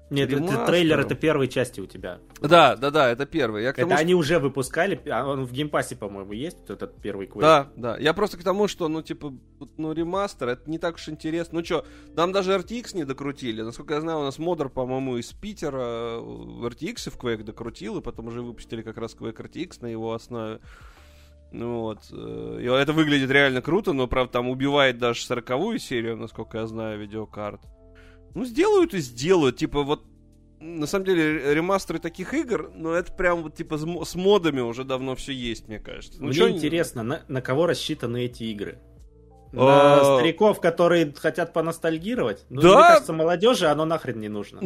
нет, 0.10 0.32
это 0.32 0.66
трейлер 0.66 1.02
это 1.02 1.16
первой 1.16 1.50
части 1.50 1.82
у 1.82 1.86
тебя. 1.86 2.20
Да, 2.40 2.78
да, 2.78 2.92
да, 2.92 3.10
это 3.10 3.26
первый. 3.26 3.64
Я 3.64 3.72
это 3.72 3.82
тому, 3.82 3.96
они 3.96 4.16
уже 4.16 4.40
выпускали, 4.40 5.02
а 5.10 5.28
он 5.28 5.44
в 5.44 5.52
Game 5.52 5.70
Pass 5.70 5.88
е, 5.88 5.98
по-моему, 5.98 6.32
есть 6.32 6.58
вот 6.60 6.70
этот 6.70 7.02
первый 7.02 7.28
квест. 7.28 7.42
Да, 7.42 7.68
да. 7.76 7.98
Я 7.98 8.14
просто 8.14 8.38
к 8.38 8.44
тому, 8.44 8.70
что, 8.70 8.88
ну, 8.88 9.02
типа, 9.02 9.34
ну, 9.76 9.92
ремастер, 9.92 10.48
это 10.50 10.70
не 10.70 10.78
так 10.78 10.96
уж 10.96 11.10
интересно. 11.10 11.60
Ну 11.60 11.66
что, 11.66 11.86
нам 12.16 12.32
даже 12.32 12.54
RTX 12.54 12.96
не 12.96 13.04
докрутили. 13.04 13.64
Насколько 13.64 13.96
я 13.96 14.02
знаю, 14.02 14.20
у 14.20 14.24
нас 14.24 14.38
модер, 14.38 14.70
по-моему, 14.70 15.18
из 15.18 15.34
Питера 15.34 16.20
в 16.20 16.66
RTX 16.68 17.10
в 17.10 17.18
Quake 17.18 17.44
докрутил, 17.44 17.98
и 17.98 18.02
потом 18.02 18.28
уже 18.28 18.42
выпустили 18.42 18.82
как 18.82 18.98
раз 18.98 19.16
Quake 19.20 19.36
RTX 19.36 19.78
на 19.82 19.88
его 19.88 20.14
основе. 20.14 20.60
Ну 21.54 21.82
вот. 21.82 22.00
Э, 22.12 22.60
и 22.62 22.66
это 22.66 22.94
выглядит 22.94 23.30
реально 23.30 23.62
круто, 23.62 23.94
но, 23.94 24.08
правда, 24.08 24.34
там 24.34 24.50
убивает 24.50 24.98
даже 24.98 25.24
сороковую 25.24 25.80
серию, 25.80 26.18
насколько 26.18 26.58
я 26.58 26.68
знаю, 26.68 27.00
видеокарт. 27.00 27.62
Ну, 28.34 28.44
сделают 28.44 28.96
и 28.96 29.00
сделают. 29.00 29.58
Типа, 29.58 29.84
вот 29.84 30.04
на 30.60 30.88
самом 30.88 31.06
деле, 31.06 31.54
ремастеры 31.54 32.00
таких 32.00 32.34
игр, 32.34 32.72
но 32.74 32.94
это 32.94 33.12
прям 33.12 33.44
вот 33.44 33.56
типа 33.56 33.78
с 33.78 34.16
модами 34.16 34.62
уже 34.62 34.84
давно 34.84 35.16
все 35.16 35.34
есть, 35.34 35.68
мне 35.68 35.80
кажется. 35.80 36.22
Ну, 36.22 36.30
мне 36.30 36.50
интересно, 36.50 37.04
на, 37.04 37.22
на 37.28 37.42
кого 37.42 37.68
рассчитаны 37.68 38.26
эти 38.26 38.44
игры? 38.44 38.80
На 39.52 40.00
а... 40.00 40.18
стариков, 40.18 40.60
которые 40.60 41.14
хотят 41.14 41.54
поностальгировать? 41.54 42.46
Ну, 42.50 42.62
да. 42.62 42.68
мне 42.70 42.78
кажется, 42.78 43.14
молодежи 43.14 43.68
оно 43.68 43.86
нахрен 43.86 44.20
не 44.20 44.30
нужно. 44.30 44.60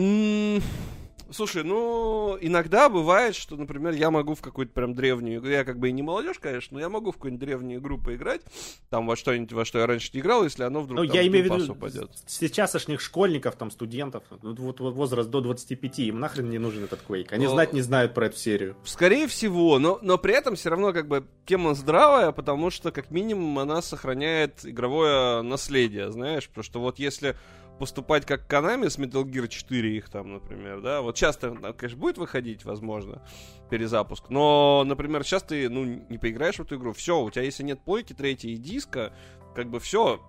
Слушай, 1.32 1.64
ну, 1.64 2.38
иногда 2.40 2.90
бывает, 2.90 3.36
что, 3.36 3.56
например, 3.56 3.94
я 3.94 4.12
могу 4.12 4.36
в 4.36 4.42
какую-то 4.42 4.74
прям 4.74 4.94
древнюю 4.94 5.40
игру, 5.40 5.50
я 5.50 5.64
как 5.64 5.80
бы 5.80 5.90
и 5.90 5.92
не 5.92 6.02
молодежь, 6.02 6.40
конечно, 6.40 6.76
но 6.76 6.82
я 6.82 6.90
могу 6.90 7.12
в 7.12 7.16
какую-нибудь 7.16 7.46
древнюю 7.46 7.80
игру 7.80 7.98
поиграть, 7.98 8.42
там 8.90 9.08
во 9.08 9.16
что-нибудь, 9.16 9.52
во 9.54 9.66
что 9.66 9.80
я 9.80 9.88
раньше 9.88 10.10
не 10.14 10.20
играл, 10.20 10.44
если 10.44 10.64
оно 10.64 10.82
вдруг 10.82 10.98
Ну, 10.98 11.04
я 11.04 11.26
имею 11.28 11.50
в 11.50 11.60
виду 11.60 11.74
упадет. 11.74 12.12
сейчасшних 12.26 13.02
школьников, 13.02 13.56
там, 13.56 13.72
студентов, 13.72 14.24
вот, 14.30 14.80
вот 14.80 14.96
возраст 14.96 15.30
до 15.30 15.42
25, 15.42 16.00
им 16.00 16.20
нахрен 16.20 16.50
не 16.50 16.60
нужен 16.60 16.84
этот 16.84 17.02
Quake. 17.08 17.28
Они 17.32 17.46
но... 17.46 17.52
знать 17.52 17.74
не 17.74 17.82
знают 17.82 18.14
про 18.14 18.28
эту 18.28 18.38
серию. 18.38 18.76
Скорее 18.86 19.28
всего, 19.28 19.80
но, 19.80 20.00
но 20.02 20.18
при 20.18 20.34
этом 20.34 20.56
все 20.56 20.70
равно 20.70 20.94
как 20.94 21.08
бы 21.08 21.26
тема 21.46 21.74
здравая, 21.74 22.32
потому 22.32 22.70
что 22.70 22.92
как 22.92 23.12
минимум 23.12 23.60
она 23.60 23.82
сохраняет 23.82 24.66
игровое 24.66 25.42
наследие, 25.42 26.12
знаешь, 26.12 26.48
потому 26.48 26.64
что 26.64 26.80
вот 26.80 27.00
если 27.00 27.36
поступать 27.80 28.26
как 28.26 28.52
Konami 28.52 28.90
с 28.90 28.98
Metal 28.98 29.24
Gear 29.24 29.48
4 29.48 29.98
их 29.98 30.10
там, 30.10 30.34
например, 30.34 30.82
да, 30.82 31.02
вот 31.02 31.16
часто, 31.16 31.56
конечно, 31.78 32.00
будет 32.00 32.18
выходить, 32.18 32.66
возможно, 32.66 33.22
перезапуск, 33.70 34.30
но, 34.30 34.84
например, 34.86 35.24
сейчас 35.24 35.44
ты, 35.44 35.70
ну, 35.70 35.84
не 35.84 36.18
поиграешь 36.18 36.56
в 36.56 36.62
эту 36.62 36.76
игру, 36.78 36.94
все, 36.94 37.22
у 37.22 37.30
тебя, 37.30 37.44
если 37.44 37.64
нет 37.64 37.80
плойки 37.82 38.14
третьей 38.14 38.54
и 38.54 38.58
диска, 38.58 39.14
как 39.56 39.70
бы 39.70 39.80
все, 39.80 40.22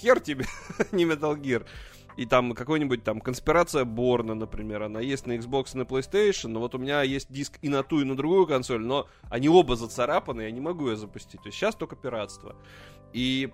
хер 0.00 0.20
тебе, 0.20 0.46
не 0.92 1.04
Metal 1.04 1.38
Gear. 1.40 1.66
И 2.16 2.26
там 2.26 2.52
какой-нибудь 2.52 3.04
там 3.04 3.20
конспирация 3.20 3.84
Борна, 3.84 4.34
например, 4.34 4.82
она 4.82 5.00
есть 5.00 5.26
на 5.28 5.36
Xbox 5.36 5.74
и 5.74 5.78
на 5.78 5.82
PlayStation, 5.82 6.48
но 6.48 6.58
вот 6.58 6.74
у 6.74 6.78
меня 6.78 7.02
есть 7.02 7.30
диск 7.30 7.60
и 7.62 7.68
на 7.68 7.84
ту, 7.84 8.00
и 8.00 8.04
на 8.04 8.16
другую 8.16 8.44
консоль, 8.48 8.84
но 8.84 9.06
они 9.30 9.48
оба 9.48 9.76
зацарапаны, 9.76 10.42
я 10.42 10.50
не 10.50 10.60
могу 10.60 10.88
ее 10.88 10.96
запустить. 10.96 11.40
То 11.40 11.46
есть 11.46 11.56
сейчас 11.56 11.76
только 11.76 11.94
пиратство. 11.94 12.56
И 13.12 13.52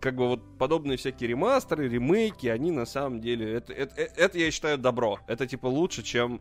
как 0.00 0.16
бы 0.16 0.28
вот 0.28 0.58
подобные 0.58 0.96
всякие 0.96 1.28
ремастеры, 1.28 1.88
ремейки, 1.88 2.46
они 2.46 2.70
на 2.70 2.86
самом 2.86 3.20
деле, 3.20 3.52
это, 3.52 3.72
это, 3.72 3.94
это 4.00 4.38
я 4.38 4.50
считаю 4.50 4.78
добро. 4.78 5.20
Это 5.26 5.46
типа 5.46 5.66
лучше, 5.66 6.02
чем, 6.02 6.40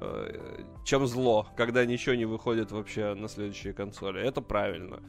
э, 0.00 0.62
чем 0.84 1.06
зло, 1.06 1.48
когда 1.56 1.84
ничего 1.84 2.14
не 2.14 2.24
выходит 2.24 2.70
вообще 2.72 3.14
на 3.14 3.28
следующие 3.28 3.72
консоли. 3.72 4.22
Это 4.22 4.40
правильно. 4.40 5.02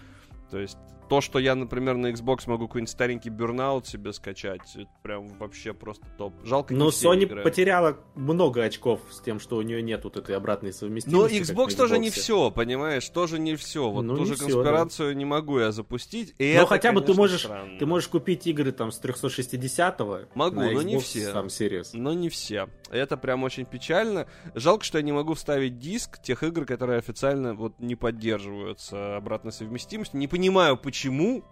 То 0.52 0.60
есть 0.60 0.78
то, 1.12 1.20
что 1.20 1.40
я, 1.40 1.56
например, 1.56 1.98
на 1.98 2.08
Xbox 2.12 2.44
могу 2.46 2.68
какой-нибудь 2.68 2.90
старенький 2.90 3.30
Burnout 3.30 3.86
себе 3.86 4.14
скачать, 4.14 4.62
это 4.76 4.90
прям 5.04 5.28
вообще 5.40 5.74
просто 5.74 6.06
топ. 6.18 6.34
Жалко, 6.46 6.74
Но 6.74 6.88
Sony 6.88 7.26
играют. 7.26 7.44
потеряла 7.44 7.98
много 8.16 8.64
очков 8.64 9.02
с 9.12 9.20
тем, 9.20 9.42
что 9.42 9.58
у 9.58 9.62
нее 9.62 9.82
нет 9.82 10.06
вот 10.06 10.16
этой 10.16 10.38
обратной 10.38 10.72
совместимости. 10.72 11.10
Но 11.14 11.28
Xbox 11.28 11.76
тоже 11.76 12.00
не 12.00 12.12
все, 12.12 12.50
понимаешь, 12.50 13.10
тоже 13.10 13.40
не 13.40 13.58
все. 13.58 13.90
Вот 13.90 14.04
ну, 14.04 14.16
ту 14.16 14.24
же 14.24 14.38
конспирацию 14.38 15.10
да. 15.10 15.16
не 15.16 15.26
могу 15.26 15.60
я 15.60 15.74
запустить. 15.74 16.34
И 16.38 16.54
но 16.54 16.62
это, 16.62 16.68
хотя 16.68 16.94
бы 16.94 17.02
ты 17.02 17.14
можешь, 17.14 17.46
ты 17.78 17.86
можешь 17.86 18.08
купить 18.08 18.48
игры 18.48 18.72
там 18.72 18.94
с 18.94 19.02
360-го. 19.02 20.30
Могу, 20.34 20.62
но 20.62 20.82
не 20.82 20.98
все. 20.98 21.34
Там 21.34 21.48
Series. 21.48 21.90
Но 21.92 22.14
не 22.14 22.30
все. 22.30 22.70
Это 22.90 23.18
прям 23.18 23.44
очень 23.44 23.66
печально. 23.66 24.28
Жалко, 24.56 24.86
что 24.86 24.98
я 24.98 25.04
не 25.04 25.12
могу 25.12 25.34
вставить 25.34 25.78
диск 25.78 26.22
тех 26.22 26.42
игр, 26.44 26.64
которые 26.66 27.00
официально 27.00 27.54
вот 27.54 27.74
не 27.80 27.98
поддерживаются 27.98 29.18
обратной 29.18 29.52
совместимостью. 29.52 30.18
Не 30.18 30.30
понимаю, 30.30 30.41
почему 30.50 30.78
почему. 30.78 31.44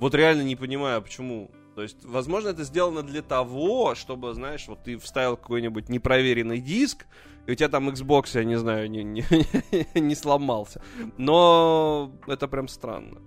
Вот 0.00 0.14
реально 0.14 0.42
не 0.42 0.56
понимаю, 0.56 1.02
почему. 1.02 1.50
То 1.74 1.82
есть, 1.82 2.04
возможно, 2.04 2.48
это 2.48 2.64
сделано 2.64 3.02
для 3.02 3.22
того, 3.22 3.94
чтобы, 3.94 4.32
знаешь, 4.34 4.66
вот 4.68 4.84
ты 4.84 4.96
вставил 4.96 5.36
какой-нибудь 5.36 5.88
непроверенный 5.88 6.60
диск, 6.60 7.06
и 7.46 7.52
у 7.52 7.54
тебя 7.54 7.68
там 7.68 7.88
Xbox, 7.88 8.30
я 8.34 8.44
не 8.44 8.56
знаю, 8.56 8.90
не, 8.90 9.02
не, 9.02 9.24
не 10.00 10.14
сломался. 10.14 10.82
Но 11.16 12.12
это 12.26 12.48
прям 12.48 12.68
странно. 12.68 13.20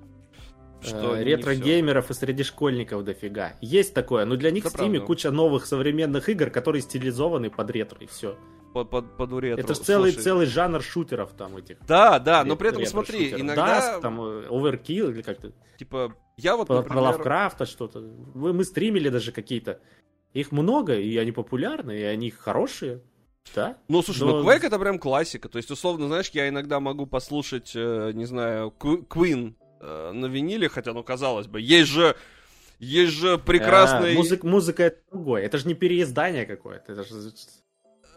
Что 0.82 1.16
э, 1.18 1.24
ретро-геймеров 1.24 2.12
и 2.12 2.14
среди 2.14 2.44
школьников 2.44 3.04
дофига. 3.04 3.54
Есть 3.62 3.94
такое, 3.94 4.26
но 4.26 4.36
для 4.36 4.52
них 4.52 4.66
это 4.66 4.78
в 4.78 4.80
Steam 4.80 5.00
куча 5.00 5.32
новых 5.32 5.66
современных 5.66 6.30
игр, 6.30 6.50
которые 6.50 6.82
стилизованы 6.82 7.50
под 7.50 7.72
ретро, 7.72 8.00
и 8.00 8.06
все 8.06 8.38
под, 8.84 8.90
под, 8.90 9.18
под 9.18 9.40
ретро. 9.42 9.62
Это 9.62 9.74
же 9.74 9.82
целый, 9.82 10.12
целый 10.12 10.46
жанр 10.46 10.82
шутеров 10.82 11.34
там 11.34 11.58
этих. 11.58 11.78
Да, 11.86 12.20
да, 12.20 12.44
но 12.44 12.56
при 12.56 12.70
этом 12.70 12.86
смотри, 12.86 13.32
иногда... 13.32 13.98
Dusk, 13.98 14.02
там, 14.02 14.20
Overkill 14.20 15.12
или 15.12 15.22
как-то... 15.22 15.52
Типа, 15.78 16.16
я 16.38 16.56
вот, 16.56 16.68
Про, 16.68 16.78
например... 16.78 17.04
Лавкрафта 17.04 17.66
что-то. 17.66 18.00
Мы, 18.34 18.54
мы 18.54 18.64
стримили 18.64 19.10
даже 19.10 19.32
какие-то. 19.32 19.80
Их 20.34 20.52
много, 20.52 20.96
и 20.96 21.18
они 21.18 21.32
популярны, 21.32 21.98
и 21.98 22.04
они 22.04 22.30
хорошие. 22.32 23.02
Да? 23.56 23.78
Ну, 23.88 24.02
слушай, 24.02 24.24
Но... 24.24 24.42
ну 24.42 24.50
Quake 24.50 24.66
это 24.66 24.78
прям 24.78 25.00
классика. 25.00 25.50
То 25.50 25.58
есть, 25.58 25.72
условно, 25.72 26.08
знаешь, 26.08 26.30
я 26.34 26.50
иногда 26.50 26.80
могу 26.80 27.06
послушать, 27.06 27.72
э, 27.76 28.12
не 28.14 28.26
знаю, 28.26 28.74
Queen 28.78 29.56
э, 29.80 30.12
на 30.12 30.26
виниле, 30.26 30.70
хотя, 30.70 30.94
ну, 30.94 31.04
казалось 31.04 31.48
бы, 31.48 31.62
есть 31.62 31.90
же 31.90 32.16
есть 32.80 33.14
же 33.14 33.38
прекрасный... 33.38 34.12
А, 34.12 34.16
музык, 34.16 34.44
музыка 34.44 34.84
это 34.84 35.00
другое. 35.12 35.44
Это 35.44 35.58
же 35.58 35.68
не 35.68 35.74
переиздание 35.74 36.46
какое-то. 36.46 36.94
Это 36.94 37.04
же 37.04 37.34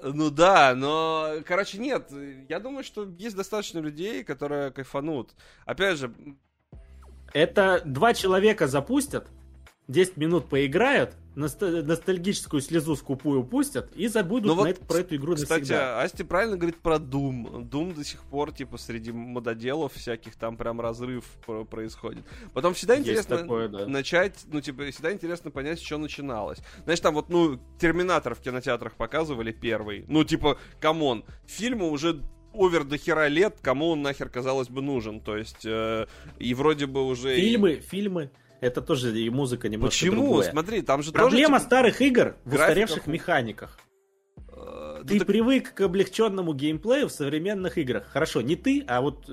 ну 0.03 0.31
да, 0.31 0.75
но, 0.75 1.37
короче, 1.45 1.79
нет. 1.79 2.11
Я 2.49 2.61
думаю, 2.61 2.85
что 2.85 3.09
есть 3.19 3.37
достаточно 3.37 3.79
людей, 3.79 4.25
которые 4.25 4.71
кайфанут. 4.71 5.35
Опять 5.65 5.99
же... 5.99 6.15
Это 7.33 7.81
два 7.85 8.13
человека 8.13 8.67
запустят, 8.67 9.29
10 9.87 10.17
минут 10.17 10.49
поиграют, 10.49 11.15
ностальгическую 11.35 12.61
слезу 12.61 12.97
скупую 12.97 13.44
пустят 13.44 13.94
и 13.94 14.09
забудут 14.09 14.48
ну 14.48 14.55
вот, 14.55 14.65
на 14.65 14.69
это, 14.69 14.85
про 14.85 14.98
эту 14.98 15.16
игру 15.16 15.35
кстати, 15.35 15.61
навсегда. 15.61 16.02
Асти 16.02 16.24
правильно 16.24 16.57
говорит 16.57 16.77
про 16.77 16.97
Doom. 16.97 17.69
Doom 17.69 17.94
до 17.94 18.05
сих 18.05 18.23
пор, 18.24 18.52
типа, 18.52 18.78
среди 18.78 19.12
мододелов 19.12 19.94
всяких 19.94 20.36
там 20.36 20.57
прям 20.57 20.81
разрыв 20.81 21.24
происходит. 21.70 22.24
Потом 22.52 22.74
всегда 22.74 22.94
Есть 22.94 23.09
интересно 23.09 23.39
такое, 23.39 23.69
да. 23.69 23.86
начать, 23.86 24.40
ну, 24.47 24.61
типа, 24.61 24.90
всегда 24.90 25.12
интересно 25.12 25.51
понять, 25.51 25.81
что 25.81 25.98
начиналось. 25.98 26.59
Знаешь, 26.85 27.01
там 27.01 27.15
вот, 27.15 27.28
ну, 27.28 27.61
Терминатор 27.78 28.35
в 28.35 28.40
кинотеатрах 28.40 28.94
показывали 28.94 29.52
первый. 29.52 30.05
Ну, 30.09 30.24
типа, 30.24 30.59
come 30.81 31.06
on, 31.06 31.25
фильму 31.47 31.90
уже 31.90 32.20
over 32.53 32.85
до 32.85 32.97
хера 32.98 33.28
лет, 33.28 33.59
кому 33.62 33.90
он 33.90 34.02
нахер, 34.02 34.28
казалось 34.28 34.69
бы, 34.69 34.82
нужен. 34.82 35.20
То 35.20 35.36
есть, 35.36 35.65
э, 35.65 36.07
и 36.39 36.55
вроде 36.55 36.86
бы 36.86 37.07
уже... 37.07 37.36
Фильмы, 37.36 37.77
фильмы 37.77 38.31
это 38.61 38.82
тоже 38.82 39.19
и 39.19 39.31
музыка 39.31 39.69
немножко 39.69 39.93
Почему? 39.93 40.23
Другое. 40.23 40.51
Смотри, 40.51 40.82
там 40.82 41.03
же 41.03 41.12
Проблема 41.12 41.59
тоже... 41.59 41.61
Типа, 41.61 41.66
старых 41.66 42.01
игр 42.03 42.37
в 42.45 42.55
устаревших 42.55 43.07
механиках. 43.07 43.78
Э, 44.49 45.05
ты 45.07 45.19
так... 45.19 45.27
привык 45.27 45.74
к 45.74 45.81
облегченному 45.81 46.53
геймплею 46.53 47.09
в 47.09 47.12
современных 47.12 47.78
играх. 47.78 48.07
Хорошо, 48.12 48.43
не 48.43 48.57
ты, 48.57 48.85
а 48.87 49.01
вот 49.01 49.27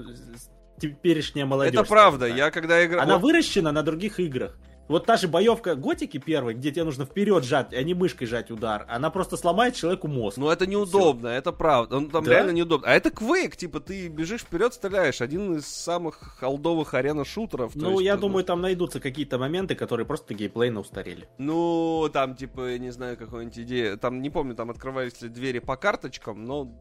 теперешняя 0.80 1.46
молодежь. 1.46 1.74
Это 1.74 1.84
правда, 1.84 2.26
я 2.28 2.52
когда 2.52 2.86
играл... 2.86 3.04
Она 3.04 3.18
выращена 3.18 3.72
на 3.72 3.84
других 3.84 4.20
играх. 4.20 4.58
Вот 4.88 5.06
та 5.06 5.18
же 5.18 5.28
боевка 5.28 5.76
Готики 5.76 6.18
первой, 6.18 6.54
где 6.54 6.72
тебе 6.72 6.84
нужно 6.84 7.06
вперед 7.06 7.44
жать, 7.44 7.74
а 7.74 7.84
не 7.84 7.94
мышкой 7.94 8.28
жать 8.28 8.52
удар, 8.52 8.86
она 8.90 9.10
просто 9.10 9.38
сломает 9.38 9.76
человеку 9.76 10.08
мозг. 10.08 10.38
Ну 10.38 10.50
это 10.50 10.66
неудобно, 10.66 11.30
Все. 11.30 11.38
это 11.38 11.52
правда. 11.52 11.98
Он 11.98 12.10
там 12.10 12.24
да? 12.24 12.32
реально 12.32 12.52
неудобно. 12.52 12.88
А 12.88 12.94
это 12.94 13.10
Quake, 13.10 13.56
типа 13.56 13.80
ты 13.80 14.08
бежишь 14.08 14.42
вперед, 14.42 14.74
стреляешь. 14.74 15.22
Один 15.22 15.56
из 15.56 15.66
самых 15.66 16.38
холдовых 16.40 16.94
арена-шутеров. 16.94 17.76
Ну, 17.76 17.92
есть, 17.92 18.04
я 18.04 18.16
ну... 18.16 18.22
думаю, 18.22 18.44
там 18.44 18.62
найдутся 18.62 19.00
какие-то 19.00 19.38
моменты, 19.38 19.76
которые 19.76 20.06
просто 20.06 20.34
геймплейно 20.34 20.80
устарели. 20.80 21.28
Ну, 21.38 22.10
там, 22.14 22.36
типа, 22.36 22.78
не 22.78 22.92
знаю, 22.92 23.18
какой-нибудь 23.18 23.60
идея. 23.60 23.98
Там, 23.98 24.22
не 24.22 24.30
помню, 24.30 24.56
там 24.56 24.70
открывались 24.70 25.22
ли 25.22 25.30
двери 25.30 25.60
по 25.60 25.76
карточкам, 25.76 26.46
но... 26.46 26.72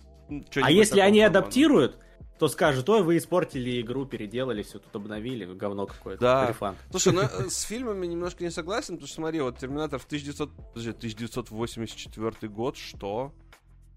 А 0.57 0.71
если 0.71 1.01
они 1.01 1.21
адаптируют, 1.21 1.99
то 2.39 2.49
скажут, 2.49 2.89
ой, 2.89 3.03
вы 3.03 3.17
испортили 3.17 3.81
игру, 3.81 4.05
переделали, 4.05 4.63
все 4.63 4.79
тут 4.79 4.95
обновили, 4.95 5.45
говно 5.47 5.87
какое-то. 5.87 6.21
Да. 6.21 6.49
Рефан. 6.49 6.77
Слушай, 6.91 7.13
ну 7.15 7.23
э, 7.39 7.49
с 7.49 7.63
фильмами 7.63 8.07
немножко 8.07 8.45
не 8.45 8.51
согласен, 8.51 8.95
потому 8.95 9.07
что 9.07 9.17
смотри, 9.17 9.41
вот 9.41 9.59
Терминатор 9.59 9.99
в 9.99 10.05
1900, 10.05 10.51
подожди, 10.75 10.91
1984 10.91 12.53
год, 12.53 12.77
что? 12.77 13.33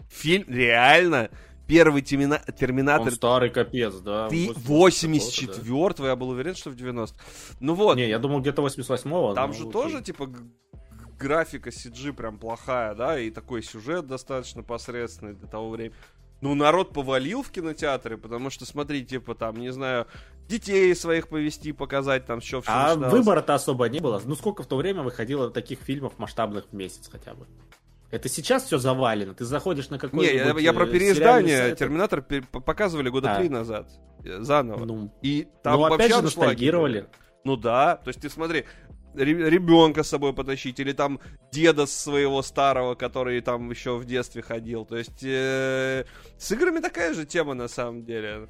Фильм, 0.10 0.46
реально? 0.48 1.30
Первый 1.68 2.02
термина... 2.02 2.42
Терминатор... 2.58 3.08
Он 3.08 3.14
старый 3.14 3.52
капец, 3.52 3.94
да. 3.96 4.28
Ты 4.28 4.52
84 4.56 5.94
да. 5.98 6.08
я 6.08 6.16
был 6.16 6.30
уверен, 6.30 6.56
что 6.56 6.72
в 6.72 6.76
90 6.76 7.16
Ну 7.60 7.76
вот. 7.76 7.96
Не, 7.96 8.10
я 8.10 8.18
думал 8.18 8.40
где-то 8.40 8.64
88-го. 8.64 9.36
Там 9.36 9.54
же 9.54 9.62
окей. 9.62 9.72
тоже, 9.72 10.02
типа, 10.02 10.32
графика 11.20 11.70
CG 11.70 12.14
прям 12.14 12.40
плохая, 12.40 12.96
да, 12.96 13.20
и 13.20 13.30
такой 13.30 13.62
сюжет 13.62 14.08
достаточно 14.08 14.64
посредственный 14.64 15.34
для 15.34 15.48
того 15.48 15.70
времени 15.70 15.94
ну, 16.42 16.56
народ 16.56 16.94
повалил 16.94 17.44
в 17.44 17.52
кинотеатры, 17.52 18.18
потому 18.18 18.50
что, 18.50 18.66
смотри, 18.66 19.06
типа, 19.06 19.36
там, 19.36 19.58
не 19.58 19.72
знаю, 19.72 20.08
детей 20.48 20.96
своих 20.96 21.28
повести, 21.28 21.72
показать, 21.72 22.26
там, 22.26 22.42
что 22.42 22.62
все 22.62 22.72
А 22.72 22.96
выбора-то 22.96 23.56
особо 23.56 23.90
не 23.90 24.00
было. 24.00 24.22
Ну, 24.24 24.36
сколько 24.36 24.64
в 24.64 24.68
то 24.68 24.78
время 24.78 25.04
выходило 25.04 25.50
таких 25.52 25.80
фильмов 25.80 26.14
масштабных 26.18 26.66
в 26.72 26.74
месяц 26.74 27.10
хотя 27.12 27.34
бы? 27.34 27.46
Это 28.12 28.28
сейчас 28.28 28.64
все 28.66 28.80
завалено. 28.80 29.36
Ты 29.36 29.46
заходишь 29.46 29.90
на 29.90 30.00
какой-то. 30.00 30.34
Не, 30.34 30.38
я, 30.38 30.58
я 30.58 30.74
про 30.74 30.88
э, 30.88 30.92
переиздание. 30.92 31.76
Терминатор 31.76 32.24
показывали 32.24 33.10
года 33.10 33.34
а. 33.34 33.40
три 33.40 33.50
назад. 33.50 33.88
Э, 34.24 34.42
заново. 34.42 34.86
Ну, 34.86 35.14
и 35.22 35.48
там 35.62 35.80
ну 35.80 35.86
опять 35.86 36.14
же 36.14 36.22
ностальгировали. 36.22 37.08
Ну 37.44 37.56
да, 37.56 37.98
то 37.98 38.10
есть 38.10 38.20
ты 38.20 38.30
смотри, 38.30 38.66
ребенка 39.16 40.04
с 40.04 40.10
собой 40.10 40.34
потащить, 40.34 40.80
или 40.80 40.94
там 40.94 41.20
деда 41.52 41.86
своего 41.86 42.42
старого, 42.42 42.96
который 42.96 43.42
там 43.42 43.70
еще 43.70 43.98
в 43.98 44.06
детстве 44.06 44.42
ходил. 44.42 44.86
То 44.86 44.98
есть 44.98 45.24
э, 45.24 46.06
с 46.38 46.52
играми 46.52 46.80
такая 46.80 47.14
же 47.14 47.26
тема 47.26 47.54
на 47.54 47.68
самом 47.68 48.06
деле. 48.06 48.48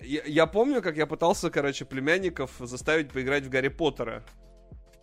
Я, 0.00 0.22
я 0.26 0.46
помню, 0.46 0.82
как 0.82 0.96
я 0.96 1.06
пытался, 1.06 1.50
короче, 1.50 1.84
племянников 1.84 2.52
заставить 2.60 3.10
поиграть 3.10 3.44
в 3.44 3.48
Гарри 3.48 3.68
Поттера. 3.68 4.24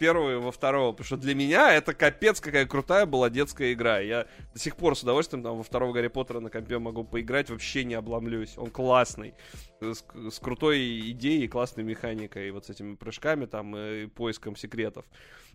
Первого 0.03 0.33
и 0.33 0.35
во 0.35 0.51
второго, 0.51 0.91
потому 0.91 1.05
что 1.05 1.15
для 1.15 1.33
меня 1.33 1.73
это 1.73 1.93
капец 1.93 2.41
какая 2.41 2.65
крутая 2.65 3.05
была 3.05 3.29
детская 3.29 3.71
игра. 3.71 3.99
Я 3.99 4.27
до 4.53 4.59
сих 4.59 4.75
пор 4.75 4.97
с 4.97 5.01
удовольствием 5.03 5.43
там 5.43 5.55
во 5.55 5.63
второго 5.63 5.93
Гарри 5.93 6.09
Поттера 6.09 6.41
на 6.41 6.49
компе 6.49 6.77
могу 6.77 7.05
поиграть, 7.05 7.49
вообще 7.49 7.85
не 7.85 7.93
обломлюсь. 7.93 8.57
Он 8.57 8.69
классный, 8.69 9.33
с, 9.79 10.03
с 10.29 10.39
крутой 10.39 11.11
идеей 11.11 11.47
классной 11.47 11.85
механикой, 11.85 12.49
и 12.49 12.51
вот 12.51 12.65
с 12.65 12.69
этими 12.69 12.95
прыжками 12.95 13.45
там 13.45 13.77
и 13.77 14.07
поиском 14.07 14.57
секретов. 14.57 15.05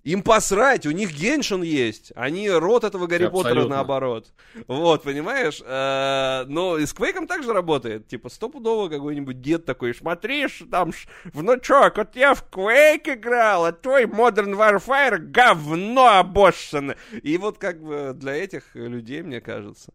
Им 0.05 0.23
посрать, 0.23 0.87
у 0.87 0.91
них 0.91 1.13
Геншин 1.13 1.63
есть. 1.63 2.13
Они 2.15 2.49
рот 2.49 2.85
этого 2.85 3.07
Гарри 3.07 3.25
Абсолютно. 3.25 3.51
Поттера 3.51 3.69
наоборот. 3.69 4.33
Вот, 4.67 5.03
понимаешь? 5.03 5.61
Э, 5.65 6.45
но 6.47 6.79
и 6.79 6.87
с 6.87 6.93
Квейком 6.93 7.27
также 7.27 7.53
работает. 7.53 8.09
Типа, 8.09 8.29
стопудово 8.29 8.89
какой-нибудь 8.89 9.41
дед 9.41 9.65
такой, 9.65 9.95
смотришь, 9.95 10.63
там, 10.71 10.93
внучок, 11.25 11.97
вот 11.97 12.17
я 12.17 12.35
в 12.35 12.45
Quake 12.51 13.15
играл, 13.15 13.67
а 13.67 13.73
твой 13.73 14.05
Modern 14.05 14.57
Warfare 14.57 15.19
говно 15.19 16.19
обоссано. 16.19 16.97
И 17.23 17.37
вот 17.37 17.59
как 17.59 17.83
бы 17.83 18.13
для 18.15 18.35
этих 18.35 18.75
людей, 18.75 19.23
мне 19.23 19.41
кажется. 19.41 19.93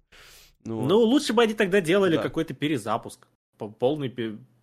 Ну, 0.65 0.81
ну 0.81 0.99
лучше 0.99 1.33
бы 1.33 1.43
они 1.43 1.53
тогда 1.53 1.81
делали 1.81 2.17
да. 2.17 2.21
какой-то 2.21 2.53
перезапуск 2.53 3.27
полный 3.79 4.09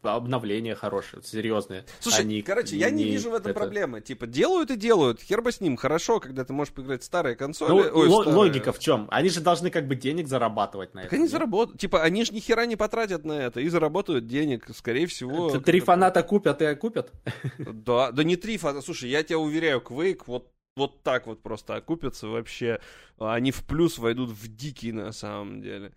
обновление 0.03 0.75
хорошее, 0.75 1.23
серьезное. 1.23 1.85
Слушай, 2.01 2.23
Они 2.23 2.43
короче, 2.43 2.77
я 2.77 2.91
не, 2.91 3.05
вижу 3.05 3.31
в 3.31 3.35
этом 3.35 3.51
это... 3.51 3.61
проблемы. 3.61 4.01
Типа, 4.01 4.27
делают 4.27 4.71
и 4.71 4.77
делают, 4.77 5.21
хер 5.21 5.43
бы 5.43 5.53
с 5.53 5.61
ним. 5.61 5.77
Хорошо, 5.77 6.21
когда 6.21 6.45
ты 6.45 6.53
можешь 6.53 6.73
поиграть 6.73 7.03
в 7.03 7.05
старые 7.05 7.37
консоли. 7.37 7.71
Ну, 7.71 7.77
Ой, 7.77 8.07
л- 8.07 8.23
старые... 8.23 8.37
логика 8.37 8.73
в 8.73 8.79
чем? 8.79 9.09
Они 9.11 9.29
же 9.29 9.41
должны 9.41 9.71
как 9.71 9.87
бы 9.87 9.95
денег 9.95 10.29
зарабатывать 10.29 10.95
на 10.95 11.01
это. 11.01 11.15
Они 11.15 11.27
заработают. 11.27 11.81
Типа, 11.81 12.03
они 12.03 12.25
же 12.25 12.33
ни 12.33 12.41
хера 12.41 12.67
не 12.67 12.77
потратят 12.77 13.25
на 13.25 13.33
это 13.33 13.61
и 13.61 13.69
заработают 13.69 14.27
денег, 14.27 14.67
скорее 14.75 15.07
всего. 15.07 15.49
Это 15.49 15.61
три 15.61 15.81
фаната 15.81 16.23
купят 16.23 16.63
и 16.63 16.75
купят? 16.75 17.13
Да, 17.59 18.13
да 18.13 18.25
не 18.25 18.37
три 18.37 18.59
фаната. 18.59 18.85
Слушай, 18.85 19.11
я 19.11 19.23
тебя 19.23 19.39
уверяю, 19.39 19.81
Quake 19.81 20.23
вот 20.27 20.51
вот 20.81 21.03
так 21.03 21.27
вот 21.27 21.43
просто 21.43 21.77
окупятся 21.77 22.27
вообще. 22.27 22.81
Они 23.19 23.53
в 23.53 23.65
плюс 23.65 23.99
войдут 23.99 24.31
в 24.31 24.57
дикий 24.57 24.93
на 24.93 25.13
самом 25.13 25.61
деле. 25.61 25.93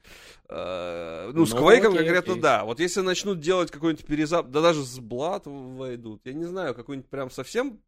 Uh, 0.50 1.28
ну, 1.28 1.40
ну, 1.40 1.46
с 1.46 1.54
Квейком 1.54 1.96
конкретно 1.96 2.40
да. 2.40 2.66
Вот 2.66 2.80
если 2.82 3.00
начнут 3.00 3.40
делать 3.40 3.72
какой-нибудь 3.72 4.06
перезап... 4.06 4.50
Да 4.50 4.62
даже 4.62 4.84
с 4.84 5.00
Блад 5.00 5.44
войдут. 5.46 6.22
Я 6.26 6.34
не 6.34 6.44
знаю, 6.44 6.76
какой-нибудь 6.76 7.10
прям 7.10 7.32
совсем 7.32 7.80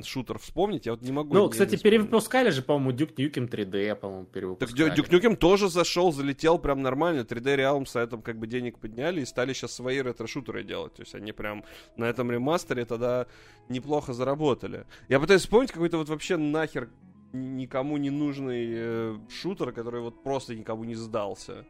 шутер 0.03 0.37
вспомнить, 0.37 0.85
я 0.85 0.91
вот 0.91 1.01
не 1.01 1.11
могу. 1.11 1.33
Ну, 1.33 1.49
кстати, 1.49 1.81
перевыпускали 1.81 2.51
же, 2.51 2.61
по-моему, 2.61 2.91
Duke 2.91 3.15
Nukem 3.15 3.49
3D, 3.49 3.95
по-моему, 3.95 4.25
перевыпускали. 4.25 4.89
Так 4.89 4.99
Duke 4.99 5.09
Nukem 5.09 5.35
тоже 5.35 5.67
зашел, 5.69 6.11
залетел 6.11 6.59
прям 6.59 6.83
нормально. 6.83 7.21
3D 7.21 7.57
Realms 7.57 7.89
на 7.95 7.99
этом 7.99 8.21
как 8.21 8.37
бы 8.37 8.45
денег 8.45 8.77
подняли 8.77 9.21
и 9.21 9.25
стали 9.25 9.53
сейчас 9.53 9.73
свои 9.73 9.99
ретро-шутеры 9.99 10.63
делать. 10.63 10.93
То 10.93 11.01
есть 11.01 11.15
они 11.15 11.31
прям 11.31 11.63
на 11.97 12.05
этом 12.05 12.31
ремастере 12.31 12.85
тогда 12.85 13.25
неплохо 13.67 14.13
заработали. 14.13 14.85
Я 15.09 15.19
пытаюсь 15.19 15.41
вспомнить 15.41 15.71
какой-то 15.71 15.97
вот 15.97 16.09
вообще 16.09 16.37
нахер 16.37 16.89
никому 17.33 17.97
не 17.97 18.09
нужный 18.09 18.67
э, 18.69 19.17
шутер, 19.29 19.71
который 19.71 20.01
вот 20.01 20.23
просто 20.23 20.55
никому 20.55 20.83
не 20.83 20.95
сдался. 20.95 21.65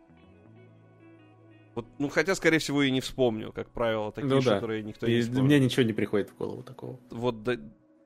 Вот, 1.75 1.85
ну, 1.99 2.07
хотя, 2.07 2.35
скорее 2.35 2.59
всего, 2.59 2.83
и 2.83 2.89
не 2.89 3.01
вспомню, 3.01 3.51
как 3.51 3.69
правило, 3.69 4.11
такие 4.13 4.33
ну, 4.33 4.41
да. 4.41 4.55
никто 4.55 4.71
и 4.71 4.81
не 4.81 5.21
вспомнит. 5.21 5.43
Мне 5.43 5.59
ничего 5.59 5.83
не 5.83 5.91
приходит 5.91 6.29
в 6.29 6.37
голову 6.37 6.63
такого. 6.63 6.97
Вот 7.11 7.43
дай, 7.43 7.59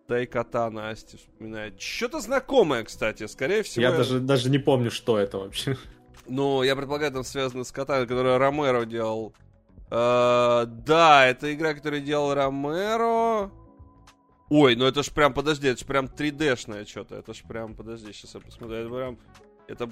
дай 0.08 0.26
кота 0.26 0.72
Настя 0.72 1.18
вспоминает. 1.18 1.80
Что-то 1.80 2.20
знакомое, 2.20 2.84
кстати, 2.84 3.28
скорее 3.28 3.62
всего. 3.62 3.84
Я, 3.84 3.92
я 3.92 3.98
даже, 3.98 4.20
даже 4.20 4.50
не 4.50 4.58
помню, 4.58 4.90
что 4.90 5.20
это 5.20 5.38
вообще. 5.38 5.78
Ну, 6.28 6.64
я 6.64 6.76
предполагаю, 6.76 7.12
там 7.12 7.24
связано 7.24 7.64
с 7.64 7.72
котами, 7.72 8.06
который 8.06 8.38
Ромеро 8.38 8.86
делал. 8.86 9.34
Uh, 9.90 10.66
да, 10.66 11.26
это 11.26 11.52
игра, 11.54 11.74
которую 11.74 12.02
делал 12.02 12.34
Ромеро. 12.34 13.52
Ой, 14.50 14.76
ну 14.76 14.86
это 14.86 15.04
ж 15.04 15.12
прям, 15.12 15.34
подожди, 15.34 15.68
это 15.68 15.80
ж 15.80 15.86
прям 15.86 16.06
3D-шное 16.06 16.86
что-то. 16.86 17.16
Это 17.16 17.34
ж 17.34 17.44
прям, 17.48 17.76
подожди, 17.76 18.12
сейчас 18.14 18.34
я 18.34 18.42
посмотрю. 18.42 18.78
Это 18.78 18.90
прям, 18.90 19.20
это 19.68 19.90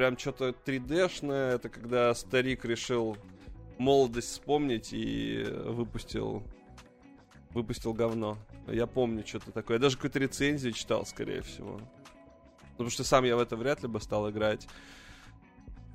прям 0.00 0.16
что-то 0.16 0.54
3D-шное. 0.64 1.56
Это 1.56 1.68
когда 1.68 2.14
старик 2.14 2.64
решил 2.64 3.18
молодость 3.76 4.30
вспомнить 4.30 4.94
и 4.94 5.44
выпустил 5.66 6.42
выпустил 7.50 7.92
говно. 7.92 8.38
Я 8.66 8.86
помню 8.86 9.26
что-то 9.26 9.52
такое. 9.52 9.76
Я 9.76 9.82
даже 9.82 9.96
какую-то 9.96 10.18
рецензию 10.18 10.72
читал, 10.72 11.04
скорее 11.04 11.42
всего. 11.42 11.82
Потому 12.72 12.88
что 12.88 13.04
сам 13.04 13.24
я 13.24 13.36
в 13.36 13.40
это 13.40 13.56
вряд 13.56 13.82
ли 13.82 13.88
бы 13.88 14.00
стал 14.00 14.30
играть. 14.30 14.66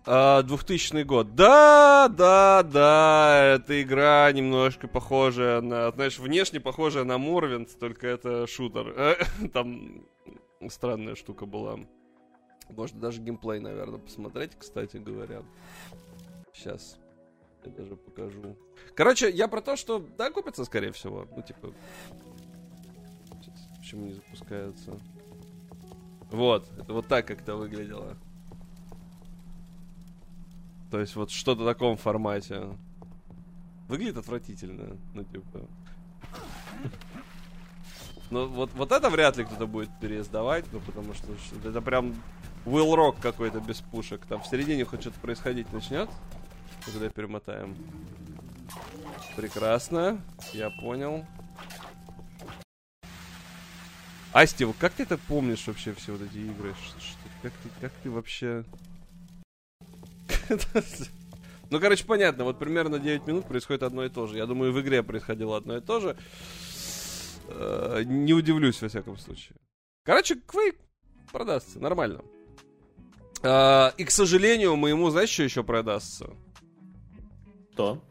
А, 0.06 0.44
2000 0.44 1.02
год. 1.02 1.34
Да, 1.34 2.08
да, 2.08 2.62
да, 2.62 3.56
эта 3.56 3.82
игра 3.82 4.32
немножко 4.32 4.88
похожая 4.88 5.62
на, 5.62 5.90
знаешь, 5.94 6.20
внешне 6.20 6.60
похожая 6.60 7.06
на 7.06 7.18
Морвинд, 7.18 7.76
только 7.80 8.06
это 8.06 8.46
шутер. 8.46 9.18
Там 9.52 10.06
странная 10.70 11.16
штука 11.16 11.48
была. 11.48 11.80
Можно 12.70 13.00
даже 13.00 13.22
геймплей, 13.22 13.60
наверное, 13.60 14.00
посмотреть, 14.00 14.52
кстати 14.58 14.98
говоря. 14.98 15.44
Сейчас. 16.54 16.98
Я 17.64 17.72
даже 17.72 17.96
покажу. 17.96 18.56
Короче, 18.96 19.30
я 19.30 19.48
про 19.48 19.62
то, 19.62 19.76
что 19.76 20.06
да, 20.18 20.30
купится, 20.32 20.66
скорее 20.66 20.92
всего. 20.92 21.28
Ну, 21.36 21.42
типа. 21.42 21.74
Почему 23.78 24.06
не 24.08 24.14
запускается? 24.14 25.00
Вот, 26.32 26.68
это 26.80 26.94
вот 26.94 27.08
так 27.08 27.28
как-то 27.28 27.56
выглядело. 27.56 28.18
То 30.92 31.00
есть 31.00 31.16
вот 31.16 31.30
что-то 31.30 31.64
в 31.64 31.66
таком 31.66 31.98
формате. 31.98 32.78
Выглядит 33.88 34.18
отвратительно. 34.18 34.98
Ну, 35.14 35.24
типа. 35.24 35.68
Ну, 38.32 38.48
вот, 38.48 38.72
вот 38.74 38.92
это 38.92 39.10
вряд 39.10 39.38
ли 39.38 39.46
кто-то 39.46 39.68
будет 39.68 39.90
переиздавать, 40.00 40.66
ну, 40.72 40.80
потому 40.80 41.14
что 41.14 41.28
это 41.64 41.82
прям 41.82 42.16
Will 42.66 42.94
Rock 42.96 43.22
какой-то 43.22 43.60
без 43.60 43.82
пушек. 43.82 44.26
Там 44.26 44.42
в 44.42 44.48
середине 44.48 44.86
хоть 44.86 45.02
что-то 45.02 45.20
происходить 45.20 45.72
начнет. 45.72 46.10
Когда 46.86 47.10
перемотаем. 47.10 47.76
Прекрасно. 49.36 50.22
Я 50.54 50.70
понял. 50.70 51.26
Асти, 54.34 54.66
как 54.80 54.94
ты 54.94 55.04
это 55.04 55.18
помнишь 55.18 55.66
вообще 55.68 55.94
все 55.94 56.12
вот 56.12 56.22
эти 56.24 56.38
игры? 56.40 56.74
Что, 57.00 57.18
как, 57.42 57.54
ты, 57.54 57.70
как 57.80 57.92
ты 58.04 58.12
вообще... 58.12 58.66
Ну, 61.72 61.80
короче, 61.80 62.06
понятно. 62.06 62.44
Вот 62.44 62.60
примерно 62.60 63.00
9 63.00 63.26
минут 63.26 63.48
происходит 63.48 63.82
одно 63.82 64.06
и 64.06 64.10
то 64.10 64.28
же. 64.28 64.38
Я 64.38 64.46
думаю, 64.46 64.72
в 64.72 64.80
игре 64.82 65.02
происходило 65.02 65.58
одно 65.58 65.78
и 65.78 65.82
то 65.82 66.00
же. 66.00 66.16
Э, 67.48 68.04
не 68.06 68.34
удивлюсь, 68.34 68.82
во 68.84 68.88
всяком 68.88 69.18
случае. 69.18 69.56
Короче, 70.04 70.36
Quake 70.36 70.78
продастся. 71.32 71.80
Нормально. 71.80 72.22
А, 73.46 73.94
и, 73.98 74.04
к 74.04 74.12
сожалению, 74.12 74.76
моему, 74.76 75.12
знаешь, 75.12 75.30
что 75.30 75.44
еще 75.44 75.64
продастся? 75.64 76.30
Что? 77.74 78.02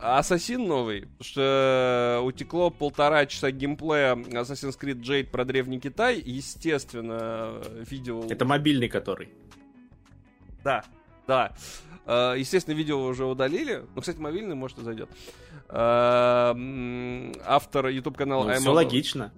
Ассасин 0.00 0.66
новый, 0.66 1.08
что 1.20 2.22
утекло 2.24 2.70
полтора 2.70 3.26
часа 3.26 3.50
геймплея 3.50 4.14
Assassin's 4.14 4.78
Creed 4.78 5.00
Jade 5.00 5.26
про 5.30 5.44
Древний 5.44 5.80
Китай. 5.80 6.22
Естественно, 6.24 7.60
видео... 7.88 8.22
Это 8.28 8.44
мобильный 8.44 8.88
который. 8.88 9.28
Да, 10.62 10.84
да. 11.26 11.54
А, 12.04 12.34
естественно, 12.34 12.74
видео 12.74 13.02
уже 13.04 13.24
удалили. 13.24 13.84
Ну, 13.94 14.00
кстати, 14.00 14.18
мобильный, 14.18 14.54
может, 14.54 14.78
и 14.78 14.82
зайдет. 14.82 15.08
Автор 15.68 16.56
YouTube 17.88 18.16
канала... 18.16 18.44
Ну, 18.44 18.54
все 18.54 18.70
логично. 18.70 19.32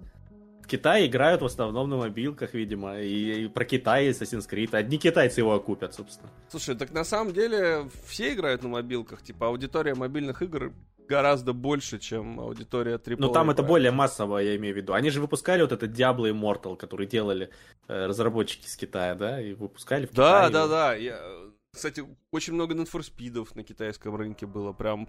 Китае 0.69 1.07
играют 1.07 1.41
в 1.41 1.45
основном 1.45 1.89
на 1.89 1.97
мобилках, 1.97 2.53
видимо, 2.53 2.99
и, 3.01 3.45
и 3.45 3.47
про 3.47 3.65
Китай 3.65 4.05
и 4.07 4.09
Assassin's 4.11 4.47
Creed. 4.49 4.75
Одни 4.75 4.97
китайцы 4.97 5.41
его 5.41 5.53
окупят, 5.53 5.93
собственно. 5.93 6.29
Слушай, 6.49 6.75
так 6.75 6.91
на 6.91 7.03
самом 7.03 7.33
деле 7.33 7.89
все 8.07 8.33
играют 8.33 8.63
на 8.63 8.69
мобилках. 8.69 9.21
Типа 9.21 9.47
аудитория 9.47 9.95
мобильных 9.95 10.41
игр 10.41 10.71
гораздо 11.09 11.53
больше, 11.53 11.97
чем 11.99 12.39
аудитория 12.39 12.95
AAA. 12.97 13.15
Но 13.17 13.29
там 13.29 13.49
это 13.49 13.63
более 13.63 13.91
массово, 13.91 14.37
я 14.37 14.55
имею 14.55 14.75
в 14.75 14.77
виду. 14.77 14.93
Они 14.93 15.09
же 15.09 15.19
выпускали 15.19 15.61
вот 15.63 15.71
этот 15.71 15.91
Diablo 15.91 16.31
Immortal, 16.31 16.77
который 16.77 17.07
делали 17.07 17.49
э, 17.87 18.05
разработчики 18.05 18.67
из 18.67 18.75
Китая, 18.77 19.15
да, 19.15 19.41
и 19.41 19.53
выпускали 19.53 20.05
в 20.05 20.11
Да, 20.13 20.47
Китае. 20.47 20.51
да, 20.53 20.67
да. 20.67 20.93
Я... 20.93 21.19
Кстати, 21.73 22.03
очень 22.31 22.53
много 22.53 22.73
Need 22.75 22.89
for 22.91 23.01
Speed 23.01 23.47
на 23.55 23.63
китайском 23.63 24.15
рынке 24.15 24.45
было. 24.45 24.71
Прям 24.73 25.07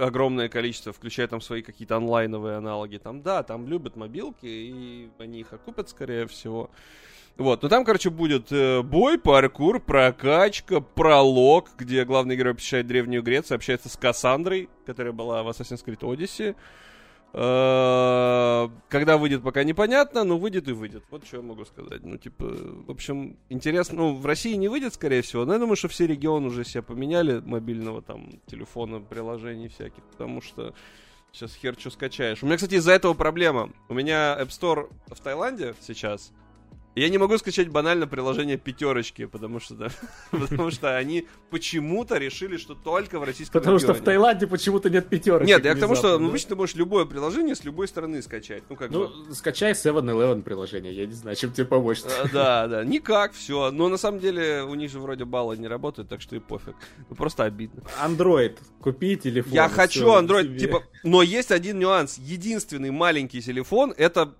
огромное 0.00 0.48
количество, 0.48 0.92
включая 0.92 1.26
там 1.28 1.40
свои 1.40 1.62
какие-то 1.62 1.96
онлайновые 1.96 2.56
аналоги. 2.56 2.98
Там, 2.98 3.22
да, 3.22 3.42
там 3.42 3.66
любят 3.66 3.96
мобилки, 3.96 4.46
и 4.46 5.10
они 5.18 5.40
их 5.40 5.52
окупят, 5.52 5.88
скорее 5.88 6.26
всего. 6.26 6.70
Вот, 7.38 7.62
ну 7.62 7.68
там, 7.68 7.84
короче, 7.84 8.10
будет 8.10 8.52
э, 8.52 8.82
бой, 8.82 9.18
паркур, 9.18 9.80
прокачка, 9.80 10.80
пролог, 10.80 11.70
где 11.78 12.04
главный 12.04 12.36
герой 12.36 12.54
посещает 12.54 12.86
Древнюю 12.86 13.22
Грецию, 13.22 13.56
общается 13.56 13.88
с 13.88 13.96
Кассандрой, 13.96 14.68
которая 14.84 15.14
была 15.14 15.42
в 15.42 15.48
Assassin's 15.48 15.82
Creed 15.84 16.00
Odyssey. 16.00 16.54
Э, 17.34 18.68
когда 18.88 19.16
выйдет, 19.16 19.42
пока 19.42 19.64
непонятно, 19.64 20.22
но 20.24 20.36
выйдет 20.38 20.68
и 20.68 20.72
выйдет. 20.72 21.02
Вот 21.10 21.26
что 21.26 21.38
я 21.38 21.42
могу 21.42 21.64
сказать. 21.64 22.02
Ну, 22.04 22.18
типа, 22.18 22.44
в 22.44 22.90
общем, 22.90 23.38
интересно. 23.48 23.98
Ну, 23.98 24.16
в 24.16 24.26
России 24.26 24.54
не 24.54 24.68
выйдет, 24.68 24.94
скорее 24.94 25.22
всего, 25.22 25.44
но 25.44 25.54
я 25.54 25.58
думаю, 25.58 25.76
что 25.76 25.88
все 25.88 26.06
регионы 26.06 26.48
уже 26.48 26.64
себе 26.64 26.82
поменяли 26.82 27.40
мобильного 27.40 28.02
там 28.02 28.28
телефона, 28.46 29.00
приложений 29.00 29.68
всяких, 29.68 30.02
потому 30.04 30.42
что 30.42 30.74
сейчас 31.32 31.54
хер 31.54 31.74
что 31.78 31.90
скачаешь. 31.90 32.42
У 32.42 32.46
меня, 32.46 32.56
кстати, 32.56 32.74
из-за 32.74 32.92
этого 32.92 33.14
проблема. 33.14 33.70
У 33.88 33.94
меня 33.94 34.36
App 34.38 34.48
Store 34.48 34.90
в 35.06 35.20
Таиланде 35.20 35.74
сейчас, 35.80 36.32
я 36.94 37.08
не 37.08 37.18
могу 37.18 37.38
скачать 37.38 37.68
банально 37.68 38.06
приложение 38.06 38.58
пятерочки, 38.58 39.24
потому 39.24 39.60
что, 39.60 39.74
да, 39.74 39.88
потому 40.30 40.70
что 40.70 40.96
они 40.96 41.26
почему-то 41.50 42.18
решили, 42.18 42.56
что 42.58 42.74
только 42.74 43.18
в 43.18 43.24
российском 43.24 43.60
Потому 43.60 43.78
регионе. 43.78 43.94
что 43.94 44.02
в 44.02 44.04
Таиланде 44.04 44.46
почему-то 44.46 44.90
нет 44.90 45.08
пятерочки. 45.08 45.48
Нет, 45.48 45.64
я 45.64 45.74
к 45.74 45.80
тому, 45.80 45.94
что 45.94 46.18
ну, 46.18 46.28
обычно 46.28 46.50
ты 46.50 46.56
можешь 46.56 46.74
любое 46.74 47.06
приложение 47.06 47.54
с 47.54 47.64
любой 47.64 47.88
стороны 47.88 48.20
скачать. 48.20 48.64
Ну, 48.68 48.76
как 48.76 48.90
ну 48.90 49.08
бы. 49.08 49.34
скачай 49.34 49.72
7-Eleven 49.72 50.42
приложение, 50.42 50.92
я 50.92 51.06
не 51.06 51.14
знаю, 51.14 51.36
чем 51.36 51.52
тебе 51.52 51.66
помочь. 51.66 52.00
А, 52.04 52.28
да, 52.32 52.68
да, 52.68 52.84
никак, 52.84 53.32
все. 53.32 53.70
Но 53.70 53.88
на 53.88 53.96
самом 53.96 54.20
деле 54.20 54.62
у 54.62 54.74
них 54.74 54.90
же 54.90 55.00
вроде 55.00 55.24
баллы 55.24 55.56
не 55.56 55.68
работают, 55.68 56.10
так 56.10 56.20
что 56.20 56.36
и 56.36 56.40
пофиг. 56.40 56.76
Ну, 57.08 57.16
просто 57.16 57.44
обидно. 57.44 57.82
Android, 58.04 58.58
купи 58.80 59.16
телефон. 59.16 59.52
Я 59.52 59.68
хочу 59.68 60.06
Android, 60.08 60.44
себе. 60.44 60.58
типа, 60.58 60.82
но 61.04 61.22
есть 61.22 61.50
один 61.50 61.78
нюанс. 61.78 62.18
Единственный 62.18 62.90
маленький 62.90 63.40
телефон, 63.40 63.94
это 63.96 64.34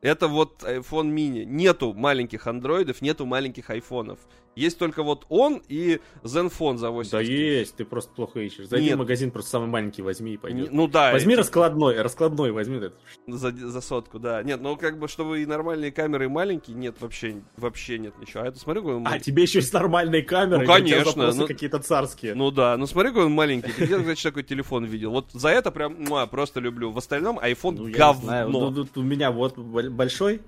это 0.00 0.28
вот 0.28 0.62
iPhone 0.62 1.12
mini. 1.12 1.44
Нету 1.44 1.92
маленьких 1.92 2.46
андроидов, 2.46 3.02
нету 3.02 3.26
маленьких 3.26 3.70
айфонов. 3.70 4.18
Есть 4.56 4.78
только 4.78 5.02
вот 5.02 5.26
он 5.28 5.62
и 5.68 6.00
Zenfone 6.24 6.76
за 6.76 6.90
80. 6.90 7.12
Да 7.12 7.20
есть, 7.20 7.76
ты 7.76 7.84
просто 7.84 8.12
плохо 8.12 8.40
ищешь. 8.40 8.66
Зайди 8.66 8.86
Нет. 8.86 8.96
в 8.96 8.98
магазин, 8.98 9.30
просто 9.30 9.50
самый 9.52 9.68
маленький 9.68 10.02
возьми 10.02 10.34
и 10.34 10.36
пойдет. 10.36 10.72
Ну 10.72 10.88
да. 10.88 11.12
Возьми 11.12 11.34
эти... 11.34 11.38
раскладной, 11.38 12.02
раскладной 12.02 12.50
возьми. 12.50 12.80
За, 13.28 13.52
за 13.52 13.80
сотку, 13.80 14.18
да. 14.18 14.42
Нет, 14.42 14.60
ну 14.60 14.76
как 14.76 14.98
бы, 14.98 15.06
чтобы 15.06 15.42
и 15.42 15.46
нормальные 15.46 15.92
камеры, 15.92 16.24
и 16.24 16.28
маленькие, 16.28 16.76
нет, 16.76 16.96
вообще, 17.00 17.42
вообще 17.56 17.98
нет 17.98 18.18
ничего. 18.18 18.42
А 18.42 18.48
это 18.48 18.58
смотри, 18.58 18.82
какой 18.82 18.96
он 18.96 19.06
А, 19.06 19.20
тебе 19.20 19.44
еще 19.44 19.60
есть 19.60 19.72
нормальные 19.72 20.22
камеры? 20.22 20.62
Ну, 20.62 20.66
конечно. 20.66 21.32
Ну, 21.32 21.46
какие-то 21.46 21.78
царские. 21.78 22.34
Ну 22.34 22.50
да, 22.50 22.76
ну 22.76 22.86
смотри, 22.86 23.10
какой 23.10 23.26
он 23.26 23.32
маленький. 23.32 23.72
Ты 23.72 23.84
где, 23.84 23.98
значит, 23.98 24.24
такой 24.24 24.42
телефон 24.42 24.84
видел? 24.84 25.12
Вот 25.12 25.30
за 25.32 25.50
это 25.50 25.70
прям, 25.70 25.96
ну, 26.02 26.26
просто 26.26 26.58
люблю. 26.58 26.90
В 26.90 26.98
остальном 26.98 27.38
iPhone 27.38 27.76
ну, 27.76 27.90
говно. 27.90 28.48
Ну, 28.48 28.74
тут 28.74 28.98
у 28.98 29.02
меня 29.02 29.30
вот 29.30 29.56
большой, 29.90 30.42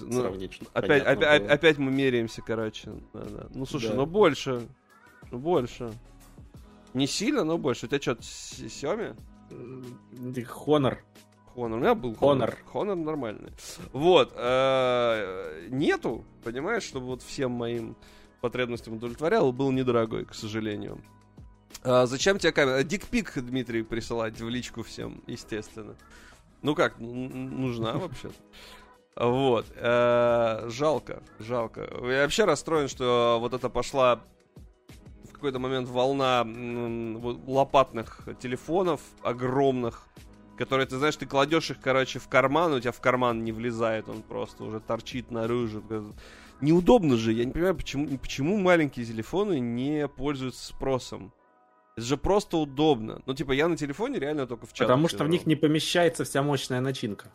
ну, 0.00 0.20
сравнить. 0.20 0.60
Опять, 0.72 1.02
опять, 1.04 1.46
опять 1.48 1.78
мы 1.78 1.90
меряемся, 1.90 2.42
короче. 2.42 2.90
Да, 3.12 3.20
да. 3.24 3.46
Ну 3.50 3.66
слушай, 3.66 3.90
да. 3.90 3.94
ну 3.94 4.06
больше. 4.06 4.66
Ну 5.30 5.38
больше. 5.38 5.92
Не 6.94 7.06
сильно, 7.06 7.44
но 7.44 7.58
больше. 7.58 7.86
У 7.86 7.88
тебя 7.88 8.00
что, 8.00 8.12
Xiaomi? 8.12 9.16
Honor. 9.50 10.98
Honor. 11.54 11.74
У 11.74 11.78
меня 11.78 11.94
был 11.94 12.12
Honor. 12.12 12.56
Honor 12.72 12.94
нормальный. 12.94 13.52
Вот. 13.92 14.32
Э, 14.36 15.68
нету, 15.70 16.24
понимаешь, 16.44 16.82
чтобы 16.82 17.06
вот 17.06 17.22
всем 17.22 17.52
моим 17.52 17.96
потребностям 18.40 18.94
удовлетворял, 18.94 19.52
был 19.52 19.70
недорогой, 19.70 20.24
к 20.24 20.34
сожалению. 20.34 21.00
А 21.82 22.06
зачем 22.06 22.38
тебе 22.38 22.52
камера? 22.52 22.82
Дикпик, 22.82 23.34
Дмитрий, 23.36 23.82
присылать 23.82 24.40
в 24.40 24.48
личку 24.48 24.82
всем, 24.82 25.22
естественно. 25.26 25.96
Ну 26.62 26.74
как, 26.74 26.98
нужна 26.98 27.94
вообще-то. 27.94 28.34
Вот. 29.16 29.66
Э, 29.76 30.68
жалко, 30.68 31.22
жалко. 31.38 31.88
Я 32.02 32.22
вообще 32.22 32.44
расстроен, 32.44 32.88
что 32.88 33.38
вот 33.40 33.52
это 33.52 33.68
пошла 33.68 34.20
в 35.28 35.32
какой-то 35.32 35.58
момент 35.58 35.88
волна 35.88 36.46
лопатных 37.46 38.20
телефонов 38.40 39.00
огромных, 39.22 40.06
которые, 40.56 40.86
ты 40.86 40.96
знаешь, 40.96 41.16
ты 41.16 41.26
кладешь 41.26 41.70
их, 41.70 41.80
короче, 41.80 42.20
в 42.20 42.28
карман, 42.28 42.72
у 42.72 42.80
тебя 42.80 42.92
в 42.92 43.00
карман 43.00 43.42
не 43.42 43.52
влезает, 43.52 44.08
он 44.08 44.22
просто 44.22 44.64
уже 44.64 44.80
торчит 44.80 45.30
наружу. 45.30 45.82
Неудобно 46.60 47.16
же, 47.16 47.32
я 47.32 47.44
не 47.44 47.52
понимаю, 47.52 47.74
почему, 47.74 48.06
почему 48.18 48.56
маленькие 48.56 49.04
телефоны 49.04 49.58
не 49.58 50.06
пользуются 50.06 50.64
спросом. 50.64 51.32
Это 51.96 52.06
же 52.06 52.16
просто 52.16 52.56
удобно. 52.56 53.22
Ну, 53.26 53.34
типа, 53.34 53.52
я 53.52 53.68
на 53.68 53.76
телефоне 53.76 54.18
реально 54.18 54.46
только 54.46 54.66
в 54.66 54.72
чат. 54.72 54.88
Потому 54.88 55.08
что 55.08 55.24
в 55.24 55.28
них 55.28 55.46
не 55.46 55.56
помещается 55.56 56.24
вся 56.24 56.42
мощная 56.42 56.80
начинка. 56.80 57.30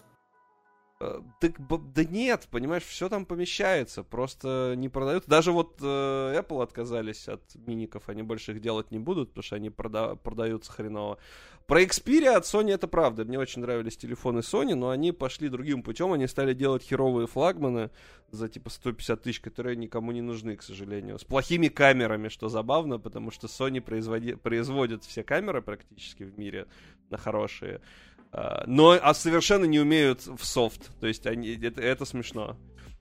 Э, 0.99 1.21
так, 1.39 1.53
да 1.93 2.03
нет, 2.03 2.47
понимаешь, 2.49 2.83
все 2.83 3.07
там 3.07 3.25
помещается, 3.25 4.03
просто 4.03 4.73
не 4.75 4.89
продают. 4.89 5.27
Даже 5.27 5.51
вот 5.51 5.77
э, 5.81 5.85
Apple 5.85 6.63
отказались 6.63 7.27
от 7.27 7.43
миников, 7.67 8.09
они 8.09 8.23
больше 8.23 8.53
их 8.53 8.61
делать 8.61 8.89
не 8.89 8.97
будут, 8.97 9.29
потому 9.29 9.43
что 9.43 9.55
они 9.57 9.69
прода- 9.69 10.15
продаются 10.15 10.71
хреново. 10.71 11.19
Про 11.67 11.81
Xperia 11.81 12.37
от 12.37 12.45
Sony 12.45 12.73
это 12.73 12.87
правда. 12.87 13.25
Мне 13.25 13.37
очень 13.37 13.61
нравились 13.61 13.97
телефоны 13.97 14.39
Sony, 14.39 14.73
но 14.73 14.89
они 14.89 15.11
пошли 15.11 15.49
другим 15.49 15.83
путем. 15.83 16.13
Они 16.13 16.25
стали 16.25 16.53
делать 16.53 16.81
херовые 16.81 17.27
флагманы 17.27 17.91
за 18.31 18.47
типа 18.47 18.69
150 18.69 19.21
тысяч, 19.21 19.41
которые 19.41 19.75
никому 19.75 20.13
не 20.13 20.21
нужны, 20.21 20.55
к 20.55 20.63
сожалению. 20.63 21.19
С 21.19 21.25
плохими 21.25 21.67
камерами, 21.67 22.29
что 22.29 22.47
забавно, 22.47 22.99
потому 22.99 23.31
что 23.31 23.47
Sony 23.47 23.81
производи... 23.81 24.35
производит 24.35 25.03
все 25.03 25.23
камеры 25.23 25.61
практически 25.61 26.23
в 26.23 26.39
мире 26.39 26.67
на 27.09 27.17
хорошие. 27.17 27.81
А, 28.31 28.63
но 28.65 28.91
а 28.91 29.13
совершенно 29.13 29.65
не 29.65 29.81
умеют 29.81 30.25
в 30.25 30.45
софт. 30.45 30.97
То 31.01 31.07
есть 31.07 31.27
они, 31.27 31.49
это, 31.49 31.81
это 31.81 32.05
смешно. 32.05 32.57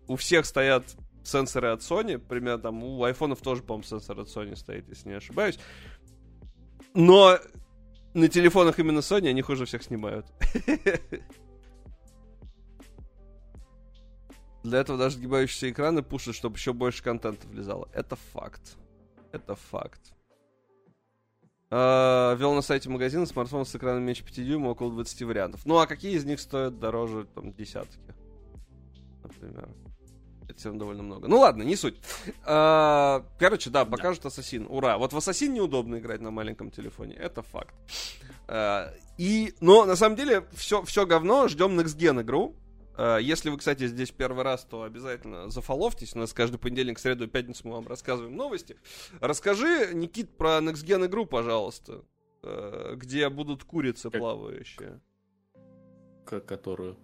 У 0.09 0.17
всех 0.17 0.45
стоят 0.45 0.83
сенсоры 1.23 1.69
от 1.69 1.83
Sony, 1.83 2.19
примерно 2.19 2.63
там 2.63 2.83
у 2.83 3.05
айфонов 3.05 3.41
тоже, 3.43 3.63
по-моему, 3.63 3.85
сенсор 3.85 4.19
от 4.19 4.27
Sony 4.27 4.57
стоит, 4.57 4.89
если 4.89 5.11
не 5.11 5.15
ошибаюсь. 5.15 5.61
Но 6.95 7.39
на 8.17 8.29
телефонах 8.29 8.79
именно 8.79 9.01
Sony 9.01 9.29
они 9.29 9.43
хуже 9.43 9.67
всех 9.67 9.83
снимают. 9.83 10.27
Для 14.65 14.79
этого 14.81 14.99
даже 14.99 15.17
сгибающиеся 15.17 15.71
экраны 15.71 16.03
пушат, 16.03 16.35
чтобы 16.35 16.57
еще 16.57 16.73
больше 16.73 17.03
контента 17.03 17.47
влезало. 17.47 17.89
Это 17.93 18.17
факт. 18.17 18.77
Это 19.33 19.55
факт. 19.55 20.01
Uh, 21.69 22.37
вел 22.37 22.55
на 22.55 22.63
сайте 22.63 22.89
магазина 22.89 23.27
смартфон 23.27 23.67
с 23.67 23.75
экраном 23.75 24.05
меньше 24.05 24.25
5 24.25 24.35
дюйма, 24.37 24.69
около 24.69 24.93
20 24.93 25.23
вариантов. 25.23 25.67
Ну, 25.67 25.77
а 25.79 25.87
какие 25.87 26.17
из 26.17 26.25
них 26.25 26.41
стоят 26.41 26.79
дороже, 26.79 27.27
там, 27.35 27.53
десятки? 27.53 27.99
Например. 29.23 29.69
Это 30.57 30.71
все 30.71 30.73
довольно 30.73 31.03
много. 31.03 31.29
Ну 31.29 31.39
ладно, 31.39 31.63
не 31.63 31.77
суть. 31.77 31.97
Uh, 32.47 33.25
короче, 33.39 33.69
да, 33.71 33.85
покажут 33.85 34.23
да. 34.23 34.29
Ассасин. 34.29 34.67
Ура. 34.69 34.97
Вот 34.97 35.13
в 35.13 35.17
Ассасин 35.17 35.53
неудобно 35.53 35.99
играть 35.99 36.21
на 36.21 36.31
маленьком 36.31 36.71
телефоне. 36.71 37.15
Это 37.15 37.43
факт. 37.43 37.75
Uh, 38.49 38.91
и, 39.19 39.55
но 39.61 39.85
на 39.85 39.97
самом 39.97 40.17
деле 40.17 40.47
все, 40.53 40.83
все 40.83 41.05
говно. 41.05 41.49
Ждем 41.49 41.79
Next 41.79 41.97
Gen 41.99 42.23
игру. 42.23 42.57
Э, 42.97 43.19
если 43.21 43.51
вы, 43.51 43.59
кстати, 43.59 43.87
здесь 43.87 44.11
первый 44.11 44.45
раз, 44.45 44.65
то 44.65 44.83
обязательно 44.83 45.51
зафоловьтесь. 45.51 46.15
У 46.15 46.19
нас 46.19 46.33
каждый 46.33 46.59
понедельник, 46.59 46.99
среду 46.99 47.25
и 47.25 47.29
пятницу 47.29 47.69
мы 47.69 47.75
вам 47.75 47.87
рассказываем 47.87 48.35
новости. 48.35 48.79
Расскажи, 49.21 49.93
Никит, 49.93 50.37
про 50.37 50.59
Next 50.59 50.85
Gen 50.85 51.07
игру, 51.07 51.27
пожалуйста. 51.27 52.03
Где 52.43 53.29
будут 53.29 53.65
курицы 53.65 54.09
плавающие. 54.09 55.01
Как 56.25 56.47
которую? 56.47 56.97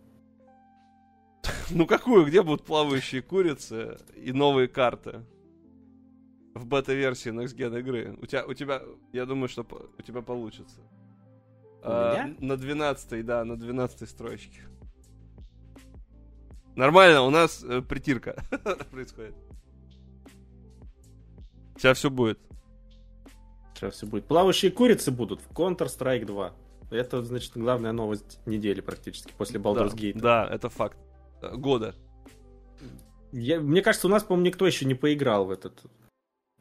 Ну 1.74 1.86
какую? 1.86 2.26
Где 2.26 2.42
будут 2.42 2.64
плавающие 2.64 3.22
курицы 3.22 3.98
и 4.14 4.32
новые 4.32 4.68
карты? 4.68 5.24
В 6.54 6.66
бета-версии 6.66 7.32
Next 7.32 7.56
Gen 7.56 7.78
игры. 7.80 8.16
У 8.20 8.26
тебя, 8.26 8.44
у 8.44 8.52
тебя, 8.52 8.82
я 9.12 9.24
думаю, 9.24 9.48
что 9.48 9.66
у 9.98 10.02
тебя 10.02 10.20
получится. 10.20 10.80
У 11.82 11.84
а, 11.84 12.26
меня? 12.26 12.36
На 12.40 12.56
12 12.56 13.24
да, 13.24 13.44
на 13.44 13.56
12 13.56 14.08
строчке. 14.08 14.60
Нормально, 16.76 17.22
у 17.22 17.30
нас 17.30 17.64
э, 17.64 17.80
притирка 17.80 18.44
происходит. 18.90 19.34
Сейчас 21.76 21.98
все 21.98 22.10
будет. 22.10 22.38
Сейчас 23.74 23.94
все 23.94 24.06
будет. 24.06 24.26
Плавающие 24.26 24.70
курицы 24.70 25.10
будут 25.10 25.40
в 25.40 25.50
Counter-Strike 25.52 26.26
2. 26.26 26.52
Это, 26.90 27.22
значит, 27.22 27.52
главная 27.54 27.92
новость 27.92 28.38
недели 28.46 28.82
практически 28.82 29.32
после 29.36 29.58
Baldur's 29.58 29.94
Gate. 29.94 30.18
Да, 30.18 30.46
это 30.50 30.68
факт. 30.68 30.98
Года. 31.50 31.94
Я, 33.32 33.60
мне 33.60 33.82
кажется, 33.82 34.06
у 34.06 34.10
нас, 34.10 34.22
по-моему, 34.24 34.46
никто 34.46 34.66
еще 34.66 34.84
не 34.84 34.94
поиграл 34.94 35.46
в 35.46 35.50
этот 35.50 35.82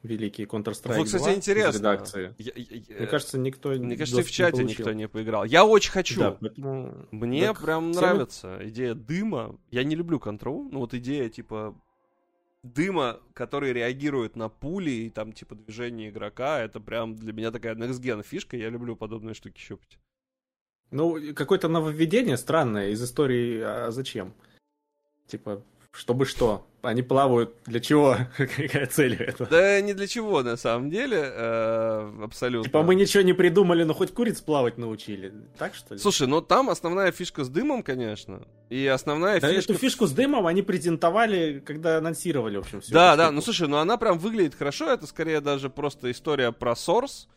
великий 0.04 0.46
Counter-Strike 0.46 0.98
Вот, 0.98 1.06
кстати, 1.06 1.24
2 1.24 1.34
интересно. 1.34 1.78
редакции. 1.78 2.36
Я, 2.38 2.54
я, 2.56 2.98
Мне 2.98 3.08
кажется, 3.08 3.38
никто 3.38 3.70
Мне 3.70 3.98
кажется, 3.98 4.24
в 4.24 4.32
чате 4.32 4.64
не 4.64 4.72
никто 4.72 4.92
не 4.94 5.08
поиграл. 5.08 5.44
Я 5.46 5.66
очень 5.66 5.92
хочу. 5.92 6.20
Да, 6.20 6.32
поэтому... 6.32 7.08
Мне 7.12 7.48
так 7.48 7.62
прям 7.62 7.92
всем... 7.92 8.02
нравится 8.02 8.60
идея 8.64 8.96
дыма. 8.96 9.60
Я 9.70 9.84
не 9.84 9.96
люблю 9.96 10.20
контрол. 10.20 10.68
Ну 10.72 10.80
вот 10.80 10.94
идея 10.94 11.30
типа 11.30 11.76
дыма, 12.64 13.20
который 13.34 13.74
реагирует 13.74 14.36
на 14.36 14.50
пули 14.50 14.92
и 14.92 15.10
там 15.10 15.34
типа 15.34 15.56
движение 15.56 16.10
игрока, 16.10 16.62
это 16.62 16.80
прям 16.80 17.16
для 17.16 17.34
меня 17.34 17.52
такая 17.52 17.76
next 17.76 18.02
gen 18.02 18.24
фишка. 18.24 18.58
Я 18.58 18.70
люблю 18.70 18.96
подобные 18.96 19.34
штуки 19.34 19.60
щупать. 19.60 20.00
Ну, 20.90 21.18
какое-то 21.34 21.70
нововведение 21.70 22.36
странное 22.36 22.90
из 22.90 23.02
истории, 23.02 23.62
а 23.62 23.92
зачем? 23.92 24.34
Типа, 25.28 25.64
чтобы 25.92 26.26
что? 26.26 26.66
они 26.84 27.02
плавают 27.02 27.54
для 27.66 27.80
чего? 27.80 28.18
Какая 28.38 28.86
цель 28.88 29.16
этого? 29.16 29.50
Да 29.50 29.82
не 29.82 29.94
для 29.94 30.08
чего, 30.08 30.42
на 30.44 30.58
самом 30.58 30.90
деле, 30.90 31.20
э, 31.24 32.24
абсолютно. 32.24 32.66
Типа 32.66 32.84
мы 32.84 32.96
ничего 32.96 33.24
не 33.24 33.34
придумали, 33.34 33.84
но 33.84 33.94
хоть 33.94 34.14
куриц 34.14 34.42
плавать 34.42 34.78
научили, 34.78 35.34
так 35.58 35.76
что 35.76 35.94
ли? 35.94 36.00
Слушай, 36.00 36.28
ну 36.28 36.42
там 36.42 36.70
основная 36.70 37.12
фишка 37.12 37.44
с 37.44 37.50
дымом, 37.50 37.84
конечно, 37.84 38.42
и 38.70 38.86
основная 38.88 39.40
да 39.40 39.52
фишка... 39.52 39.74
эту 39.74 39.80
фишку 39.80 40.08
с 40.08 40.12
дымом 40.12 40.48
они 40.48 40.62
презентовали, 40.62 41.62
когда 41.66 41.98
анонсировали, 41.98 42.58
в 42.58 42.62
общем, 42.62 42.82
все. 42.82 42.94
Да, 42.94 43.16
да, 43.16 43.32
ну 43.32 43.42
слушай, 43.42 43.68
ну 43.68 43.78
она 43.78 43.98
прям 43.98 44.18
выглядит 44.18 44.56
хорошо, 44.56 44.92
это 44.92 45.08
скорее 45.08 45.42
даже 45.42 45.70
просто 45.70 46.12
история 46.12 46.52
про 46.52 46.74
Source, 46.74 47.28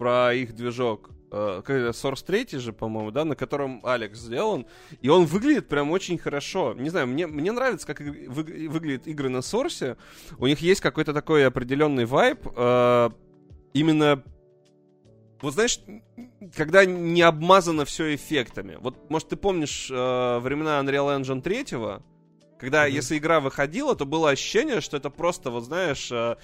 про 0.00 0.32
их 0.32 0.54
движок, 0.54 1.10
э, 1.30 1.60
Source 1.92 2.24
3 2.24 2.58
же, 2.58 2.72
по-моему, 2.72 3.10
да, 3.10 3.26
на 3.26 3.36
котором 3.36 3.82
Алекс 3.84 4.18
сделан, 4.18 4.64
и 5.02 5.10
он 5.10 5.26
выглядит 5.26 5.68
прям 5.68 5.90
очень 5.90 6.16
хорошо. 6.16 6.72
Не 6.72 6.88
знаю, 6.88 7.06
мне, 7.06 7.26
мне 7.26 7.52
нравится, 7.52 7.86
как 7.86 8.00
вы, 8.00 8.66
выглядят 8.70 9.06
игры 9.06 9.28
на 9.28 9.40
Source. 9.40 9.98
У 10.38 10.46
них 10.46 10.60
есть 10.60 10.80
какой-то 10.80 11.12
такой 11.12 11.46
определенный 11.46 12.06
вайб, 12.06 12.40
э, 12.56 13.10
именно 13.74 14.24
вот 15.42 15.52
знаешь, 15.52 15.80
когда 16.56 16.86
не 16.86 17.20
обмазано 17.20 17.84
все 17.84 18.14
эффектами. 18.14 18.78
Вот, 18.80 19.10
может, 19.10 19.28
ты 19.28 19.36
помнишь 19.36 19.90
э, 19.90 20.38
времена 20.38 20.80
Unreal 20.80 21.20
Engine 21.20 21.42
3, 21.42 21.64
когда, 22.58 22.88
mm-hmm. 22.88 22.92
если 22.92 23.18
игра 23.18 23.40
выходила, 23.40 23.94
то 23.94 24.06
было 24.06 24.30
ощущение, 24.30 24.80
что 24.80 24.96
это 24.96 25.10
просто, 25.10 25.50
вот 25.50 25.64
знаешь, 25.64 26.10
э, 26.10 26.36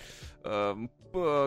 э, 0.44 0.74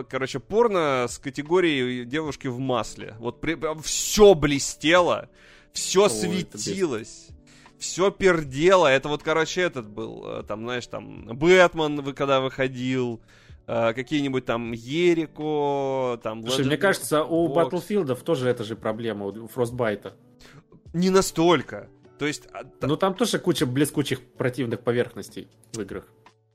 короче, 0.08 0.38
порно 0.40 1.06
с 1.08 1.18
категорией 1.18 2.04
девушки 2.04 2.48
в 2.48 2.58
масле. 2.58 3.14
Вот 3.18 3.40
при, 3.40 3.58
все 3.82 4.34
блестело, 4.34 5.28
все 5.72 6.04
Ой, 6.04 6.10
светилось. 6.10 7.28
Все 7.78 8.10
пердело. 8.10 8.86
Это 8.86 9.08
вот, 9.08 9.22
короче, 9.22 9.62
этот 9.62 9.88
был. 9.88 10.24
Э, 10.26 10.42
там, 10.42 10.64
знаешь, 10.64 10.86
там, 10.86 11.24
Бэтмен, 11.26 12.02
вы 12.02 12.12
когда 12.12 12.40
выходил. 12.40 13.22
Э, 13.66 13.92
какие-нибудь 13.94 14.44
там 14.44 14.72
Ерико, 14.72 16.18
там... 16.22 16.42
Слушай, 16.42 16.66
мне 16.66 16.76
кажется, 16.76 17.22
у 17.22 17.54
Battlefield 17.54 18.14
тоже 18.22 18.48
это 18.48 18.64
же 18.64 18.74
проблема, 18.74 19.26
у 19.26 19.46
Frostbite. 19.46 20.12
Не 20.92 21.10
настолько. 21.10 21.88
То 22.18 22.26
есть... 22.26 22.48
А, 22.52 22.64
ну 22.82 22.96
там 22.96 23.14
тоже 23.14 23.38
куча 23.38 23.66
блескучих 23.66 24.20
противных 24.20 24.80
поверхностей 24.80 25.48
в 25.72 25.80
играх. 25.80 26.04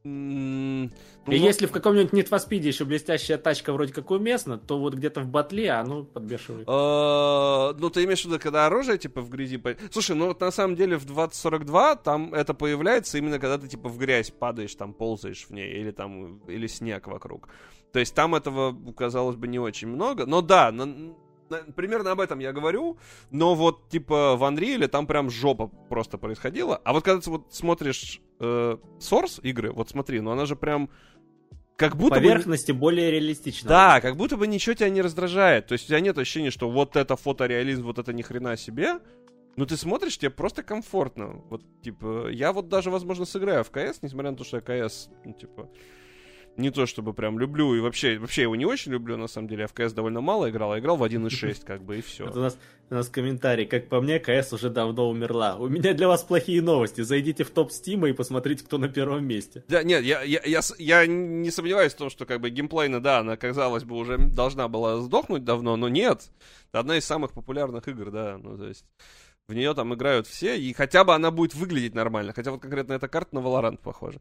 Ну, 0.07 0.91
и 1.27 1.37
если 1.37 1.65
в 1.65 1.71
каком-нибудь 1.71 2.13
Need 2.13 2.29
for 2.29 2.37
Speed 2.37 2.59
еще 2.59 2.85
блестящая 2.85 3.39
тачка 3.39 3.73
вроде 3.73 3.91
как 3.91 4.11
уместна, 4.11 4.59
то 4.59 4.77
вот 4.79 4.93
где-то 4.93 5.21
в 5.21 5.27
батле 5.27 5.71
оно 5.71 6.03
подбешивает. 6.03 6.67
А, 6.69 7.73
ну, 7.79 7.89
ты 7.89 8.03
имеешь 8.03 8.21
в 8.21 8.25
виду, 8.25 8.37
когда 8.39 8.67
оружие, 8.67 8.99
типа, 8.99 9.21
в 9.21 9.29
грязи... 9.29 9.59
Слушай, 9.91 10.15
ну 10.15 10.27
вот 10.27 10.39
на 10.39 10.51
самом 10.51 10.75
деле 10.75 10.97
в 10.97 11.05
2042 11.05 11.95
там 11.95 12.35
это 12.35 12.53
появляется 12.53 13.17
именно 13.17 13.39
когда 13.39 13.57
ты, 13.57 13.67
типа, 13.67 13.89
в 13.89 13.97
грязь 13.97 14.29
падаешь, 14.29 14.75
там, 14.75 14.93
ползаешь 14.93 15.47
в 15.49 15.51
ней, 15.51 15.79
или 15.79 15.89
там, 15.89 16.37
или 16.47 16.67
снег 16.67 17.07
вокруг. 17.07 17.49
То 17.91 17.99
есть 17.99 18.13
там 18.13 18.35
этого, 18.35 18.75
казалось 18.93 19.37
бы, 19.37 19.47
не 19.47 19.57
очень 19.57 19.87
много. 19.87 20.27
Но 20.27 20.41
да, 20.41 20.71
примерно 21.75 22.11
об 22.11 22.19
этом 22.19 22.39
я 22.39 22.53
говорю, 22.53 22.97
но 23.31 23.55
вот 23.55 23.89
типа 23.89 24.35
в 24.35 24.43
Unreal 24.43 24.87
там 24.87 25.07
прям 25.07 25.29
жопа 25.29 25.67
просто 25.89 26.17
происходила. 26.17 26.77
А 26.83 26.93
вот 26.93 27.03
когда 27.03 27.21
ты 27.21 27.29
вот 27.29 27.53
смотришь 27.53 28.21
э, 28.39 28.77
Source 28.99 29.41
игры, 29.41 29.71
вот 29.71 29.89
смотри, 29.89 30.21
ну 30.21 30.31
она 30.31 30.45
же 30.45 30.55
прям 30.55 30.89
как 31.75 31.97
будто 31.97 32.15
поверхности 32.15 32.71
бы... 32.71 32.79
более 32.79 33.11
реалистично. 33.11 33.67
Да, 33.67 34.01
как 34.01 34.15
будто 34.15 34.37
бы 34.37 34.47
ничего 34.47 34.75
тебя 34.75 34.89
не 34.89 35.01
раздражает. 35.01 35.67
То 35.67 35.73
есть 35.73 35.85
у 35.85 35.87
тебя 35.87 35.99
нет 35.99 36.17
ощущения, 36.17 36.51
что 36.51 36.69
вот 36.69 36.95
это 36.95 37.15
фотореализм, 37.15 37.83
вот 37.83 37.99
это 37.99 38.13
ни 38.13 38.21
хрена 38.21 38.55
себе. 38.57 38.99
Ну 39.57 39.65
ты 39.65 39.77
смотришь, 39.77 40.17
тебе 40.17 40.31
просто 40.31 40.63
комфортно. 40.63 41.41
Вот, 41.49 41.63
типа, 41.81 42.27
я 42.29 42.51
вот 42.51 42.67
даже, 42.67 42.91
возможно, 42.91 43.25
сыграю 43.25 43.63
в 43.63 43.71
КС, 43.71 44.01
несмотря 44.01 44.31
на 44.31 44.37
то, 44.37 44.43
что 44.43 44.57
я 44.57 44.61
КС, 44.61 45.09
ну, 45.23 45.33
типа, 45.33 45.69
не 46.57 46.69
то 46.71 46.85
чтобы 46.85 47.13
прям 47.13 47.39
люблю, 47.39 47.75
и 47.75 47.79
вообще, 47.79 48.17
вообще 48.17 48.43
его 48.43 48.55
не 48.55 48.65
очень 48.65 48.91
люблю, 48.91 49.17
на 49.17 49.27
самом 49.27 49.47
деле. 49.47 49.61
Я 49.61 49.67
в 49.67 49.73
КС 49.73 49.93
довольно 49.93 50.21
мало 50.21 50.49
играл, 50.49 50.73
а 50.73 50.79
играл 50.79 50.97
в 50.97 51.03
1.6, 51.03 51.63
как 51.65 51.83
бы, 51.83 51.99
и 51.99 52.01
все. 52.01 52.29
у, 52.29 52.39
нас, 52.39 52.57
у 52.89 52.93
нас 52.93 53.09
комментарий, 53.09 53.65
как 53.65 53.89
по 53.89 54.01
мне, 54.01 54.19
КС 54.19 54.53
уже 54.53 54.69
давно 54.69 55.09
умерла. 55.09 55.57
У 55.57 55.67
меня 55.67 55.93
для 55.93 56.07
вас 56.07 56.23
плохие 56.23 56.61
новости. 56.61 57.01
Зайдите 57.01 57.43
в 57.43 57.49
топ 57.49 57.71
Стима 57.71 58.09
и 58.09 58.13
посмотрите, 58.13 58.63
кто 58.63 58.77
на 58.77 58.87
первом 58.87 59.25
месте. 59.25 59.63
Да, 59.67 59.83
нет, 59.83 60.03
я, 60.03 60.21
я, 60.23 60.41
я, 60.45 60.61
я 60.77 61.05
не 61.05 61.51
сомневаюсь 61.51 61.93
в 61.93 61.97
том, 61.97 62.09
что 62.09 62.25
как 62.25 62.41
бы 62.41 62.49
геймплейно, 62.49 63.01
да, 63.01 63.19
она, 63.19 63.37
казалось 63.37 63.83
бы, 63.83 63.95
уже 63.95 64.17
должна 64.17 64.67
была 64.67 65.01
сдохнуть 65.01 65.43
давно, 65.43 65.75
но 65.75 65.89
нет. 65.89 66.29
Это 66.69 66.79
одна 66.79 66.97
из 66.97 67.05
самых 67.05 67.33
популярных 67.33 67.87
игр, 67.87 68.11
да, 68.11 68.37
ну, 68.37 68.57
то 68.57 68.67
есть... 68.67 68.85
В 69.47 69.53
нее 69.53 69.75
там 69.75 69.93
играют 69.93 70.25
все, 70.25 70.57
и 70.57 70.73
хотя 70.73 71.03
бы 71.03 71.13
она 71.13 71.29
будет 71.29 71.53
выглядеть 71.53 71.93
нормально. 71.93 72.33
Хотя 72.33 72.49
вот 72.49 72.61
конкретно 72.61 72.93
эта 72.93 73.07
карта 73.07 73.35
на 73.35 73.39
Valorant 73.39 73.77
похожа. 73.77 74.19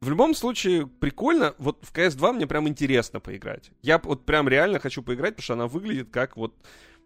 В 0.00 0.08
любом 0.08 0.34
случае, 0.34 0.86
прикольно. 0.86 1.54
Вот 1.58 1.78
в 1.82 1.92
CS2 1.92 2.34
мне 2.34 2.46
прям 2.46 2.68
интересно 2.68 3.18
поиграть. 3.18 3.70
Я 3.82 3.98
вот 3.98 4.24
прям 4.24 4.48
реально 4.48 4.78
хочу 4.78 5.02
поиграть, 5.02 5.34
потому 5.34 5.44
что 5.44 5.54
она 5.54 5.66
выглядит 5.66 6.08
как 6.10 6.36
вот 6.36 6.54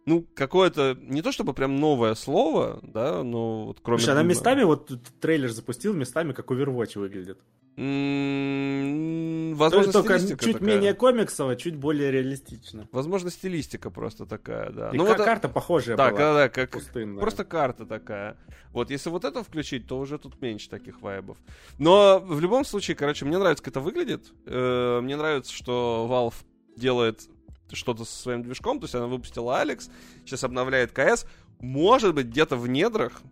ну, 0.05 0.27
какое-то, 0.35 0.97
не 1.01 1.23
то 1.23 1.31
чтобы 1.31 1.55
прям 1.55 1.77
новое 1.77 2.15
слово, 2.15 2.81
да, 2.83 3.23
но 3.23 3.67
вот 3.67 3.79
кроме... 3.83 4.01
Слушай, 4.01 4.13
она 4.13 4.23
местами, 4.23 4.65
вот 4.65 4.91
трейлер 5.21 5.51
запустил, 5.51 5.95
местами 5.95 6.33
как 6.33 6.51
Overwatch 6.51 6.99
выглядит. 6.99 7.39
Возможно, 9.57 9.93
только 9.93 10.19
чуть 10.19 10.39
такая. 10.39 10.61
менее 10.61 10.93
комиксово, 10.93 11.57
чуть 11.57 11.77
более 11.77 12.11
реалистично. 12.11 12.87
Возможно, 12.93 13.31
стилистика 13.31 13.91
просто 13.91 14.27
такая, 14.27 14.71
да. 14.71 14.91
И 14.91 14.97
ну, 14.97 15.07
вот, 15.07 15.17
карта 15.17 15.49
похожая 15.49 15.97
да, 15.97 16.11
была. 16.11 16.35
Да, 16.35 16.49
как 16.51 16.71
пустынная. 16.71 17.21
Просто 17.21 17.45
карта 17.45 17.87
такая. 17.87 18.37
Вот, 18.73 18.91
если 18.91 19.09
вот 19.09 19.25
это 19.25 19.43
включить, 19.43 19.87
то 19.87 19.99
уже 19.99 20.19
тут 20.19 20.41
меньше 20.43 20.69
таких 20.69 21.01
вайбов. 21.01 21.39
Но 21.79 22.19
в 22.19 22.41
любом 22.41 22.65
случае, 22.67 22.95
короче, 22.95 23.25
мне 23.25 23.39
нравится, 23.39 23.65
как 23.65 23.73
это 23.73 23.81
выглядит. 23.81 24.33
Э, 24.47 25.01
мне 25.01 25.17
нравится, 25.17 25.53
что 25.53 26.07
Valve 26.11 26.45
делает 26.77 27.29
что-то 27.77 28.05
со 28.05 28.17
своим 28.17 28.43
движком, 28.43 28.81
то 28.81 28.85
есть 28.85 28.95
она 28.95 29.07
выпустила 29.07 29.61
Алекс, 29.61 29.91
сейчас 30.25 30.45
обновляет 30.45 30.93
КС, 30.93 31.27
может 31.61 32.15
быть, 32.15 32.27
где-то 32.27 32.57
в 32.57 32.69
недрах 32.69 33.23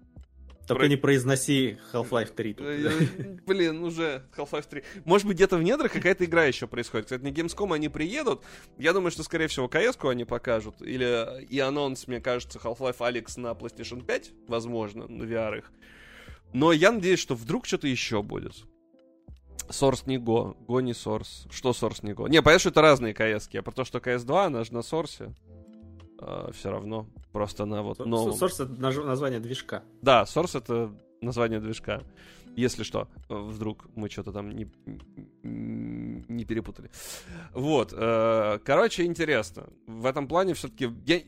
только 0.71 0.85
Про... 0.85 0.89
не 0.89 0.97
произноси 0.97 1.79
Half-Life 1.93 2.33
3. 2.33 2.55
Тут, 2.55 2.65
да. 2.65 2.91
Блин, 3.45 3.83
уже 3.83 4.23
Half-Life 4.37 4.69
3. 4.71 4.85
Может 5.05 5.27
быть, 5.27 5.35
где-то 5.35 5.57
в 5.57 5.65
недрах 5.65 5.91
какая-то 5.91 6.25
игра 6.25 6.45
еще 6.45 6.69
происходит. 6.69 7.07
Кстати, 7.07 7.23
на 7.23 7.29
Gamescom 7.33 7.75
они 7.75 7.89
приедут. 7.89 8.45
Я 8.79 8.93
думаю, 8.93 9.11
что, 9.11 9.25
скорее 9.25 9.49
всего, 9.49 9.67
кс 9.67 9.99
они 10.05 10.25
покажут. 10.25 10.81
Или 10.81 11.45
и 11.47 11.59
анонс, 11.59 12.07
мне 12.07 12.21
кажется, 12.21 12.61
Half-Life 12.63 12.99
Alyx 12.99 13.41
на 13.41 13.49
PlayStation 13.49 14.05
5, 14.05 14.31
возможно, 14.47 15.09
на 15.09 15.25
VR 15.25 15.59
их. 15.59 15.73
Но 16.53 16.71
я 16.71 16.93
надеюсь, 16.93 17.19
что 17.19 17.35
вдруг 17.35 17.67
что-то 17.67 17.89
еще 17.89 18.23
будет. 18.23 18.65
Source 19.69 20.03
не 20.07 20.19
Go, 20.19 20.57
Go 20.67 20.83
не 20.83 20.93
Source. 20.93 21.51
Что 21.51 21.71
Source 21.71 22.01
не 22.03 22.13
Go? 22.13 22.29
Не, 22.29 22.43
понятно, 22.43 22.61
что 22.61 22.69
это 22.71 22.83
разные 22.83 23.15
кс 23.15 23.49
-ки. 23.49 23.59
А 23.59 23.63
про 23.63 23.73
то, 23.73 23.85
что 23.85 23.99
CS2, 23.99 24.47
она 24.47 24.65
же 24.65 24.73
на 24.73 24.79
Source. 24.79 25.35
Uh, 26.19 26.53
все 26.53 26.71
равно. 26.71 27.07
Просто 27.33 27.65
на 27.65 27.83
вот 27.83 27.99
новом... 28.05 28.35
Source 28.35 28.65
это 28.65 29.03
название 29.03 29.41
движка. 29.41 29.83
Да, 30.03 30.25
Source 30.25 30.59
это 30.59 30.93
название 31.23 31.61
движка. 31.61 32.03
Если 32.57 32.83
что, 32.83 33.09
вдруг 33.29 33.87
мы 33.95 34.11
что-то 34.11 34.33
там 34.33 34.51
не, 34.51 34.69
не 35.43 36.45
перепутали. 36.45 36.91
Вот. 37.55 37.93
Uh, 37.93 38.59
короче, 38.59 39.05
интересно. 39.05 39.69
В 39.87 40.07
этом 40.07 40.29
плане 40.29 40.55
все-таки... 40.55 40.91
Я... 41.07 41.21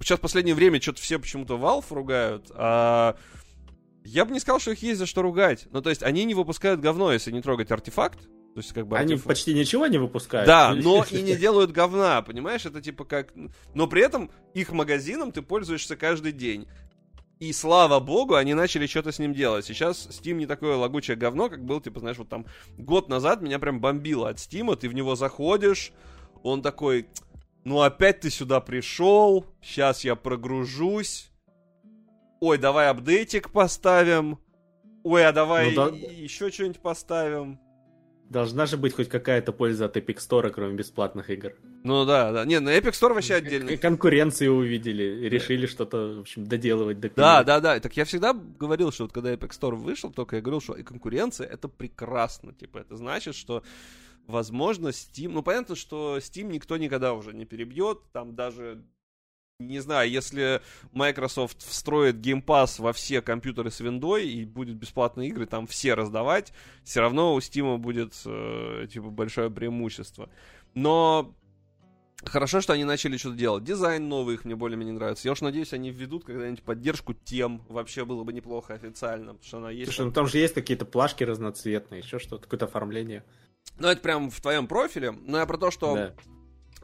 Сейчас 0.00 0.18
в 0.18 0.22
последнее 0.22 0.54
время 0.54 0.80
что-то 0.80 1.00
все 1.00 1.18
почему-то 1.18 1.56
Valve 1.56 1.86
ругают, 1.90 2.52
а 2.54 3.16
я 4.08 4.24
бы 4.24 4.32
не 4.32 4.40
сказал, 4.40 4.60
что 4.60 4.72
их 4.72 4.82
есть 4.82 4.98
за 4.98 5.06
что 5.06 5.22
ругать. 5.22 5.66
Ну, 5.70 5.82
то 5.82 5.90
есть, 5.90 6.02
они 6.02 6.24
не 6.24 6.34
выпускают 6.34 6.80
говно, 6.80 7.12
если 7.12 7.30
не 7.30 7.42
трогать 7.42 7.70
артефакт. 7.70 8.20
То 8.54 8.60
есть, 8.60 8.72
как 8.72 8.86
бы 8.86 8.96
Они 8.96 9.12
артефакт. 9.12 9.28
почти 9.28 9.54
ничего 9.54 9.86
не 9.86 9.98
выпускают. 9.98 10.46
Да, 10.46 10.74
но 10.82 11.04
и 11.10 11.22
не 11.22 11.36
делают 11.36 11.70
говна, 11.70 12.22
понимаешь? 12.22 12.66
Это 12.66 12.80
типа 12.80 13.04
как... 13.04 13.32
Но 13.74 13.86
при 13.86 14.02
этом 14.02 14.30
их 14.54 14.72
магазином 14.72 15.30
ты 15.30 15.42
пользуешься 15.42 15.96
каждый 15.96 16.32
день. 16.32 16.66
И 17.38 17.52
слава 17.52 18.00
богу, 18.00 18.34
они 18.34 18.54
начали 18.54 18.86
что-то 18.86 19.12
с 19.12 19.20
ним 19.20 19.32
делать. 19.32 19.64
Сейчас 19.64 20.08
Steam 20.08 20.34
не 20.34 20.46
такое 20.46 20.74
лагучее 20.76 21.16
говно, 21.16 21.48
как 21.48 21.64
был, 21.64 21.80
типа, 21.80 22.00
знаешь, 22.00 22.18
вот 22.18 22.28
там 22.28 22.46
год 22.76 23.08
назад 23.08 23.42
меня 23.42 23.60
прям 23.60 23.80
бомбило 23.80 24.28
от 24.28 24.38
Steam, 24.38 24.74
ты 24.74 24.88
в 24.88 24.94
него 24.94 25.14
заходишь, 25.14 25.92
он 26.42 26.62
такой, 26.62 27.06
ну 27.62 27.80
опять 27.80 28.20
ты 28.20 28.30
сюда 28.30 28.60
пришел, 28.60 29.46
сейчас 29.62 30.02
я 30.02 30.16
прогружусь, 30.16 31.30
ой, 32.40 32.58
давай 32.58 32.88
апдейтик 32.88 33.50
поставим, 33.50 34.38
ой, 35.04 35.26
а 35.26 35.32
давай 35.32 35.74
ну, 35.74 35.90
да... 35.90 35.96
еще 35.96 36.50
что-нибудь 36.50 36.80
поставим. 36.80 37.60
Должна 38.30 38.66
же 38.66 38.76
быть 38.76 38.92
хоть 38.94 39.08
какая-то 39.08 39.52
польза 39.52 39.86
от 39.86 39.96
Epic 39.96 40.16
Store, 40.16 40.50
кроме 40.50 40.74
бесплатных 40.74 41.30
игр. 41.30 41.54
Ну 41.82 42.04
да, 42.04 42.30
да. 42.30 42.44
Не, 42.44 42.60
на 42.60 42.76
Epic 42.76 42.90
Store 42.90 43.14
вообще 43.14 43.36
отдельно. 43.36 43.74
Конкуренцию 43.78 44.54
увидели, 44.54 45.28
решили 45.28 45.64
что-то, 45.64 46.16
в 46.16 46.20
общем, 46.20 46.44
доделывать, 46.44 47.00
допилить. 47.00 47.16
Да, 47.16 47.42
да, 47.42 47.60
да. 47.60 47.80
Так 47.80 47.96
я 47.96 48.04
всегда 48.04 48.34
говорил, 48.34 48.92
что 48.92 49.04
вот 49.04 49.12
когда 49.12 49.32
Epic 49.32 49.58
Store 49.58 49.74
вышел, 49.74 50.12
только 50.12 50.36
я 50.36 50.42
говорил, 50.42 50.60
что 50.60 50.74
и 50.74 50.82
конкуренция 50.82 51.46
это 51.46 51.68
прекрасно. 51.68 52.52
Типа, 52.52 52.78
это 52.78 52.96
значит, 52.96 53.34
что 53.34 53.62
возможно 54.26 54.88
Steam... 54.88 55.30
Ну, 55.30 55.42
понятно, 55.42 55.74
что 55.74 56.18
Steam 56.18 56.52
никто 56.52 56.76
никогда 56.76 57.14
уже 57.14 57.32
не 57.32 57.46
перебьет. 57.46 58.00
Там 58.12 58.36
даже 58.36 58.84
не 59.60 59.80
знаю, 59.80 60.08
если 60.08 60.62
Microsoft 60.92 61.62
встроит 61.62 62.16
Game 62.16 62.44
Pass 62.44 62.80
во 62.80 62.92
все 62.92 63.20
компьютеры 63.20 63.72
с 63.72 63.80
виндой 63.80 64.28
и 64.28 64.44
будет 64.44 64.76
бесплатные 64.76 65.30
игры 65.30 65.46
там 65.46 65.66
все 65.66 65.94
раздавать, 65.94 66.52
все 66.84 67.00
равно 67.00 67.34
у 67.34 67.38
Steam 67.38 67.76
будет, 67.78 68.14
э, 68.24 68.86
типа, 68.92 69.10
большое 69.10 69.50
преимущество. 69.50 70.30
Но 70.74 71.34
Хорошо, 72.24 72.60
что 72.60 72.72
они 72.72 72.82
начали 72.82 73.16
что-то 73.16 73.36
делать. 73.36 73.62
Дизайн 73.62 74.08
новый 74.08 74.34
их 74.34 74.44
мне 74.44 74.56
более-менее 74.56 74.92
нравится. 74.92 75.28
Я 75.28 75.32
уж 75.32 75.40
надеюсь, 75.40 75.72
они 75.72 75.92
введут 75.92 76.24
когда-нибудь 76.24 76.64
поддержку 76.64 77.14
тем. 77.14 77.62
Вообще 77.68 78.04
было 78.04 78.24
бы 78.24 78.32
неплохо 78.32 78.74
официально, 78.74 79.34
потому 79.34 79.44
что 79.44 79.58
она 79.58 79.70
есть. 79.70 79.92
Слушай, 79.92 80.06
ну 80.06 80.12
там 80.12 80.26
же 80.26 80.38
есть 80.38 80.52
какие-то 80.52 80.84
плашки 80.84 81.22
разноцветные, 81.22 82.00
еще 82.00 82.18
что-то, 82.18 82.42
какое-то 82.42 82.64
оформление. 82.64 83.22
Ну, 83.78 83.86
это 83.86 84.00
прям 84.00 84.30
в 84.30 84.40
твоем 84.40 84.66
профиле. 84.66 85.12
Но 85.12 85.38
я 85.38 85.46
про 85.46 85.58
то, 85.58 85.70
что 85.70 85.94
да. 85.94 86.14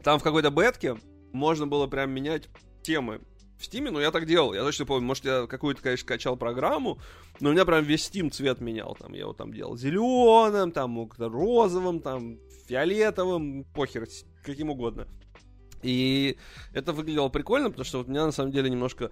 там 0.03 0.19
в 0.19 0.23
какой-то 0.23 0.51
бетке 0.51 0.95
можно 1.35 1.67
было 1.67 1.87
прям 1.87 2.11
менять 2.11 2.49
темы 2.81 3.21
в 3.57 3.65
Стиме, 3.65 3.91
ну 3.91 3.99
я 3.99 4.11
так 4.11 4.25
делал, 4.25 4.53
я 4.53 4.63
точно 4.63 4.85
помню, 4.85 5.07
может 5.07 5.25
я 5.25 5.47
какую-то, 5.47 5.81
конечно, 5.81 6.07
качал 6.07 6.35
программу, 6.35 6.99
но 7.39 7.49
у 7.49 7.51
меня 7.53 7.65
прям 7.65 7.83
весь 7.83 8.09
Steam 8.09 8.29
цвет 8.29 8.59
менял, 8.59 8.95
там 8.99 9.13
я 9.13 9.21
его 9.21 9.33
там 9.33 9.53
делал 9.53 9.77
зеленым, 9.77 10.71
там 10.71 11.09
розовым, 11.17 12.01
там 12.01 12.37
фиолетовым, 12.67 13.63
похер, 13.73 14.07
каким 14.43 14.69
угодно. 14.69 15.07
И 15.83 16.37
это 16.73 16.93
выглядело 16.93 17.29
прикольно, 17.29 17.69
потому 17.69 17.85
что 17.85 17.99
вот 17.99 18.07
меня 18.07 18.25
на 18.25 18.31
самом 18.31 18.51
деле 18.51 18.69
немножко 18.69 19.11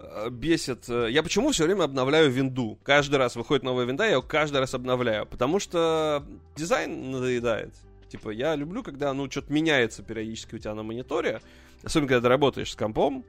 э, 0.00 0.30
бесит. 0.30 0.88
Э, 0.88 1.06
я 1.10 1.22
почему 1.22 1.52
все 1.52 1.64
время 1.64 1.84
обновляю 1.84 2.30
винду? 2.30 2.78
Каждый 2.82 3.16
раз 3.16 3.36
выходит 3.36 3.62
новая 3.62 3.84
винда, 3.84 4.04
я 4.04 4.14
ее 4.14 4.22
каждый 4.22 4.58
раз 4.58 4.74
обновляю. 4.74 5.26
Потому 5.26 5.60
что 5.60 6.26
дизайн 6.56 7.12
надоедает. 7.12 7.74
Типа, 8.16 8.30
я 8.30 8.54
люблю, 8.56 8.82
когда, 8.82 9.12
ну, 9.12 9.30
что-то 9.30 9.52
меняется 9.52 10.02
периодически 10.02 10.54
у 10.54 10.58
тебя 10.58 10.74
на 10.74 10.82
мониторе. 10.82 11.40
Особенно, 11.82 12.08
когда 12.08 12.22
ты 12.22 12.28
работаешь 12.28 12.72
с 12.72 12.74
компом. 12.74 13.24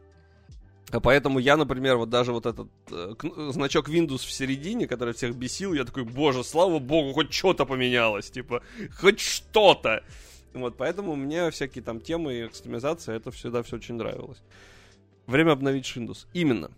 А 0.89 1.01
поэтому 1.01 1.39
я, 1.39 1.57
например, 1.57 1.97
вот 1.97 2.09
даже 2.09 2.31
вот 2.31 2.45
этот 2.45 2.69
э, 2.89 3.14
значок 3.49 3.89
Windows 3.89 4.19
в 4.19 4.31
середине, 4.31 4.88
который 4.88 5.14
всех 5.14 5.35
бесил, 5.35 5.73
я 5.73 5.84
такой, 5.84 6.05
боже, 6.05 6.45
слава 6.45 6.80
богу, 6.80 7.11
хоть 7.11 7.34
что-то 7.34 7.65
поменялось, 7.65 8.31
типа, 8.31 8.64
хоть 8.97 9.19
что-то. 9.19 10.03
Вот, 10.53 10.77
поэтому 10.77 11.18
мне 11.18 11.51
всякие 11.51 11.84
там 11.84 11.99
темы 11.99 12.35
и 12.35 12.45
экстремизация, 12.47 13.18
это 13.18 13.31
всегда 13.31 13.64
все 13.64 13.76
очень 13.76 13.95
нравилось. 13.95 14.41
Время 15.26 15.51
обновить 15.51 15.91
Windows. 15.93 16.26
Именно. 16.34 16.72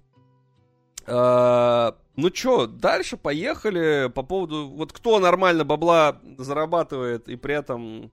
А, 1.09 1.95
ну 2.15 2.29
чё, 2.29 2.67
дальше 2.67 3.17
поехали 3.17 4.11
по 4.13 4.23
поводу... 4.23 4.67
Вот 4.67 4.93
кто 4.93 5.19
нормально 5.19 5.63
бабла 5.63 6.19
зарабатывает 6.37 7.27
и 7.29 7.35
при 7.35 7.55
этом 7.55 8.11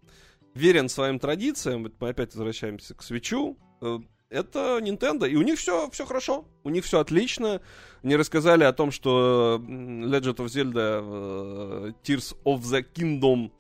верен 0.55 0.89
своим 0.89 1.19
традициям, 1.19 1.93
мы 2.01 2.09
опять 2.09 2.35
возвращаемся 2.35 2.95
к 2.95 3.03
свечу, 3.03 3.59
э, 3.83 3.99
это 4.29 4.79
Nintendo. 4.83 5.29
И 5.29 5.37
у 5.37 5.43
них 5.43 5.59
все, 5.59 5.91
все 5.91 6.05
хорошо. 6.05 6.47
У 6.65 6.71
них 6.71 6.85
все 6.85 7.01
отлично. 7.01 7.61
Они 8.03 8.17
рассказали 8.17 8.65
о 8.65 8.73
том, 8.73 8.91
что 8.91 9.63
Legend 9.63 10.37
of 10.37 10.47
Zelda 10.47 11.01
uh, 11.01 11.95
Tears 12.03 12.37
of 12.45 12.61
the 12.61 12.85
Kingdom 12.95 13.53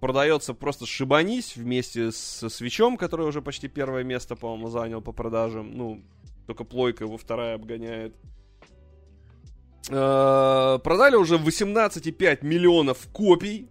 продается 0.00 0.52
просто 0.52 0.84
шибанись 0.84 1.56
вместе 1.56 2.10
с 2.10 2.48
свечом, 2.48 2.96
который 2.96 3.26
уже 3.26 3.40
почти 3.40 3.68
первое 3.68 4.02
место, 4.02 4.36
по-моему, 4.36 4.68
занял 4.68 5.00
по 5.00 5.12
продажам. 5.12 5.76
Ну, 5.76 6.02
только 6.46 6.64
плойка 6.64 7.04
его 7.04 7.16
вторая 7.16 7.54
обгоняет. 7.54 8.14
Э, 9.88 10.78
продали 10.82 11.16
уже 11.16 11.36
18,5 11.36 12.44
миллионов 12.44 13.08
копий. 13.12 13.68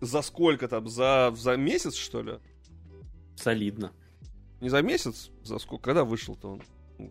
За 0.00 0.22
сколько 0.22 0.68
там? 0.68 0.88
За, 0.88 1.32
за 1.36 1.56
месяц, 1.56 1.94
что 1.94 2.22
ли? 2.22 2.38
Солидно. 3.36 3.92
Не 4.60 4.68
за 4.68 4.82
месяц? 4.82 5.30
За 5.42 5.58
сколько? 5.58 5.84
Когда 5.84 6.04
вышел-то 6.04 6.52
он? 6.52 6.62
Ну, 6.98 7.10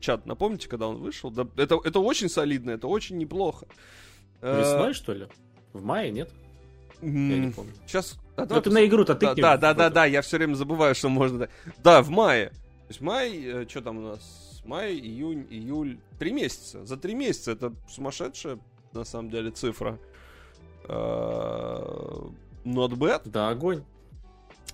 чат, 0.00 0.26
напомните, 0.26 0.68
когда 0.68 0.88
он 0.88 0.96
вышел? 0.96 1.30
Да, 1.30 1.46
это, 1.56 1.78
это 1.84 2.00
очень 2.00 2.28
солидно, 2.28 2.70
это 2.70 2.88
очень 2.88 3.16
неплохо. 3.16 3.66
Весной, 4.42 4.92
что 4.92 5.12
ли? 5.12 5.28
В 5.72 5.84
мае, 5.84 6.10
нет? 6.10 6.30
Я 7.02 7.08
не 7.08 7.52
помню. 7.52 7.72
Сейчас. 7.86 8.18
А, 8.36 8.46
ну, 8.48 8.60
ты 8.60 8.70
на 8.70 8.84
игру-то 8.86 9.14
ты. 9.14 9.26
Да, 9.26 9.34
да, 9.34 9.56
да, 9.56 9.74
да, 9.74 9.90
да, 9.90 10.04
я 10.04 10.22
все 10.22 10.36
время 10.36 10.54
забываю, 10.54 10.94
что 10.94 11.08
можно. 11.08 11.48
Да, 11.78 12.02
в 12.02 12.10
мае. 12.10 12.48
То 12.48 12.86
есть 12.88 13.00
май, 13.00 13.40
э, 13.44 13.66
что 13.68 13.82
там 13.82 13.98
у 13.98 14.00
нас? 14.00 14.49
Май, 14.64 14.94
июнь, 14.94 15.46
июль. 15.50 15.98
Три 16.18 16.32
месяца. 16.32 16.84
За 16.84 16.96
три 16.96 17.14
месяца 17.14 17.52
это 17.52 17.74
сумасшедшая, 17.88 18.58
на 18.92 19.04
самом 19.04 19.30
деле, 19.30 19.50
цифра. 19.50 19.98
Uh, 20.84 22.32
not 22.64 22.90
bad. 22.90 23.22
Да, 23.24 23.48
огонь. 23.50 23.84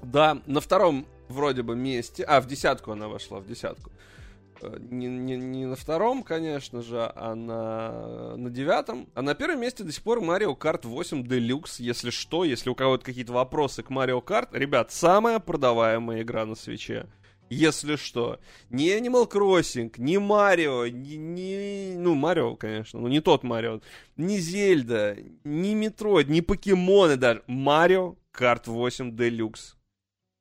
Да, 0.03 0.41
на 0.47 0.61
втором 0.61 1.07
вроде 1.29 1.63
бы 1.63 1.77
месте. 1.77 2.25
А, 2.25 2.41
в 2.41 2.47
десятку 2.47 2.93
она 2.93 3.09
вошла, 3.09 3.39
в 3.39 3.47
десятку. 3.47 3.91
Э, 4.63 4.77
не, 4.79 5.07
не, 5.07 5.37
не 5.37 5.67
на 5.67 5.77
втором, 5.77 6.23
конечно 6.23 6.83
же, 6.83 7.11
а 7.15 7.35
на, 7.35 8.37
на 8.37 8.51
девятом. 8.51 9.09
А 9.15 9.23
на 9.23 9.35
первом 9.35 9.61
месте 9.61 9.85
до 9.85 9.93
сих 9.93 10.03
пор 10.03 10.21
Mario 10.21 10.57
Kart 10.57 10.87
8 10.87 11.23
Deluxe, 11.23 11.77
если 11.79 12.11
что, 12.11 12.45
если 12.45 12.71
у 12.71 12.75
кого-то 12.75 13.05
какие-то 13.05 13.33
вопросы 13.33 13.83
к 13.83 13.91
Mario 13.91 14.23
Kart. 14.23 14.49
Ребят, 14.53 14.93
самая 14.93 15.39
продаваемая 15.39 16.23
игра 16.23 16.47
на 16.47 16.55
свече. 16.55 17.07
Если 17.49 17.97
что. 17.97 18.41
Не 18.71 18.99
Animal 18.99 19.31
Crossing, 19.31 19.93
не 19.99 20.19
Марио, 20.19 20.87
не, 20.89 21.17
не... 21.17 21.95
Ну, 21.97 22.15
Марио, 22.15 22.57
конечно, 22.57 22.99
но 23.01 23.09
не 23.09 23.21
тот 23.21 23.45
Марио. 23.45 23.81
Не 24.17 24.39
Zelda, 24.39 25.17
не 25.45 25.75
Metroid, 25.75 26.29
не 26.29 26.43
Покемоны 26.43 27.17
даже. 27.17 27.43
Mario 27.47 28.17
Kart 28.37 28.63
8 28.67 29.15
Deluxe. 29.15 29.75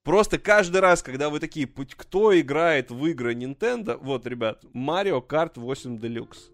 Просто 0.03 0.37
каждый 0.37 0.81
раз, 0.81 1.01
когда 1.01 1.29
вы 1.29 1.39
такие, 1.39 1.67
кто 1.67 2.39
играет 2.39 2.91
в 2.91 3.05
игры 3.07 3.33
Nintendo, 3.33 3.97
вот, 3.99 4.27
ребят, 4.27 4.63
Mario 4.73 5.25
Kart 5.25 5.53
8 5.55 5.97
Deluxe. 5.97 6.51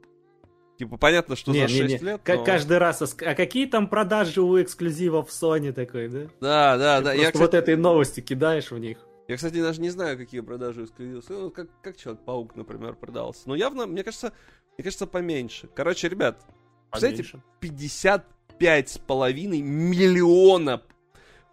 Типа, 0.78 0.98
понятно, 0.98 1.36
что 1.36 1.52
не, 1.52 1.62
за 1.62 1.68
6 1.68 1.82
не, 1.82 1.88
не. 1.88 2.04
лет, 2.06 2.22
но... 2.26 2.44
Каждый 2.44 2.78
раз, 2.78 3.02
а 3.02 3.36
какие 3.36 3.68
там 3.68 3.88
продажи 3.88 4.42
у 4.42 4.60
эксклюзивов 4.62 5.30
Sony 5.30 5.74
такой, 5.74 6.08
да? 6.08 6.20
Да, 6.40 6.78
да, 6.78 6.98
Ты 7.00 7.04
да. 7.04 7.14
Я, 7.14 7.26
кстати... 7.26 7.42
вот 7.42 7.54
этой 7.54 7.76
новости 7.76 8.22
кидаешь 8.22 8.72
в 8.72 8.78
них. 8.80 8.98
Я, 9.28 9.36
кстати, 9.36 9.62
даже 9.62 9.82
не 9.82 9.90
знаю, 9.90 10.18
какие 10.18 10.42
продажи 10.42 10.84
эксклюзивов. 10.84 11.30
Ну, 11.30 11.52
как, 11.52 11.68
как 11.82 11.98
Человек-паук, 11.98 12.56
например, 12.56 12.96
продался. 12.96 13.44
Но 13.46 13.56
явно, 13.56 13.88
мне 13.88 14.04
кажется, 14.04 14.34
мне 14.78 14.84
кажется, 14.84 15.08
поменьше. 15.08 15.70
Короче, 15.74 16.10
ребят, 16.10 16.44
представляете, 16.90 17.42
55 17.60 18.90
с 18.90 18.98
половиной 18.98 19.62
миллиона 19.62 20.82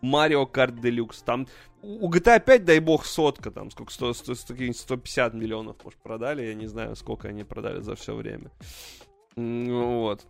Mario 0.03 0.51
Kart 0.51 0.81
Deluxe. 0.81 1.23
Там 1.25 1.47
у 1.83 2.11
GTA 2.11 2.41
5, 2.41 2.65
дай 2.65 2.81
бог, 2.81 3.05
сотка, 3.05 3.51
там, 3.51 3.71
сколько, 3.71 3.93
100, 3.93 4.15
100, 4.15 4.35
100, 4.35 4.73
150 4.73 5.35
миллионов, 5.35 5.77
может, 5.85 6.01
продали, 6.01 6.45
я 6.45 6.55
не 6.55 6.67
знаю, 6.67 6.97
сколько 6.97 7.29
они 7.29 7.45
продали 7.45 7.81
за 7.81 7.95
все 7.95 8.15
время. 8.15 8.51
Ну, 9.37 10.01
вот. 10.01 10.27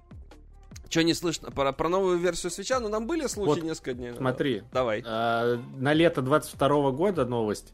Что 0.88 1.02
не 1.02 1.14
слышно 1.14 1.50
про, 1.50 1.72
про 1.72 1.88
новую 1.88 2.18
версию 2.18 2.50
свеча? 2.50 2.80
Ну, 2.80 2.90
там 2.90 3.06
были 3.06 3.26
случаи 3.26 3.60
вот, 3.60 3.62
несколько 3.62 3.94
дней. 3.94 4.14
Смотри. 4.14 4.62
Давай. 4.72 5.02
А, 5.06 5.60
на 5.76 5.92
лето 5.92 6.22
22 6.22 6.90
года 6.92 7.26
новость. 7.26 7.72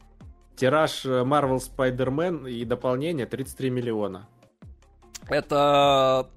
Тираж 0.55 1.05
э, 1.05 1.23
Marvel 1.23 1.59
Spider-Man 1.59 2.49
и 2.49 2.63
дополнение 2.65 3.25
33 3.25 3.69
миллиона. 3.69 4.27
Это... 5.27 6.29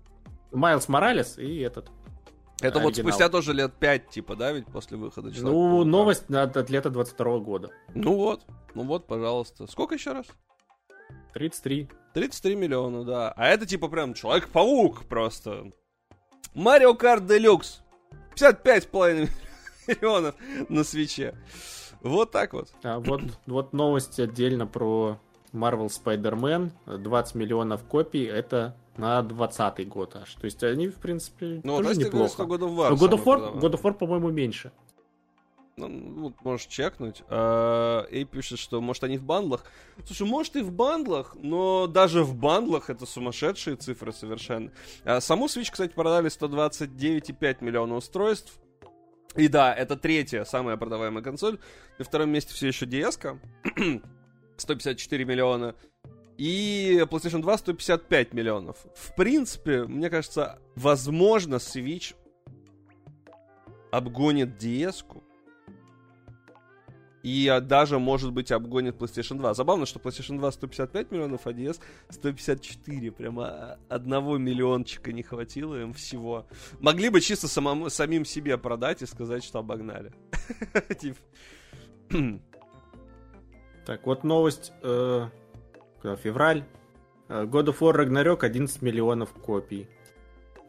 Майлз 0.52 0.88
Моралес 0.88 1.38
и 1.38 1.58
этот. 1.58 1.90
Это 2.60 2.78
оригинал. 2.78 2.82
вот 2.84 2.96
спустя 2.96 3.28
тоже 3.28 3.52
лет 3.52 3.72
5, 3.74 4.08
типа, 4.08 4.34
да, 4.34 4.50
ведь 4.50 4.66
после 4.66 4.96
выхода 4.96 5.30
Человека 5.30 5.52
Ну, 5.52 5.84
новость 5.84 6.28
от, 6.30 6.56
от 6.56 6.70
лета 6.70 6.90
22 6.90 7.38
года. 7.38 7.70
Ну 7.94 8.16
вот, 8.16 8.42
ну 8.74 8.84
вот, 8.84 9.06
пожалуйста. 9.06 9.66
Сколько 9.68 9.94
еще 9.94 10.12
раз? 10.12 10.26
33. 11.34 11.88
33 12.14 12.56
миллиона, 12.56 13.04
да. 13.04 13.32
А 13.36 13.46
это 13.46 13.66
типа 13.66 13.88
прям 13.88 14.14
Человек-паук 14.14 15.04
просто. 15.04 15.70
Марио 16.54 16.94
Карт 16.94 17.26
Делюкс. 17.26 17.82
55,5 18.36 19.28
миллионов 19.86 20.34
на 20.68 20.84
свече. 20.84 21.34
Вот 22.02 22.30
так 22.30 22.52
вот. 22.52 22.68
А 22.82 23.00
вот, 23.00 23.22
вот 23.46 23.72
новость 23.72 24.20
отдельно 24.20 24.66
про 24.66 25.18
Marvel 25.52 25.88
Spider-Man. 25.88 26.98
20 26.98 27.34
миллионов 27.34 27.84
копий. 27.84 28.24
Это 28.24 28.76
на 28.96 29.22
20 29.22 29.88
год 29.88 30.16
аж. 30.16 30.34
То 30.34 30.44
есть 30.44 30.62
они, 30.62 30.88
в 30.88 30.96
принципе, 30.96 31.60
ну, 31.64 31.78
тоже 31.82 31.98
неплохо. 31.98 32.42
God 32.42 32.60
of 32.60 32.76
War, 32.76 32.92
God 32.92 33.10
of 33.10 33.24
War, 33.24 33.60
God 33.60 33.72
of 33.72 33.82
War, 33.82 33.94
по-моему, 33.94 34.30
меньше. 34.30 34.72
Ну, 35.86 36.34
можешь 36.42 36.66
чекнуть. 36.66 37.22
А, 37.28 38.06
Эй 38.10 38.24
пишет, 38.24 38.58
что 38.58 38.80
может 38.80 39.04
они 39.04 39.18
в 39.18 39.24
бандлах. 39.24 39.64
Слушай, 40.04 40.26
может 40.26 40.56
и 40.56 40.62
в 40.62 40.72
бандлах, 40.72 41.36
но 41.36 41.86
даже 41.86 42.24
в 42.24 42.34
бандлах 42.34 42.90
это 42.90 43.06
сумасшедшие 43.06 43.76
цифры 43.76 44.12
совершенно. 44.12 44.72
А, 45.04 45.20
саму 45.20 45.46
Switch, 45.46 45.70
кстати, 45.70 45.92
продали 45.92 46.28
129,5 46.30 47.58
миллиона 47.60 47.96
устройств. 47.96 48.58
И 49.36 49.48
да, 49.48 49.72
это 49.74 49.96
третья 49.96 50.44
самая 50.44 50.76
продаваемая 50.76 51.22
консоль. 51.22 51.58
На 51.98 52.04
втором 52.04 52.30
месте 52.30 52.54
все 52.54 52.68
еще 52.68 52.86
DS. 52.86 53.40
154 54.56 55.24
миллиона. 55.24 55.74
И 56.38 57.04
PlayStation 57.10 57.42
2 57.42 57.58
155 57.58 58.32
миллионов. 58.32 58.86
В 58.94 59.14
принципе, 59.14 59.84
мне 59.84 60.08
кажется, 60.08 60.60
возможно, 60.76 61.56
Switch 61.56 62.14
обгонит 63.90 64.62
DS-ку. 64.62 65.24
И 67.28 67.60
даже, 67.60 67.98
может 67.98 68.32
быть, 68.32 68.50
обгонит 68.50 68.96
PlayStation 68.96 69.36
2. 69.36 69.52
Забавно, 69.52 69.84
что 69.84 69.98
PlayStation 69.98 70.38
2 70.38 70.50
155 70.50 71.10
миллионов, 71.10 71.46
а 71.46 71.50
DS 71.50 71.78
154. 72.08 73.12
Прямо 73.12 73.76
одного 73.90 74.38
миллиончика 74.38 75.12
не 75.12 75.22
хватило 75.22 75.78
им 75.78 75.92
всего. 75.92 76.46
Могли 76.80 77.10
бы 77.10 77.20
чисто 77.20 77.46
самому, 77.46 77.90
самим 77.90 78.24
себе 78.24 78.56
продать 78.56 79.02
и 79.02 79.06
сказать, 79.06 79.44
что 79.44 79.58
обогнали. 79.58 80.12
Так, 83.84 84.06
вот 84.06 84.22
новость. 84.22 84.72
Э, 84.82 85.28
февраль. 86.02 86.62
Э, 87.28 87.44
God 87.44 87.68
of 87.68 87.78
War 87.78 87.94
Ragnarok 87.94 88.44
11 88.44 88.82
миллионов 88.82 89.32
копий. 89.32 89.88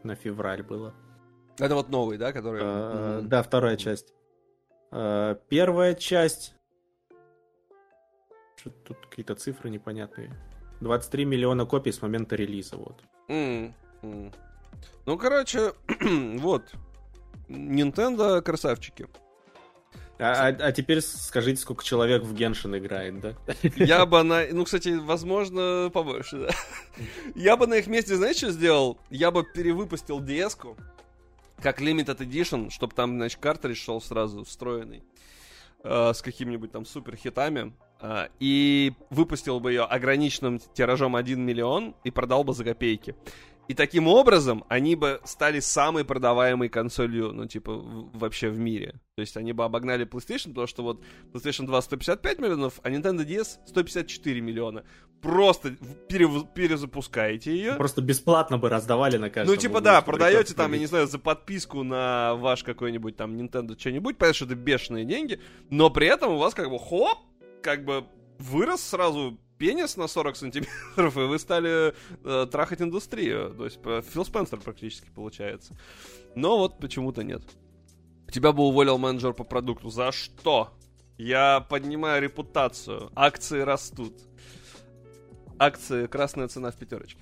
На 0.04 0.14
февраль 0.14 0.62
было. 0.62 0.94
Это 1.58 1.74
вот 1.74 1.90
новый, 1.90 2.16
да, 2.16 2.32
который... 2.32 2.60
Э, 2.62 3.20
да, 3.22 3.42
вторая 3.42 3.76
часть. 3.76 4.14
Э, 4.92 5.36
первая 5.48 5.94
часть... 5.94 6.54
Что 8.56 8.70
тут 8.70 9.06
какие-то 9.06 9.34
цифры 9.34 9.70
непонятные. 9.70 10.30
23 10.80 11.24
миллиона 11.24 11.66
копий 11.66 11.92
с 11.92 12.02
момента 12.02 12.36
релиза, 12.36 12.76
вот. 12.76 13.02
Mm, 13.28 13.72
mm. 14.02 14.34
Ну, 15.06 15.18
короче, 15.18 15.72
вот. 16.38 16.62
Nintendo 17.48 18.40
красавчики. 18.42 19.08
А, 20.18 20.48
а, 20.48 20.66
а 20.66 20.72
теперь 20.72 21.00
скажите, 21.00 21.62
сколько 21.62 21.82
человек 21.82 22.22
в 22.22 22.34
Геншин 22.34 22.76
играет, 22.76 23.20
да? 23.20 23.34
Я 23.76 24.04
бы 24.06 24.22
на... 24.22 24.44
Ну, 24.52 24.64
кстати, 24.64 24.90
возможно, 24.90 25.90
побольше, 25.92 26.46
да. 26.46 26.50
Я 27.34 27.56
бы 27.56 27.66
на 27.66 27.74
их 27.74 27.86
месте, 27.86 28.16
знаешь, 28.16 28.36
что 28.36 28.50
сделал? 28.50 28.98
Я 29.08 29.30
бы 29.30 29.44
перевыпустил 29.44 30.20
DS-ку, 30.20 30.76
как 31.60 31.80
Limited 31.80 32.18
Edition, 32.18 32.70
чтобы 32.70 32.94
там, 32.94 33.16
значит, 33.16 33.40
картридж 33.40 33.76
шел 33.76 34.00
сразу 34.00 34.44
встроенный 34.44 35.02
э, 35.82 36.12
с 36.12 36.22
какими-нибудь 36.22 36.72
там 36.72 36.84
супер 36.84 37.16
хитами. 37.16 37.72
Э, 38.00 38.28
и 38.38 38.92
выпустил 39.10 39.60
бы 39.60 39.72
ее 39.72 39.82
ограниченным 39.82 40.58
тиражом 40.58 41.16
1 41.16 41.40
миллион 41.40 41.94
и 42.04 42.10
продал 42.10 42.44
бы 42.44 42.52
за 42.54 42.64
копейки. 42.64 43.14
И 43.70 43.74
таким 43.74 44.08
образом 44.08 44.64
они 44.68 44.96
бы 44.96 45.20
стали 45.22 45.60
самой 45.60 46.04
продаваемой 46.04 46.68
консолью, 46.68 47.32
ну, 47.32 47.46
типа, 47.46 47.72
в, 47.74 48.18
вообще 48.18 48.48
в 48.48 48.58
мире. 48.58 49.00
То 49.14 49.20
есть 49.20 49.36
они 49.36 49.52
бы 49.52 49.62
обогнали 49.64 50.04
PlayStation, 50.04 50.48
потому 50.48 50.66
что 50.66 50.82
вот 50.82 51.04
PlayStation 51.32 51.66
2 51.66 51.80
155 51.80 52.38
миллионов, 52.40 52.80
а 52.82 52.90
Nintendo 52.90 53.24
DS 53.24 53.60
154 53.68 54.40
миллиона. 54.40 54.82
Просто 55.22 55.76
пере, 56.08 56.28
перезапускаете 56.52 57.54
ее. 57.54 57.74
Просто 57.74 58.02
бесплатно 58.02 58.58
бы 58.58 58.68
раздавали 58.68 59.18
на 59.18 59.30
каждом. 59.30 59.54
Ну, 59.54 59.60
типа, 59.60 59.80
да, 59.80 60.02
продаете 60.02 60.52
там, 60.52 60.72
я 60.72 60.78
не 60.80 60.86
знаю, 60.86 61.06
за 61.06 61.20
подписку 61.20 61.84
на 61.84 62.34
ваш 62.34 62.64
какой-нибудь 62.64 63.16
там 63.16 63.36
Nintendo 63.36 63.78
что-нибудь, 63.78 64.18
понятно, 64.18 64.34
что 64.34 64.44
это 64.46 64.56
бешеные 64.56 65.04
деньги, 65.04 65.38
но 65.70 65.90
при 65.90 66.08
этом 66.08 66.32
у 66.32 66.38
вас 66.38 66.54
как 66.54 66.70
бы 66.70 66.78
хоп, 66.80 67.18
как 67.62 67.84
бы 67.84 68.04
вырос 68.40 68.80
сразу 68.80 69.38
пенис 69.60 69.98
на 69.98 70.08
40 70.08 70.36
сантиметров, 70.36 71.16
и 71.16 71.20
вы 71.20 71.38
стали 71.38 71.94
э, 72.24 72.46
трахать 72.50 72.80
индустрию. 72.80 73.54
То 73.54 73.66
есть 73.66 73.78
Фил 74.12 74.24
Спенсер 74.24 74.58
практически 74.58 75.10
получается. 75.14 75.76
Но 76.34 76.56
вот 76.58 76.80
почему-то 76.80 77.22
нет. 77.22 77.42
Тебя 78.32 78.52
бы 78.52 78.62
уволил 78.62 78.96
менеджер 78.96 79.34
по 79.34 79.44
продукту. 79.44 79.90
За 79.90 80.12
что? 80.12 80.70
Я 81.18 81.60
поднимаю 81.60 82.22
репутацию. 82.22 83.10
Акции 83.14 83.60
растут. 83.60 84.14
Акции 85.60 86.06
красная 86.06 86.48
цена 86.48 86.70
в 86.70 86.76
пятерочке. 86.76 87.20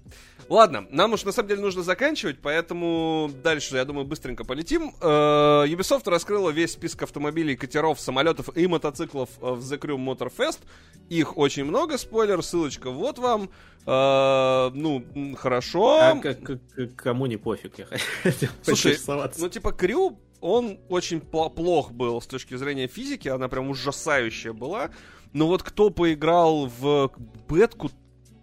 Ладно, 0.49 0.87
нам 0.91 1.13
уж 1.13 1.25
на 1.25 1.33
самом 1.33 1.49
деле 1.49 1.61
нужно 1.61 1.83
заканчивать, 1.83 2.39
поэтому 2.41 3.29
дальше, 3.43 3.75
я 3.75 3.85
думаю, 3.85 4.07
быстренько 4.07 4.45
полетим. 4.45 4.95
Э, 5.01 5.65
Ubisoft 5.67 6.09
раскрыла 6.09 6.51
весь 6.51 6.71
список 6.73 7.03
автомобилей, 7.03 7.57
катеров, 7.57 7.99
самолетов 7.99 8.57
и 8.57 8.69
мотоциклов 8.69 9.29
э, 9.41 9.51
в 9.55 9.59
The 9.59 9.77
Crew 9.81 9.97
Motor 9.97 10.33
Fest. 10.35 10.61
Их 11.09 11.37
очень 11.37 11.65
много, 11.65 11.99
спойлер, 11.99 12.41
ссылочка 12.45 12.91
вот 12.91 13.19
вам. 13.19 13.51
Э, 13.87 14.71
ну, 14.73 15.05
хорошо. 15.37 15.99
А 16.01 16.15
к- 16.15 16.35
к- 16.37 16.95
кому 16.95 17.27
не 17.27 17.39
пофиг, 17.39 17.77
я 17.81 17.87
хотел 17.87 18.51
Слушай, 18.63 18.97
ну 19.39 19.49
типа 19.49 19.73
Крю, 19.73 20.17
он 20.41 20.79
очень 20.89 21.21
плох 21.21 21.91
был 21.91 22.23
с 22.23 22.27
точки 22.29 22.55
зрения 22.57 22.87
физики, 22.87 23.27
она 23.27 23.49
прям 23.49 23.69
ужасающая 23.69 24.53
была. 24.53 24.91
Но 25.33 25.49
вот 25.49 25.65
кто 25.65 25.91
поиграл 25.91 26.67
в 26.79 27.11
бетку, 27.49 27.91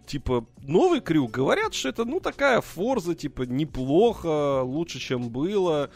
типа, 0.05 0.45
новый 0.61 1.01
крюк, 1.01 1.31
говорят, 1.31 1.73
что 1.73 1.89
это, 1.89 2.05
ну, 2.05 2.19
такая 2.19 2.61
форза, 2.61 3.15
типа, 3.15 3.43
неплохо, 3.43 4.61
лучше, 4.61 4.99
чем 4.99 5.29
было. 5.29 5.89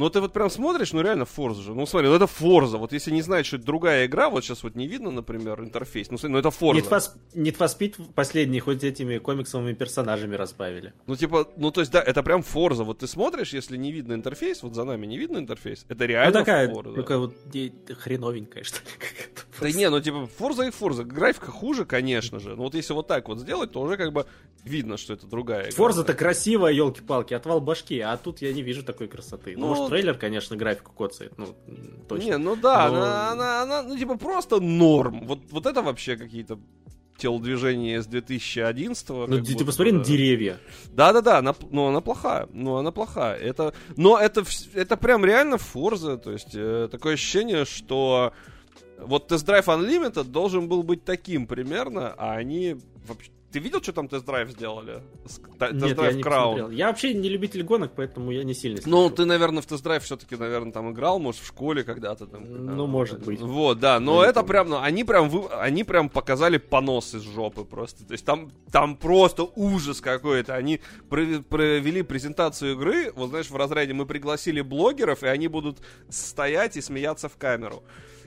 Но 0.00 0.08
ты 0.08 0.22
вот 0.22 0.32
прям 0.32 0.48
смотришь, 0.48 0.94
ну 0.94 1.02
реально 1.02 1.24
Forza 1.24 1.60
же. 1.60 1.74
Ну 1.74 1.84
смотри, 1.84 2.08
ну 2.08 2.14
это 2.14 2.24
Forza. 2.24 2.78
Вот 2.78 2.94
если 2.94 3.10
не 3.10 3.20
знать, 3.20 3.44
что 3.44 3.56
это 3.56 3.66
другая 3.66 4.06
игра, 4.06 4.30
вот 4.30 4.42
сейчас 4.42 4.62
вот 4.62 4.74
не 4.74 4.86
видно, 4.86 5.10
например, 5.10 5.60
интерфейс. 5.60 6.10
Ну 6.10 6.16
смотри, 6.16 6.32
ну 6.32 6.38
это 6.38 6.48
Forza. 6.48 6.80
Need 6.80 6.88
for, 6.88 7.02
Need 7.34 7.58
for 7.58 7.78
Speed 7.78 8.12
последний 8.14 8.60
хоть 8.60 8.82
этими 8.82 9.18
комиксовыми 9.18 9.74
персонажами 9.74 10.36
разбавили. 10.36 10.94
Ну 11.06 11.16
типа, 11.16 11.48
ну 11.58 11.70
то 11.70 11.82
есть 11.82 11.92
да, 11.92 12.00
это 12.00 12.22
прям 12.22 12.40
Forza. 12.40 12.82
Вот 12.82 13.00
ты 13.00 13.06
смотришь, 13.06 13.52
если 13.52 13.76
не 13.76 13.92
видно 13.92 14.14
интерфейс, 14.14 14.62
вот 14.62 14.74
за 14.74 14.84
нами 14.84 15.04
не 15.04 15.18
видно 15.18 15.36
интерфейс, 15.36 15.84
это 15.90 16.06
реально 16.06 16.38
ну, 16.38 16.44
такая, 16.46 16.68
Forza. 16.70 16.94
Такая 16.94 17.18
вот 17.18 17.34
хреновенькая, 17.98 18.64
что 18.64 18.78
ли. 18.78 18.86
Да 19.60 19.70
не, 19.70 19.90
ну 19.90 20.00
типа 20.00 20.28
Forza 20.38 20.66
и 20.66 20.70
Forza. 20.70 21.04
Графика 21.04 21.50
хуже, 21.50 21.84
конечно 21.84 22.40
же. 22.40 22.56
Но 22.56 22.62
вот 22.62 22.74
если 22.74 22.94
вот 22.94 23.06
так 23.06 23.28
вот 23.28 23.40
сделать, 23.40 23.72
то 23.72 23.82
уже 23.82 23.98
как 23.98 24.10
бы 24.14 24.24
видно, 24.64 24.96
что 24.96 25.14
это 25.14 25.26
другая 25.26 25.70
игра. 25.70 25.76
Forza-то 25.76 26.14
красивая, 26.14 26.72
елки-палки, 26.72 27.34
отвал 27.34 27.60
башки, 27.60 28.00
а 28.00 28.16
тут 28.16 28.42
я 28.42 28.52
не 28.52 28.62
вижу 28.62 28.82
такой 28.82 29.08
красоты. 29.08 29.54
Ну, 29.56 29.66
ну 29.66 29.74
может, 29.74 29.89
трейлер, 29.90 30.14
конечно, 30.14 30.56
графику 30.56 30.92
коцает, 30.92 31.32
ну, 31.36 31.54
точно. 32.08 32.24
Не, 32.24 32.38
ну 32.38 32.56
да, 32.56 32.88
но... 32.88 32.96
она, 32.96 33.30
она, 33.32 33.62
она, 33.62 33.82
ну, 33.82 33.98
типа, 33.98 34.16
просто 34.16 34.60
норм. 34.60 35.26
Вот, 35.26 35.40
вот 35.50 35.66
это 35.66 35.82
вообще 35.82 36.16
какие-то 36.16 36.58
телодвижения 37.20 38.00
с 38.00 38.06
2011 38.06 39.08
Ну, 39.10 39.44
ты, 39.44 39.54
ты 39.54 39.64
посмотри 39.64 39.92
на 39.92 40.02
деревья. 40.02 40.58
Да-да-да, 40.92 41.38
она, 41.38 41.54
ну, 41.70 41.88
она 41.88 42.00
плохая. 42.00 42.48
Ну, 42.52 42.76
она 42.76 42.90
плохая. 42.90 43.36
Это, 43.36 43.74
но 43.96 44.18
это, 44.18 44.42
это 44.74 44.96
прям 44.96 45.24
реально 45.24 45.58
Forza. 45.58 46.16
То 46.16 46.32
есть, 46.32 46.54
э, 46.54 46.88
такое 46.90 47.14
ощущение, 47.14 47.66
что 47.66 48.32
вот 48.98 49.28
Test 49.28 49.46
Drive 49.46 49.68
Unlimited 49.68 50.24
должен 50.24 50.68
был 50.68 50.82
быть 50.82 51.04
таким 51.04 51.46
примерно, 51.46 52.14
а 52.16 52.32
они 52.32 52.76
вообще 53.06 53.30
ты 53.52 53.58
видел, 53.58 53.82
что 53.82 53.92
там 53.92 54.08
Test 54.08 54.27
Drive 54.27 54.50
сделали? 54.50 55.02
Test 55.58 55.83
Drive 55.83 56.14
Нет, 56.16 56.22
Crown. 56.22 56.70
Я 56.70 56.88
вообще 56.88 57.14
не 57.14 57.28
любитель 57.28 57.62
гонок, 57.62 57.92
поэтому 57.96 58.30
я 58.30 58.44
не 58.44 58.54
сильно. 58.54 58.80
Ну, 58.86 59.10
ты, 59.10 59.24
наверное, 59.24 59.62
в 59.62 59.66
Test 59.66 59.82
Drive 59.82 60.02
все-таки, 60.04 60.36
наверное, 60.36 60.72
там 60.72 60.92
играл, 60.92 61.18
может, 61.18 61.42
в 61.42 61.46
школе 61.46 61.82
когда-то 61.82 62.26
там. 62.26 62.44
Ну, 62.76 62.86
может 62.86 63.24
быть. 63.24 63.40
Вот, 63.40 63.80
да, 63.80 63.98
но 63.98 64.16
ну, 64.16 64.22
это 64.22 64.42
прям, 64.42 64.68
ну, 64.68 64.78
они 64.78 65.04
прям, 65.04 65.28
вы, 65.28 65.48
они 65.48 65.84
прям 65.84 66.08
показали 66.08 66.58
понос 66.58 67.14
из 67.14 67.22
жопы 67.22 67.64
просто. 67.64 68.04
То 68.06 68.12
есть 68.12 68.24
там, 68.24 68.52
там 68.70 68.96
просто 68.96 69.48
ужас 69.56 70.00
какой-то. 70.00 70.54
Они 70.54 70.80
провели 71.08 72.02
презентацию 72.02 72.74
игры, 72.74 73.12
вот 73.14 73.30
знаешь, 73.30 73.50
в 73.50 73.56
разряде 73.56 73.92
мы 73.92 74.06
пригласили 74.06 74.60
блогеров, 74.60 75.22
и 75.22 75.26
они 75.26 75.48
будут 75.48 75.78
стоять 76.08 76.76
и 76.76 76.80
смеяться 76.80 77.28
в 77.28 77.36
камеру. 77.36 77.82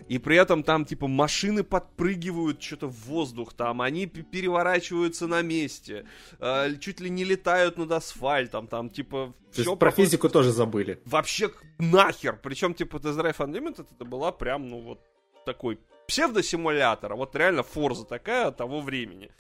И 0.08 0.18
при 0.18 0.38
этом 0.38 0.64
там, 0.64 0.86
типа, 0.86 1.08
машины 1.08 1.64
подпрыгивают 1.64 2.62
что-то 2.62 2.88
в 2.88 3.06
воздух, 3.08 3.54
там, 3.54 3.82
они 3.82 4.08
переворачиваются 4.08 5.28
на 5.28 5.42
месте, 5.42 6.06
э, 6.40 6.76
чуть 6.80 7.00
ли 7.00 7.10
не 7.10 7.24
летают 7.24 7.78
над 7.78 7.92
асфальтом, 7.92 8.68
там, 8.68 8.90
типа... 8.90 9.34
То 9.54 9.62
есть 9.62 9.80
про 9.80 9.92
физику 9.92 10.30
тоже 10.30 10.52
забыли. 10.52 11.00
Вообще 11.06 11.52
нахер. 11.78 12.40
Причем, 12.42 12.74
типа, 12.74 12.98
Test 12.98 13.20
Drive 13.20 13.38
Unlimited 13.38 13.88
это 13.94 14.06
была 14.06 14.32
прям, 14.32 14.68
ну, 14.68 14.80
вот 14.80 15.00
такой 15.46 15.80
псевдосимулятор. 16.08 17.14
А 17.14 17.16
вот 17.16 17.36
реально 17.36 17.64
Форза 17.64 18.06
такая 18.06 18.52
того 18.52 18.82
времени. 18.82 19.32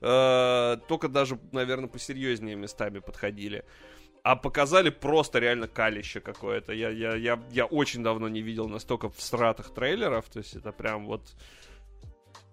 Э, 0.00 0.76
только 0.88 1.08
даже, 1.08 1.38
наверное, 1.52 1.88
посерьезнее 1.88 2.56
местами 2.56 2.98
подходили 3.00 3.64
а 4.28 4.36
показали 4.36 4.90
просто 4.90 5.38
реально 5.38 5.68
калище 5.68 6.20
какое-то. 6.20 6.74
Я, 6.74 6.90
я, 6.90 7.16
я, 7.16 7.40
я 7.50 7.64
очень 7.64 8.02
давно 8.02 8.28
не 8.28 8.42
видел 8.42 8.68
настолько 8.68 9.08
всратых 9.08 9.70
трейлеров, 9.70 10.26
то 10.28 10.40
есть 10.40 10.54
это 10.54 10.70
прям 10.70 11.06
вот 11.06 11.22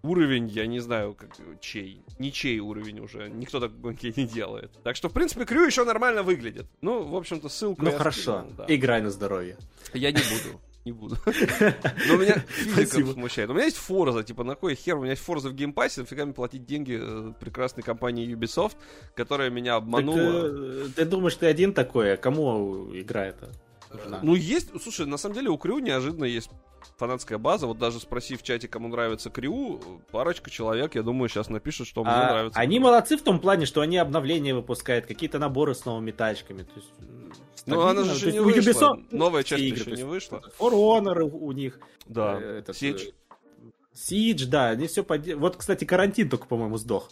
уровень, 0.02 0.48
я 0.48 0.68
не 0.68 0.80
знаю, 0.80 1.16
как, 1.16 1.32
чей. 1.60 2.02
Ничей 2.18 2.60
уровень 2.60 3.02
уже. 3.02 3.30
Никто 3.30 3.60
так 3.60 3.78
гонки 3.78 4.14
не 4.16 4.26
делает. 4.26 4.72
Так 4.84 4.96
что, 4.96 5.10
в 5.10 5.14
принципе, 5.14 5.44
Crew 5.44 5.66
еще 5.66 5.84
нормально 5.84 6.24
выглядит. 6.24 6.66
Ну, 6.80 7.04
в 7.04 7.16
общем-то, 7.18 7.50
ссылку 7.50 7.84
Ну, 7.84 7.92
хорошо. 7.92 8.40
Скинул, 8.40 8.58
да. 8.58 8.66
Играй 8.74 9.02
на 9.02 9.10
здоровье. 9.10 9.58
Я 9.94 10.14
не 10.14 10.20
буду 10.20 10.62
не 10.86 10.92
буду. 10.92 11.18
Но 11.26 12.16
меня 12.16 12.40
физика 12.48 13.12
смущает. 13.12 13.50
У 13.50 13.54
меня 13.54 13.66
есть 13.66 13.78
Forza, 13.78 14.24
типа, 14.24 14.44
на 14.44 14.56
кой 14.56 14.76
хер? 14.76 14.98
У 14.98 15.02
меня 15.02 15.12
есть 15.12 15.28
Forza 15.28 15.50
в 15.50 15.54
Game 15.54 15.73
Pass 15.73 15.92
е, 15.92 16.02
нафига 16.02 16.26
мне 16.26 16.34
платить 16.34 16.66
деньги 16.66 17.00
э, 17.02 17.34
прекрасной 17.40 17.84
компании 17.84 18.32
Ubisoft, 18.34 18.76
которая 19.16 19.50
меня 19.50 19.76
обманула. 19.76 20.86
Э, 20.86 20.88
ты 20.96 21.06
думаешь, 21.06 21.36
ты 21.36 21.48
один 21.48 21.74
такой, 21.74 22.14
а 22.14 22.18
кому 22.18 22.90
игра 22.94 23.26
это? 23.26 23.50
Ну, 24.22 24.36
есть, 24.36 24.70
слушай, 24.82 25.06
на 25.06 25.18
самом 25.18 25.36
деле 25.36 25.50
у 25.50 25.58
Крю 25.58 25.80
неожиданно 25.80 26.26
есть 26.26 26.50
фанатская 26.98 27.38
база. 27.38 27.68
Вот 27.68 27.78
даже 27.78 28.00
спроси 28.00 28.36
в 28.36 28.44
чате, 28.44 28.68
кому 28.68 28.88
нравится 28.88 29.30
Крю, 29.30 29.82
парочка 30.12 30.50
человек, 30.50 30.96
я 30.96 31.04
думаю, 31.04 31.30
сейчас 31.30 31.50
напишут, 31.50 31.88
что 31.88 32.04
мне 32.04 32.14
а, 32.14 32.32
нравится. 32.32 32.60
Они 32.60 32.80
молодцы 32.80 33.18
в 33.18 33.22
том 33.22 33.40
плане, 33.40 33.66
что 33.66 33.82
они 33.82 33.98
обновления 33.98 34.54
выпускают, 34.54 35.06
какие-то 35.06 35.40
наборы 35.40 35.74
с 35.76 35.86
новыми 35.86 36.12
тачками. 36.12 36.64
То 36.64 36.74
есть 36.76 36.90
Ну, 37.66 37.82
она 37.82 38.04
же 38.04 38.12
еще 38.12 38.32
не 38.32 38.40
вышла. 38.40 38.60
Ubisoft... 38.60 39.06
Новая 39.12 39.44
часть 39.44 39.64
игры, 39.64 39.80
еще 39.80 39.92
не 39.92 40.04
вышла. 40.04 40.42
For 40.60 40.72
Honor 40.72 41.24
у 41.24 41.52
них. 41.52 41.80
Да, 42.06 42.40
э, 42.40 42.60
этот, 42.60 42.76
Siege. 42.76 43.14
Siege, 43.94 44.46
да, 44.48 44.70
они 44.70 44.88
все 44.88 45.04
под... 45.04 45.26
Вот, 45.36 45.58
кстати, 45.58 45.86
карантин 45.86 46.30
только, 46.30 46.48
по-моему, 46.48 46.78
сдох. 46.78 47.12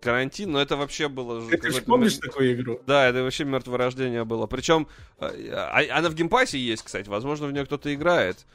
Карантин, 0.00 0.50
но 0.50 0.60
это 0.60 0.76
вообще 0.76 1.08
было... 1.08 1.48
Ты 1.48 1.70
же 1.70 1.82
помнишь 1.82 2.16
такую 2.16 2.54
игру? 2.54 2.80
Да, 2.86 3.08
это 3.08 3.22
вообще 3.22 3.44
мертворождение 3.44 4.24
было. 4.24 4.46
Причем, 4.46 4.88
а, 5.18 5.80
она 5.90 6.08
в 6.08 6.14
Game 6.14 6.34
Pass 6.34 6.53
е 6.53 6.58
есть, 6.58 6.82
кстати, 6.82 7.08
возможно, 7.08 7.46
в 7.46 7.52
нее 7.52 7.64
кто-то 7.64 7.94
играет. 7.94 8.46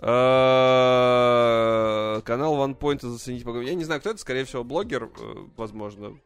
Канал 0.00 0.06
One 2.56 2.78
Point 2.78 3.06
заценить 3.06 3.44
Я 3.44 3.74
не 3.74 3.84
знаю, 3.84 4.00
кто 4.00 4.10
это, 4.10 4.20
скорее 4.20 4.44
всего, 4.44 4.64
блогер, 4.64 5.04
э, 5.04 5.08
возможно. 5.56 6.18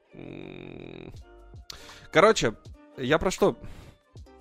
Короче, 2.13 2.55
я 2.97 3.19
про 3.19 3.31
что 3.31 3.57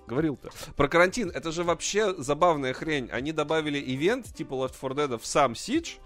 говорил-то? 0.06 0.50
Про 0.76 0.88
карантин. 0.88 1.30
Это 1.30 1.52
же 1.52 1.64
вообще 1.64 2.14
забавная 2.18 2.72
хрень. 2.72 3.08
Они 3.10 3.32
добавили 3.32 3.78
ивент 3.78 4.34
типа 4.34 4.54
Left 4.54 4.74
4 4.80 4.94
Dead 4.94 5.18
в 5.18 5.26
сам 5.26 5.52
Siege, 5.52 5.98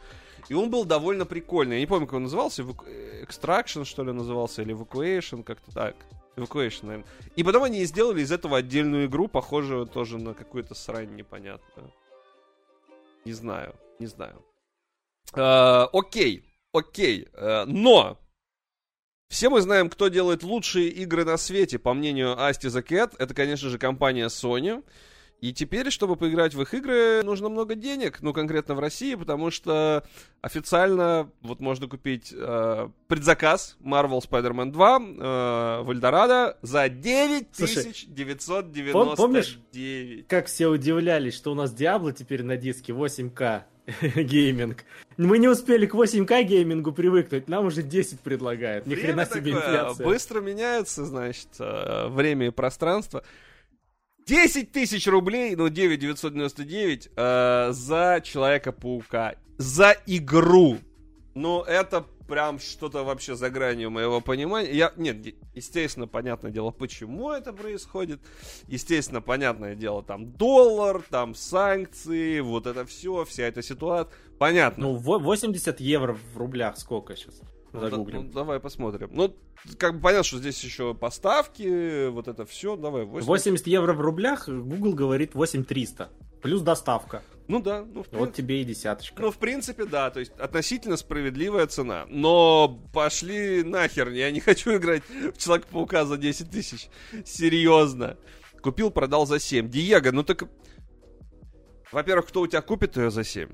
и 0.49 0.55
он 0.55 0.71
был 0.71 0.85
довольно 0.85 1.27
прикольный. 1.27 1.77
Я 1.77 1.81
не 1.81 1.87
помню, 1.87 2.07
как 2.07 2.17
он 2.17 2.25
назывался. 2.25 2.63
Extraction, 2.63 3.85
что 3.85 4.05
ли, 4.05 4.13
назывался, 4.13 4.63
или 4.63 4.75
Evacuation, 4.75 5.43
как-то 5.43 5.73
так. 5.73 5.97
Evacuation, 6.37 6.87
наверное. 6.87 7.09
И 7.35 7.43
потом 7.43 7.65
они 7.65 7.85
сделали 7.85 8.21
из 8.21 8.31
этого 8.31 8.59
отдельную 8.59 9.07
игру, 9.07 9.27
похожую 9.27 9.87
тоже 9.87 10.19
на 10.19 10.35
какую-то 10.35 10.75
срань 10.75 11.15
непонятную. 11.17 11.93
Не 13.25 13.33
знаю, 13.33 13.75
не 13.99 14.07
знаю. 14.07 14.45
Э, 15.35 15.87
окей, 15.93 16.45
окей. 16.73 17.29
Э, 17.33 17.65
но 17.65 18.19
все 19.29 19.51
мы 19.51 19.61
знаем, 19.61 19.91
кто 19.91 20.09
делает 20.09 20.43
лучшие 20.43 20.89
игры 20.89 21.25
на 21.25 21.37
свете, 21.37 21.79
по 21.79 21.95
мнению 21.95 22.35
Asti 22.35 22.69
the 22.69 22.87
Cat. 22.87 23.15
Это, 23.19 23.35
конечно 23.35 23.69
же, 23.69 23.79
компания 23.79 24.27
Sony. 24.27 24.83
И 25.41 25.53
теперь, 25.53 25.91
чтобы 25.91 26.17
поиграть 26.17 26.55
в 26.55 26.63
их 26.63 26.73
игры, 26.73 27.23
нужно 27.23 27.51
много 27.51 27.75
денег, 27.75 28.23
ну, 28.23 28.33
конкретно 28.33 28.75
в 28.75 28.79
России, 28.79 29.15
потому 29.15 29.51
что 29.51 30.03
официально 30.41 31.31
вот 31.43 31.61
можно 31.61 31.89
купить 31.89 32.33
э, 32.33 32.89
предзаказ 33.07 33.77
Marvel 33.85 34.23
Spider-Man 34.23 34.73
2 34.73 34.97
э, 34.97 35.83
в 35.83 35.91
Эльдорадо 35.91 36.57
за 36.63 36.89
9999. 36.89 39.17
Помнишь, 39.17 39.61
как 40.27 40.47
все 40.47 40.69
удивлялись, 40.69 41.35
что 41.35 41.53
у 41.53 41.55
нас 41.55 41.75
Diablo 41.75 42.15
теперь 42.15 42.43
на 42.43 42.57
диске 42.57 42.95
8К? 42.95 43.65
гейминг. 44.17 44.85
Мы 45.17 45.39
не 45.39 45.49
успели 45.49 45.87
к 45.87 45.95
8К 45.95 46.43
геймингу 46.43 46.93
привыкнуть, 46.93 47.49
нам 47.49 47.67
уже 47.67 47.83
10 47.83 48.21
предлагают. 48.21 48.87
Ни 48.87 48.95
хрена 48.95 49.27
себе 49.27 49.53
инфляция. 49.53 50.05
Быстро 50.05 50.41
меняется, 50.41 51.05
значит, 51.05 51.49
э, 51.59 52.09
время 52.09 52.49
и 52.49 52.51
пространство. 52.51 53.23
10 54.27 54.73
тысяч 54.73 55.07
рублей, 55.07 55.55
ну 55.55 55.69
9 55.69 56.01
999 56.01 57.11
э, 57.17 57.69
за 57.71 58.21
Человека-паука. 58.23 59.37
За 59.59 59.97
игру. 60.07 60.79
Ну, 61.35 61.63
это 61.63 62.07
прям 62.27 62.59
что-то 62.59 63.05
вообще 63.05 63.35
за 63.35 63.51
гранью 63.51 63.91
моего 63.91 64.21
понимания. 64.21 64.73
Я, 64.73 64.93
нет, 64.97 65.17
естественно, 65.55 66.07
понятное 66.07 66.51
дело, 66.51 66.71
почему 66.71 67.31
это 67.31 67.53
происходит. 67.53 68.21
Естественно, 68.67 69.21
понятное 69.21 69.75
дело, 69.75 70.03
там 70.03 70.33
доллар, 70.33 71.03
там 71.11 71.35
санкции, 71.35 72.41
вот 72.41 72.67
это 72.67 72.85
все, 72.85 73.25
вся 73.25 73.45
эта 73.45 73.63
ситуация. 73.63 74.13
Понятно. 74.39 74.89
Ну, 74.89 74.97
80 74.97 75.81
евро 75.81 76.17
в 76.35 76.37
рублях 76.37 76.77
сколько 76.79 77.17
сейчас? 77.17 77.41
Загуглим. 77.73 78.27
Ну, 78.27 78.33
давай 78.33 78.61
посмотрим. 78.61 79.11
Ну, 79.13 79.35
как 79.79 79.97
бы 79.97 80.01
понятно, 80.01 80.25
что 80.25 80.39
здесь 80.39 80.63
еще 80.63 80.95
поставки, 80.95 82.09
вот 82.09 82.29
это 82.29 82.45
все. 82.45 82.77
Давай, 82.77 83.05
80. 83.05 83.27
80 83.27 83.67
евро 83.67 83.93
в 83.93 84.01
рублях, 84.01 84.49
Google 84.49 84.93
говорит 84.93 85.35
8300. 85.35 86.11
Плюс 86.43 86.63
доставка. 86.63 87.23
Ну 87.49 87.61
да. 87.61 87.85
Ну, 87.85 88.03
в 88.03 88.09
Вот 88.13 88.35
тебе 88.35 88.63
и 88.63 88.65
десяточка. 88.65 89.23
Ну, 89.23 89.31
в 89.31 89.39
принципе, 89.39 89.85
да. 89.85 90.11
То 90.11 90.21
есть 90.21 90.33
относительно 90.39 90.97
справедливая 90.97 91.67
цена. 91.67 92.07
Но 92.09 92.81
пошли 92.93 93.63
нахер. 93.63 94.11
Я 94.11 94.31
не 94.31 94.41
хочу 94.41 94.77
играть 94.77 95.03
в 95.09 95.39
Человека-паука 95.39 96.05
за 96.05 96.17
10 96.17 96.51
тысяч. 96.51 96.89
Серьезно. 97.25 98.17
Купил, 98.61 98.91
продал 98.91 99.27
за 99.27 99.39
7. 99.39 99.69
Диего, 99.69 100.11
ну 100.11 100.23
так... 100.23 100.45
Во-первых, 101.93 102.27
кто 102.27 102.41
у 102.41 102.47
тебя 102.47 102.63
купит 102.63 102.97
ее 102.97 103.11
за 103.11 103.23
7? 103.23 103.49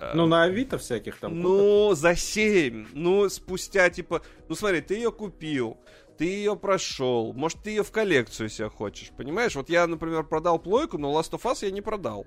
Э, 0.00 0.12
ну, 0.14 0.26
на 0.26 0.42
Авито 0.42 0.76
всяких 0.76 1.16
там. 1.16 1.38
Ну, 1.38 1.88
купят. 1.88 1.98
за 1.98 2.16
7. 2.16 2.88
Ну, 2.94 3.28
спустя, 3.28 3.90
типа... 3.90 4.22
Ну, 4.48 4.56
смотри, 4.56 4.80
ты 4.80 4.94
ее 4.94 5.12
купил, 5.12 5.78
ты 6.18 6.24
ее 6.24 6.56
прошел. 6.56 7.32
Может, 7.32 7.62
ты 7.62 7.70
ее 7.70 7.84
в 7.84 7.92
коллекцию 7.92 8.48
себе 8.48 8.68
хочешь, 8.68 9.10
понимаешь? 9.16 9.54
Вот 9.54 9.70
я, 9.70 9.86
например, 9.86 10.24
продал 10.24 10.58
плойку, 10.58 10.98
но 10.98 11.12
Last 11.12 11.30
of 11.30 11.42
Us 11.42 11.64
я 11.64 11.70
не 11.70 11.80
продал. 11.80 12.26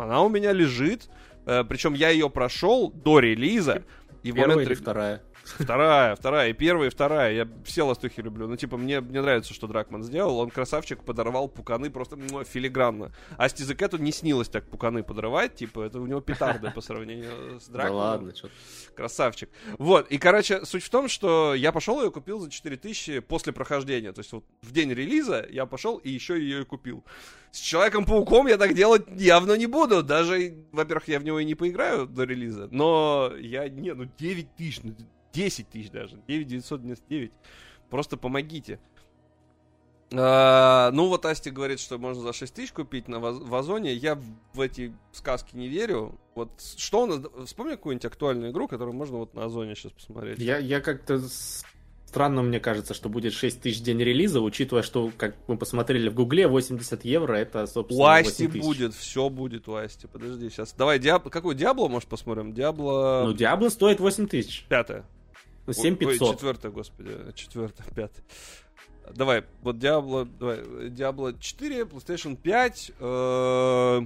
Она 0.00 0.22
у 0.22 0.28
меня 0.28 0.52
лежит. 0.52 1.08
Э, 1.46 1.64
причем 1.64 1.94
я 1.94 2.10
ее 2.10 2.30
прошел 2.30 2.90
до 2.90 3.20
релиза. 3.20 3.84
И 4.22 4.32
Первая 4.32 4.56
момент... 4.56 4.70
или 4.70 4.74
вторая? 4.74 5.22
Вторая, 5.58 6.14
вторая, 6.16 6.50
и 6.50 6.52
первая, 6.52 6.88
и 6.88 6.90
вторая. 6.90 7.32
Я 7.32 7.48
все 7.64 7.82
ластухи 7.82 8.20
люблю. 8.22 8.46
Ну, 8.46 8.56
типа, 8.56 8.76
мне, 8.76 9.00
мне 9.00 9.20
нравится, 9.20 9.54
что 9.54 9.66
Дракман 9.66 10.02
сделал. 10.02 10.38
Он 10.38 10.50
красавчик, 10.50 11.02
подорвал 11.02 11.48
пуканы 11.48 11.90
просто 11.90 12.16
ну, 12.16 12.44
филигранно. 12.44 13.12
А 13.36 13.48
Стизекету 13.48 13.98
не 13.98 14.12
снилось 14.12 14.48
так 14.48 14.68
пуканы 14.68 15.02
подрывать. 15.02 15.54
Типа, 15.54 15.82
это 15.82 16.00
у 16.00 16.06
него 16.06 16.20
петарда 16.20 16.70
по 16.70 16.80
сравнению 16.80 17.60
с 17.60 17.68
Дракманом. 17.68 17.98
Да 17.98 18.04
ладно, 18.04 18.34
что 18.34 18.50
Красавчик. 18.94 19.50
Вот, 19.78 20.10
и, 20.10 20.18
короче, 20.18 20.64
суть 20.64 20.82
в 20.82 20.90
том, 20.90 21.08
что 21.08 21.54
я 21.54 21.72
пошел 21.72 22.02
ее 22.02 22.10
купил 22.10 22.40
за 22.40 22.50
4000 22.50 23.20
после 23.20 23.52
прохождения. 23.52 24.12
То 24.12 24.20
есть, 24.20 24.32
вот 24.32 24.44
в 24.62 24.72
день 24.72 24.92
релиза 24.92 25.46
я 25.50 25.66
пошел 25.66 25.96
и 25.96 26.10
еще 26.10 26.38
ее 26.38 26.62
и 26.62 26.64
купил. 26.64 27.04
С 27.50 27.60
Человеком-пауком 27.60 28.46
я 28.46 28.58
так 28.58 28.74
делать 28.74 29.06
явно 29.16 29.54
не 29.54 29.66
буду. 29.66 30.02
Даже, 30.02 30.54
во-первых, 30.72 31.08
я 31.08 31.18
в 31.18 31.24
него 31.24 31.38
и 31.38 31.44
не 31.44 31.54
поиграю 31.54 32.06
до 32.06 32.24
релиза. 32.24 32.68
Но 32.70 33.32
я, 33.38 33.68
не, 33.68 33.94
ну 33.94 34.08
9 34.18 34.56
тысяч, 34.56 34.80
ну 34.82 34.94
10 35.32 35.68
тысяч 35.68 35.90
даже, 35.90 36.16
9999. 36.26 37.32
Просто 37.90 38.16
помогите. 38.16 38.78
А, 40.12 40.90
ну 40.92 41.08
вот 41.08 41.26
Асти 41.26 41.50
говорит, 41.50 41.80
что 41.80 41.98
можно 41.98 42.22
за 42.22 42.32
6 42.32 42.54
тысяч 42.54 42.72
купить 42.72 43.08
на 43.08 43.20
Вазоне. 43.20 43.92
Я 43.92 44.18
в 44.54 44.60
эти 44.60 44.94
сказки 45.12 45.54
не 45.54 45.68
верю. 45.68 46.18
Вот 46.34 46.50
что 46.76 47.02
он... 47.02 47.28
Вспомни 47.44 47.72
какую-нибудь 47.72 48.06
актуальную 48.06 48.52
игру, 48.52 48.68
которую 48.68 48.96
можно 48.96 49.18
вот 49.18 49.34
на 49.34 49.44
Озоне 49.44 49.74
сейчас 49.74 49.92
посмотреть. 49.92 50.38
Я, 50.38 50.58
я 50.58 50.80
как-то... 50.80 51.20
Странно 52.06 52.40
мне 52.40 52.58
кажется, 52.58 52.94
что 52.94 53.10
будет 53.10 53.34
6 53.34 53.60
тысяч 53.60 53.82
день 53.82 53.98
релиза, 53.98 54.40
учитывая, 54.40 54.82
что, 54.82 55.12
как 55.14 55.36
мы 55.46 55.58
посмотрели 55.58 56.08
в 56.08 56.14
Гугле, 56.14 56.48
80 56.48 57.04
евро 57.04 57.34
это, 57.34 57.66
собственно, 57.66 58.02
У 58.02 58.06
Асти 58.06 58.46
будет, 58.46 58.94
все 58.94 59.28
будет 59.28 59.68
у 59.68 59.74
Асти. 59.74 60.06
Подожди, 60.06 60.48
сейчас. 60.48 60.72
Давай, 60.72 60.98
Диабло... 60.98 61.28
Какой 61.28 61.54
Диабло, 61.54 61.88
может, 61.88 62.08
посмотрим? 62.08 62.54
Диабло... 62.54 63.24
Ну, 63.26 63.34
Диабло 63.34 63.68
стоит 63.68 64.00
8 64.00 64.26
тысяч. 64.26 64.64
Пятое. 64.70 65.04
7500. 65.72 66.28
Ой, 66.28 66.34
четвертое, 66.34 66.70
господи, 66.70 67.32
четвертое, 67.34 67.84
пятое. 67.94 68.24
Давай, 69.14 69.44
вот 69.62 69.76
Diablo, 69.76 70.28
давай, 70.38 70.58
Diablo 70.88 71.38
4, 71.38 71.82
PlayStation 71.82 72.36
5. 72.36 72.92
Э... 72.98 74.02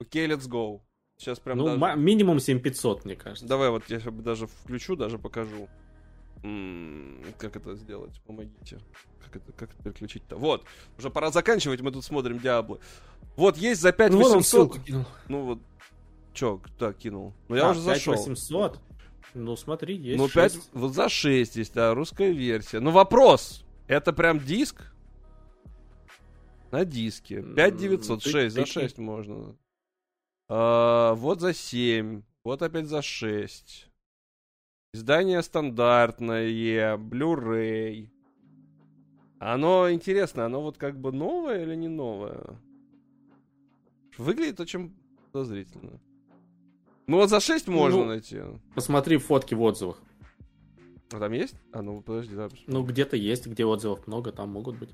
Окей, 0.00 0.26
let's 0.26 0.48
go. 0.48 0.80
Сейчас 1.16 1.38
прям 1.38 1.58
Ну, 1.58 1.78
даже... 1.78 1.96
минимум 1.98 2.40
7500, 2.40 3.04
мне 3.04 3.16
кажется. 3.16 3.46
Давай, 3.46 3.70
вот 3.70 3.84
я 3.88 3.98
даже 3.98 4.46
включу, 4.46 4.96
даже 4.96 5.18
покажу. 5.18 5.68
М-м, 6.42 7.22
как 7.38 7.56
это 7.56 7.74
сделать? 7.76 8.20
Помогите. 8.26 8.78
Как 9.24 9.36
это, 9.36 9.52
как 9.52 9.72
это 9.72 9.82
переключить-то? 9.82 10.36
Вот, 10.36 10.64
уже 10.98 11.10
пора 11.10 11.30
заканчивать, 11.30 11.80
мы 11.80 11.92
тут 11.92 12.04
смотрим 12.04 12.38
Диабло. 12.38 12.80
Вот 13.36 13.56
есть 13.56 13.80
за 13.80 13.92
5800. 13.92 14.80
Ну, 14.88 15.04
ну 15.28 15.44
вот, 15.44 15.58
чё, 16.32 16.60
да, 16.78 16.92
кинул. 16.92 17.32
Ну 17.48 17.56
я 17.56 17.68
а, 17.68 17.70
уже 17.70 17.80
зашел. 17.80 18.14
5800? 18.14 18.80
Ну, 19.34 19.56
смотри, 19.56 19.96
есть 19.96 20.18
Ну, 20.18 20.28
5, 20.28 20.52
6. 20.52 20.70
вот 20.72 20.94
за 20.94 21.08
6 21.08 21.56
есть, 21.56 21.74
да, 21.74 21.94
русская 21.94 22.32
версия. 22.32 22.80
Ну, 22.80 22.90
вопрос, 22.90 23.64
это 23.86 24.12
прям 24.12 24.38
диск? 24.38 24.92
На 26.70 26.84
диске. 26.84 27.42
5906, 27.42 28.54
за 28.54 28.66
6 28.66 28.98
можно. 28.98 29.56
А, 30.48 31.14
вот 31.14 31.40
за 31.40 31.52
7, 31.54 32.22
вот 32.44 32.62
опять 32.62 32.86
за 32.86 33.02
6. 33.02 33.88
Издание 34.94 35.42
стандартное, 35.42 36.96
Blu-ray. 36.96 38.10
Оно 39.38 39.90
интересно, 39.90 40.46
оно 40.46 40.62
вот 40.62 40.78
как 40.78 41.00
бы 41.00 41.10
новое 41.10 41.62
или 41.62 41.74
не 41.74 41.88
новое? 41.88 42.60
Выглядит 44.18 44.60
очень 44.60 44.94
подозрительно. 45.32 45.98
Ну 47.06 47.16
вот 47.16 47.30
за 47.30 47.40
6 47.40 47.68
можно 47.68 48.00
ну, 48.00 48.04
найти. 48.06 48.40
Посмотри 48.74 49.16
фотки 49.16 49.54
в 49.54 49.62
отзывах. 49.62 50.00
А 51.12 51.18
там 51.18 51.32
есть? 51.32 51.56
А, 51.72 51.82
ну 51.82 52.00
подожди, 52.00 52.34
да. 52.34 52.48
Ну 52.66 52.84
где-то 52.84 53.16
есть, 53.16 53.46
где 53.46 53.64
отзывов 53.64 54.06
много, 54.06 54.32
там 54.32 54.50
могут 54.50 54.78
быть. 54.78 54.90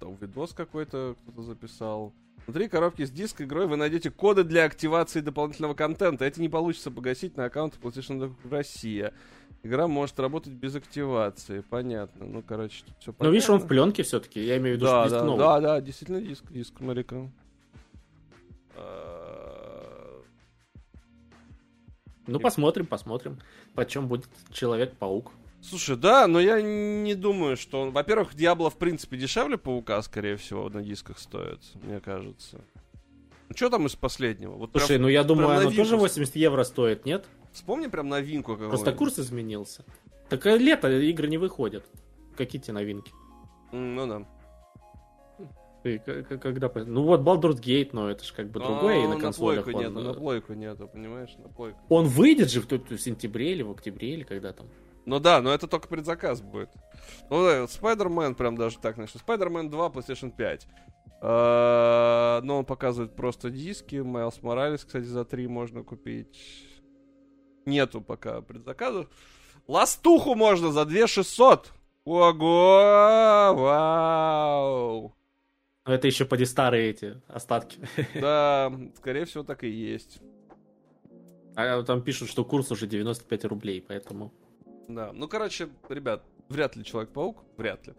Там 0.00 0.16
видос 0.16 0.52
какой-то 0.52 1.16
кто-то 1.22 1.42
записал. 1.42 2.12
Внутри 2.46 2.68
коробки 2.68 3.04
с 3.04 3.10
диск 3.10 3.40
игрой 3.42 3.66
вы 3.66 3.76
найдете 3.76 4.10
коды 4.10 4.44
для 4.44 4.64
активации 4.64 5.20
дополнительного 5.20 5.74
контента. 5.74 6.24
Это 6.24 6.40
не 6.40 6.48
получится 6.48 6.90
погасить 6.90 7.36
на 7.36 7.46
аккаунт 7.46 7.78
PlayStation 7.80 8.34
Россия. 8.48 9.12
Игра 9.62 9.88
может 9.88 10.18
работать 10.20 10.52
без 10.52 10.76
активации, 10.76 11.60
понятно. 11.60 12.26
Ну, 12.26 12.42
короче, 12.42 12.84
тут 12.84 12.94
все 13.00 13.12
понятно. 13.12 13.26
Ну, 13.26 13.30
видишь, 13.32 13.50
он 13.50 13.58
в 13.58 13.66
пленке 13.66 14.02
все-таки, 14.04 14.44
я 14.44 14.58
имею 14.58 14.76
в 14.76 14.78
виду, 14.78 14.86
да, 14.86 15.06
что 15.06 15.08
диск 15.08 15.20
да, 15.20 15.24
новый. 15.24 15.38
Да, 15.38 15.60
да, 15.60 15.80
действительно 15.80 16.20
диск, 16.20 16.44
диск, 16.52 16.74
смотри-ка. 16.78 17.30
Ну, 22.26 22.40
посмотрим, 22.40 22.86
посмотрим, 22.86 23.38
почем 23.74 24.08
будет 24.08 24.26
Человек-паук. 24.52 25.32
Слушай, 25.62 25.96
да, 25.96 26.26
но 26.26 26.38
я 26.38 26.60
не 26.60 27.14
думаю, 27.14 27.56
что 27.56 27.82
он... 27.82 27.90
Во-первых, 27.90 28.34
Диабло, 28.34 28.70
в 28.70 28.76
принципе, 28.76 29.16
дешевле 29.16 29.58
Паука, 29.58 30.00
скорее 30.02 30.36
всего, 30.36 30.68
на 30.68 30.82
дисках 30.82 31.18
стоит, 31.18 31.60
мне 31.82 31.98
кажется. 32.00 32.60
Ну, 33.48 33.56
что 33.56 33.70
там 33.70 33.86
из 33.86 33.96
последнего? 33.96 34.52
Вот 34.52 34.70
Слушай, 34.72 34.88
прям, 34.88 35.02
ну 35.02 35.08
я 35.08 35.24
думаю, 35.24 35.48
оно 35.48 35.56
новинку. 35.56 35.76
тоже 35.76 35.96
80 35.96 36.36
евро 36.36 36.62
стоит, 36.64 37.04
нет? 37.04 37.26
Вспомни 37.52 37.86
прям 37.86 38.08
новинку 38.08 38.52
какую 38.52 38.68
Просто 38.68 38.92
курс 38.92 39.18
изменился. 39.18 39.84
Так 40.28 40.46
э, 40.46 40.58
лето 40.58 40.90
игры 40.90 41.26
не 41.28 41.38
выходят. 41.38 41.84
Какие 42.36 42.60
те 42.60 42.72
новинки? 42.72 43.12
Ну 43.72 44.06
да. 44.06 44.26
Ты, 45.86 45.98
когда... 45.98 46.68
Ну 46.74 47.04
вот 47.04 47.20
Baldur's 47.20 47.60
Gate, 47.60 47.90
но 47.92 48.10
это 48.10 48.24
же 48.24 48.34
как 48.34 48.50
бы 48.50 48.58
другое, 48.58 49.04
и 49.04 49.06
на 49.06 49.20
консолях 49.20 49.66
на 49.66 49.72
плойку 49.72 49.78
он... 49.78 49.84
нет, 49.84 50.04
на 50.04 50.14
плойку 50.14 50.52
нету, 50.54 50.88
понимаешь, 50.88 51.36
на 51.38 51.48
плойку. 51.48 51.78
Он 51.88 52.06
выйдет 52.06 52.50
же 52.50 52.60
в, 52.60 52.68
в 52.68 52.98
сентябре 52.98 53.52
или 53.52 53.62
в 53.62 53.70
октябре, 53.70 54.14
или 54.14 54.24
когда 54.24 54.52
там. 54.52 54.66
Ну 55.04 55.20
да, 55.20 55.40
но 55.40 55.54
это 55.54 55.68
только 55.68 55.86
предзаказ 55.86 56.40
будет. 56.40 56.70
Ну 57.30 57.44
да, 57.44 57.64
Spider-Man 57.64 58.34
прям 58.34 58.56
даже 58.56 58.78
так 58.78 58.96
начал. 58.96 59.20
Spider-Man 59.20 59.70
2, 59.70 59.88
PlayStation 59.90 60.34
5. 60.36 60.66
Uh, 61.22 62.40
но 62.42 62.58
он 62.58 62.64
показывает 62.64 63.14
просто 63.14 63.50
диски. 63.50 63.96
Майлз 63.96 64.42
Моралес, 64.42 64.84
кстати, 64.84 65.04
за 65.04 65.24
3 65.24 65.46
можно 65.46 65.84
купить. 65.84 66.36
Нету 67.64 68.00
пока 68.00 68.42
предзаказов. 68.42 69.06
Ластуху 69.68 70.34
можно 70.34 70.72
за 70.72 70.84
2600. 70.84 71.72
Ого! 72.04 73.54
Вау! 73.56 75.15
Но 75.86 75.94
это 75.94 76.08
еще 76.08 76.24
поди 76.24 76.44
старые 76.44 76.90
эти 76.90 77.20
остатки. 77.28 77.78
Да, 78.14 78.72
скорее 78.96 79.24
всего, 79.24 79.44
так 79.44 79.62
и 79.64 79.68
есть. 79.68 80.20
А 81.54 81.82
там 81.84 82.02
пишут, 82.02 82.28
что 82.28 82.44
курс 82.44 82.70
уже 82.70 82.86
95 82.86 83.44
рублей, 83.46 83.82
поэтому... 83.86 84.32
Да, 84.88 85.12
ну, 85.12 85.26
короче, 85.26 85.68
ребят, 85.88 86.22
вряд 86.48 86.76
ли 86.76 86.84
Человек-паук, 86.84 87.44
вряд 87.56 87.86
ли. 87.86 87.94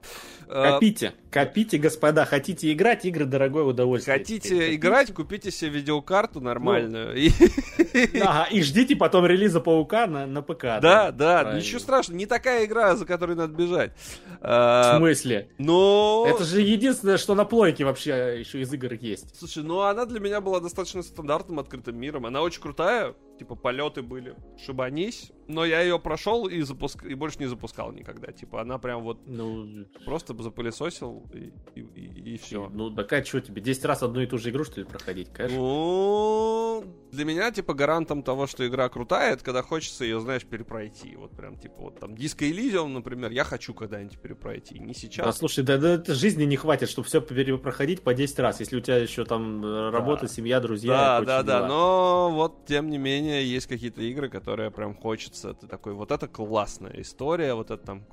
Копите, 0.48 1.14
копите, 1.32 1.78
господа, 1.78 2.26
хотите 2.26 2.72
играть, 2.72 3.06
игры 3.06 3.26
дорогое 3.26 3.64
удовольствие. 3.64 4.18
Хотите 4.18 4.76
играть, 4.76 5.14
купите 5.14 5.50
себе 5.50 5.72
видеокарту 5.72 6.40
нормальную. 6.40 7.08
Ну, 7.08 7.14
и... 7.14 7.30
Ага, 8.22 8.48
и 8.52 8.62
ждите 8.62 8.96
потом 8.96 9.26
релиза 9.26 9.60
Паука 9.60 10.08
на, 10.08 10.26
на 10.26 10.42
ПК. 10.42 10.64
Да, 10.64 10.80
да, 10.80 11.12
да 11.12 11.42
правильно. 11.42 11.60
ничего 11.60 11.80
страшного, 11.80 12.18
не 12.18 12.26
такая 12.26 12.66
игра, 12.66 12.96
за 12.96 13.06
которой 13.06 13.36
надо 13.36 13.54
бежать. 13.54 13.94
В 14.42 14.96
смысле? 14.98 15.50
Ну... 15.58 16.26
Это 16.26 16.44
же 16.44 16.62
единственное, 16.62 17.18
что 17.18 17.36
на 17.36 17.46
плойке 17.46 17.86
вообще 17.86 18.40
еще 18.40 18.62
из 18.62 18.74
игр 18.74 18.94
есть. 18.94 19.38
Слушай, 19.38 19.64
ну 19.64 19.82
она 19.82 20.06
для 20.06 20.20
меня 20.20 20.42
была 20.42 20.60
достаточно 20.60 21.04
стандартным 21.04 21.60
открытым 21.60 21.98
миром, 21.98 22.26
она 22.26 22.42
очень 22.42 22.62
крутая, 22.62 23.16
типа 23.38 23.56
полеты 23.56 24.02
были, 24.02 24.36
шибанись, 24.64 25.32
но 25.48 25.66
я 25.66 25.82
ее 25.82 26.00
прошел 26.00 26.48
и 26.48 26.62
запуск... 26.62 27.04
и 27.04 27.14
больше 27.14 27.40
не 27.40 27.46
запускал 27.46 27.92
никогда, 27.92 28.32
типа 28.32 28.62
она 28.62 28.78
прям 28.78 29.04
вот 29.04 29.20
ну 29.26 29.86
просто 30.06 30.36
запылесосил 30.42 31.26
и, 31.34 31.54
и, 31.76 31.82
и, 31.82 32.34
и 32.34 32.38
все. 32.38 32.70
Ну 32.70 32.90
так 32.92 33.12
а 33.14 33.24
что 33.24 33.40
тебе 33.40 33.62
10 33.62 33.86
раз 33.86 34.04
одну 34.04 34.22
и 34.22 34.26
ту 34.26 34.38
же 34.38 34.50
игру 34.50 34.64
что 34.64 34.82
ли 34.82 34.86
проходить, 34.86 35.30
конечно? 35.32 35.58
Ну 35.58 36.84
для 37.12 37.26
меня 37.26 37.52
типа 37.52 37.74
гарантом 37.88 38.24
того, 38.24 38.48
что 38.48 38.68
игра 38.68 38.90
крутая, 38.90 39.34
это 39.34 39.44
когда 39.44 39.62
хочется 39.62 40.04
ее, 40.04 40.20
знаешь, 40.20 40.44
перепройти, 40.44 41.16
вот 41.16 41.36
прям 41.36 41.58
типа 41.58 41.76
вот 41.80 42.00
там 42.00 42.14
Disco 42.14 42.50
Elysium, 42.50 42.88
например, 42.88 43.32
я 43.32 43.44
хочу 43.44 43.74
когда-нибудь 43.74 44.20
перепройти, 44.20 44.80
не 44.80 44.94
сейчас. 44.94 45.26
Да, 45.26 45.32
слушай, 45.32 45.64
да, 45.64 45.78
да 45.78 46.14
жизни 46.14 46.44
не 46.44 46.56
хватит, 46.56 46.90
чтобы 46.90 47.08
все 47.08 47.22
перепроходить 47.22 48.02
по 48.02 48.14
10 48.14 48.40
раз, 48.40 48.60
если 48.60 48.78
у 48.78 48.80
тебя 48.80 48.98
еще 48.98 49.26
там 49.26 49.64
э, 49.66 49.90
работа, 49.90 50.24
да. 50.24 50.28
семья, 50.28 50.60
друзья. 50.60 50.92
Да, 50.92 51.22
да, 51.22 51.44
да, 51.44 51.58
дела. 51.60 51.68
но 51.68 52.32
вот 52.32 52.66
тем 52.66 52.90
не 52.90 52.98
менее 52.98 53.18
менее, 53.18 53.46
есть 53.46 53.68
какие-то 53.68 54.02
игры, 54.02 54.30
которые 54.30 54.72
прям 54.72 54.96
хочется. 54.96 55.54
Ты 55.54 55.68
такой, 55.68 55.94
вот 55.94 56.12
это 56.12 56.28
классная 56.28 56.94
история, 57.02 57.54
вот 57.54 57.72
это 57.72 57.84
там 57.84 58.06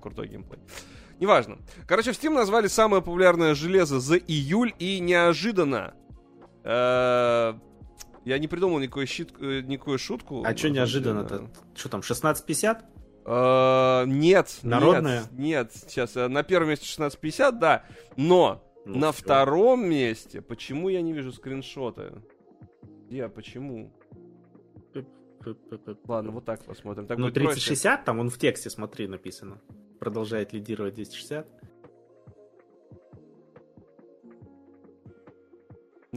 крутой 0.00 0.28
геймплей. 0.28 0.60
Неважно. 1.18 1.58
Короче, 1.86 2.12
в 2.12 2.14
Steam 2.14 2.34
назвали 2.34 2.66
самое 2.68 3.02
популярное 3.02 3.54
железо 3.54 4.00
за 4.00 4.16
июль 4.16 4.72
и 4.78 5.00
неожиданно. 5.00 5.94
Э, 8.26 8.30
я 8.30 8.38
не 8.38 8.48
придумал 8.48 8.78
никакой, 8.78 9.06
щит, 9.06 9.32
э, 9.40 9.60
никакую 9.60 9.98
шутку. 9.98 10.42
А 10.44 10.56
что 10.56 10.68
неожиданно-то? 10.68 11.48
Что 11.74 11.88
там, 11.88 12.00
1650? 12.00 12.84
Uh, 13.24 14.04
э, 14.04 14.06
нет. 14.06 14.58
Народная? 14.62 15.22
Нет, 15.32 15.32
нет, 15.32 15.72
сейчас. 15.74 16.14
На 16.14 16.42
первом 16.42 16.68
месте 16.68 16.84
1650, 16.84 17.58
да. 17.58 17.84
Но 18.16 18.62
ну, 18.84 18.98
на 18.98 19.12
все. 19.12 19.22
втором 19.22 19.88
месте, 19.88 20.40
почему 20.42 20.88
я 20.88 21.02
не 21.02 21.12
вижу 21.12 21.32
скриншоты? 21.32 22.12
Где, 23.08 23.28
почему? 23.28 23.92
Ладно, 26.06 26.32
вот 26.32 26.44
так 26.44 26.64
посмотрим. 26.64 27.06
Так 27.06 27.18
ну, 27.18 27.30
3060, 27.30 28.04
там 28.04 28.18
он 28.18 28.30
в 28.30 28.38
тексте, 28.38 28.68
смотри, 28.68 29.06
написано. 29.06 29.60
Продолжает 30.00 30.52
лидировать 30.52 30.94
260. 30.94 31.46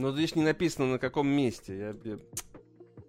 Но 0.00 0.12
здесь 0.12 0.34
не 0.34 0.42
написано, 0.42 0.86
на 0.86 0.98
каком 0.98 1.28
месте. 1.28 1.96
Я... 2.04 2.18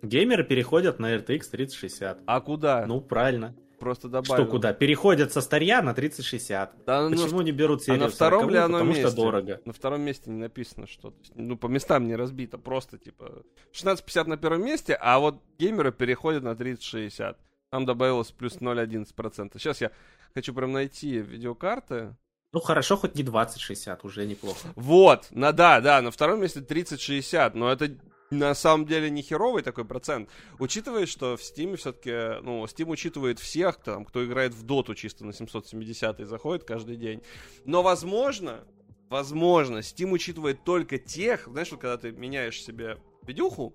Геймеры 0.02 0.44
переходят 0.44 1.00
на 1.00 1.16
RTX 1.16 1.50
3060. 1.52 2.20
А 2.26 2.42
куда? 2.42 2.86
Ну, 2.86 3.02
правильно 3.02 3.56
просто 3.82 4.08
добавил. 4.08 4.44
Что 4.44 4.52
куда? 4.52 4.74
Переходят 4.74 5.34
со 5.34 5.42
старья 5.42 5.82
на 5.82 5.94
3060. 5.94 6.86
Да, 6.86 7.10
ну, 7.10 7.18
Почему 7.18 7.40
ну, 7.40 7.42
не 7.42 7.52
берут 7.52 7.84
серию 7.84 8.04
а 8.04 8.06
на 8.06 8.12
втором 8.12 8.42
40 8.42 8.52
ли 8.52 8.58
оно 8.60 8.74
Потому 8.74 8.90
месте? 8.92 9.08
что 9.08 9.16
дорого. 9.16 9.62
На 9.66 9.74
втором 9.74 10.02
месте 10.02 10.30
не 10.30 10.40
написано 10.40 10.88
что. 10.88 11.14
Ну, 11.34 11.58
по 11.58 11.66
местам 11.66 12.08
не 12.08 12.16
разбито. 12.16 12.60
Просто, 12.60 13.00
типа, 13.00 13.26
1650 13.26 14.28
на 14.28 14.38
первом 14.38 14.64
месте, 14.64 14.94
а 14.94 15.20
вот 15.20 15.42
геймеры 15.58 15.92
переходят 15.92 16.44
на 16.44 16.56
3060. 16.56 17.38
Там 17.72 17.86
добавилось 17.86 18.32
плюс 18.32 18.58
0,11%. 18.58 19.58
Сейчас 19.58 19.82
я 19.82 19.92
хочу 20.36 20.54
прям 20.54 20.72
найти 20.72 21.18
видеокарты. 21.18 22.16
Ну 22.54 22.60
хорошо, 22.60 22.98
хоть 22.98 23.16
не 23.16 23.24
2060, 23.24 24.04
уже 24.04 24.26
неплохо. 24.26 24.68
Вот, 24.76 25.28
на 25.32 25.54
да, 25.54 25.80
да, 25.80 26.02
на 26.02 26.12
втором 26.12 26.42
месте 26.42 26.60
3060, 26.60 27.56
но 27.56 27.72
это 27.72 27.96
на 28.30 28.54
самом 28.56 28.86
деле 28.86 29.10
не 29.10 29.22
херовый 29.22 29.64
такой 29.64 29.86
процент. 29.86 30.30
Учитывая, 30.60 31.06
что 31.06 31.38
в 31.38 31.42
Steam 31.42 31.78
все-таки, 31.78 32.42
ну, 32.44 32.64
Steam 32.66 32.90
учитывает 32.90 33.40
всех, 33.40 33.78
там, 33.78 34.04
кто 34.04 34.26
играет 34.26 34.54
в 34.54 34.64
доту 34.64 34.96
чисто 34.96 35.26
на 35.26 35.34
770 35.34 36.20
и 36.20 36.24
заходит 36.26 36.66
каждый 36.66 36.98
день. 36.98 37.22
Но, 37.64 37.84
возможно, 37.84 38.66
возможно, 39.10 39.78
Steam 39.80 40.12
учитывает 40.12 40.64
только 40.66 40.98
тех, 40.98 41.48
знаешь, 41.48 41.72
вот 41.72 41.80
когда 41.80 41.98
ты 41.98 42.12
меняешь 42.12 42.62
себе 42.62 42.98
видюху, 43.24 43.74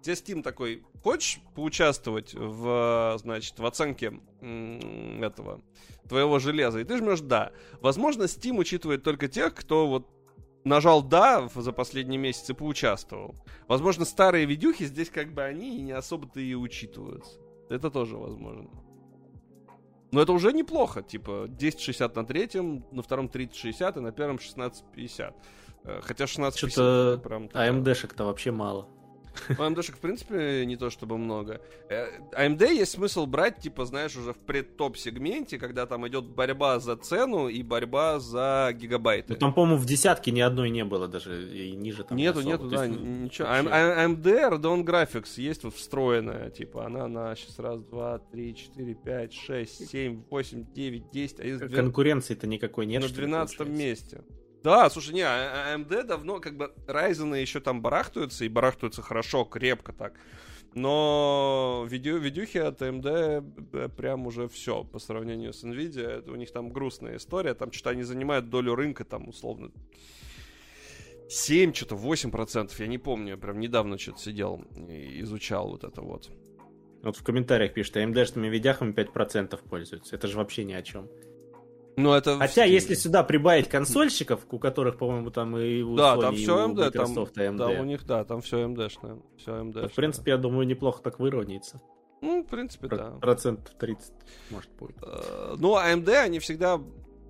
тебе 0.00 0.14
Steam 0.14 0.42
такой, 0.42 0.84
хочешь 1.02 1.40
поучаствовать 1.54 2.34
в, 2.34 3.16
значит, 3.18 3.58
в 3.58 3.66
оценке 3.66 4.20
этого 4.40 5.60
твоего 6.08 6.38
железа? 6.38 6.80
И 6.80 6.84
ты 6.84 6.98
жмешь 6.98 7.20
«да». 7.20 7.52
Возможно, 7.80 8.24
Steam 8.24 8.58
учитывает 8.58 9.02
только 9.02 9.28
тех, 9.28 9.54
кто 9.54 9.86
вот 9.86 10.08
нажал 10.64 11.02
«да» 11.02 11.48
за 11.54 11.72
последний 11.72 12.18
месяц 12.18 12.50
и 12.50 12.54
поучаствовал. 12.54 13.34
Возможно, 13.68 14.04
старые 14.04 14.46
видюхи 14.46 14.84
здесь 14.84 15.10
как 15.10 15.32
бы 15.32 15.42
они 15.42 15.80
не 15.80 15.92
особо-то 15.92 16.40
и 16.40 16.54
учитываются. 16.54 17.38
Это 17.68 17.90
тоже 17.90 18.16
возможно. 18.16 18.68
Но 20.12 20.20
это 20.20 20.32
уже 20.32 20.52
неплохо, 20.52 21.02
типа 21.02 21.44
1060 21.44 22.16
на 22.16 22.26
третьем, 22.26 22.84
на 22.92 23.02
втором 23.02 23.28
3060 23.28 23.96
и 23.96 24.00
на 24.00 24.12
первом 24.12 24.36
1650. 24.36 25.34
Э, 25.84 26.00
хотя 26.02 26.24
1650 26.24 26.70
Что-то 26.70 27.20
прям... 27.22 27.46
AMD-шек-то 27.46 28.24
вообще 28.24 28.50
мало. 28.50 28.88
AMD-шек, 29.48 29.96
в 29.96 30.00
принципе, 30.00 30.64
не 30.66 30.76
то 30.76 30.90
чтобы 30.90 31.18
много. 31.18 31.60
AMD 31.88 32.62
э, 32.62 32.74
есть 32.74 32.92
смысл 32.92 33.26
брать, 33.26 33.58
типа, 33.58 33.84
знаешь, 33.84 34.16
уже 34.16 34.32
в 34.32 34.38
предтоп 34.38 34.96
сегменте, 34.96 35.58
когда 35.58 35.86
там 35.86 36.06
идет 36.08 36.24
борьба 36.24 36.78
за 36.80 36.96
цену 36.96 37.48
и 37.48 37.62
борьба 37.62 38.20
за 38.20 38.70
гигабайты. 38.74 39.34
Ну, 39.34 39.38
там, 39.38 39.54
по-моему, 39.54 39.78
в 39.78 39.86
десятке 39.86 40.30
ни 40.30 40.40
одной 40.40 40.70
не 40.70 40.84
было 40.84 41.08
даже, 41.08 41.50
и 41.50 41.72
ниже 41.72 42.04
там 42.04 42.16
Нету, 42.18 42.42
нету, 42.42 42.68
да, 42.68 42.84
есть, 42.84 43.00
ничего. 43.00 43.48
AMD 43.48 44.22
Radeon 44.22 44.84
Graphics 44.84 45.40
есть 45.40 45.64
вот 45.64 45.74
встроенная, 45.74 46.50
типа, 46.50 46.86
она 46.86 47.08
на 47.08 47.34
сейчас 47.36 47.58
раз, 47.58 47.82
два, 47.82 48.18
три, 48.18 48.54
четыре, 48.54 48.94
пять, 48.94 49.32
шесть, 49.32 49.90
семь, 49.90 50.22
восемь, 50.30 50.64
девять, 50.72 51.10
десять. 51.10 51.40
А 51.40 51.68
Конкуренции-то 51.68 52.46
никакой 52.46 52.86
нет. 52.86 53.02
На 53.02 53.08
двенадцатом 53.08 53.72
месте. 53.76 54.22
Да, 54.62 54.88
слушай, 54.90 55.12
не, 55.12 55.22
AMD 55.22 55.94
а, 55.94 56.00
а 56.00 56.04
давно, 56.04 56.38
как 56.38 56.56
бы, 56.56 56.72
Ryzen 56.86 57.40
еще 57.40 57.60
там 57.60 57.82
барахтаются, 57.82 58.44
и 58.44 58.48
барахтаются 58.48 59.02
хорошо, 59.02 59.44
крепко 59.44 59.92
так. 59.92 60.14
Но 60.74 61.86
видео, 61.88 62.16
видюхи 62.16 62.58
от 62.58 62.80
AMD 62.80 63.68
э, 63.72 63.88
прям 63.88 64.26
уже 64.26 64.48
все 64.48 64.84
по 64.84 64.98
сравнению 64.98 65.52
с 65.52 65.64
Nvidia. 65.64 66.20
Это 66.20 66.32
у 66.32 66.36
них 66.36 66.50
там 66.50 66.70
грустная 66.70 67.16
история. 67.16 67.54
Там 67.54 67.72
что-то 67.72 67.90
они 67.90 68.04
занимают 68.04 68.48
долю 68.48 68.74
рынка, 68.74 69.04
там, 69.04 69.28
условно, 69.28 69.70
7, 71.28 71.74
что-то 71.74 71.96
8 71.96 72.30
процентов. 72.30 72.80
Я 72.80 72.86
не 72.86 72.98
помню, 72.98 73.32
я 73.32 73.36
прям 73.36 73.60
недавно 73.60 73.98
что-то 73.98 74.20
сидел 74.20 74.64
и 74.88 75.20
изучал 75.20 75.70
вот 75.70 75.84
это 75.84 76.00
вот. 76.00 76.30
Вот 77.02 77.16
в 77.16 77.22
комментариях 77.24 77.74
пишут, 77.74 77.96
AMD-шными 77.96 78.48
видяхами 78.48 78.92
5% 78.92 79.58
пользуются. 79.68 80.14
Это 80.14 80.28
же 80.28 80.38
вообще 80.38 80.64
ни 80.64 80.72
о 80.72 80.82
чем. 80.82 81.08
Ну, 81.96 82.12
это 82.14 82.38
Хотя, 82.38 82.64
если 82.64 82.94
сюда 82.94 83.22
прибавить 83.22 83.68
консольщиков, 83.68 84.46
у 84.50 84.58
которых, 84.58 84.96
по-моему, 84.96 85.30
там 85.30 85.56
и 85.58 85.82
у 85.82 85.96
да, 85.96 86.14
Sony, 86.14 86.20
там 86.20 86.34
все 86.36 86.64
AMD, 86.64 86.84
Microsoft 86.84 87.34
там, 87.34 87.44
AMD. 87.44 87.56
Да, 87.58 87.68
у 87.68 87.84
них, 87.84 88.06
да, 88.06 88.24
там 88.24 88.40
все 88.40 88.64
AMD, 88.64 88.88
все. 89.36 89.72
То, 89.72 89.88
в 89.88 89.92
принципе, 89.92 90.30
я 90.32 90.38
думаю, 90.38 90.66
неплохо 90.66 91.02
так 91.02 91.18
выровняется. 91.18 91.82
Ну, 92.22 92.42
в 92.42 92.46
принципе, 92.46 92.88
Про- 92.88 92.96
да. 92.96 93.10
Процентов 93.20 93.74
30, 93.74 94.12
может, 94.50 94.70
будет. 94.78 94.96
Uh, 94.98 95.56
ну, 95.58 95.76
AMD, 95.76 96.08
они 96.08 96.38
всегда 96.38 96.78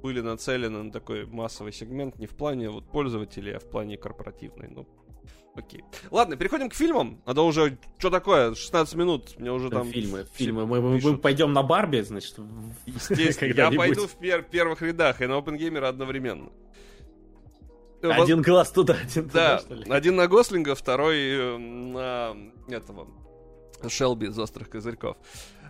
были 0.02 0.20
нацелены 0.20 0.82
на 0.82 0.92
такой 0.92 1.26
массовый 1.26 1.72
сегмент 1.72 2.18
не 2.18 2.26
в 2.26 2.36
плане 2.36 2.68
вот 2.68 2.90
пользователей, 2.90 3.56
а 3.56 3.58
в 3.58 3.64
плане 3.64 3.96
корпоративной. 3.96 4.68
Ну, 4.68 4.86
Окей. 5.54 5.84
Ладно, 6.10 6.36
переходим 6.36 6.70
к 6.70 6.74
фильмам. 6.74 7.20
Надо 7.26 7.42
уже... 7.42 7.76
Что 7.98 8.08
такое? 8.08 8.54
16 8.54 8.94
минут. 8.94 9.38
Мне 9.38 9.52
уже 9.52 9.68
там... 9.68 9.86
Фильмы, 9.86 10.26
фильмы. 10.32 10.66
Мы, 10.66 10.80
мы, 10.80 10.98
мы 10.98 11.18
пойдем 11.18 11.52
на 11.52 11.62
Барби, 11.62 12.00
значит, 12.00 12.36
Естественно. 12.86 13.52
Я 13.56 13.70
пойду 13.70 14.06
в 14.06 14.16
пер- 14.16 14.48
первых 14.48 14.80
рядах 14.80 15.20
и 15.20 15.26
на 15.26 15.32
OpenGamer 15.34 15.84
одновременно. 15.84 16.50
Один 18.02 18.38
вот, 18.38 18.46
глаз 18.46 18.70
туда, 18.70 18.96
один 19.00 19.28
да, 19.28 19.58
туда, 19.58 19.58
что 19.58 19.74
ли? 19.74 19.90
один 19.92 20.16
на 20.16 20.26
Гослинга, 20.26 20.74
второй 20.74 21.18
э, 21.20 21.56
на 21.56 22.36
этого 22.68 23.06
Шелби 23.88 24.26
из 24.26 24.38
«Острых 24.38 24.70
козырьков». 24.70 25.16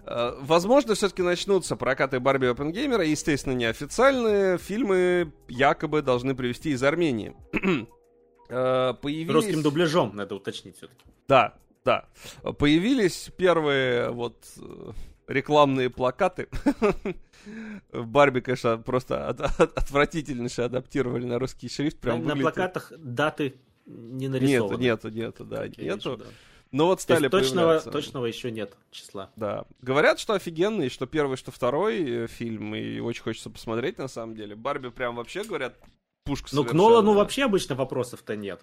Э, 0.06 0.32
возможно, 0.40 0.94
все-таки 0.94 1.20
начнутся 1.22 1.76
прокаты 1.76 2.20
Барби 2.20 2.46
Опенгеймера, 2.46 3.04
естественно, 3.04 3.52
неофициальные. 3.52 4.56
Фильмы 4.56 5.32
якобы 5.48 6.00
должны 6.00 6.34
привести 6.34 6.70
из 6.70 6.82
Армении. 6.82 7.34
Э, 8.52 8.94
появились... 9.00 9.32
Русским 9.32 9.62
дубляжом, 9.62 10.14
надо 10.14 10.34
уточнить 10.34 10.76
все-таки. 10.76 11.04
Да, 11.26 11.54
да. 11.84 12.06
Появились 12.58 13.30
первые 13.36 14.10
вот 14.10 14.36
э, 14.58 14.92
рекламные 15.26 15.88
плакаты. 15.88 16.48
Барби, 17.92 18.40
конечно, 18.40 18.76
просто 18.78 19.28
от, 19.28 19.40
от, 19.40 19.60
отвратительнейше 19.60 20.62
адаптировали 20.62 21.24
на 21.24 21.38
русский 21.38 21.68
шрифт. 21.68 21.98
Прям 21.98 22.18
на, 22.18 22.34
выглядит... 22.34 22.44
на 22.44 22.50
плакатах 22.50 22.92
даты 22.98 23.54
не 23.86 24.28
нарисованы. 24.28 24.80
Нету, 24.80 25.08
нету, 25.08 25.08
нету, 25.08 25.44
да, 25.44 25.56
Как 25.62 25.78
нету. 25.78 26.16
да. 26.18 26.24
Но 26.72 26.86
вот 26.86 27.02
стали 27.02 27.28
точного, 27.28 27.80
точного 27.80 28.26
еще 28.26 28.50
нет 28.50 28.76
числа. 28.90 29.30
Да. 29.36 29.66
Говорят, 29.82 30.18
что 30.18 30.32
офигенный, 30.32 30.88
что 30.88 31.06
первый, 31.06 31.36
что 31.36 31.50
второй 31.50 32.24
э, 32.24 32.26
фильм, 32.26 32.74
и 32.74 32.98
очень 32.98 33.22
хочется 33.22 33.50
посмотреть 33.50 33.98
на 33.98 34.08
самом 34.08 34.34
деле. 34.34 34.54
Барби 34.56 34.88
прям 34.88 35.16
вообще, 35.16 35.44
говорят, 35.44 35.78
пушка 36.24 36.48
Ну, 36.52 36.64
к 36.64 36.72
Нолану 36.72 37.14
вообще 37.14 37.44
обычно 37.44 37.74
вопросов-то 37.74 38.36
нет. 38.36 38.60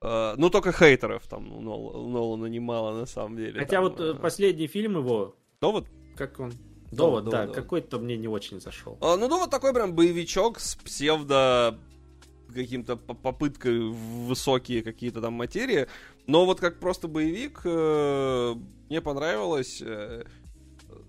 Uh, 0.00 0.34
ну, 0.36 0.50
только 0.50 0.70
хейтеров 0.72 1.26
там 1.26 1.50
у 1.50 1.60
Нол, 1.62 2.08
Нолана 2.08 2.46
немало, 2.46 2.92
на 2.92 3.06
самом 3.06 3.36
деле. 3.36 3.58
Хотя 3.58 3.76
там, 3.76 3.84
вот 3.84 4.00
uh... 4.00 4.20
последний 4.20 4.66
фильм 4.66 4.98
его... 4.98 5.34
Довод? 5.62 5.86
Как 6.14 6.38
он? 6.40 6.50
Довод, 6.90 7.24
Довод 7.24 7.24
да, 7.24 7.42
Довод. 7.42 7.56
какой-то 7.56 7.98
мне 7.98 8.18
не 8.18 8.28
очень 8.28 8.60
зашел. 8.60 8.98
Uh, 9.00 9.16
ну, 9.16 9.28
Довод 9.28 9.50
такой 9.50 9.72
прям 9.72 9.94
боевичок 9.94 10.60
с 10.60 10.74
псевдо 10.76 11.78
каким-то 12.52 12.96
попыткой 12.96 13.88
в 13.88 14.26
высокие 14.26 14.82
какие-то 14.82 15.22
там 15.22 15.32
материи. 15.32 15.86
Но 16.26 16.44
вот 16.44 16.60
как 16.60 16.80
просто 16.80 17.08
боевик 17.08 17.60
э, 17.64 18.54
мне 18.88 19.00
понравилось. 19.00 19.82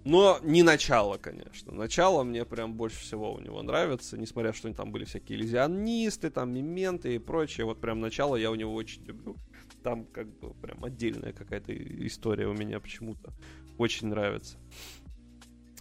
Но 0.06 0.40
не 0.44 0.62
начало, 0.62 1.18
конечно. 1.18 1.74
Начало 1.74 2.24
мне 2.24 2.46
прям 2.46 2.76
больше 2.76 3.00
всего 3.00 3.34
у 3.34 3.40
него 3.40 3.64
нравится, 3.64 4.18
несмотря 4.20 4.54
что 4.54 4.72
там 4.72 4.92
были 4.92 5.04
всякие 5.04 5.40
иллюзионисты, 5.40 6.30
там 6.30 6.54
мименты 6.54 7.16
и 7.16 7.20
прочее. 7.20 7.66
Вот 7.66 7.82
прям 7.82 8.00
начало 8.00 8.36
я 8.36 8.52
у 8.52 8.56
него 8.56 8.76
очень 8.76 9.04
люблю. 9.04 9.36
Там 9.84 10.06
как 10.06 10.28
бы 10.40 10.54
прям 10.54 10.86
отдельная 10.86 11.34
какая-то 11.34 11.74
история 12.06 12.48
у 12.48 12.54
меня 12.54 12.80
почему-то 12.80 13.34
очень 13.80 14.08
нравится. 14.08 14.58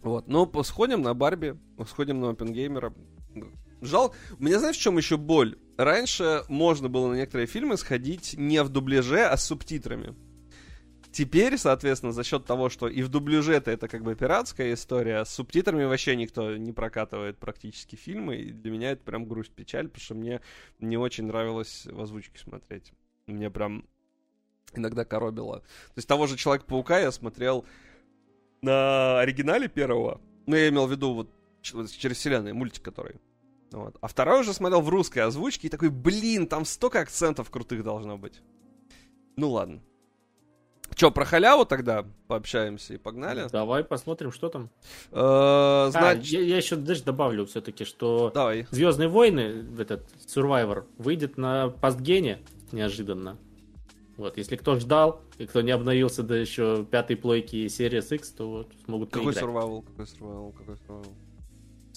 Вот, 0.03 0.27
ну, 0.27 0.51
сходим 0.63 1.03
на 1.03 1.13
Барби, 1.13 1.59
сходим 1.87 2.21
на 2.21 2.31
Опенгеймера. 2.31 2.95
Жал, 3.83 4.15
у 4.39 4.43
меня 4.43 4.59
знаешь, 4.59 4.77
в 4.77 4.81
чем 4.81 4.97
еще 4.97 5.19
боль? 5.19 5.59
Раньше 5.77 6.45
можно 6.49 6.89
было 6.89 7.09
на 7.09 7.15
некоторые 7.15 7.47
фильмы 7.47 7.77
сходить 7.77 8.35
не 8.39 8.63
в 8.63 8.71
дубляже, 8.71 9.25
а 9.25 9.37
с 9.37 9.45
субтитрами. 9.45 10.15
Теперь, 11.15 11.57
соответственно, 11.59 12.11
за 12.11 12.25
счет 12.25 12.45
того, 12.45 12.69
что 12.69 12.89
и 12.89 13.01
в 13.03 13.09
дубляже 13.09 13.55
это 13.55 13.87
как 13.87 14.03
бы 14.03 14.17
пиратская 14.17 14.75
история, 14.75 15.25
с 15.25 15.31
субтитрами 15.31 15.85
вообще 15.85 16.17
никто 16.17 16.57
не 16.57 16.73
прокатывает 16.73 17.39
практически 17.39 17.95
фильмы, 17.95 18.39
и 18.39 18.51
для 18.51 18.73
меня 18.73 18.91
это 18.91 19.05
прям 19.05 19.25
грусть-печаль, 19.25 19.87
потому 19.87 20.03
что 20.03 20.15
мне 20.17 20.41
не 20.81 20.97
очень 20.97 21.27
нравилось 21.27 21.87
в 21.87 22.01
озвучке 22.01 22.41
смотреть. 22.41 22.93
Мне 23.29 23.49
прям 23.49 23.87
иногда 24.75 25.05
коробило. 25.05 25.61
То 25.61 25.95
есть 25.95 26.09
того 26.09 26.27
же 26.27 26.37
Человека-паука 26.37 26.99
я 26.99 27.13
смотрел 27.13 27.65
на 28.61 29.21
оригинале 29.21 29.69
первого, 29.69 30.21
ну, 30.47 30.57
я 30.57 30.69
имел 30.69 30.89
в 30.89 30.91
виду 30.91 31.15
вот 31.15 31.31
через 31.63 32.17
вселенную, 32.17 32.57
мультик 32.57 32.83
который. 32.83 33.21
Вот. 33.71 33.97
А 34.01 34.09
второй 34.09 34.41
уже 34.41 34.53
смотрел 34.53 34.81
в 34.81 34.89
русской 34.89 35.21
озвучке 35.21 35.69
и 35.69 35.71
такой, 35.71 35.91
блин, 35.91 36.49
там 36.49 36.65
столько 36.65 36.99
акцентов 36.99 37.51
крутых 37.51 37.85
должно 37.85 38.19
быть. 38.19 38.43
Ну 39.37 39.51
ладно. 39.51 39.81
Че, 40.95 41.11
про 41.11 41.25
халяву 41.25 41.65
тогда 41.65 42.05
пообщаемся 42.29 42.95
и 42.95 42.99
погнали? 42.99 43.49
Давай 43.51 43.83
посмотрим, 43.85 44.33
что 44.33 44.49
там. 44.49 44.71
Э, 45.11 45.89
значит... 45.91 46.35
а, 46.35 46.37
я, 46.37 46.41
я 46.41 46.57
еще 46.57 46.77
даже 46.77 47.03
добавлю 47.03 47.47
все-таки, 47.47 47.85
что 47.85 48.31
Давай. 48.35 48.67
Звездные 48.71 49.09
войны, 49.09 49.65
этот 49.79 50.09
Survivor, 50.27 50.85
выйдет 50.99 51.37
на 51.37 51.69
постгене 51.69 52.41
неожиданно. 52.73 53.37
Вот, 54.17 54.37
если 54.37 54.55
кто 54.55 54.79
ждал, 54.79 55.21
и 55.39 55.47
кто 55.47 55.61
не 55.61 55.73
обновился 55.73 56.23
до 56.23 56.35
еще 56.35 56.87
пятой 56.89 57.17
плойки 57.17 57.67
Series 57.67 58.15
X, 58.15 58.31
то 58.31 58.49
вот 58.49 58.73
смогут 58.85 59.11
Какой 59.11 59.33
поиграть. 59.33 59.45
survival? 59.45 59.85
Какой 59.85 60.05
survival? 60.05 60.55
Какой 60.57 60.75
survival? 60.77 61.13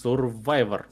Survivor. 0.03 0.85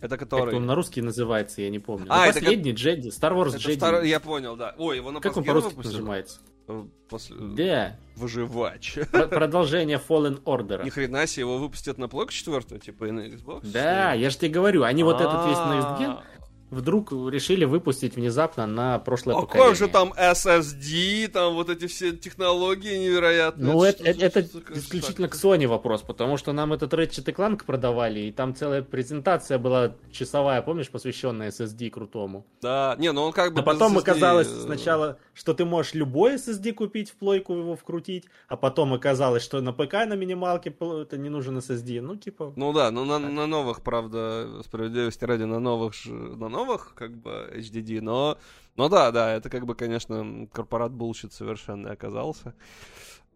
Это 0.00 0.16
который... 0.18 0.46
Как 0.46 0.54
он 0.54 0.66
на 0.66 0.74
русский 0.74 1.02
называется, 1.02 1.62
я 1.62 1.70
не 1.70 1.78
помню. 1.78 2.06
А, 2.08 2.18
ну, 2.18 2.24
это 2.24 2.40
последний 2.40 2.72
как... 2.72 2.80
Джеди, 2.80 3.08
Star 3.08 3.32
Wars 3.32 3.48
это 3.48 3.58
Jedi. 3.58 3.76
Втор... 3.76 4.02
Я 4.02 4.20
понял, 4.20 4.56
да. 4.56 4.74
Ой, 4.78 4.96
его 4.96 5.10
на 5.10 5.20
Как 5.20 5.36
он 5.36 5.44
по-русски 5.44 5.76
нажимается? 5.76 6.40
Э, 6.70 6.84
после... 7.08 7.36
Да. 7.36 7.96
Выживач. 8.16 8.98
Продолжение 9.10 10.00
Fallen 10.06 10.42
Order. 10.44 10.84
Ни 10.84 10.90
хрена 10.90 11.26
себе, 11.26 11.42
его 11.42 11.58
выпустят 11.58 11.98
на 11.98 12.08
плойку 12.08 12.32
4, 12.32 12.78
типа 12.78 13.06
и 13.06 13.10
на 13.10 13.20
Xbox. 13.20 13.60
Да, 13.62 14.12
я 14.12 14.30
же 14.30 14.38
тебе 14.38 14.50
говорю, 14.50 14.84
они 14.84 15.02
вот 15.02 15.20
этот 15.20 15.46
весь 15.46 15.56
Next 15.56 15.98
Gen 15.98 16.22
вдруг 16.70 17.12
решили 17.12 17.64
выпустить 17.64 18.16
внезапно 18.16 18.66
на 18.66 18.98
прошлое 18.98 19.36
а 19.36 19.40
поколение. 19.42 19.70
как 19.70 19.78
же 19.78 19.88
там 19.88 20.12
SSD, 20.12 21.28
там 21.28 21.54
вот 21.54 21.68
эти 21.68 21.86
все 21.86 22.12
технологии 22.12 22.96
невероятные. 22.96 23.72
Ну, 23.72 23.82
это, 23.82 24.04
это, 24.04 24.24
это 24.24 24.40
исключительно 24.74 25.28
к 25.28 25.34
Sony 25.34 25.66
вопрос, 25.66 26.02
потому 26.02 26.36
что 26.36 26.52
нам 26.52 26.72
этот 26.72 26.94
Ratchet 26.94 27.34
Clank 27.34 27.64
продавали, 27.64 28.20
и 28.20 28.32
там 28.32 28.54
целая 28.54 28.82
презентация 28.82 29.58
была 29.58 29.94
часовая, 30.12 30.62
помнишь, 30.62 30.90
посвященная 30.90 31.50
SSD 31.50 31.90
крутому. 31.90 32.46
Да, 32.62 32.94
не, 32.98 33.12
ну 33.12 33.22
он 33.22 33.32
как 33.32 33.52
бы... 33.52 33.60
А 33.60 33.62
потом 33.62 33.98
SSD... 33.98 34.00
оказалось 34.00 34.48
э, 34.48 34.60
сначала, 34.62 35.18
что 35.40 35.54
ты 35.54 35.64
можешь 35.64 35.94
любой 35.94 36.34
SSD 36.34 36.74
купить 36.74 37.08
в 37.08 37.14
плойку, 37.14 37.54
его 37.54 37.74
вкрутить, 37.74 38.26
а 38.46 38.58
потом 38.58 38.92
оказалось, 38.92 39.42
что 39.42 39.62
на 39.62 39.72
ПК 39.72 39.94
на 40.06 40.12
минималке 40.12 40.68
это 40.68 41.16
не 41.16 41.30
нужен 41.30 41.56
SSD, 41.56 42.02
ну 42.02 42.16
типа... 42.16 42.52
Ну 42.56 42.74
да, 42.74 42.90
ну 42.90 43.06
на, 43.06 43.18
на 43.18 43.46
новых, 43.46 43.82
правда, 43.82 44.60
справедливости 44.62 45.24
ради, 45.24 45.44
на 45.44 45.58
новых, 45.58 45.94
на 46.04 46.50
новых 46.50 46.92
как 46.94 47.16
бы, 47.16 47.50
HDD, 47.56 48.02
но, 48.02 48.36
но 48.76 48.90
да, 48.90 49.10
да, 49.12 49.32
это 49.32 49.48
как 49.48 49.64
бы, 49.64 49.74
конечно, 49.74 50.46
corporate 50.52 50.92
bullshit 50.92 51.32
совершенно 51.32 51.90
оказался. 51.90 52.54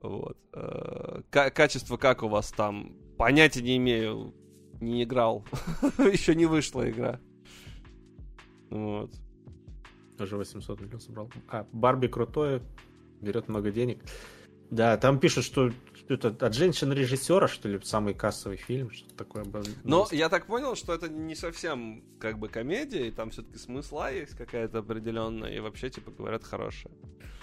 Вот. 0.03 0.37
Э, 0.53 1.23
качество 1.31 1.97
как 1.97 2.23
у 2.23 2.29
вас 2.29 2.53
там? 2.53 2.95
Понятия 3.17 3.63
не 3.63 3.79
имею. 3.79 4.35
Не 4.79 5.05
играл. 5.05 5.47
Еще 5.99 6.35
не 6.35 6.45
вышла 6.45 6.91
игра. 6.91 7.19
Вот. 8.69 9.11
Даже 10.19 10.36
800 10.36 10.81
миллионов 10.81 11.03
собрал. 11.03 11.31
А, 11.49 11.66
Барби 11.73 12.07
крутое, 12.07 12.62
берет 13.20 13.49
много 13.49 13.70
денег. 13.70 13.99
Да, 14.70 14.97
там 14.97 15.19
пишут, 15.19 15.45
что 15.45 15.70
это 16.09 16.28
от 16.28 16.55
женщин-режиссера, 16.55 17.49
что 17.49 17.69
ли, 17.69 17.81
самый 17.82 18.15
кассовый 18.15 18.57
фильм, 18.57 18.91
что-то 18.91 19.15
такое 19.15 19.45
было. 19.45 19.65
Но 19.85 20.07
я 20.11 20.28
так 20.28 20.47
понял, 20.47 20.74
что 20.74 20.93
это 20.95 21.09
не 21.09 21.35
совсем 21.35 22.03
как 22.19 22.39
бы 22.39 22.49
комедия, 22.49 23.09
и 23.09 23.11
там 23.11 23.31
все-таки 23.31 23.59
смысла 23.59 24.12
есть 24.12 24.36
какая-то 24.36 24.78
определенная, 24.78 25.55
и 25.55 25.61
вообще, 25.61 25.91
типа, 25.91 26.11
говорят, 26.11 26.45
хорошая. 26.45 26.93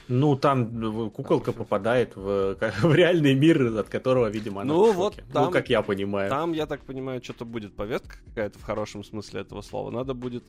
Ну, 0.07 0.35
там 0.35 1.11
куколка 1.11 1.53
попадает 1.53 2.15
в, 2.15 2.57
в 2.81 2.93
реальный 2.93 3.33
мир, 3.33 3.77
от 3.77 3.87
которого, 3.87 4.27
видимо, 4.27 4.61
она 4.61 4.73
ну, 4.73 4.91
в 4.91 4.95
вот 4.95 5.15
там, 5.31 5.45
ну, 5.45 5.51
как 5.51 5.69
я 5.69 5.81
понимаю. 5.81 6.29
Там, 6.29 6.51
я 6.51 6.65
так 6.65 6.83
понимаю, 6.83 7.23
что-то 7.23 7.45
будет 7.45 7.75
повестка 7.75 8.17
какая-то 8.27 8.59
в 8.59 8.63
хорошем 8.63 9.03
смысле 9.03 9.41
этого 9.41 9.61
слова. 9.61 9.89
Надо 9.89 10.13
будет, 10.13 10.43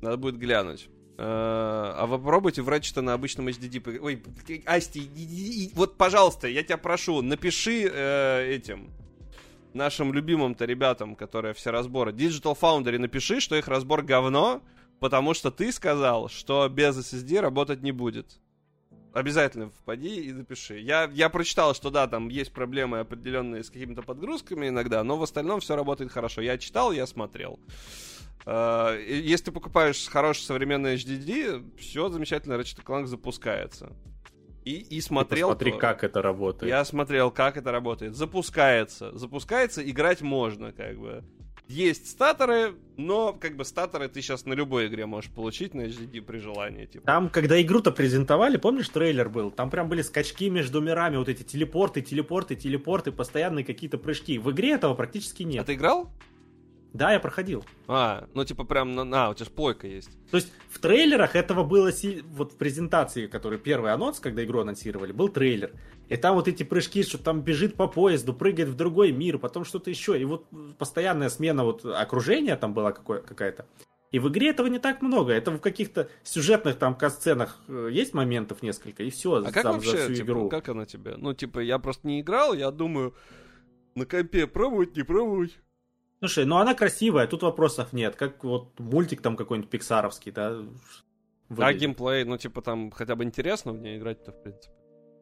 надо 0.00 0.18
будет 0.18 0.38
глянуть. 0.38 0.88
Э, 1.22 1.94
а 1.98 2.06
вы 2.06 2.18
попробуйте 2.18 2.62
в 2.62 2.68
Ratchet 2.68 3.00
на 3.00 3.12
обычном 3.12 3.46
HDD. 3.46 4.00
Ой, 4.00 4.20
Асти, 4.66 5.70
вот, 5.74 5.96
пожалуйста, 5.96 6.48
я 6.48 6.64
тебя 6.64 6.78
прошу, 6.78 7.22
напиши 7.22 7.88
э, 7.88 8.48
этим 8.50 8.90
нашим 9.72 10.12
любимым-то 10.12 10.64
ребятам, 10.64 11.14
которые 11.14 11.54
все 11.54 11.70
разборы. 11.70 12.10
Digital 12.10 12.58
Foundry 12.60 12.98
напиши, 12.98 13.38
что 13.38 13.54
их 13.54 13.68
разбор 13.68 14.02
говно, 14.02 14.62
потому 14.98 15.32
что 15.32 15.52
ты 15.52 15.70
сказал, 15.70 16.28
что 16.28 16.68
без 16.68 16.98
SSD 16.98 17.40
работать 17.40 17.82
не 17.82 17.92
будет. 17.92 18.40
Обязательно 19.12 19.70
впади 19.70 20.22
и 20.22 20.32
запиши. 20.32 20.80
Я, 20.80 21.08
я 21.12 21.28
прочитал, 21.28 21.72
что 21.76 21.90
да, 21.90 22.08
там 22.08 22.30
есть 22.30 22.52
проблемы 22.52 22.98
определенные 22.98 23.62
с 23.62 23.70
какими-то 23.70 24.02
подгрузками 24.02 24.68
иногда, 24.68 25.04
но 25.04 25.16
в 25.16 25.22
остальном 25.22 25.60
все 25.60 25.76
работает 25.76 26.10
хорошо. 26.10 26.40
Я 26.40 26.58
читал, 26.58 26.90
я 26.90 27.06
смотрел. 27.06 27.60
Uh, 27.68 28.21
если 28.46 29.46
ты 29.46 29.52
покупаешь 29.52 30.08
хороший 30.08 30.42
современный 30.42 30.96
HDD, 30.96 31.78
все 31.78 32.08
замечательно, 32.08 32.54
Ratchet 32.54 32.84
Clank 32.84 33.06
запускается. 33.06 33.92
И, 34.64 34.74
и 34.76 35.00
смотрел... 35.00 35.48
Смотри, 35.48 35.72
как 35.72 36.04
это 36.04 36.22
работает. 36.22 36.70
Я 36.70 36.84
смотрел, 36.84 37.30
как 37.30 37.56
это 37.56 37.72
работает. 37.72 38.14
Запускается. 38.14 39.16
Запускается, 39.16 39.88
играть 39.88 40.20
можно, 40.20 40.72
как 40.72 40.98
бы. 40.98 41.24
Есть 41.68 42.10
статоры, 42.10 42.74
но 42.96 43.32
как 43.32 43.56
бы 43.56 43.64
статоры 43.64 44.08
ты 44.08 44.20
сейчас 44.20 44.44
на 44.44 44.52
любой 44.52 44.88
игре 44.88 45.06
можешь 45.06 45.30
получить 45.30 45.74
на 45.74 45.82
HDD 45.82 46.20
при 46.20 46.38
желании. 46.38 46.86
Типа. 46.86 47.06
Там, 47.06 47.28
когда 47.28 47.60
игру-то 47.62 47.92
презентовали, 47.92 48.56
помнишь, 48.56 48.88
трейлер 48.88 49.28
был? 49.28 49.50
Там 49.50 49.70
прям 49.70 49.88
были 49.88 50.02
скачки 50.02 50.50
между 50.50 50.80
мирами, 50.80 51.16
вот 51.16 51.28
эти 51.28 51.42
телепорты, 51.42 52.02
телепорты, 52.02 52.56
телепорты, 52.56 53.10
постоянные 53.10 53.64
какие-то 53.64 53.98
прыжки. 53.98 54.38
В 54.38 54.50
игре 54.50 54.72
этого 54.72 54.94
практически 54.94 55.44
нет. 55.44 55.62
А 55.62 55.64
ты 55.64 55.74
играл? 55.74 56.12
Да, 56.92 57.12
я 57.12 57.20
проходил. 57.20 57.64
А, 57.88 58.28
ну 58.34 58.44
типа 58.44 58.64
прям, 58.64 58.94
на, 58.94 59.04
на 59.04 59.30
у 59.30 59.34
тебя 59.34 59.46
же 59.46 59.50
плойка 59.50 59.86
есть. 59.86 60.10
То 60.30 60.36
есть 60.36 60.52
в 60.68 60.78
трейлерах 60.78 61.36
этого 61.36 61.64
было, 61.64 61.90
вот 62.30 62.52
в 62.52 62.56
презентации, 62.56 63.26
который 63.26 63.58
первый 63.58 63.92
анонс, 63.92 64.20
когда 64.20 64.44
игру 64.44 64.60
анонсировали, 64.60 65.12
был 65.12 65.28
трейлер. 65.28 65.72
И 66.08 66.16
там 66.16 66.34
вот 66.34 66.48
эти 66.48 66.62
прыжки, 66.62 67.02
что 67.02 67.16
там 67.16 67.40
бежит 67.40 67.74
по 67.76 67.86
поезду, 67.86 68.34
прыгает 68.34 68.68
в 68.68 68.74
другой 68.74 69.12
мир, 69.12 69.38
потом 69.38 69.64
что-то 69.64 69.88
еще. 69.88 70.20
И 70.20 70.24
вот 70.24 70.46
постоянная 70.76 71.30
смена 71.30 71.64
вот 71.64 71.84
окружения 71.84 72.56
там 72.56 72.74
была 72.74 72.92
какая-то. 72.92 73.66
И 74.10 74.18
в 74.18 74.28
игре 74.28 74.50
этого 74.50 74.66
не 74.66 74.78
так 74.78 75.00
много. 75.00 75.32
Это 75.32 75.50
в 75.50 75.60
каких-то 75.60 76.10
сюжетных 76.22 76.76
там 76.76 76.94
касценах 76.94 77.58
э, 77.66 77.88
есть 77.90 78.12
моментов 78.12 78.62
несколько, 78.62 79.02
и 79.02 79.08
все. 79.08 79.42
А 79.42 79.50
как 79.50 79.64
вообще, 79.64 79.90
за 79.90 79.96
всю 80.04 80.14
типа, 80.16 80.24
игру. 80.26 80.48
как 80.50 80.68
она 80.68 80.84
тебе? 80.84 81.16
Ну, 81.16 81.32
типа, 81.32 81.60
я 81.60 81.78
просто 81.78 82.06
не 82.06 82.20
играл, 82.20 82.52
я 82.52 82.70
думаю, 82.70 83.14
на 83.94 84.04
компе 84.04 84.46
пробовать, 84.46 84.94
не 84.94 85.02
пробовать. 85.02 85.58
Слушай, 86.22 86.44
ну 86.44 86.58
она 86.58 86.74
красивая, 86.74 87.26
тут 87.26 87.42
вопросов 87.42 87.92
нет. 87.92 88.14
Как 88.14 88.44
вот 88.44 88.78
мультик 88.78 89.20
там 89.22 89.36
какой-нибудь 89.36 89.68
пиксаровский, 89.68 90.30
да? 90.30 90.52
Выглядит. 91.48 91.58
А 91.58 91.72
геймплей, 91.72 92.24
ну 92.24 92.38
типа 92.38 92.62
там 92.62 92.92
хотя 92.92 93.16
бы 93.16 93.24
интересно 93.24 93.72
в 93.72 93.80
ней 93.80 93.98
играть-то, 93.98 94.30
в 94.30 94.40
принципе. 94.40 94.72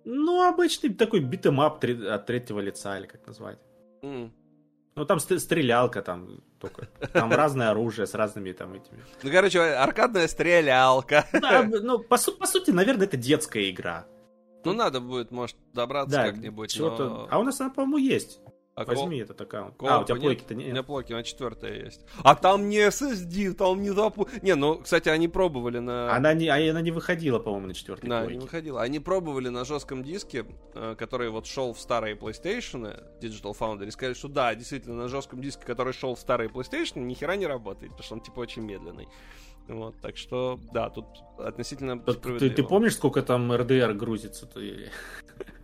Ну, 0.05 0.47
обычный 0.47 0.93
такой 0.93 1.21
beat 1.21 1.48
'em 1.48 1.69
up 1.69 1.83
от 1.83 2.27
третьего 2.27 2.61
лица, 2.61 2.99
или 2.99 3.07
как 3.07 3.27
назвать. 3.27 3.59
Мм. 4.03 4.31
Ну, 4.95 5.05
там 5.07 5.21
стрелялка 5.21 6.03
там 6.03 6.43
только. 6.59 6.87
Там 7.15 7.33
разное 7.33 7.71
оружие 7.71 8.07
с 8.07 8.13
разными 8.13 8.53
там 8.53 8.75
этими. 8.75 9.03
Ну, 9.23 9.31
короче, 9.31 9.59
аркадная 9.59 10.29
стрелялка. 10.29 11.27
Да, 11.33 11.63
ну, 11.63 11.99
по, 12.01 12.19
по 12.19 12.47
сути, 12.47 12.73
наверное, 12.73 13.07
это 13.07 13.17
детская 13.17 13.71
игра. 13.71 14.07
Ну, 14.67 14.75
надо 14.75 15.01
будет, 15.01 15.31
может, 15.31 15.57
добраться 15.73 16.19
да, 16.19 16.27
как-нибудь. 16.27 16.79
Но... 16.79 17.27
А 17.31 17.39
у 17.39 17.43
нас 17.43 17.59
она, 17.59 17.71
по-моему, 17.71 17.97
есть. 17.97 18.43
А 18.81 18.85
Возьми 18.85 19.19
кол... 19.19 19.25
этот 19.25 19.41
аккаунт. 19.41 19.77
Кол... 19.77 19.89
А, 19.89 20.01
у 20.01 20.05
тебя 20.05 20.17
плойки-то 20.17 20.55
нет? 20.55 20.69
У 20.69 20.71
меня 20.71 20.83
плойки 20.83 21.13
на 21.13 21.23
четвертая 21.23 21.85
есть. 21.85 22.01
А 22.23 22.35
там 22.35 22.69
не 22.69 22.79
SSD, 22.79 23.53
там 23.53 23.83
не 23.83 23.91
запу... 23.91 24.29
Не, 24.43 24.55
ну, 24.55 24.79
кстати, 24.79 25.09
они 25.09 25.29
пробовали 25.29 25.79
на... 25.79 26.15
Она 26.15 26.33
не, 26.33 26.49
а 26.49 26.71
она 26.71 26.81
не 26.81 26.91
выходила, 26.91 27.39
по-моему, 27.39 27.69
на 27.69 27.75
четвертой 27.75 28.09
Да, 28.09 28.21
плойке. 28.21 28.37
не 28.37 28.41
выходила. 28.41 28.83
Они 28.83 28.99
пробовали 28.99 29.49
на 29.49 29.65
жестком 29.65 30.03
диске, 30.03 30.47
э, 30.75 30.95
который 30.99 31.31
вот 31.31 31.47
шел 31.47 31.75
в 31.75 31.81
старые 31.81 32.15
PlayStation, 32.17 33.03
Digital 33.21 33.57
Foundry, 33.59 33.89
и 33.89 33.91
сказали, 33.91 34.15
что 34.15 34.29
да, 34.29 34.55
действительно, 34.55 34.97
на 34.97 35.09
жестком 35.09 35.43
диске, 35.43 35.65
который 35.65 35.93
шел 35.93 36.15
в 36.15 36.19
старые 36.19 36.49
PlayStation, 36.49 37.01
ни 37.01 37.15
хера 37.15 37.37
не 37.37 37.47
работает, 37.47 37.93
потому 37.93 38.05
что 38.05 38.15
он, 38.15 38.21
типа, 38.21 38.41
очень 38.41 38.63
медленный. 38.63 39.09
Вот, 39.69 39.95
так 40.01 40.17
что, 40.17 40.59
да, 40.73 40.91
тут 40.91 41.07
относительно 41.39 41.99
ты, 41.99 42.51
ты 42.51 42.63
помнишь, 42.63 42.95
сколько 42.95 43.23
там 43.23 43.53
РДР 43.53 43.95
грузится-то? 43.95 44.61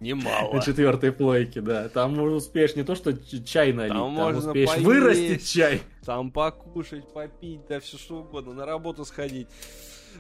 Немало. 0.01 0.55
На 0.55 0.63
четвертой 0.63 1.13
плойке, 1.13 1.61
да. 1.61 1.89
Там 1.89 2.19
успеешь 2.21 2.77
не 2.77 2.83
то, 2.83 2.95
что 2.95 3.13
чай 3.13 3.73
налить, 3.73 3.93
там, 3.93 4.03
там 4.03 4.13
можно 4.13 4.49
успеешь 4.51 4.69
поесть, 4.69 4.87
вырастить 4.87 5.49
чай. 5.49 5.83
Там 6.05 6.31
покушать, 6.31 7.13
попить, 7.13 7.67
да 7.69 7.81
все 7.81 7.99
что 7.99 8.19
угодно, 8.21 8.53
на 8.55 8.67
работу 8.67 9.05
сходить. 9.05 9.49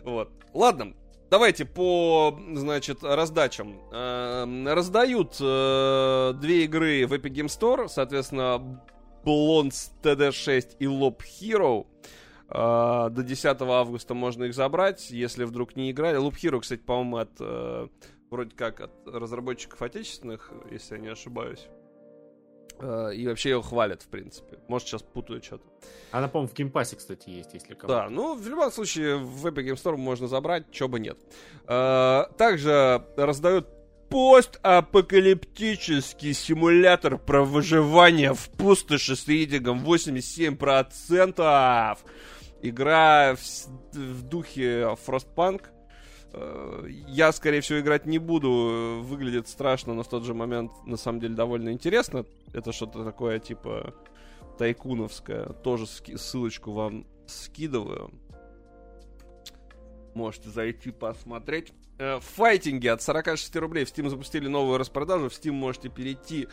Вот. 0.04 0.30
Ладно, 0.52 0.94
Давайте 1.28 1.64
по, 1.64 2.38
значит, 2.54 3.02
раздачам. 3.02 3.80
Э, 3.90 4.46
раздают 4.72 5.36
э, 5.40 6.34
две 6.40 6.64
игры 6.64 7.04
в 7.06 7.12
Epic 7.12 7.32
Game 7.32 7.46
Store, 7.46 7.88
соответственно, 7.88 8.80
Blondes 9.24 9.90
TD6 10.02 10.76
и 10.78 10.84
Lob 10.84 11.18
Hero. 11.40 11.86
Uh, 12.48 13.10
до 13.10 13.24
10 13.24 13.60
августа 13.60 14.14
можно 14.14 14.44
их 14.44 14.54
забрать, 14.54 15.10
если 15.10 15.42
вдруг 15.44 15.74
не 15.74 15.90
играли. 15.90 16.18
Loop 16.18 16.34
Hero, 16.34 16.60
кстати, 16.60 16.80
по-моему, 16.80 17.16
от 17.16 17.40
uh, 17.40 17.90
вроде 18.30 18.54
как 18.54 18.80
от 18.80 18.92
разработчиков 19.04 19.82
отечественных, 19.82 20.52
если 20.70 20.94
я 20.94 21.00
не 21.00 21.08
ошибаюсь. 21.08 21.66
Э, 22.78 23.12
и 23.12 23.26
вообще 23.26 23.50
его 23.50 23.62
хвалят, 23.62 24.02
в 24.02 24.08
принципе. 24.08 24.60
Может, 24.68 24.86
сейчас 24.86 25.02
путаю 25.02 25.42
что-то. 25.42 25.64
Она, 26.12 26.28
по-моему, 26.28 26.52
в 26.52 26.54
Game 26.54 26.70
Pass 26.70 26.86
е, 26.86 26.94
кстати, 26.94 27.30
есть, 27.30 27.52
если 27.52 27.74
кого 27.74 27.92
Да, 27.92 28.08
ну, 28.08 28.36
в 28.36 28.46
любом 28.46 28.70
случае, 28.70 29.16
в 29.16 29.44
Epic 29.46 29.64
Game 29.64 29.74
Store 29.74 29.96
можно 29.96 30.28
забрать, 30.28 30.70
чего 30.70 30.90
бы 30.90 31.00
нет. 31.00 31.18
Также 31.66 33.04
раздают 33.16 33.66
постапокалиптический 34.08 36.32
симулятор 36.32 37.18
про 37.18 37.44
выживание 37.44 38.32
в 38.34 38.48
пустоши 38.50 39.16
с 39.16 39.26
рейтингом 39.26 39.84
87% 39.84 41.98
игра 42.62 43.36
в, 43.36 43.96
в 43.96 44.22
духе 44.22 44.96
Frostpunk. 45.06 45.64
Э, 46.32 46.86
я, 47.08 47.32
скорее 47.32 47.60
всего, 47.60 47.80
играть 47.80 48.06
не 48.06 48.18
буду. 48.18 49.00
Выглядит 49.02 49.48
страшно, 49.48 49.94
но 49.94 50.02
в 50.02 50.08
тот 50.08 50.24
же 50.24 50.34
момент, 50.34 50.72
на 50.84 50.96
самом 50.96 51.20
деле, 51.20 51.34
довольно 51.34 51.70
интересно. 51.70 52.24
Это 52.52 52.72
что-то 52.72 53.04
такое, 53.04 53.38
типа, 53.38 53.94
тайкуновское. 54.58 55.46
Тоже 55.46 55.86
ссылочку 55.86 56.72
вам 56.72 57.06
скидываю. 57.26 58.10
Можете 60.16 60.50
зайти 60.50 60.90
посмотреть. 60.90 61.72
Э, 61.98 62.18
файтинги 62.20 62.88
от 62.88 63.02
46 63.02 63.56
рублей. 63.56 63.84
В 63.84 63.88
Steam 63.88 64.08
запустили 64.08 64.48
новую 64.48 64.78
распродажу. 64.78 65.28
В 65.28 65.32
Steam 65.32 65.52
можете 65.52 65.88
перейти 65.88 66.48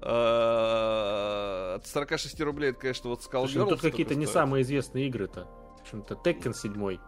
Э, 0.00 1.74
от 1.76 1.86
46 1.86 2.40
рублей, 2.42 2.70
это, 2.70 2.80
конечно, 2.80 3.10
вот 3.10 3.20
Skull 3.20 3.46
Girls. 3.46 3.68
Тут 3.68 3.80
какие-то 3.80 4.14
не 4.14 4.26
самые 4.26 4.62
известные 4.62 5.08
игры-то. 5.08 5.44
В 5.78 5.80
общем-то, 5.80 6.14
Tekken 6.14 6.54
7. 6.54 6.98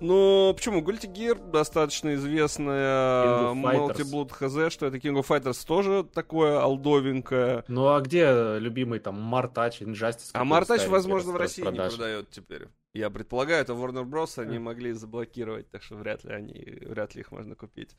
Ну, 0.00 0.52
почему? 0.54 0.80
Guilty 0.80 1.12
Gear 1.12 1.50
достаточно 1.50 2.14
известная, 2.14 3.52
Multi 3.54 4.02
Blood 4.02 4.30
HZ, 4.38 4.70
что 4.70 4.86
это 4.86 4.96
King 4.98 5.20
of 5.20 5.26
Fighters 5.26 5.66
тоже 5.66 6.04
такое 6.04 6.60
алдовенькое. 6.60 7.64
Ну, 7.68 7.88
а 7.88 8.00
где 8.00 8.58
любимый 8.58 9.00
там 9.00 9.20
Мартач, 9.20 9.82
Injustice? 9.82 10.30
А 10.32 10.44
Мартач, 10.44 10.86
возможно, 10.86 11.32
в 11.32 11.36
России 11.36 11.62
не 11.62 11.76
продает 11.76 12.30
теперь. 12.30 12.68
Я 12.94 13.10
предполагаю, 13.10 13.62
это 13.62 13.74
Warner 13.74 14.04
Bros. 14.04 14.40
они 14.42 14.58
могли 14.58 14.92
заблокировать, 14.92 15.70
так 15.70 15.82
что 15.82 15.96
вряд 15.96 16.24
ли 16.24 16.32
они, 16.32 16.78
вряд 16.86 17.14
ли 17.14 17.20
их 17.20 17.30
можно 17.30 17.54
купить. 17.54 17.90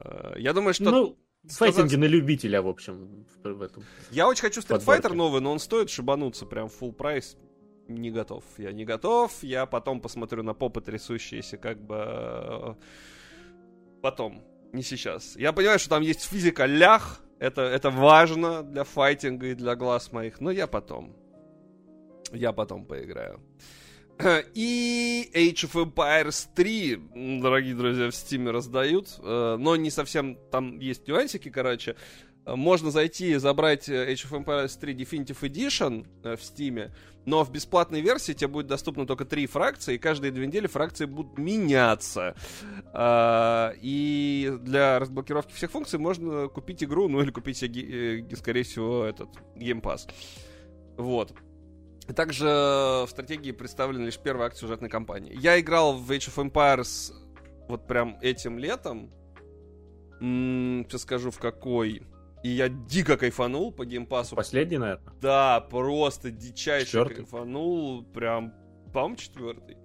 Э, 0.00 0.34
я 0.38 0.52
думаю, 0.52 0.74
что... 0.74 0.90
Ну, 0.90 1.18
Файтинги 1.46 1.96
на 1.96 2.06
любителя, 2.06 2.62
в 2.62 2.68
общем, 2.68 3.26
в 3.42 3.60
этом. 3.60 3.84
Я 4.10 4.26
очень 4.28 4.42
хочу 4.42 4.60
Street 4.60 4.82
Fighter 4.84 5.12
новый, 5.12 5.42
но 5.42 5.52
он 5.52 5.58
стоит 5.58 5.90
шибануться 5.90 6.46
прям 6.46 6.68
full 6.68 6.92
прайс. 6.92 7.36
Не 7.88 8.10
готов. 8.10 8.44
Я 8.58 8.72
не 8.72 8.84
готов. 8.84 9.42
Я 9.42 9.66
потом 9.66 10.00
посмотрю 10.00 10.42
на 10.42 10.54
попы 10.54 10.80
трясущиеся, 10.80 11.58
как 11.58 11.80
бы... 11.80 11.96
Э, 11.98 12.74
потом. 14.02 14.42
Не 14.72 14.82
сейчас. 14.82 15.36
Я 15.36 15.52
понимаю, 15.52 15.78
что 15.78 15.90
там 15.90 16.02
есть 16.02 16.24
физика 16.24 16.66
лях. 16.66 17.20
Это, 17.38 17.62
это 17.62 17.90
важно 17.90 18.62
для 18.62 18.84
файтинга 18.84 19.48
и 19.48 19.54
для 19.54 19.76
глаз 19.76 20.12
моих. 20.12 20.40
Но 20.40 20.50
я 20.50 20.66
потом. 20.66 21.14
Я 22.32 22.52
потом 22.52 22.86
поиграю. 22.86 23.40
И 24.54 25.30
Age 25.34 25.68
of 25.68 25.92
Empires 25.92 26.48
3, 26.54 27.40
дорогие 27.40 27.74
друзья, 27.74 28.10
в 28.10 28.14
Steam 28.14 28.50
раздают. 28.50 29.18
Э, 29.18 29.56
но 29.58 29.76
не 29.76 29.90
совсем 29.90 30.38
там 30.50 30.78
есть 30.78 31.06
нюансики, 31.08 31.50
короче. 31.50 31.96
Можно 32.46 32.90
зайти 32.90 33.32
и 33.32 33.36
забрать 33.36 33.88
Age 33.88 34.30
of 34.30 34.44
Empires 34.44 34.78
3 34.78 34.94
Definitive 34.94 35.40
Edition 35.40 36.06
э, 36.22 36.36
в 36.36 36.40
Steam, 36.40 36.90
но 37.24 37.42
в 37.42 37.50
бесплатной 37.50 38.02
версии 38.02 38.32
тебе 38.32 38.48
будет 38.48 38.66
доступно 38.66 39.06
только 39.06 39.24
три 39.24 39.46
фракции, 39.46 39.94
и 39.94 39.98
каждые 39.98 40.30
две 40.30 40.46
недели 40.46 40.66
фракции 40.66 41.06
будут 41.06 41.38
меняться. 41.38 42.34
Э, 42.92 43.72
и 43.80 44.52
для 44.60 44.98
разблокировки 44.98 45.54
всех 45.54 45.70
функций 45.70 45.98
можно 45.98 46.48
купить 46.48 46.84
игру, 46.84 47.08
ну 47.08 47.22
или 47.22 47.30
купить 47.30 47.56
скорее 47.56 48.62
всего, 48.62 49.04
этот 49.04 49.30
Game. 49.56 49.82
Вот. 50.98 51.32
Также 52.14 52.44
в 52.44 53.08
стратегии 53.08 53.52
представлена 53.52 54.04
лишь 54.04 54.18
первая 54.18 54.48
акт 54.48 54.58
сюжетной 54.58 54.90
кампании. 54.90 55.34
Я 55.40 55.58
играл 55.58 55.96
в 55.96 56.10
Age 56.10 56.30
of 56.30 56.50
Empires 56.50 57.14
вот 57.68 57.86
прям 57.86 58.18
этим 58.20 58.58
летом. 58.58 59.10
Сейчас 60.20 61.02
скажу 61.02 61.30
в 61.30 61.38
какой. 61.38 62.02
И 62.44 62.50
я 62.50 62.68
дико 62.68 63.16
кайфанул 63.16 63.72
по 63.72 63.86
геймпасу. 63.86 64.36
Последний, 64.36 64.76
наверное? 64.76 65.14
Да, 65.22 65.60
просто 65.70 66.30
дичайше 66.30 66.86
Четвертый? 66.86 67.16
кайфанул. 67.16 68.04
Прям, 68.04 68.52
по-моему, 68.92 69.16
четвертый. 69.16 69.78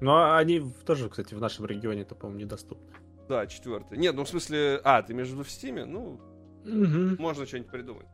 Ну, 0.00 0.10
а 0.10 0.36
они 0.36 0.60
тоже, 0.84 1.08
кстати, 1.08 1.32
в 1.34 1.40
нашем 1.40 1.64
регионе-то, 1.64 2.16
по-моему, 2.16 2.40
недоступны. 2.40 2.92
Да, 3.28 3.46
четвертый. 3.46 3.98
Нет, 3.98 4.16
ну 4.16 4.24
в 4.24 4.28
смысле... 4.28 4.80
А, 4.82 5.00
ты 5.02 5.14
между 5.14 5.44
в 5.44 5.50
Стиме? 5.50 5.84
Ну, 5.84 6.20
угу. 6.64 7.22
можно 7.22 7.46
что-нибудь 7.46 7.70
придумать. 7.70 8.06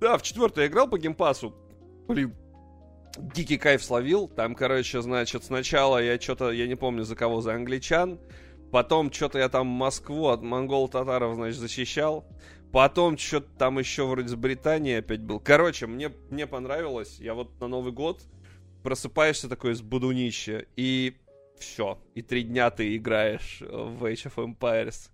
Да, 0.00 0.16
в 0.16 0.22
четвертый 0.22 0.60
я 0.60 0.66
играл 0.68 0.88
по 0.88 0.96
геймпасу. 0.96 1.52
Блин, 2.06 2.36
дикий 3.16 3.58
кайф 3.58 3.82
словил. 3.82 4.28
Там, 4.28 4.54
короче, 4.54 5.02
значит, 5.02 5.42
сначала 5.42 5.98
я 6.00 6.20
что-то, 6.20 6.52
я 6.52 6.68
не 6.68 6.76
помню 6.76 7.02
за 7.02 7.16
кого, 7.16 7.40
за 7.40 7.54
англичан. 7.54 8.20
Потом 8.70 9.10
что-то 9.12 9.38
я 9.38 9.48
там 9.48 9.66
Москву 9.66 10.28
от 10.28 10.42
монгол-татаров, 10.42 11.34
значит, 11.34 11.58
защищал. 11.58 12.26
Потом 12.72 13.16
что-то 13.16 13.48
там 13.56 13.78
еще 13.78 14.06
вроде 14.06 14.28
с 14.28 14.34
Британией 14.34 14.98
опять 14.98 15.22
был. 15.22 15.40
Короче, 15.40 15.86
мне, 15.86 16.10
мне 16.30 16.46
понравилось. 16.46 17.18
Я 17.18 17.34
вот 17.34 17.58
на 17.60 17.68
Новый 17.68 17.92
год 17.92 18.22
просыпаешься 18.82 19.48
такой 19.48 19.74
с 19.74 19.80
будунища, 19.80 20.66
и 20.76 21.16
все. 21.58 21.98
И 22.14 22.22
три 22.22 22.42
дня 22.42 22.70
ты 22.70 22.96
играешь 22.96 23.60
в 23.60 24.04
Age 24.04 24.30
of 24.30 24.34
Empires. 24.36 25.10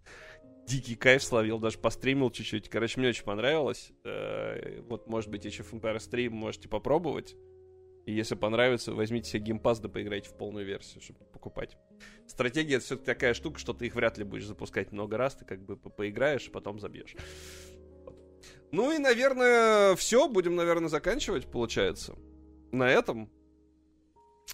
Дикий 0.67 0.97
кайф 0.97 1.23
словил, 1.23 1.59
даже 1.59 1.79
постримил 1.79 2.31
чуть-чуть. 2.31 2.69
Короче, 2.69 2.99
мне 2.99 3.11
очень 3.11 3.25
понравилось. 3.25 3.93
Э, 4.05 4.81
вот, 4.89 5.07
может 5.07 5.31
быть, 5.31 5.47
Age 5.47 5.61
of 5.61 5.79
Empires 5.79 6.09
3 6.11 6.31
можете 6.31 6.69
попробовать. 6.69 7.37
И 8.07 8.13
если 8.13 8.35
понравится, 8.35 8.93
возьмите 8.93 9.31
себе 9.31 9.41
геймпас, 9.41 9.81
да 9.81 9.89
поиграйте 9.89 10.29
в 10.29 10.35
полную 10.35 10.67
версию, 10.67 11.03
чтобы 11.03 11.21
покупать. 11.33 11.77
Стратегия 12.27 12.77
это 12.77 12.85
все-таки 12.85 13.07
такая 13.07 13.35
штука, 13.35 13.59
что 13.59 13.73
ты 13.73 13.87
их 13.87 13.95
вряд 13.95 14.19
ли 14.19 14.25
будешь 14.25 14.47
запускать 14.47 14.93
много 14.93 15.17
раз, 15.17 15.35
ты 15.35 15.45
как 15.45 15.61
бы 15.65 15.77
поиграешь, 15.77 16.49
а 16.49 16.51
потом 16.51 16.81
забьешь. 16.81 17.15
Ну 18.73 18.93
и, 18.93 18.99
наверное, 18.99 19.95
все. 19.95 20.29
Будем, 20.29 20.57
наверное, 20.57 20.89
заканчивать, 20.89 21.47
получается. 21.47 22.17
На 22.73 22.89
этом. 22.91 23.31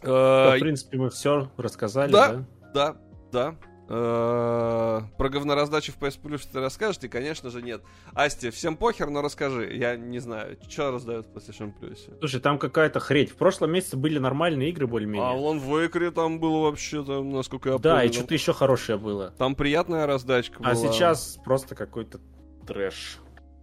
Да, 0.02 0.56
в 0.56 0.60
принципе, 0.60 0.98
мы 0.98 1.10
все 1.10 1.50
рассказали, 1.56 2.12
да? 2.12 2.32
Да, 2.32 2.46
да, 2.74 2.96
да. 3.32 3.69
Э, 3.92 5.00
про 5.18 5.28
говнораздачу 5.28 5.90
в 5.90 5.98
PS 5.98 6.20
Plus 6.22 6.42
ты 6.50 6.60
расскажешь? 6.60 7.02
И, 7.02 7.08
конечно 7.08 7.50
же, 7.50 7.60
нет. 7.60 7.82
Асти, 8.14 8.50
всем 8.50 8.76
похер, 8.76 9.10
но 9.10 9.20
расскажи. 9.20 9.74
Я 9.74 9.96
не 9.96 10.20
знаю, 10.20 10.56
что 10.68 10.92
раздают 10.92 11.26
в 11.26 11.30
PlayStation 11.30 11.72
Plus. 11.76 11.98
Слушай, 12.20 12.40
там 12.40 12.60
какая-то 12.60 13.00
хрень. 13.00 13.26
В 13.26 13.34
прошлом 13.34 13.72
месяце 13.72 13.96
были 13.96 14.20
нормальные 14.20 14.70
игры 14.70 14.86
более-менее. 14.86 15.28
А 15.28 15.32
Лон 15.32 15.58
Вейкере 15.58 16.12
там 16.12 16.38
было 16.38 16.60
вообще, 16.70 17.04
там, 17.04 17.30
насколько 17.30 17.70
я 17.70 17.78
да, 17.78 17.94
помню. 17.94 17.96
Да, 17.96 18.04
и 18.04 18.12
что-то 18.12 18.34
еще 18.34 18.52
хорошее 18.52 18.96
было. 18.96 19.34
Там 19.38 19.56
приятная 19.56 20.06
раздачка 20.06 20.58
а 20.60 20.62
была. 20.62 20.70
А 20.70 20.76
сейчас 20.76 21.40
просто 21.44 21.74
какой-то 21.74 22.20
трэш. 22.68 23.18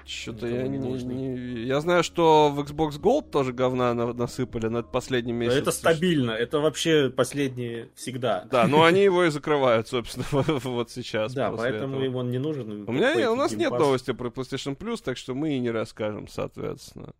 Что-то 0.07 0.47
я 0.47 0.67
не, 0.67 0.77
не... 0.77 1.63
Я 1.65 1.81
знаю, 1.81 2.03
что 2.03 2.49
в 2.49 2.59
Xbox 2.61 2.99
Gold 2.99 3.29
тоже 3.29 3.51
говна 3.51 3.93
насыпали 3.93 4.67
над 4.67 4.91
последним 4.91 5.35
месяцем. 5.35 5.61
Это 5.61 5.71
стабильно, 5.71 6.31
это 6.31 6.59
вообще 6.59 7.09
последние 7.09 7.89
всегда. 7.95 8.47
Да, 8.49 8.67
но 8.67 8.83
они 8.83 9.01
его 9.03 9.25
и 9.25 9.29
закрывают, 9.29 9.87
собственно, 9.87 10.25
вот 10.31 10.91
сейчас. 10.91 11.33
Да, 11.33 11.51
поэтому 11.51 12.01
им 12.01 12.15
он 12.15 12.31
не 12.31 12.39
нужен. 12.39 12.87
У 12.87 12.91
меня 12.91 13.31
у 13.31 13.35
нас 13.35 13.51
нет 13.51 13.71
новости 13.71 14.13
про 14.13 14.29
PlayStation 14.29 14.77
Plus, 14.77 15.01
так 15.03 15.17
что 15.17 15.35
мы 15.35 15.55
и 15.55 15.59
не 15.59 15.71
расскажем, 15.71 16.27
соответственно. 16.27 17.13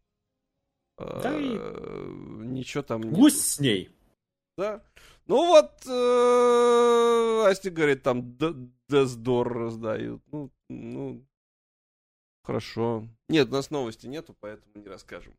Да 0.97 1.38
и... 1.38 1.57
А, 1.57 2.43
ничего 2.43 2.84
там 2.84 3.03
нет. 3.03 3.14
Гусь 3.14 3.39
с 3.39 3.59
ней. 3.59 3.89
Да. 4.57 4.81
Ну 5.27 5.45
вот, 5.45 5.85
э, 5.85 7.49
Асти 7.49 7.69
говорит, 7.69 8.01
там 8.01 8.38
Дездор 8.89 9.47
раздают. 9.47 10.22
Ну, 10.31 10.51
ну, 10.69 11.26
Хорошо. 12.47 13.03
Нет, 13.27 13.49
у 13.49 13.51
нас 13.51 13.71
новости 13.71 14.07
нету, 14.07 14.33
поэтому 14.39 14.71
не 14.75 14.87
расскажем. 14.87 15.33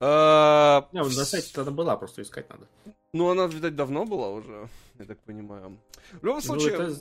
А... 0.00 0.88
Не, 0.90 0.98
на 0.98 1.24
сайте 1.24 1.52
тогда 1.54 1.70
была, 1.70 1.96
просто 1.96 2.22
искать 2.22 2.50
надо. 2.50 2.66
Ну, 3.12 3.30
она, 3.30 3.46
видать, 3.46 3.76
давно 3.76 4.04
была 4.04 4.30
уже, 4.30 4.68
я 4.98 5.04
так 5.04 5.20
понимаю. 5.20 5.78
В 6.10 6.24
любом 6.24 6.38
ну, 6.38 6.40
случае... 6.40 6.76
Ну, 6.76 6.84
это 6.84 6.94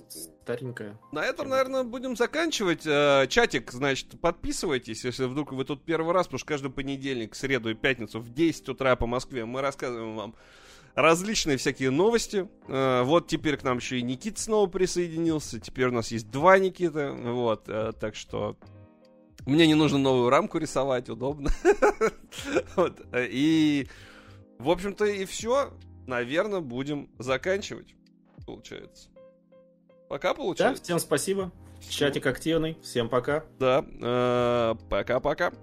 старенькая. 0.43 0.99
На 1.11 1.25
этом, 1.25 1.49
наверное, 1.49 1.83
будем 1.83 2.15
заканчивать. 2.15 2.85
Э, 2.85 3.25
чатик, 3.27 3.71
значит, 3.71 4.21
подписывайтесь, 4.21 5.03
если 5.03 5.25
вдруг 5.25 5.51
вы 5.51 5.65
тут 5.65 5.83
первый 5.83 6.13
раз, 6.13 6.27
потому 6.27 6.37
что 6.37 6.47
каждый 6.47 6.69
понедельник, 6.69 7.33
среду 7.33 7.71
и 7.71 7.73
пятницу 7.73 8.19
в 8.19 8.31
10 8.31 8.69
утра 8.69 8.95
по 8.95 9.07
Москве 9.07 9.45
мы 9.45 9.61
рассказываем 9.61 10.15
вам 10.15 10.35
различные 10.95 11.57
всякие 11.57 11.89
новости. 11.89 12.47
Э, 12.67 13.03
вот 13.03 13.27
теперь 13.27 13.57
к 13.57 13.63
нам 13.63 13.77
еще 13.77 13.99
и 13.99 14.01
Никит 14.01 14.37
снова 14.37 14.67
присоединился. 14.67 15.59
Теперь 15.59 15.87
у 15.87 15.91
нас 15.91 16.11
есть 16.11 16.29
два 16.29 16.57
Никиты. 16.59 17.11
Вот, 17.11 17.63
э, 17.67 17.93
так 17.99 18.15
что 18.15 18.57
мне 19.45 19.67
не 19.67 19.75
нужно 19.75 19.97
новую 19.97 20.29
рамку 20.29 20.57
рисовать, 20.57 21.09
удобно. 21.09 21.49
вот, 22.75 23.01
и, 23.15 23.87
в 24.57 24.69
общем-то, 24.69 25.05
и 25.05 25.25
все. 25.25 25.71
Наверное, 26.07 26.59
будем 26.59 27.09
заканчивать, 27.19 27.93
получается. 28.45 29.09
Пока 30.09 30.33
получается. 30.33 30.81
Да, 30.81 30.85
всем 30.85 30.99
спасибо. 30.99 31.51
Чатик 31.87 32.25
активный. 32.25 32.77
Всем 32.81 33.09
пока. 33.09 33.43
Да, 33.59 33.85
э, 33.87 34.75
пока-пока. 34.89 35.53